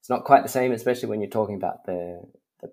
it's 0.00 0.10
not 0.10 0.24
quite 0.24 0.42
the 0.42 0.48
same. 0.48 0.72
Especially 0.72 1.08
when 1.08 1.20
you're 1.20 1.30
talking 1.30 1.56
about 1.56 1.84
the 1.86 2.22
the 2.60 2.70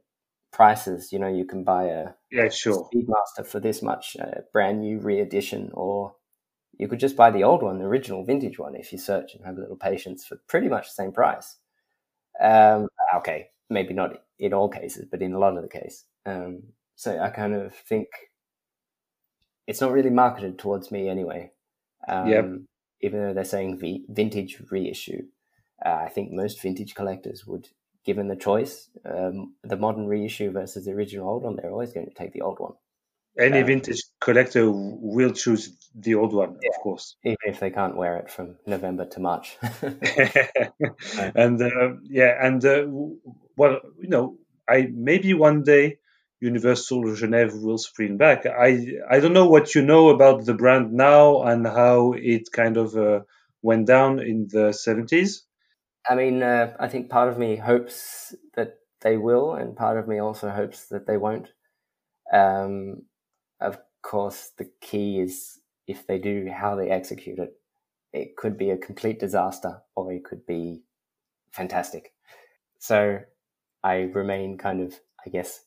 prices. 0.52 1.12
You 1.14 1.20
know, 1.20 1.28
you 1.28 1.46
can 1.46 1.64
buy 1.64 1.86
a 1.86 2.06
yeah, 2.32 2.50
sure, 2.50 2.90
Speedmaster 2.94 3.46
for 3.46 3.60
this 3.60 3.82
much, 3.82 4.16
a 4.16 4.44
brand 4.52 4.82
new 4.82 5.00
re-edition, 5.00 5.72
or 5.74 6.16
you 6.78 6.88
could 6.88 7.00
just 7.00 7.16
buy 7.16 7.32
the 7.32 7.44
old 7.44 7.64
one, 7.64 7.80
the 7.80 7.86
original 7.86 8.24
vintage 8.24 8.60
one, 8.60 8.76
if 8.76 8.92
you 8.92 8.98
search 8.98 9.34
and 9.36 9.46
have 9.46 9.58
a 9.58 9.62
little 9.62 9.76
patience 9.76 10.26
for 10.26 10.38
pretty 10.48 10.70
much 10.70 10.88
the 10.88 11.04
same 11.04 11.12
price. 11.12 11.58
Um, 12.40 12.88
okay, 13.16 13.50
maybe 13.70 13.94
not 13.94 14.22
in 14.40 14.54
all 14.54 14.70
cases, 14.70 15.06
but 15.10 15.22
in 15.22 15.34
a 15.34 15.40
lot 15.40 15.58
of 15.58 15.64
the 15.64 15.70
case. 15.70 16.06
Um, 16.26 16.64
so 16.96 17.20
I 17.20 17.30
kind 17.30 17.56
of 17.56 17.74
think 17.74 18.08
it's 19.66 19.82
not 19.82 19.92
really 19.92 20.10
marketed 20.10 20.60
towards 20.60 20.92
me 20.92 21.10
anyway. 21.10 21.52
Um, 22.08 22.28
yep. 22.28 22.46
Even 23.02 23.22
though 23.22 23.34
they're 23.34 23.44
saying 23.44 23.80
v- 23.80 24.06
vintage 24.10 24.62
reissue, 24.72 25.24
uh, 25.86 26.00
I 26.06 26.10
think 26.10 26.32
most 26.32 26.62
vintage 26.62 26.96
collectors 26.96 27.46
would, 27.46 27.68
given 28.06 28.28
the 28.28 28.36
choice, 28.36 28.90
um, 29.06 29.56
the 29.64 29.78
modern 29.78 30.08
reissue 30.08 30.52
versus 30.52 30.86
the 30.86 30.92
original 30.92 31.30
old 31.30 31.44
one, 31.44 31.56
they're 31.56 31.72
always 31.72 31.94
going 31.94 32.08
to 32.08 32.14
take 32.14 32.34
the 32.34 32.42
old 32.42 32.60
one. 32.60 32.74
Any 33.40 33.60
um, 33.60 33.68
vintage 33.68 34.02
collector 34.20 34.70
will 34.72 35.32
choose 35.32 35.78
the 35.94 36.16
old 36.16 36.34
one, 36.34 36.58
yeah, 36.62 36.70
of 36.76 36.82
course, 36.82 37.16
even 37.24 37.38
if 37.46 37.60
they 37.60 37.70
can't 37.70 37.96
wear 37.96 38.18
it 38.18 38.32
from 38.32 38.56
November 38.66 39.06
to 39.06 39.20
March. 39.20 39.58
and 41.36 41.62
uh, 41.62 41.90
yeah, 42.04 42.34
and 42.44 42.66
uh, 42.66 42.86
well, 43.56 43.80
you 44.00 44.10
know, 44.10 44.38
I 44.68 44.90
maybe 44.92 45.36
one 45.36 45.64
day 45.64 46.00
Universal 46.40 47.04
Genève 47.16 47.62
will 47.62 47.78
spring 47.78 48.18
back. 48.18 48.46
I 48.46 49.00
I 49.10 49.20
don't 49.20 49.34
know 49.34 49.48
what 49.48 49.74
you 49.74 49.82
know 49.82 50.10
about 50.10 50.46
the 50.46 50.54
brand 50.54 50.94
now 50.94 51.44
and 51.44 51.66
how 51.66 52.14
it 52.14 52.52
kind 52.52 52.78
of 52.78 52.96
uh, 52.96 53.22
went 53.62 53.88
down 53.88 54.20
in 54.20 54.48
the 54.52 54.72
seventies. 54.72 55.44
I 56.10 56.16
mean, 56.16 56.42
uh, 56.42 56.76
I 56.80 56.88
think 56.88 57.10
part 57.10 57.30
of 57.30 57.38
me 57.38 57.58
hopes 57.58 58.34
that 58.56 58.80
they 59.02 59.18
will, 59.18 59.54
and 59.54 59.76
part 59.76 59.98
of 59.98 60.08
me 60.08 60.20
also 60.20 60.50
hopes 60.50 60.86
that 60.88 61.06
they 61.06 61.18
won't. 61.18 61.50
Um, 62.34 63.04
of 63.62 63.80
course, 64.02 64.52
the 64.58 64.70
key 64.82 65.20
is 65.20 65.60
if 65.88 66.08
they 66.08 66.18
do 66.20 66.50
how 66.54 66.76
they 66.76 66.90
execute 66.90 67.40
it. 67.40 67.54
It 68.14 68.38
could 68.38 68.58
be 68.58 68.72
a 68.72 68.78
complete 68.78 69.20
disaster, 69.20 69.82
or 69.96 70.14
it 70.14 70.24
could 70.24 70.46
be 70.46 70.84
fantastic. 71.52 72.14
So 72.80 73.20
I 73.84 73.96
remain 74.14 74.58
kind 74.58 74.82
of, 74.82 75.00
I 75.26 75.30
guess, 75.30 75.66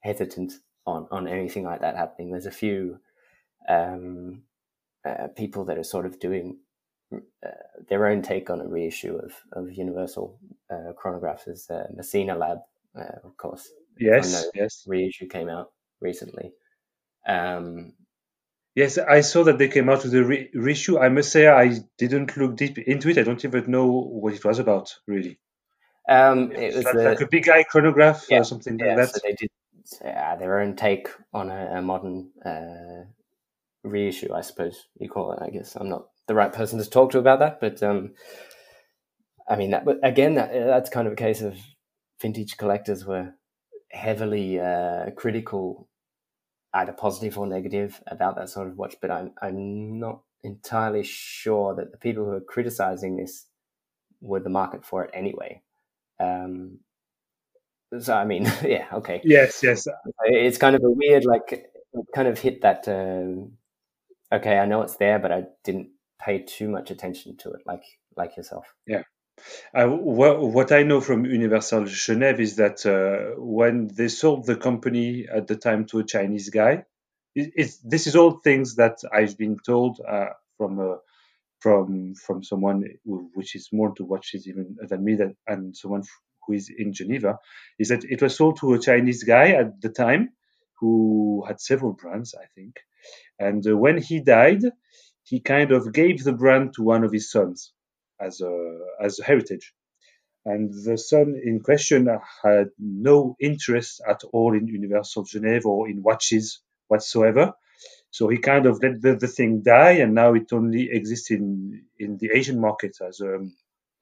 hesitant 0.00 0.54
on 0.86 1.08
on 1.10 1.28
anything 1.28 1.64
like 1.64 1.80
that 1.82 1.96
happening. 1.96 2.30
There's 2.30 2.46
a 2.46 2.50
few 2.50 3.00
um, 3.68 4.42
uh, 5.04 5.28
people 5.36 5.64
that 5.66 5.78
are 5.78 5.84
sort 5.84 6.06
of 6.06 6.20
doing 6.20 6.58
uh, 7.44 7.50
their 7.88 8.06
own 8.06 8.22
take 8.22 8.50
on 8.50 8.60
a 8.60 8.66
reissue 8.66 9.16
of 9.16 9.32
of 9.52 9.72
Universal 9.72 10.38
uh, 10.70 10.92
chronographs. 10.92 11.48
Is 11.48 11.70
uh, 11.70 11.86
Massena 11.94 12.36
LAB, 12.36 12.58
uh, 12.96 13.18
of 13.24 13.36
course. 13.36 13.68
Yes, 13.98 14.46
yes. 14.54 14.84
Reissue 14.86 15.28
came 15.28 15.48
out 15.48 15.72
recently. 16.00 16.52
Um, 17.26 17.92
yes, 18.74 18.98
I 18.98 19.20
saw 19.20 19.44
that 19.44 19.58
they 19.58 19.68
came 19.68 19.88
out 19.88 20.02
with 20.02 20.14
a 20.14 20.24
re- 20.24 20.50
reissue. 20.54 20.98
I 20.98 21.08
must 21.08 21.30
say, 21.30 21.46
I 21.48 21.80
didn't 21.98 22.36
look 22.36 22.56
deep 22.56 22.78
into 22.78 23.10
it. 23.10 23.18
I 23.18 23.22
don't 23.22 23.44
even 23.44 23.70
know 23.70 23.86
what 23.86 24.34
it 24.34 24.44
was 24.44 24.58
about, 24.58 24.94
really. 25.06 25.38
Um, 26.08 26.50
it 26.52 26.74
was 26.74 26.84
like, 26.84 26.94
like 26.94 27.20
a 27.20 27.28
big 27.28 27.48
eye 27.48 27.64
chronograph 27.64 28.26
yeah, 28.28 28.40
or 28.40 28.44
something 28.44 28.78
yeah, 28.78 28.86
like 28.86 28.96
that. 28.96 29.14
So 29.14 29.20
they 29.22 29.34
did 29.34 29.50
their 30.00 30.60
own 30.60 30.74
take 30.74 31.08
on 31.32 31.50
a, 31.50 31.78
a 31.78 31.82
modern 31.82 32.30
uh, 32.44 33.04
reissue, 33.84 34.32
I 34.32 34.40
suppose 34.40 34.88
you 34.98 35.08
call 35.08 35.32
it. 35.32 35.38
I 35.42 35.50
guess 35.50 35.76
I'm 35.76 35.88
not 35.88 36.08
the 36.28 36.34
right 36.34 36.52
person 36.52 36.78
to 36.78 36.88
talk 36.88 37.10
to 37.12 37.18
about 37.18 37.40
that, 37.40 37.60
but 37.60 37.82
um, 37.82 38.12
I 39.48 39.56
mean, 39.56 39.70
that, 39.70 39.86
again, 40.02 40.34
that, 40.34 40.52
that's 40.52 40.90
kind 40.90 41.06
of 41.06 41.12
a 41.12 41.16
case 41.16 41.42
of 41.42 41.56
vintage 42.20 42.56
collectors 42.56 43.04
were 43.04 43.34
heavily 43.90 44.60
uh, 44.60 45.10
critical, 45.16 45.88
either 46.72 46.92
positive 46.92 47.38
or 47.38 47.46
negative, 47.46 48.00
about 48.06 48.36
that 48.36 48.48
sort 48.48 48.68
of 48.68 48.78
watch. 48.78 48.96
But 49.00 49.10
I'm 49.10 49.32
I'm 49.42 49.98
not 49.98 50.22
entirely 50.42 51.02
sure 51.04 51.74
that 51.74 51.92
the 51.92 51.98
people 51.98 52.24
who 52.24 52.32
are 52.32 52.40
criticizing 52.40 53.16
this 53.16 53.46
were 54.20 54.40
the 54.40 54.48
market 54.48 54.84
for 54.84 55.04
it 55.04 55.10
anyway. 55.12 55.62
Um, 56.20 56.78
so 57.98 58.14
I 58.14 58.24
mean, 58.24 58.44
yeah, 58.64 58.86
okay. 58.94 59.20
Yes, 59.24 59.62
yes. 59.62 59.86
It's 60.24 60.58
kind 60.58 60.76
of 60.76 60.82
a 60.84 60.90
weird, 60.90 61.24
like, 61.24 61.66
kind 62.14 62.28
of 62.28 62.38
hit 62.38 62.62
that. 62.62 62.88
Um, 62.88 63.52
okay, 64.32 64.58
I 64.58 64.66
know 64.66 64.82
it's 64.82 64.96
there, 64.96 65.18
but 65.18 65.32
I 65.32 65.44
didn't 65.64 65.90
pay 66.24 66.42
too 66.42 66.68
much 66.68 66.90
attention 66.90 67.36
to 67.38 67.50
it, 67.50 67.62
like 67.66 67.84
like 68.16 68.36
yourself. 68.36 68.66
Yeah. 68.86 69.02
Uh, 69.74 69.86
what, 69.86 70.40
what 70.40 70.72
I 70.72 70.82
know 70.82 71.00
from 71.00 71.24
Universal 71.24 71.84
Genève 71.84 72.38
is 72.38 72.56
that 72.56 72.84
uh, 72.86 73.40
when 73.40 73.88
they 73.88 74.08
sold 74.08 74.46
the 74.46 74.56
company 74.56 75.26
at 75.26 75.46
the 75.46 75.56
time 75.56 75.86
to 75.86 76.00
a 76.00 76.04
Chinese 76.04 76.50
guy, 76.50 76.84
it, 77.34 77.74
this 77.82 78.06
is 78.06 78.14
all 78.14 78.32
things 78.32 78.76
that 78.76 78.98
I've 79.12 79.38
been 79.38 79.56
told 79.64 80.00
uh, 80.06 80.34
from 80.58 80.78
uh, 80.78 80.96
from 81.60 82.14
from 82.14 82.42
someone 82.42 82.84
which 83.04 83.54
is 83.54 83.68
more 83.72 83.94
to 83.94 84.04
watches 84.04 84.46
even 84.46 84.76
than 84.88 85.04
me 85.04 85.14
that, 85.16 85.34
and 85.46 85.76
someone 85.76 86.02
who 86.46 86.54
is 86.54 86.70
in 86.76 86.92
Geneva, 86.92 87.38
is 87.78 87.88
that 87.88 88.04
it 88.04 88.20
was 88.20 88.36
sold 88.36 88.58
to 88.60 88.74
a 88.74 88.78
Chinese 88.78 89.22
guy 89.22 89.50
at 89.50 89.80
the 89.80 89.88
time 89.88 90.30
who 90.78 91.44
had 91.46 91.60
several 91.60 91.92
brands, 91.92 92.34
I 92.34 92.46
think. 92.54 92.80
And 93.38 93.66
uh, 93.66 93.76
when 93.76 93.98
he 93.98 94.20
died, 94.20 94.62
he 95.24 95.40
kind 95.40 95.72
of 95.72 95.92
gave 95.92 96.24
the 96.24 96.32
brand 96.32 96.74
to 96.74 96.82
one 96.82 97.04
of 97.04 97.12
his 97.12 97.30
sons 97.30 97.72
as 98.20 98.40
a 98.40 98.78
as 99.00 99.18
a 99.18 99.24
heritage. 99.24 99.72
And 100.44 100.72
the 100.72 100.98
son 100.98 101.40
in 101.42 101.60
question 101.60 102.08
had 102.42 102.70
no 102.78 103.36
interest 103.38 104.02
at 104.08 104.24
all 104.32 104.54
in 104.54 104.66
Universal 104.66 105.24
Genève 105.24 105.64
or 105.64 105.88
in 105.88 106.02
watches 106.02 106.60
whatsoever. 106.88 107.54
So 108.10 108.28
he 108.28 108.38
kind 108.38 108.66
of 108.66 108.82
let 108.82 109.00
the, 109.00 109.14
the 109.16 109.28
thing 109.28 109.62
die, 109.62 109.92
and 109.92 110.14
now 110.14 110.34
it 110.34 110.52
only 110.52 110.90
exists 110.90 111.30
in 111.30 111.84
in 111.98 112.18
the 112.18 112.30
Asian 112.34 112.60
market 112.60 112.96
as 113.00 113.20
a 113.20 113.38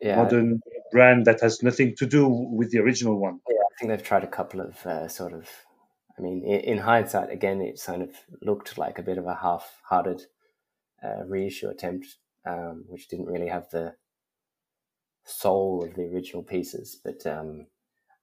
yeah. 0.01 0.17
modern 0.17 0.61
brand 0.91 1.27
that 1.27 1.41
has 1.41 1.63
nothing 1.63 1.95
to 1.97 2.07
do 2.07 2.27
with 2.27 2.71
the 2.71 2.79
original 2.79 3.19
one. 3.21 3.41
Yeah, 3.49 3.59
I 3.59 3.75
think 3.79 3.91
they've 3.91 4.03
tried 4.03 4.25
a 4.25 4.35
couple 4.39 4.61
of 4.61 4.85
uh, 4.87 5.09
sort 5.09 5.33
of. 5.33 5.49
I 6.19 6.23
mean, 6.23 6.43
in, 6.45 6.61
in, 6.61 6.79
hindsight, 6.79 7.31
again, 7.31 7.63
it 7.63 7.81
kind 7.83 8.03
of 8.03 8.11
looked 8.43 8.77
like 8.77 8.99
a 8.99 9.03
bit 9.03 9.17
of 9.17 9.27
a 9.27 9.35
half-hearted 9.35 10.27
uh, 11.05 11.25
reissue 11.27 11.69
attempt, 11.69 12.07
um, 12.47 12.85
which 12.89 13.09
didn't 13.09 13.27
really 13.27 13.49
have 13.49 13.69
the 13.71 13.95
soul 15.25 15.85
of 15.85 15.95
the 15.95 16.05
original 16.13 16.43
pieces. 16.43 16.99
But 17.03 17.27
um, 17.27 17.67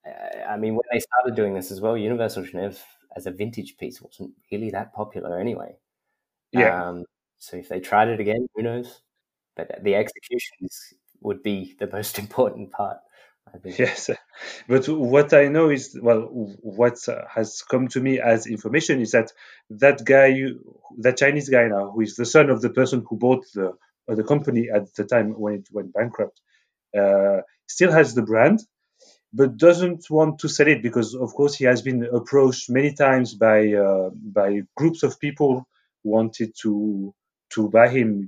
I, 0.05 0.53
I, 0.53 0.57
mean, 0.57 0.73
when 0.73 0.85
they 0.91 0.99
started 0.99 1.35
doing 1.35 1.53
this 1.53 1.71
as 1.71 1.81
well, 1.81 1.97
Universal 1.97 2.43
Genève 2.43 2.79
as 3.15 3.25
a 3.25 3.31
vintage 3.31 3.77
piece 3.77 4.01
wasn't 4.01 4.31
really 4.51 4.69
that 4.71 4.93
popular 4.93 5.39
anyway. 5.39 5.75
Yeah. 6.51 6.87
Um, 6.87 7.05
so 7.39 7.57
if 7.57 7.69
they 7.69 7.79
tried 7.79 8.09
it 8.09 8.19
again, 8.19 8.47
who 8.55 8.63
knows? 8.63 9.01
But 9.55 9.83
the 9.83 9.95
execution 9.95 10.57
is 10.61 10.93
would 11.21 11.41
be 11.43 11.75
the 11.79 11.89
most 11.91 12.19
important 12.23 12.71
part. 12.71 12.97
Yes, 13.63 14.09
but 14.67 14.87
what 14.87 15.33
I 15.33 15.47
know 15.47 15.69
is 15.69 15.97
well, 16.01 16.21
what 16.61 16.97
has 17.33 17.63
come 17.63 17.87
to 17.89 17.99
me 17.99 18.19
as 18.19 18.47
information 18.47 19.01
is 19.01 19.11
that 19.11 19.31
that 19.69 20.05
guy, 20.05 20.33
that 20.99 21.17
Chinese 21.17 21.49
guy 21.49 21.67
now, 21.67 21.91
who 21.91 22.01
is 22.01 22.15
the 22.15 22.25
son 22.25 22.49
of 22.49 22.61
the 22.61 22.69
person 22.69 23.05
who 23.07 23.17
bought 23.17 23.45
the 23.53 23.73
the 24.07 24.23
company 24.23 24.69
at 24.73 24.93
the 24.95 25.03
time 25.03 25.31
when 25.39 25.55
it 25.55 25.67
went 25.71 25.93
bankrupt, 25.93 26.39
uh, 26.97 27.41
still 27.67 27.91
has 27.91 28.13
the 28.13 28.21
brand, 28.21 28.59
but 29.33 29.57
doesn't 29.57 30.09
want 30.09 30.39
to 30.39 30.49
sell 30.49 30.67
it 30.67 30.81
because, 30.81 31.13
of 31.15 31.33
course, 31.33 31.55
he 31.55 31.65
has 31.65 31.81
been 31.81 32.03
approached 32.05 32.69
many 32.69 32.93
times 32.93 33.33
by 33.33 33.73
uh, 33.73 34.09
by 34.13 34.61
groups 34.75 35.03
of 35.03 35.19
people 35.19 35.67
who 36.03 36.09
wanted 36.11 36.53
to 36.61 37.13
to 37.53 37.69
buy 37.69 37.89
him 37.89 38.27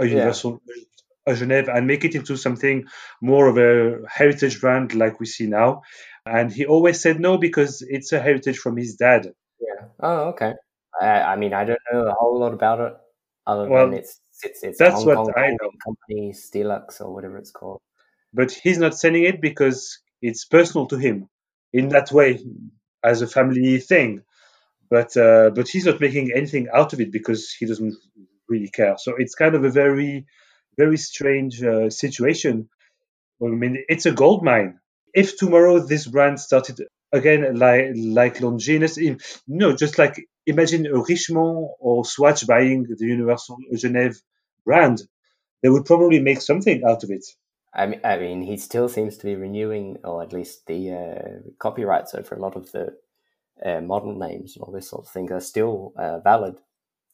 a 0.00 0.06
universal 0.06 0.60
yeah. 0.66 0.74
a 0.74 1.01
Genève 1.28 1.68
and 1.74 1.86
make 1.86 2.04
it 2.04 2.14
into 2.14 2.36
something 2.36 2.86
more 3.20 3.46
of 3.46 3.58
a 3.58 4.00
heritage 4.08 4.60
brand 4.60 4.94
like 4.94 5.20
we 5.20 5.26
see 5.26 5.46
now. 5.46 5.82
And 6.26 6.52
he 6.52 6.66
always 6.66 7.00
said 7.00 7.20
no 7.20 7.38
because 7.38 7.84
it's 7.86 8.12
a 8.12 8.20
heritage 8.20 8.58
from 8.58 8.76
his 8.76 8.96
dad. 8.96 9.32
Yeah. 9.60 9.86
Oh, 10.00 10.30
okay. 10.30 10.54
I, 11.00 11.06
I 11.06 11.36
mean, 11.36 11.54
I 11.54 11.64
don't 11.64 11.78
know 11.92 12.06
a 12.06 12.12
whole 12.12 12.38
lot 12.38 12.52
about 12.52 12.80
it 12.80 12.92
other 13.46 13.68
well, 13.68 13.86
than 13.86 13.98
it's 13.98 14.20
it's, 14.42 14.62
it's 14.62 14.78
that's 14.78 14.96
Hong 14.96 15.06
what 15.06 15.16
Kong 15.16 15.32
I 15.36 15.50
know. 15.50 15.70
company 15.84 16.32
Stelux 16.32 17.00
or 17.00 17.12
whatever 17.12 17.38
it's 17.38 17.50
called. 17.50 17.80
But 18.32 18.50
he's 18.50 18.78
not 18.78 18.96
selling 18.96 19.24
it 19.24 19.40
because 19.40 20.00
it's 20.20 20.44
personal 20.44 20.86
to 20.86 20.96
him 20.96 21.28
in 21.72 21.88
that 21.90 22.10
way 22.10 22.40
as 23.04 23.22
a 23.22 23.26
family 23.26 23.78
thing. 23.78 24.22
But 24.90 25.16
uh, 25.16 25.50
but 25.54 25.68
he's 25.68 25.86
not 25.86 26.00
making 26.00 26.32
anything 26.34 26.68
out 26.72 26.92
of 26.92 27.00
it 27.00 27.12
because 27.12 27.50
he 27.50 27.66
doesn't 27.66 27.94
really 28.48 28.68
care. 28.68 28.96
So 28.98 29.14
it's 29.16 29.34
kind 29.34 29.54
of 29.54 29.64
a 29.64 29.70
very 29.70 30.26
very 30.76 30.96
strange 30.96 31.62
uh, 31.62 31.90
situation. 31.90 32.68
I 33.42 33.46
mean, 33.48 33.84
it's 33.88 34.06
a 34.06 34.12
gold 34.12 34.44
mine. 34.44 34.80
if 35.14 35.36
tomorrow 35.36 35.78
this 35.80 36.06
brand 36.06 36.40
started 36.40 36.80
again 37.12 37.42
like 37.58 37.92
like 37.94 38.38
Longines, 38.38 38.96
you 38.96 39.18
know, 39.46 39.76
just 39.76 39.98
like 39.98 40.26
imagine 40.46 40.86
a 40.86 40.90
Richemont 41.08 41.68
or 41.80 42.04
Swatch 42.04 42.46
buying 42.46 42.84
the 42.84 43.06
Universal 43.06 43.58
Genève 43.74 44.16
brand, 44.64 45.02
they 45.62 45.68
would 45.68 45.84
probably 45.84 46.20
make 46.20 46.40
something 46.40 46.82
out 46.84 47.04
of 47.04 47.10
it. 47.10 47.24
I 47.74 47.86
mean, 47.86 48.00
I 48.04 48.18
mean, 48.18 48.42
he 48.42 48.56
still 48.58 48.88
seems 48.88 49.16
to 49.18 49.24
be 49.24 49.34
renewing, 49.34 49.98
or 50.04 50.22
at 50.22 50.32
least 50.32 50.66
the 50.66 50.92
uh, 50.92 51.50
copyrights 51.58 52.14
over 52.14 52.34
a 52.34 52.40
lot 52.40 52.56
of 52.56 52.70
the 52.72 52.94
uh, 53.64 53.80
model 53.80 54.14
names 54.14 54.56
and 54.56 54.62
all 54.64 54.72
this 54.72 54.88
sort 54.90 55.06
of 55.06 55.12
thing 55.12 55.32
are 55.32 55.40
still 55.40 55.92
uh, 55.96 56.18
valid. 56.20 56.56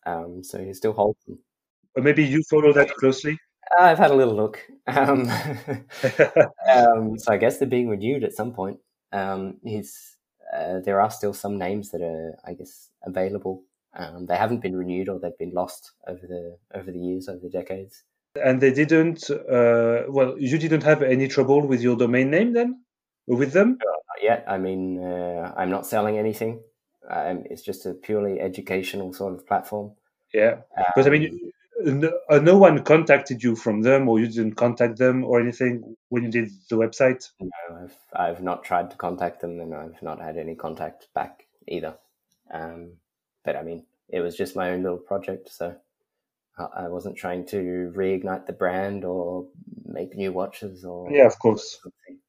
Um, 0.06 0.43
so 0.43 0.59
he 0.59 0.74
still 0.74 0.93
holds 0.93 1.22
them. 1.26 1.39
Or 1.97 2.02
maybe 2.02 2.24
you 2.24 2.43
follow 2.51 2.72
that 2.72 2.90
closely. 2.94 3.39
I've 3.78 3.99
had 3.99 4.11
a 4.11 4.15
little 4.15 4.35
look. 4.36 4.61
Um, 4.89 5.28
um, 6.66 7.19
so 7.19 7.31
I 7.31 7.36
guess 7.36 7.59
they're 7.59 7.69
being 7.69 7.90
renewed 7.90 8.24
at 8.24 8.32
some 8.32 8.55
point. 8.55 8.78
Um, 9.12 9.59
he's 9.62 10.16
uh, 10.57 10.81
there 10.81 10.99
are 10.99 11.11
still 11.11 11.35
some 11.35 11.59
names 11.59 11.90
that 11.90 12.01
are, 12.01 12.39
I 12.47 12.55
guess, 12.55 12.89
available. 13.05 13.65
Um, 13.95 14.24
they 14.24 14.36
haven't 14.36 14.62
been 14.62 14.74
renewed 14.74 15.11
or 15.11 15.19
they've 15.19 15.36
been 15.39 15.53
lost 15.53 15.93
over 16.07 16.27
the 16.27 16.57
over 16.74 16.90
the 16.90 16.99
years, 16.99 17.28
over 17.28 17.40
the 17.43 17.51
decades. 17.51 18.05
And 18.43 18.62
they 18.62 18.73
didn't. 18.73 19.28
Uh, 19.31 20.05
well, 20.09 20.36
you 20.39 20.57
didn't 20.57 20.85
have 20.85 21.03
any 21.03 21.28
trouble 21.28 21.66
with 21.66 21.82
your 21.82 21.97
domain 21.97 22.31
name 22.31 22.55
then, 22.55 22.82
with 23.27 23.53
them? 23.53 23.77
Not 23.85 24.23
yet. 24.23 24.45
I 24.49 24.57
mean, 24.57 25.03
uh, 25.03 25.53
I'm 25.55 25.70
not 25.70 25.86
selling 25.86 26.16
anything. 26.16 26.62
Um, 27.11 27.45
it's 27.51 27.62
just 27.62 27.86
a 27.86 27.93
purely 27.93 28.40
educational 28.40 29.12
sort 29.12 29.35
of 29.35 29.47
platform. 29.47 29.93
Yeah, 30.32 30.61
but 30.95 31.07
I 31.07 31.11
mean, 31.11 31.24
Um, 31.32 31.53
no, 31.84 32.12
uh, 32.28 32.38
no 32.38 32.59
one 32.59 32.82
contacted 32.84 33.42
you 33.42 33.56
from 33.56 33.82
them, 33.82 34.09
or 34.09 34.20
you 34.20 34.26
didn't 34.26 34.55
contact 34.55 34.98
them 34.98 35.24
or 35.24 35.40
anything 35.40 35.96
when 36.09 36.24
you 36.24 36.30
did 36.30 36.50
the 36.70 36.76
website. 36.76 37.28
No, 37.40 37.50
I've 37.84 37.96
I've 38.12 38.42
not 38.42 38.64
tried 38.64 38.90
to 38.90 38.96
contact 38.96 39.40
them, 39.40 39.60
and 39.60 39.74
I've 39.74 40.02
not 40.02 40.20
had 40.20 40.36
any 40.36 40.55
contact 40.55 41.09
back 41.14 41.46
either. 41.66 41.96
Um, 42.52 42.92
but 43.44 43.56
I 43.56 43.62
mean, 43.62 43.84
it 44.09 44.20
was 44.20 44.36
just 44.36 44.56
my 44.56 44.70
own 44.70 44.82
little 44.82 44.98
project, 44.98 45.50
so 45.52 45.76
I 46.59 46.88
wasn't 46.88 47.16
trying 47.16 47.46
to 47.46 47.92
reignite 47.96 48.46
the 48.46 48.52
brand 48.52 49.05
or 49.05 49.46
make 49.84 50.16
new 50.16 50.32
watches 50.32 50.84
or 50.84 51.10
Yeah, 51.10 51.26
of 51.26 51.38
course. 51.38 51.78
something. 51.82 52.20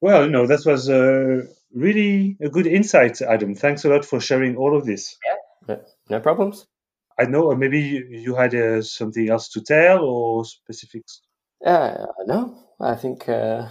Well, 0.00 0.26
you 0.26 0.30
know, 0.30 0.46
that 0.46 0.64
was 0.66 0.88
uh, 0.88 1.46
really 1.72 2.36
a 2.40 2.48
good 2.48 2.66
insight, 2.66 3.22
Adam. 3.22 3.54
Thanks 3.54 3.84
a 3.84 3.88
lot 3.88 4.04
for 4.04 4.20
sharing 4.20 4.56
all 4.56 4.76
of 4.76 4.84
this. 4.84 5.18
No, 5.66 5.80
no 6.10 6.20
problems. 6.20 6.66
I 7.18 7.24
know, 7.24 7.44
or 7.44 7.56
maybe 7.56 7.80
you 7.80 8.06
you 8.10 8.34
had 8.34 8.54
uh, 8.54 8.82
something 8.82 9.28
else 9.30 9.48
to 9.50 9.60
tell 9.60 10.04
or 10.04 10.44
specifics. 10.44 11.20
Uh, 11.64 12.06
no, 12.26 12.58
I 12.80 12.96
think 12.96 13.28
uh, 13.28 13.68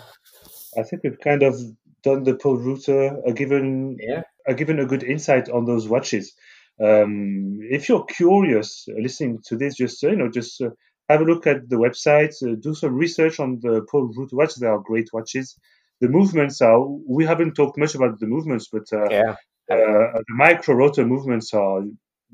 I 0.78 0.84
think 0.84 1.04
we've 1.04 1.20
kind 1.20 1.44
of 1.44 1.56
done 2.04 2.24
the 2.24 2.34
Polerouter, 2.34 3.22
a 3.28 3.34
given 3.34 3.98
yeah, 4.00 4.24
uh, 4.48 4.54
given 4.54 4.80
a 4.80 4.86
good 4.86 5.04
insight 5.04 5.50
on 5.50 5.66
those 5.66 5.88
watches. 5.88 6.34
Um, 6.82 7.60
if 7.62 7.88
you're 7.88 8.06
curious 8.06 8.88
uh, 8.90 9.00
listening 9.02 9.40
to 9.48 9.58
this, 9.58 9.76
just 9.76 10.04
uh, 10.04 10.10
you 10.10 10.16
know, 10.16 10.30
just 10.30 10.62
uh, 10.62 10.70
have 11.10 11.22
a 11.22 11.26
look 11.26 11.46
at 11.46 11.70
the 11.70 11.76
website, 11.76 12.34
uh, 12.44 12.56
do 12.60 12.74
some 12.74 12.96
research 12.96 13.40
on 13.40 13.60
the 13.62 13.86
Polerouter 13.92 14.34
watches. 14.34 14.56
They 14.58 14.68
are 14.68 14.80
great 14.80 15.10
watches. 15.14 15.58
The 16.02 16.08
movements 16.08 16.62
are. 16.62 16.80
We 17.08 17.26
haven't 17.26 17.54
talked 17.54 17.78
much 17.78 17.96
about 17.96 18.20
the 18.20 18.28
movements, 18.28 18.70
but 18.72 18.92
uh, 18.92 19.10
yeah, 19.10 19.36
uh, 19.72 20.20
the 20.28 20.36
micro 20.36 20.76
rotor 20.76 21.06
movements 21.06 21.54
are 21.54 21.84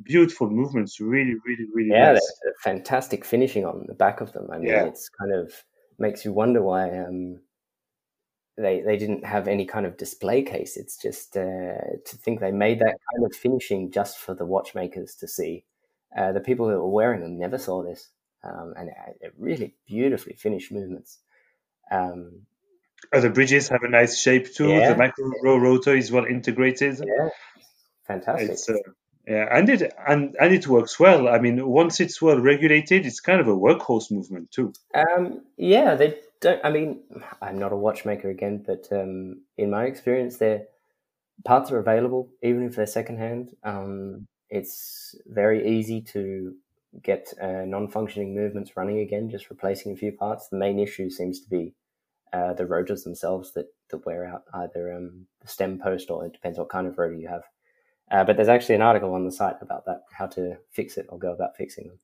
beautiful 0.04 0.50
movements. 0.50 1.00
Really, 1.00 1.36
really, 1.46 1.68
really 1.74 1.90
yeah. 1.92 2.14
nice. 2.14 2.34
Fantastic 2.64 3.26
finishing 3.26 3.66
on 3.66 3.86
the 3.88 3.94
back 3.94 4.22
of 4.22 4.34
them. 4.34 4.48
I 4.52 4.58
mean, 4.58 4.68
Yeah. 4.68 4.86
it's 4.86 5.10
kind 5.10 5.34
of 5.34 5.54
makes 5.98 6.24
you 6.26 6.34
wonder 6.34 6.62
why 6.62 6.90
um, 7.00 7.40
they 8.58 8.82
they 8.82 8.98
didn't 8.98 9.26
have 9.26 9.48
any 9.48 9.66
kind 9.66 9.86
of 9.86 9.98
display 9.98 10.44
case. 10.44 10.78
It's 10.78 10.98
just 10.98 11.36
uh, 11.38 11.82
to 12.06 12.16
think 12.18 12.40
they 12.40 12.52
made 12.52 12.80
that 12.80 12.98
kind 13.14 13.26
of 13.26 13.36
finishing 13.36 13.92
just 13.92 14.18
for 14.18 14.34
the 14.34 14.46
watchmakers 14.46 15.16
to 15.16 15.28
see. 15.28 15.64
Uh, 16.16 16.32
the 16.32 16.40
people 16.42 16.68
that 16.68 16.78
were 16.78 16.90
wearing 16.90 17.22
them 17.22 17.38
never 17.38 17.58
saw 17.58 17.84
this, 17.84 18.10
um, 18.44 18.74
and 18.76 18.90
uh, 18.90 19.30
really 19.38 19.76
beautifully 19.88 20.34
finished 20.36 20.72
movements. 20.72 21.20
Um, 21.92 22.48
Uh, 23.14 23.22
the 23.22 23.30
bridges 23.30 23.70
have 23.70 23.84
a 23.84 23.88
nice 23.90 24.18
shape 24.20 24.54
too. 24.54 24.70
Yeah. 24.70 24.92
The 24.92 24.98
micro 24.98 25.58
rotor 25.58 25.96
is 25.96 26.12
well 26.12 26.26
integrated. 26.26 26.98
yeah, 27.00 27.30
fantastic. 28.08 28.50
It's 28.50 28.70
uh, 28.70 28.74
yeah, 29.30 29.48
and 29.52 29.70
it 29.70 29.94
and 30.08 30.36
and 30.40 30.54
it 30.54 30.68
works 30.68 31.00
well. 31.00 31.28
I 31.28 31.38
mean, 31.38 31.68
once 31.68 32.00
it's 32.00 32.20
well 32.20 32.40
regulated, 32.40 33.06
it's 33.06 33.20
kind 33.20 33.40
of 33.40 33.48
a 33.48 33.56
workhorse 33.56 34.10
movement 34.12 34.50
too. 34.52 34.74
Um, 34.96 35.44
yeah, 35.56 35.94
they 35.94 36.18
don't. 36.42 36.60
I 36.66 36.72
mean, 36.72 37.02
I'm 37.40 37.60
not 37.60 37.72
a 37.72 37.78
watchmaker 37.78 38.30
again, 38.30 38.64
but 38.66 38.88
um, 38.92 39.44
in 39.56 39.70
my 39.70 39.86
experience, 39.86 40.38
their 40.38 40.64
parts 41.46 41.72
are 41.72 41.78
available 41.78 42.30
even 42.42 42.64
if 42.64 42.76
they're 42.76 42.88
secondhand. 42.88 43.56
Um, 43.64 44.26
it's 44.50 45.16
very 45.28 45.78
easy 45.78 46.02
to 46.02 46.56
get 47.04 47.32
uh, 47.40 47.66
non-functioning 47.66 48.34
movements 48.34 48.76
running 48.76 48.98
again, 48.98 49.30
just 49.30 49.52
replacing 49.52 49.92
a 49.92 49.96
few 49.96 50.12
parts. 50.12 50.48
The 50.48 50.58
main 50.58 50.80
issue 50.80 51.12
seems 51.12 51.40
to 51.42 51.50
be 51.50 51.76
uh, 52.34 52.54
the 52.54 52.66
rotors 52.66 53.04
themselves 53.04 53.54
that, 53.54 53.68
that 53.92 54.06
wear 54.08 54.26
out, 54.26 54.44
either 54.56 54.92
um, 54.92 55.28
the 55.42 55.48
stem 55.48 55.78
post 55.78 56.10
or 56.10 56.26
it 56.26 56.34
depends 56.34 56.58
what 56.58 56.70
kind 56.70 56.88
of 56.88 56.98
rotor 56.98 57.14
you 57.14 57.28
have. 57.28 57.44
Uh, 58.12 58.24
but 58.24 58.36
there's 58.36 58.50
actually 58.50 58.76
an 58.76 58.82
article 58.82 59.14
on 59.14 59.26
the 59.26 59.32
site 59.32 59.58
about 59.62 59.86
that, 59.86 60.04
how 60.12 60.26
to 60.26 60.58
fix 60.72 60.98
it 60.98 61.06
or 61.10 61.20
go 61.20 61.32
about 61.32 61.56
fixing 61.56 61.88
them. 61.88 62.00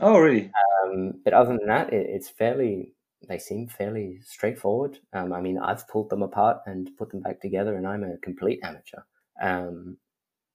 Oh, 0.00 0.18
really? 0.18 0.50
Um, 0.84 1.14
but 1.24 1.32
other 1.32 1.56
than 1.56 1.66
that, 1.66 1.92
it, 1.92 2.06
it's 2.08 2.28
fairly. 2.28 2.92
They 3.26 3.38
seem 3.38 3.68
fairly 3.68 4.18
straightforward. 4.22 4.98
Um, 5.14 5.32
I 5.32 5.40
mean, 5.40 5.58
I've 5.58 5.88
pulled 5.88 6.10
them 6.10 6.22
apart 6.22 6.58
and 6.66 6.90
put 6.98 7.10
them 7.10 7.20
back 7.20 7.40
together, 7.40 7.76
and 7.76 7.86
I'm 7.86 8.04
a 8.04 8.18
complete 8.18 8.60
amateur. 8.62 9.00
Um, 9.40 9.96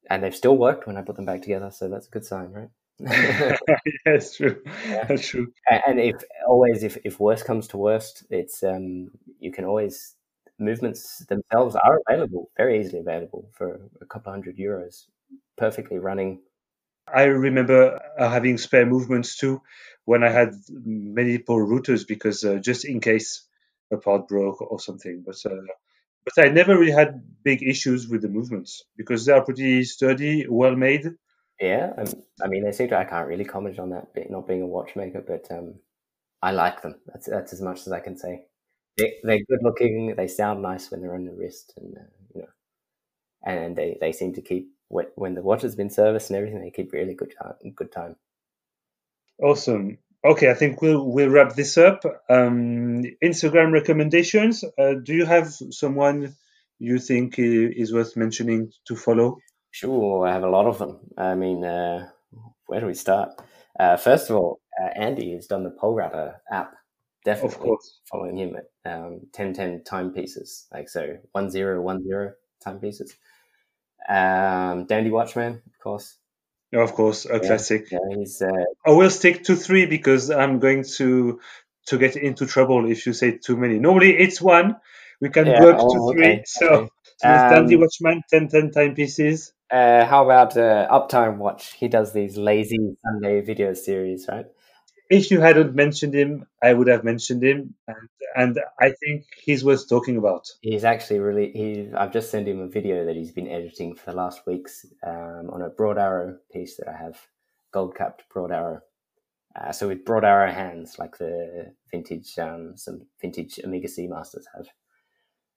and 0.10 0.24
they've 0.24 0.36
still 0.36 0.56
worked 0.56 0.86
when 0.86 0.98
I 0.98 1.02
put 1.02 1.16
them 1.16 1.26
back 1.26 1.42
together, 1.42 1.72
so 1.72 1.90
that's 1.90 2.08
a 2.08 2.12
good 2.12 2.26
sign, 2.26 2.52
right? 2.52 2.70
yes, 4.06 4.36
true. 4.36 4.62
Yeah. 4.88 5.06
That's 5.06 5.28
true. 5.28 5.52
And 5.88 6.00
if 6.00 6.16
always, 6.48 6.84
if, 6.84 6.98
if 7.04 7.20
worst 7.20 7.46
comes 7.46 7.68
to 7.70 7.78
worst, 7.78 8.24
it's 8.30 8.64
um, 8.64 9.12
you 9.40 9.52
can 9.52 9.66
always 9.66 10.16
movements 10.60 11.26
themselves 11.28 11.76
are 11.76 12.00
available, 12.08 12.52
very 12.58 12.80
easily 12.80 13.00
available 13.00 13.50
for 13.54 13.82
a 14.02 14.06
couple 14.06 14.32
hundred 14.32 14.58
euros, 14.58 15.06
perfectly 15.58 16.00
running. 16.00 16.42
I 17.12 17.24
remember 17.24 18.00
uh, 18.18 18.30
having 18.30 18.58
spare 18.58 18.86
movements 18.86 19.38
too 19.38 19.62
when 20.06 20.24
I 20.24 20.30
had 20.30 20.54
multiple 20.86 21.58
routers 21.58 22.08
because 22.08 22.44
uh, 22.44 22.56
just 22.56 22.86
in 22.86 23.00
case 23.00 23.48
a 23.92 23.98
part 23.98 24.28
broke 24.28 24.62
or 24.62 24.80
something. 24.80 25.24
But 25.26 25.38
uh, 25.46 25.62
but 26.26 26.46
I 26.46 26.50
never 26.50 26.78
really 26.78 26.92
had 26.92 27.24
big 27.44 27.64
issues 27.64 28.08
with 28.08 28.22
the 28.22 28.28
movements 28.28 28.84
because 28.98 29.26
they 29.26 29.34
are 29.34 29.44
pretty 29.44 29.84
sturdy, 29.84 30.46
well 30.48 30.76
made. 30.76 31.06
Yeah, 31.60 31.92
um, 31.98 32.08
I 32.42 32.48
mean, 32.48 32.64
they 32.64 32.72
seem 32.72 32.90
to. 32.90 32.98
I 32.98 33.06
can't 33.06 33.28
really 33.28 33.46
comment 33.46 33.80
on 33.80 33.90
that, 33.90 34.08
not 34.30 34.48
being 34.48 34.62
a 34.62 34.68
watchmaker, 34.68 35.24
but 35.26 35.48
um, 35.52 35.76
I 36.42 36.52
like 36.52 36.82
them. 36.82 36.96
That's 37.08 37.28
that's 37.28 37.54
as 37.54 37.62
much 37.62 37.82
as 37.82 37.92
I 37.92 38.00
can 38.00 38.18
say. 38.18 38.46
They, 38.98 39.16
they're 39.24 39.46
good 39.50 39.60
looking. 39.64 40.16
They 40.16 40.28
sound 40.28 40.62
nice 40.62 40.92
when 40.92 41.02
they're 41.02 41.16
on 41.16 41.26
the 41.26 41.34
wrist, 41.34 41.74
and 41.78 41.98
uh, 41.98 42.02
you 42.36 42.42
know, 42.42 42.48
and 43.46 43.76
they, 43.76 43.98
they 44.02 44.12
seem 44.12 44.34
to 44.34 44.42
keep 44.42 44.70
when, 44.90 45.08
when 45.16 45.36
the 45.36 45.42
watch 45.42 45.62
has 45.62 45.76
been 45.76 45.90
serviced 45.90 46.30
and 46.30 46.38
everything. 46.38 46.62
They 46.62 46.72
keep 46.72 46.92
really 46.94 47.16
good 47.16 47.34
time. 47.42 47.54
Good 47.76 47.92
time. 47.92 48.16
Awesome. 49.42 49.98
Okay, 50.26 50.50
I 50.52 50.54
think 50.54 50.82
we'll 50.82 51.06
we'll 51.06 51.30
wrap 51.30 51.56
this 51.56 51.78
up. 51.78 52.04
Um, 52.30 53.04
Instagram 53.24 53.72
recommendations. 53.72 54.66
Uh, 54.78 54.96
do 55.02 55.14
you 55.14 55.26
have 55.26 55.48
someone 55.72 56.36
you 56.78 57.00
think 57.00 57.36
is 57.38 57.94
worth 57.94 58.18
mentioning 58.18 58.72
to 58.88 58.96
follow? 58.96 59.38
Sure, 59.72 60.28
I 60.28 60.34
have 60.34 60.44
a 60.44 60.50
lot 60.50 60.66
of 60.66 60.78
them. 60.78 61.00
I 61.18 61.36
mean, 61.36 61.64
uh, 61.64 62.10
where 62.66 62.82
do 62.82 62.88
we 62.88 62.96
start? 62.96 63.30
Uh, 63.80 63.96
first 63.96 64.30
of 64.30 64.36
all, 64.36 64.60
uh, 64.82 64.90
Andy 64.96 65.34
has 65.36 65.48
done 65.48 65.64
the 65.64 65.72
Polerouter 65.72 66.36
app. 66.52 66.74
Definitely 67.26 67.50
Of 67.56 67.60
course. 67.60 68.00
following 68.10 68.38
him 68.38 68.56
at 68.56 68.92
um, 68.92 69.12
1010 69.34 69.84
timepieces, 69.84 70.68
like 70.72 70.90
so 70.90 71.18
1010 71.34 72.34
timepieces. 72.64 73.16
Um, 74.08 74.86
Dandy 74.86 75.12
Watchman, 75.12 75.62
of 75.68 75.80
course. 75.80 76.18
No, 76.72 76.82
of 76.82 76.94
course, 76.94 77.26
a 77.26 77.40
Yeah. 77.42 77.48
classic. 77.48 77.92
Yeah, 77.92 78.00
he's 78.16 78.42
uh, 78.42 78.66
I 78.86 78.92
will 78.92 79.10
stick 79.10 79.44
to 79.46 79.56
three 79.56 79.86
because 79.86 80.30
I'm 80.32 80.60
going 80.60 80.84
to 80.98 81.40
to 81.88 81.98
get 81.98 82.16
into 82.16 82.46
trouble 82.46 82.90
if 82.90 83.06
you 83.06 83.14
say 83.14 83.38
too 83.38 83.58
many. 83.58 83.80
Normally 83.80 84.16
it's 84.18 84.42
one. 84.42 84.76
We 85.22 85.30
can 85.30 85.48
Yeah, 85.48 85.64
up 85.66 85.80
oh, 85.80 85.90
to 85.90 86.00
okay, 86.12 86.12
three. 86.14 86.44
So, 86.46 86.68
okay. 86.68 86.90
so 87.18 87.30
it's 87.34 87.44
Dandy 87.44 87.76
Um, 87.76 87.82
Watchman, 87.82 88.22
10 88.30 88.48
10 88.48 88.72
timepieces. 88.72 89.54
uh, 89.72 90.06
how 90.06 90.26
about 90.26 90.58
uh, 90.58 90.88
Uptime 90.92 91.38
Watch? 91.38 91.74
He 91.74 91.88
does 91.88 92.14
these 92.14 92.38
lazy 92.38 92.78
Sunday 93.04 93.42
video 93.42 93.74
series, 93.74 94.28
right? 94.28 94.46
If 95.10 95.32
you 95.32 95.40
hadn't 95.42 95.74
mentioned 95.76 96.14
him, 96.14 96.46
I 96.62 96.74
would 96.74 96.88
have 96.88 97.04
mentioned 97.04 97.44
him, 97.44 97.74
and, 97.88 98.10
and 98.36 98.60
I 98.80 98.92
think 98.92 99.26
he's 99.42 99.64
worth 99.64 99.90
talking 99.90 100.18
about. 100.18 100.48
He's 100.62 100.84
actually 100.84 101.20
really. 101.20 101.52
He. 101.52 101.90
I've 101.96 102.14
just 102.14 102.30
sent 102.30 102.48
him 102.48 102.60
a 102.60 102.68
video 102.68 103.06
that 103.06 103.16
he's 103.16 103.32
been 103.32 103.48
editing 103.48 103.96
for 103.96 104.12
the 104.12 104.18
last 104.18 104.46
weeks 104.46 104.86
um, 105.04 105.50
on 105.52 105.64
a 105.64 105.70
broad 105.70 105.98
arrow 105.98 106.38
piece 106.54 106.78
that 106.78 106.88
I 106.88 106.96
have, 106.96 107.20
gold 107.72 107.96
capped 107.96 108.24
broad 108.32 108.52
arrow. 108.52 108.82
Uh, 109.60 109.72
so 109.72 109.88
with 109.88 110.06
broad 110.06 110.24
arrow 110.24 110.52
hands, 110.52 111.00
like 111.00 111.18
the 111.18 111.74
vintage, 111.90 112.38
um, 112.38 112.78
some 112.78 113.02
vintage 113.20 113.60
Omega 113.66 113.88
Seamasters 113.88 114.46
have. 114.56 114.68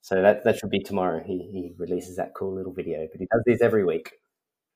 So 0.00 0.22
that 0.22 0.44
that 0.44 0.58
should 0.58 0.70
be 0.70 0.82
tomorrow. 0.82 1.22
He 1.22 1.38
he 1.52 1.74
releases 1.76 2.16
that 2.16 2.34
cool 2.34 2.54
little 2.54 2.72
video, 2.72 3.06
but 3.12 3.20
he 3.20 3.28
does 3.30 3.42
these 3.44 3.60
every 3.60 3.84
week. 3.84 4.12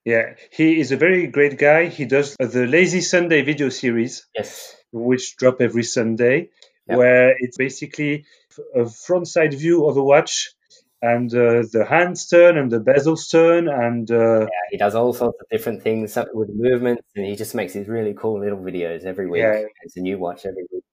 Yeah, 0.06 0.34
he 0.52 0.78
is 0.78 0.92
a 0.92 0.96
very 0.96 1.26
great 1.26 1.58
guy. 1.58 1.86
He 1.86 2.04
does 2.04 2.36
the 2.38 2.64
Lazy 2.66 3.00
Sunday 3.00 3.42
video 3.42 3.70
series, 3.70 4.24
Yes. 4.36 4.76
which 4.92 5.36
drop 5.36 5.60
every 5.60 5.82
Sunday, 5.82 6.50
Yep. 6.88 6.98
where 6.98 7.34
it's 7.40 7.56
basically 7.56 8.24
a 8.72 8.88
front 8.88 9.26
side 9.26 9.52
view 9.52 9.84
of 9.88 9.96
a 9.96 10.04
watch 10.04 10.52
and 11.02 11.28
uh, 11.34 11.64
the 11.72 11.84
hands 11.84 12.28
turn 12.28 12.56
and 12.56 12.70
the 12.70 12.78
bezels 12.78 13.28
turn 13.30 13.68
and 13.68 14.08
uh, 14.12 14.42
Yeah, 14.42 14.66
he 14.70 14.76
does 14.76 14.94
all 14.94 15.12
sorts 15.12 15.38
of 15.40 15.46
different 15.50 15.82
things 15.82 16.16
with 16.32 16.50
movements, 16.54 17.02
and 17.16 17.26
he 17.26 17.34
just 17.34 17.56
makes 17.56 17.72
these 17.72 17.88
really 17.88 18.14
cool 18.14 18.38
little 18.38 18.60
videos 18.60 19.04
every 19.04 19.26
week. 19.26 19.40
Yeah. 19.40 19.64
It's 19.82 19.96
a 19.96 20.00
new 20.00 20.18
watch 20.18 20.46
every 20.46 20.66
week. 20.72 20.84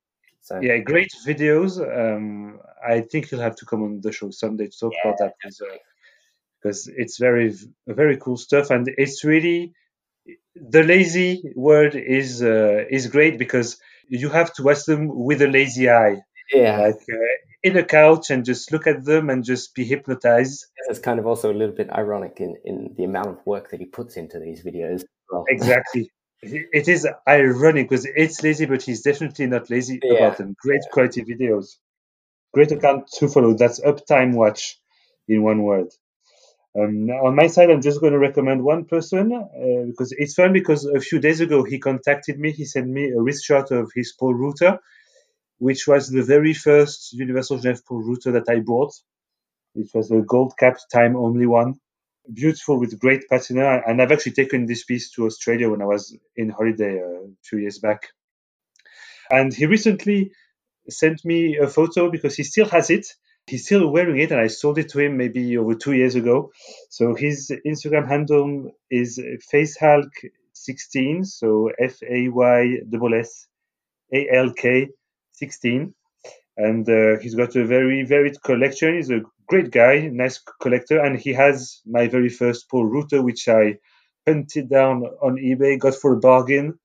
So 0.42 0.60
yeah, 0.60 0.80
great 0.80 1.12
videos. 1.26 1.72
Um, 1.80 2.60
I 2.84 3.02
think 3.02 3.30
he'll 3.30 3.40
have 3.48 3.58
to 3.58 3.66
come 3.66 3.84
on 3.84 4.02
the 4.02 4.12
show 4.12 4.32
someday 4.32 4.68
to 4.70 4.78
talk 4.78 4.94
about 5.04 5.20
that 5.20 5.34
because 5.38 5.62
it's 6.66 7.18
very 7.18 7.54
very 7.88 8.18
cool 8.18 8.38
stuff. 8.38 8.70
And 8.70 8.90
it's 8.98 9.24
really 9.24 9.74
the 10.56 10.84
lazy 10.84 11.44
word 11.56 11.96
is 11.96 12.42
uh, 12.42 12.86
is 12.90 13.08
great 13.08 13.38
because 13.38 13.78
you 14.08 14.30
have 14.30 14.54
to 14.54 14.64
watch 14.64 14.86
them 14.86 15.10
with 15.12 15.42
a 15.42 15.48
lazy 15.48 15.90
eye. 15.90 16.22
Yeah, 16.54 16.80
like 16.82 16.96
uh, 17.12 17.18
in 17.64 17.78
a 17.78 17.84
couch 17.84 18.30
and 18.30 18.46
just 18.46 18.72
look 18.72 18.86
at 18.88 19.06
them 19.06 19.30
and 19.30 19.44
just 19.44 19.74
be 19.74 19.86
hypnotized. 19.86 20.66
It's 20.90 21.00
kind 21.00 21.20
of 21.20 21.26
also 21.26 21.52
a 21.52 21.56
little 21.56 21.76
bit 21.76 21.90
ironic 21.90 22.38
in, 22.40 22.58
in 22.66 22.94
the 22.98 23.06
amount 23.06 23.30
of 23.30 23.46
work 23.46 23.72
that 23.72 23.80
he 23.80 23.86
puts 23.86 24.18
into 24.18 24.40
these 24.40 24.64
videos. 24.64 25.04
Well, 25.32 25.46
exactly. 25.48 26.12
It 26.42 26.90
is 26.90 27.08
ironic 27.28 27.88
because 27.88 28.06
it's 28.06 28.44
lazy 28.44 28.66
but 28.66 28.82
he's 28.82 29.02
definitely 29.02 29.48
not 29.48 29.70
lazy 29.70 30.02
Yeah. 30.04 30.18
about 30.18 30.38
them. 30.38 30.56
Great 30.62 30.82
quality 30.92 31.24
videos. 31.24 31.78
Great 32.54 32.74
account 32.74 33.08
to 33.20 33.30
follow. 33.30 33.54
That's 33.54 33.80
uptime 33.80 34.34
watch 34.34 34.78
in 35.30 35.42
one 35.42 35.64
word 35.64 35.88
um, 36.80 37.10
on 37.10 37.36
my 37.36 37.48
side 37.48 37.70
i'm 37.72 37.82
just 37.82 38.02
going 38.02 38.14
to 38.14 38.20
recommend 38.20 38.64
one 38.64 38.86
person 38.86 39.34
uh, 39.34 39.86
because 39.88 40.14
it's 40.14 40.36
fun 40.36 40.54
because 40.54 40.86
a 40.86 41.00
few 41.02 41.20
days 41.20 41.42
ago 41.42 41.64
he 41.64 41.80
contacted 41.80 42.40
me 42.40 42.52
he 42.52 42.66
sent 42.66 42.88
me 42.88 43.10
a 43.12 43.22
wrist 43.22 43.46
shot 43.46 43.72
of 43.72 43.92
his 43.96 44.14
Polerouter 44.20 44.80
which 45.60 45.88
was 45.88 46.10
the 46.10 46.24
very 46.24 46.54
first 46.54 47.14
universal 47.14 47.58
genève 47.60 47.84
Polerouter 47.90 48.34
that 48.34 48.50
i 48.50 48.60
bought 48.60 48.94
it 49.76 49.90
was 49.94 50.12
a 50.12 50.22
gold 50.22 50.54
capped 50.60 50.86
time 50.94 51.16
only 51.18 51.48
one 51.48 51.74
beautiful 52.34 52.80
with 52.80 53.00
great 53.00 53.28
patina. 53.30 53.82
And 53.88 54.02
I've 54.02 54.14
actually 54.14 54.34
taken 54.34 54.66
this 54.68 54.84
piece 54.86 55.12
to 55.14 55.26
Australia 55.26 55.70
when 55.70 55.82
I 55.82 55.88
was 55.88 56.18
in 56.36 56.50
holiday 56.50 57.00
uh, 57.02 57.26
a 57.26 57.30
few 57.44 57.60
years 57.60 57.80
back. 57.80 58.10
And 59.32 59.54
he 59.54 59.66
recently 59.68 60.32
sent 60.90 61.26
me 61.26 61.58
a 61.58 61.68
photo 61.68 62.12
because 62.12 62.36
he 62.36 62.44
still 62.44 62.68
has 62.70 62.90
it. 62.90 63.08
He's 63.48 63.66
still 63.66 63.88
wearing 63.90 64.20
it, 64.20 64.32
and 64.32 64.40
I 64.40 64.48
sold 64.48 64.78
it 64.78 64.90
to 64.90 65.00
him 65.00 65.18
maybe 65.18 65.58
over 65.58 65.76
two 65.76 65.94
years 65.94 66.16
ago. 66.16 66.52
So 66.90 67.14
his 67.14 67.52
Instagram 67.66 68.08
handle 68.08 68.72
is 68.90 69.20
Fayssalk16, 69.52 71.26
so 71.26 71.70
F 71.80 72.02
A 72.04 72.30
Y 72.30 72.78
S 72.84 73.14
S 73.20 73.48
A 74.14 74.30
L 74.36 74.54
K 74.54 74.90
16 75.34 75.94
and 76.58 76.88
uh, 76.88 77.20
he's 77.20 77.36
got 77.36 77.56
a 77.56 77.66
very 77.66 78.04
varied 78.04 78.42
collection. 78.42 78.96
He's 78.96 79.10
a 79.10 79.22
great 79.48 79.72
guy, 79.72 80.10
nice 80.12 80.40
collector, 80.62 81.00
and 81.00 81.18
he 81.18 81.34
has 81.34 81.82
my 81.86 82.08
very 82.08 82.30
first 82.30 82.70
Polerouter, 82.70 83.24
which 83.24 83.48
I 83.48 83.80
hunted 84.28 84.70
down 84.70 85.04
on 85.22 85.38
eBay, 85.38 85.80
got 85.80 85.96
for 85.96 86.14
a 86.14 86.20
bargain, 86.20 86.80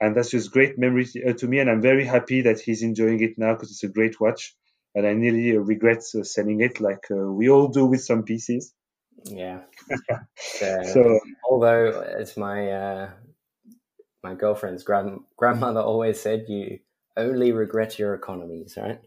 and 0.00 0.14
that's 0.14 0.30
just 0.30 0.52
great 0.52 0.78
memory 0.78 1.06
uh, 1.26 1.32
to 1.34 1.48
me. 1.48 1.58
And 1.60 1.70
I'm 1.70 1.82
very 1.82 2.04
happy 2.04 2.42
that 2.42 2.60
he's 2.60 2.82
enjoying 2.82 3.22
it 3.22 3.38
now 3.38 3.54
because 3.54 3.70
it's 3.70 3.84
a 3.84 3.88
great 3.88 4.20
watch, 4.20 4.54
and 4.94 5.06
I 5.06 5.12
nearly 5.14 5.56
regret 5.56 6.02
uh, 6.14 6.22
selling 6.24 6.60
it, 6.60 6.80
like 6.80 7.06
uh, 7.10 7.16
we 7.16 7.48
all 7.50 7.68
do 7.68 7.86
with 7.86 8.02
some 8.02 8.24
pieces. 8.24 8.72
yeah. 9.24 9.60
So, 10.36 10.82
So 10.84 11.20
although 11.48 12.00
as 12.00 12.36
my 12.36 12.70
uh, 12.72 13.10
my 14.22 14.34
girlfriend's 14.34 14.82
grand, 14.82 15.20
grandmother 15.36 15.80
always 15.80 16.20
said, 16.20 16.44
you 16.48 16.78
only 17.16 17.52
regret 17.52 17.98
your 17.98 18.14
economies, 18.14 18.76
right? 18.80 19.00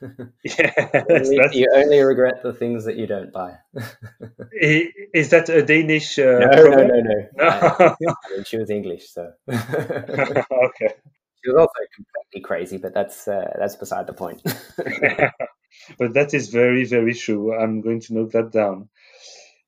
yeah, 0.44 1.04
Only- 1.08 1.40
you 1.52 1.68
only 1.74 2.00
regret 2.00 2.42
the 2.42 2.52
things 2.52 2.84
that 2.84 2.96
you 2.96 3.06
don't 3.06 3.32
buy. 3.32 3.54
is 4.52 5.30
that 5.30 5.48
a 5.48 5.62
Danish? 5.62 6.18
Uh, 6.18 6.38
no, 6.40 6.46
no, 6.46 6.62
proverb? 6.62 6.88
no, 6.88 7.00
no. 7.00 7.44
I, 7.44 7.70
I 7.78 7.94
mean, 8.34 8.44
she 8.44 8.58
was 8.58 8.70
English, 8.70 9.10
so 9.10 9.32
she 11.44 11.50
was 11.50 11.60
also 11.60 11.86
completely 11.94 12.46
crazy. 12.46 12.78
But 12.78 12.94
that's 12.94 13.28
uh, 13.28 13.52
that's 13.58 13.76
beside 13.76 14.06
the 14.06 14.12
point. 14.12 14.42
but 15.98 16.14
that 16.14 16.34
is 16.34 16.48
very, 16.48 16.84
very 16.84 17.14
true. 17.14 17.54
I'm 17.54 17.80
going 17.80 18.00
to 18.00 18.14
note 18.14 18.32
that 18.32 18.52
down. 18.52 18.88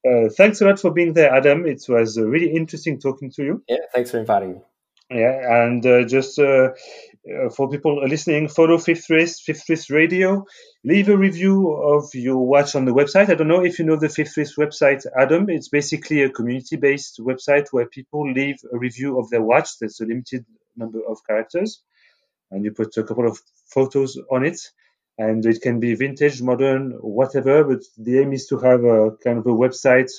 Uh, 0.06 0.30
thanks 0.30 0.60
a 0.60 0.64
lot 0.64 0.80
for 0.80 0.92
being 0.92 1.12
there, 1.12 1.34
Adam. 1.34 1.66
It 1.66 1.84
was 1.88 2.16
uh, 2.16 2.24
really 2.24 2.54
interesting 2.54 2.98
talking 2.98 3.30
to 3.32 3.44
you. 3.44 3.64
yeah, 3.68 3.76
thanks 3.94 4.10
for 4.10 4.18
inviting 4.18 4.54
me. 4.54 4.60
Yeah, 5.10 5.64
and 5.64 5.84
uh, 5.84 6.04
just 6.04 6.38
uh, 6.38 6.68
uh, 7.28 7.50
for 7.50 7.68
people 7.68 8.00
listening, 8.08 8.46
follow 8.48 8.78
Fifth 8.78 9.10
Wrist, 9.10 9.42
Fifth 9.42 9.68
Wrist 9.68 9.90
Radio. 9.90 10.46
Leave 10.84 11.08
a 11.08 11.16
review 11.16 11.72
of 11.72 12.08
your 12.14 12.46
watch 12.46 12.76
on 12.76 12.84
the 12.84 12.94
website. 12.94 13.28
I 13.28 13.34
don't 13.34 13.48
know 13.48 13.64
if 13.64 13.80
you 13.80 13.84
know 13.84 13.96
the 13.96 14.08
Fifth 14.08 14.36
Wrist 14.36 14.54
website, 14.56 15.04
Adam. 15.18 15.50
It's 15.50 15.68
basically 15.68 16.22
a 16.22 16.30
community-based 16.30 17.18
website 17.20 17.66
where 17.72 17.86
people 17.86 18.32
leave 18.32 18.56
a 18.72 18.78
review 18.78 19.18
of 19.18 19.28
their 19.30 19.42
watch. 19.42 19.78
There's 19.80 20.00
a 20.00 20.06
limited 20.06 20.46
number 20.76 21.00
of 21.08 21.18
characters, 21.26 21.82
and 22.50 22.64
you 22.64 22.72
put 22.72 22.96
a 22.96 23.04
couple 23.04 23.26
of 23.28 23.38
photos 23.66 24.18
on 24.30 24.44
it. 24.44 24.60
And 25.18 25.44
it 25.44 25.60
can 25.60 25.80
be 25.80 25.94
vintage, 25.96 26.40
modern, 26.40 26.92
whatever. 26.92 27.62
But 27.62 27.82
the 27.98 28.20
aim 28.20 28.32
is 28.32 28.46
to 28.46 28.58
have 28.58 28.84
a 28.84 29.10
kind 29.22 29.38
of 29.38 29.46
a 29.46 29.50
website 29.50 30.10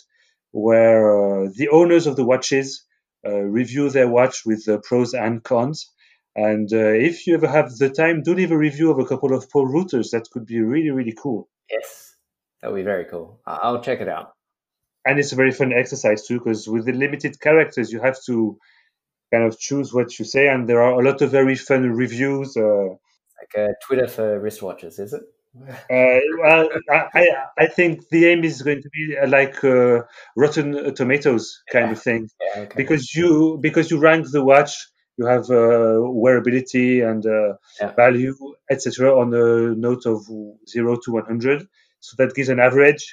where 0.51 1.45
uh, 1.45 1.49
the 1.55 1.69
owners 1.69 2.05
of 2.05 2.17
the 2.17 2.23
watches 2.23 2.85
uh, 3.25 3.39
review 3.39 3.89
their 3.89 4.07
watch 4.07 4.45
with 4.45 4.65
the 4.65 4.77
pros 4.77 5.15
and 5.15 5.43
cons. 5.43 5.89
And 6.35 6.71
uh, 6.71 6.93
if 6.93 7.25
you 7.25 7.33
ever 7.33 7.47
have 7.47 7.75
the 7.75 7.89
time, 7.89 8.21
do 8.21 8.35
leave 8.35 8.51
a 8.51 8.57
review 8.57 8.91
of 8.91 8.99
a 8.99 9.05
couple 9.05 9.33
of 9.33 9.49
Polerouters. 9.49 10.11
That 10.11 10.29
could 10.29 10.45
be 10.45 10.61
really, 10.61 10.91
really 10.91 11.15
cool. 11.17 11.49
Yes, 11.67 12.15
that 12.61 12.71
would 12.71 12.77
be 12.77 12.83
very 12.83 13.05
cool. 13.05 13.41
I'll 13.47 13.81
check 13.81 14.01
it 14.01 14.07
out. 14.07 14.33
And 15.03 15.17
it's 15.17 15.31
a 15.31 15.35
very 15.35 15.51
fun 15.51 15.73
exercise 15.73 16.27
too, 16.27 16.37
because 16.37 16.67
with 16.67 16.85
the 16.85 16.93
limited 16.93 17.39
characters, 17.39 17.91
you 17.91 18.01
have 18.01 18.21
to 18.25 18.59
kind 19.31 19.43
of 19.45 19.59
choose 19.59 19.93
what 19.93 20.17
you 20.19 20.25
say. 20.25 20.47
And 20.47 20.67
there 20.67 20.81
are 20.81 20.99
a 20.99 21.03
lot 21.03 21.21
of 21.21 21.31
very 21.31 21.55
fun 21.55 21.83
reviews. 21.91 22.55
Uh, 22.57 22.95
Like 23.41 23.53
uh, 23.57 23.73
Twitter 23.85 24.07
for 24.07 24.39
wristwatches, 24.39 24.99
is 24.99 25.13
it? 25.13 25.23
uh, 25.67 26.19
well, 26.41 26.69
I, 26.89 27.27
I- 27.57 27.67
think 27.67 28.07
the 28.09 28.25
aim 28.27 28.43
is 28.43 28.61
going 28.61 28.81
to 28.81 28.89
be 28.89 29.17
uh, 29.17 29.27
like 29.27 29.63
uh, 29.63 30.01
Rotten 30.37 30.93
Tomatoes 30.95 31.61
kind 31.71 31.91
of 31.91 32.01
thing. 32.01 32.29
Yeah, 32.39 32.61
okay. 32.63 32.73
because 32.81 33.13
you 33.15 33.57
because 33.61 33.91
you 33.91 33.99
rank 33.99 34.27
the 34.31 34.43
watch 34.43 34.73
you 35.17 35.25
have 35.25 35.45
uh, 35.49 35.99
wearability 36.23 36.91
and 37.09 37.25
uh, 37.25 37.53
Yeah. 37.81 37.91
value 37.95 38.35
etc 38.69 39.11
on 39.21 39.27
a 39.33 39.75
note 39.87 40.05
of 40.05 40.19
0 40.69 40.97
to 41.03 41.11
100 41.11 41.67
so 41.99 42.11
that 42.19 42.33
gives 42.33 42.49
an 42.49 42.59
average 42.59 43.03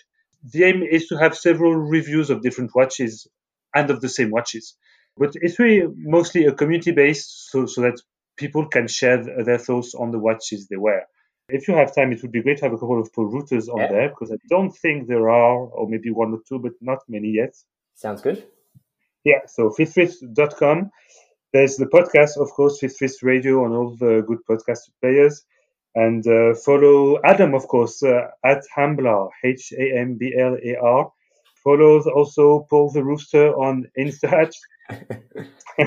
the 0.52 0.62
aim 0.68 0.82
is 0.96 1.06
to 1.08 1.16
have 1.16 1.36
several 1.36 1.74
reviews 1.96 2.30
of 2.30 2.42
different 2.46 2.70
watches 2.74 3.26
and 3.74 3.90
of 3.90 4.00
the 4.00 4.08
same 4.08 4.30
watches 4.30 4.76
but 5.18 5.30
it's 5.34 5.58
really 5.58 5.86
mostly 5.96 6.46
a 6.46 6.52
community 6.52 6.92
based 6.92 7.50
so, 7.50 7.66
so 7.66 7.80
that 7.82 8.00
people 8.36 8.66
can 8.66 8.86
share 8.88 9.18
their 9.44 9.58
thoughts 9.58 9.94
on 9.94 10.10
the 10.12 10.18
watches 10.18 10.66
they 10.68 10.76
wear 10.76 11.06
if 11.50 11.66
you 11.66 11.74
have 11.74 11.94
time 11.94 12.12
it 12.12 12.20
would 12.22 12.32
be 12.32 12.42
great 12.42 12.58
to 12.58 12.64
have 12.64 12.72
a 12.74 12.78
couple 12.78 13.00
of 13.00 13.10
Polerouters 13.12 13.68
on 13.68 13.80
Yeah. 13.80 13.92
there 13.92 14.08
because 14.10 14.30
i 14.32 14.36
don't 14.54 14.70
think 14.82 15.08
there 15.08 15.28
are 15.30 15.56
or 15.76 15.88
maybe 15.88 16.10
one 16.10 16.32
or 16.32 16.40
two 16.48 16.58
but 16.58 16.72
not 16.80 16.98
many 17.08 17.30
yet 17.40 17.54
Sounds 17.94 18.22
good. 18.22 18.44
yeah, 19.24 19.40
so 19.46 19.70
fifthwrist.com. 19.70 20.90
There's 21.52 21.76
the 21.76 21.86
podcast, 21.86 22.36
of 22.40 22.48
course, 22.50 22.78
Fifth 22.78 23.00
Wrist 23.00 23.22
Radio 23.22 23.64
on 23.64 23.72
all 23.72 23.96
the 23.96 24.22
good 24.26 24.38
podcast 24.48 24.82
players. 25.00 25.42
And 25.94 26.24
uh, 26.26 26.54
follow 26.54 27.18
Adam, 27.24 27.54
of 27.54 27.66
course, 27.66 28.02
uh, 28.02 28.28
at 28.44 28.62
Hamblar, 28.76 29.28
H 29.44 29.72
A 29.72 29.98
M 29.98 30.16
B 30.16 30.32
L 30.38 30.56
A 30.62 30.76
R. 30.76 31.10
Follow 31.64 32.00
also 32.14 32.66
Paul 32.70 32.92
the 32.92 33.02
Rooster 33.02 33.48
on 33.54 33.86
Insta. 33.98 34.30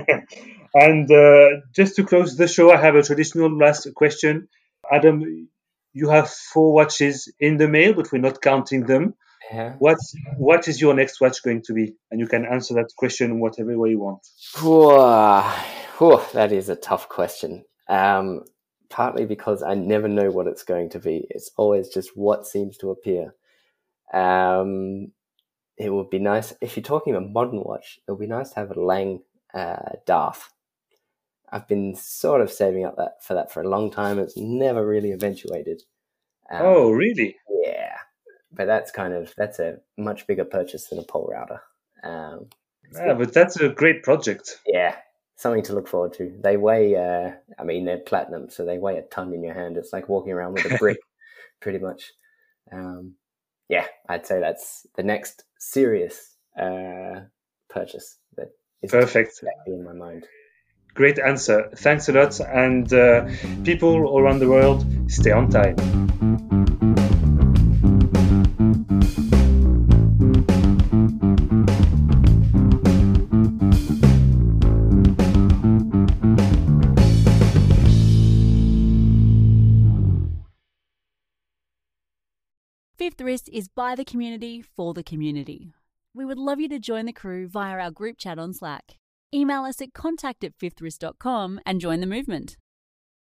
and 0.73 1.11
uh, 1.11 1.49
just 1.75 1.95
to 1.95 2.05
close 2.05 2.37
the 2.37 2.47
show, 2.47 2.71
I 2.71 2.77
have 2.77 2.95
a 2.95 3.03
traditional 3.03 3.55
last 3.55 3.87
question. 3.95 4.47
Adam, 4.91 5.47
you 5.93 6.09
have 6.09 6.29
four 6.29 6.73
watches 6.73 7.31
in 7.39 7.57
the 7.57 7.67
mail, 7.67 7.93
but 7.93 8.11
we're 8.11 8.19
not 8.19 8.41
counting 8.41 8.85
them. 8.85 9.15
Yeah. 9.51 9.75
What's 9.79 10.15
what 10.37 10.67
is 10.67 10.79
your 10.79 10.93
next 10.93 11.19
watch 11.19 11.43
going 11.43 11.63
to 11.63 11.73
be? 11.73 11.95
And 12.09 12.19
you 12.19 12.27
can 12.27 12.45
answer 12.45 12.75
that 12.75 12.93
question 12.97 13.39
whatever 13.39 13.77
way 13.77 13.89
you 13.89 13.99
want. 13.99 14.25
Whew, 15.97 16.21
that 16.33 16.51
is 16.51 16.69
a 16.69 16.75
tough 16.75 17.09
question. 17.09 17.65
Um, 17.89 18.43
partly 18.89 19.25
because 19.25 19.63
I 19.63 19.73
never 19.73 20.07
know 20.07 20.29
what 20.29 20.47
it's 20.47 20.63
going 20.63 20.89
to 20.91 20.99
be. 20.99 21.25
It's 21.29 21.51
always 21.57 21.89
just 21.89 22.11
what 22.15 22.45
seems 22.45 22.77
to 22.77 22.91
appear. 22.91 23.33
Um, 24.13 25.11
it 25.81 25.89
would 25.89 26.09
be 26.09 26.19
nice 26.19 26.53
if 26.61 26.75
you're 26.75 26.83
talking 26.83 27.15
a 27.15 27.21
modern 27.21 27.63
watch. 27.63 27.99
It 28.07 28.11
would 28.11 28.19
be 28.19 28.27
nice 28.27 28.51
to 28.51 28.59
have 28.59 28.71
a 28.71 28.79
Lang 28.79 29.21
uh, 29.53 29.93
Darth. 30.05 30.49
I've 31.51 31.67
been 31.67 31.95
sort 31.95 32.41
of 32.41 32.51
saving 32.51 32.85
up 32.85 32.95
that 32.97 33.23
for 33.23 33.33
that 33.33 33.51
for 33.51 33.61
a 33.61 33.67
long 33.67 33.91
time. 33.91 34.19
It's 34.19 34.37
never 34.37 34.85
really 34.85 35.11
eventuated. 35.11 35.81
Um, 36.51 36.61
oh, 36.63 36.91
really? 36.91 37.35
yeah. 37.63 37.95
but 38.51 38.67
that's 38.67 38.91
kind 38.91 39.13
of 39.13 39.33
that's 39.37 39.59
a 39.59 39.77
much 39.97 40.27
bigger 40.27 40.45
purchase 40.45 40.87
than 40.87 40.99
a 40.99 41.03
Polerouter. 41.03 41.59
Um, 42.03 42.47
yeah, 42.93 43.13
but 43.13 43.33
that's 43.33 43.59
a 43.59 43.69
great 43.69 44.03
project. 44.03 44.59
Yeah, 44.67 44.95
something 45.35 45.63
to 45.63 45.73
look 45.73 45.87
forward 45.87 46.13
to. 46.13 46.37
They 46.41 46.57
weigh, 46.57 46.95
uh, 46.95 47.31
I 47.57 47.63
mean, 47.63 47.85
they're 47.85 47.97
platinum, 47.97 48.49
so 48.49 48.65
they 48.65 48.77
weigh 48.77 48.97
a 48.97 49.03
ton 49.03 49.33
in 49.33 49.43
your 49.43 49.53
hand. 49.53 49.77
It's 49.77 49.93
like 49.93 50.09
walking 50.09 50.33
around 50.33 50.53
with 50.53 50.71
a 50.71 50.77
brick, 50.77 50.99
pretty 51.59 51.79
much. 51.79 52.11
Um, 52.71 53.15
yeah, 53.69 53.85
I'd 54.09 54.27
say 54.27 54.39
that's 54.39 54.85
the 54.95 55.03
next 55.03 55.45
serious 55.61 56.37
uh, 56.59 57.21
purchase 57.69 58.17
that 58.35 58.49
is 58.81 58.91
perfect 58.91 59.43
in 59.67 59.83
my 59.83 59.93
mind. 59.93 60.27
Great 60.93 61.19
answer. 61.19 61.69
Thanks 61.77 62.09
a 62.09 62.13
lot. 62.13 62.39
And 62.39 62.91
uh, 62.91 63.29
people 63.63 64.05
all 64.05 64.19
around 64.19 64.39
the 64.39 64.49
world, 64.49 64.85
stay 65.09 65.31
on 65.31 65.49
time. 65.49 65.77
Wrist 83.23 83.49
is 83.53 83.67
by 83.67 83.95
the 83.95 84.05
community 84.05 84.61
for 84.61 84.93
the 84.93 85.03
community. 85.03 85.73
We 86.13 86.25
would 86.25 86.37
love 86.37 86.59
you 86.59 86.67
to 86.69 86.79
join 86.79 87.05
the 87.05 87.13
crew 87.13 87.47
via 87.47 87.77
our 87.77 87.91
group 87.91 88.17
chat 88.17 88.39
on 88.39 88.53
Slack. 88.53 88.97
Email 89.33 89.63
us 89.63 89.81
at 89.81 89.93
contact 89.93 90.43
at 90.43 90.57
and 91.65 91.79
join 91.79 92.01
the 92.01 92.07
movement. 92.07 92.57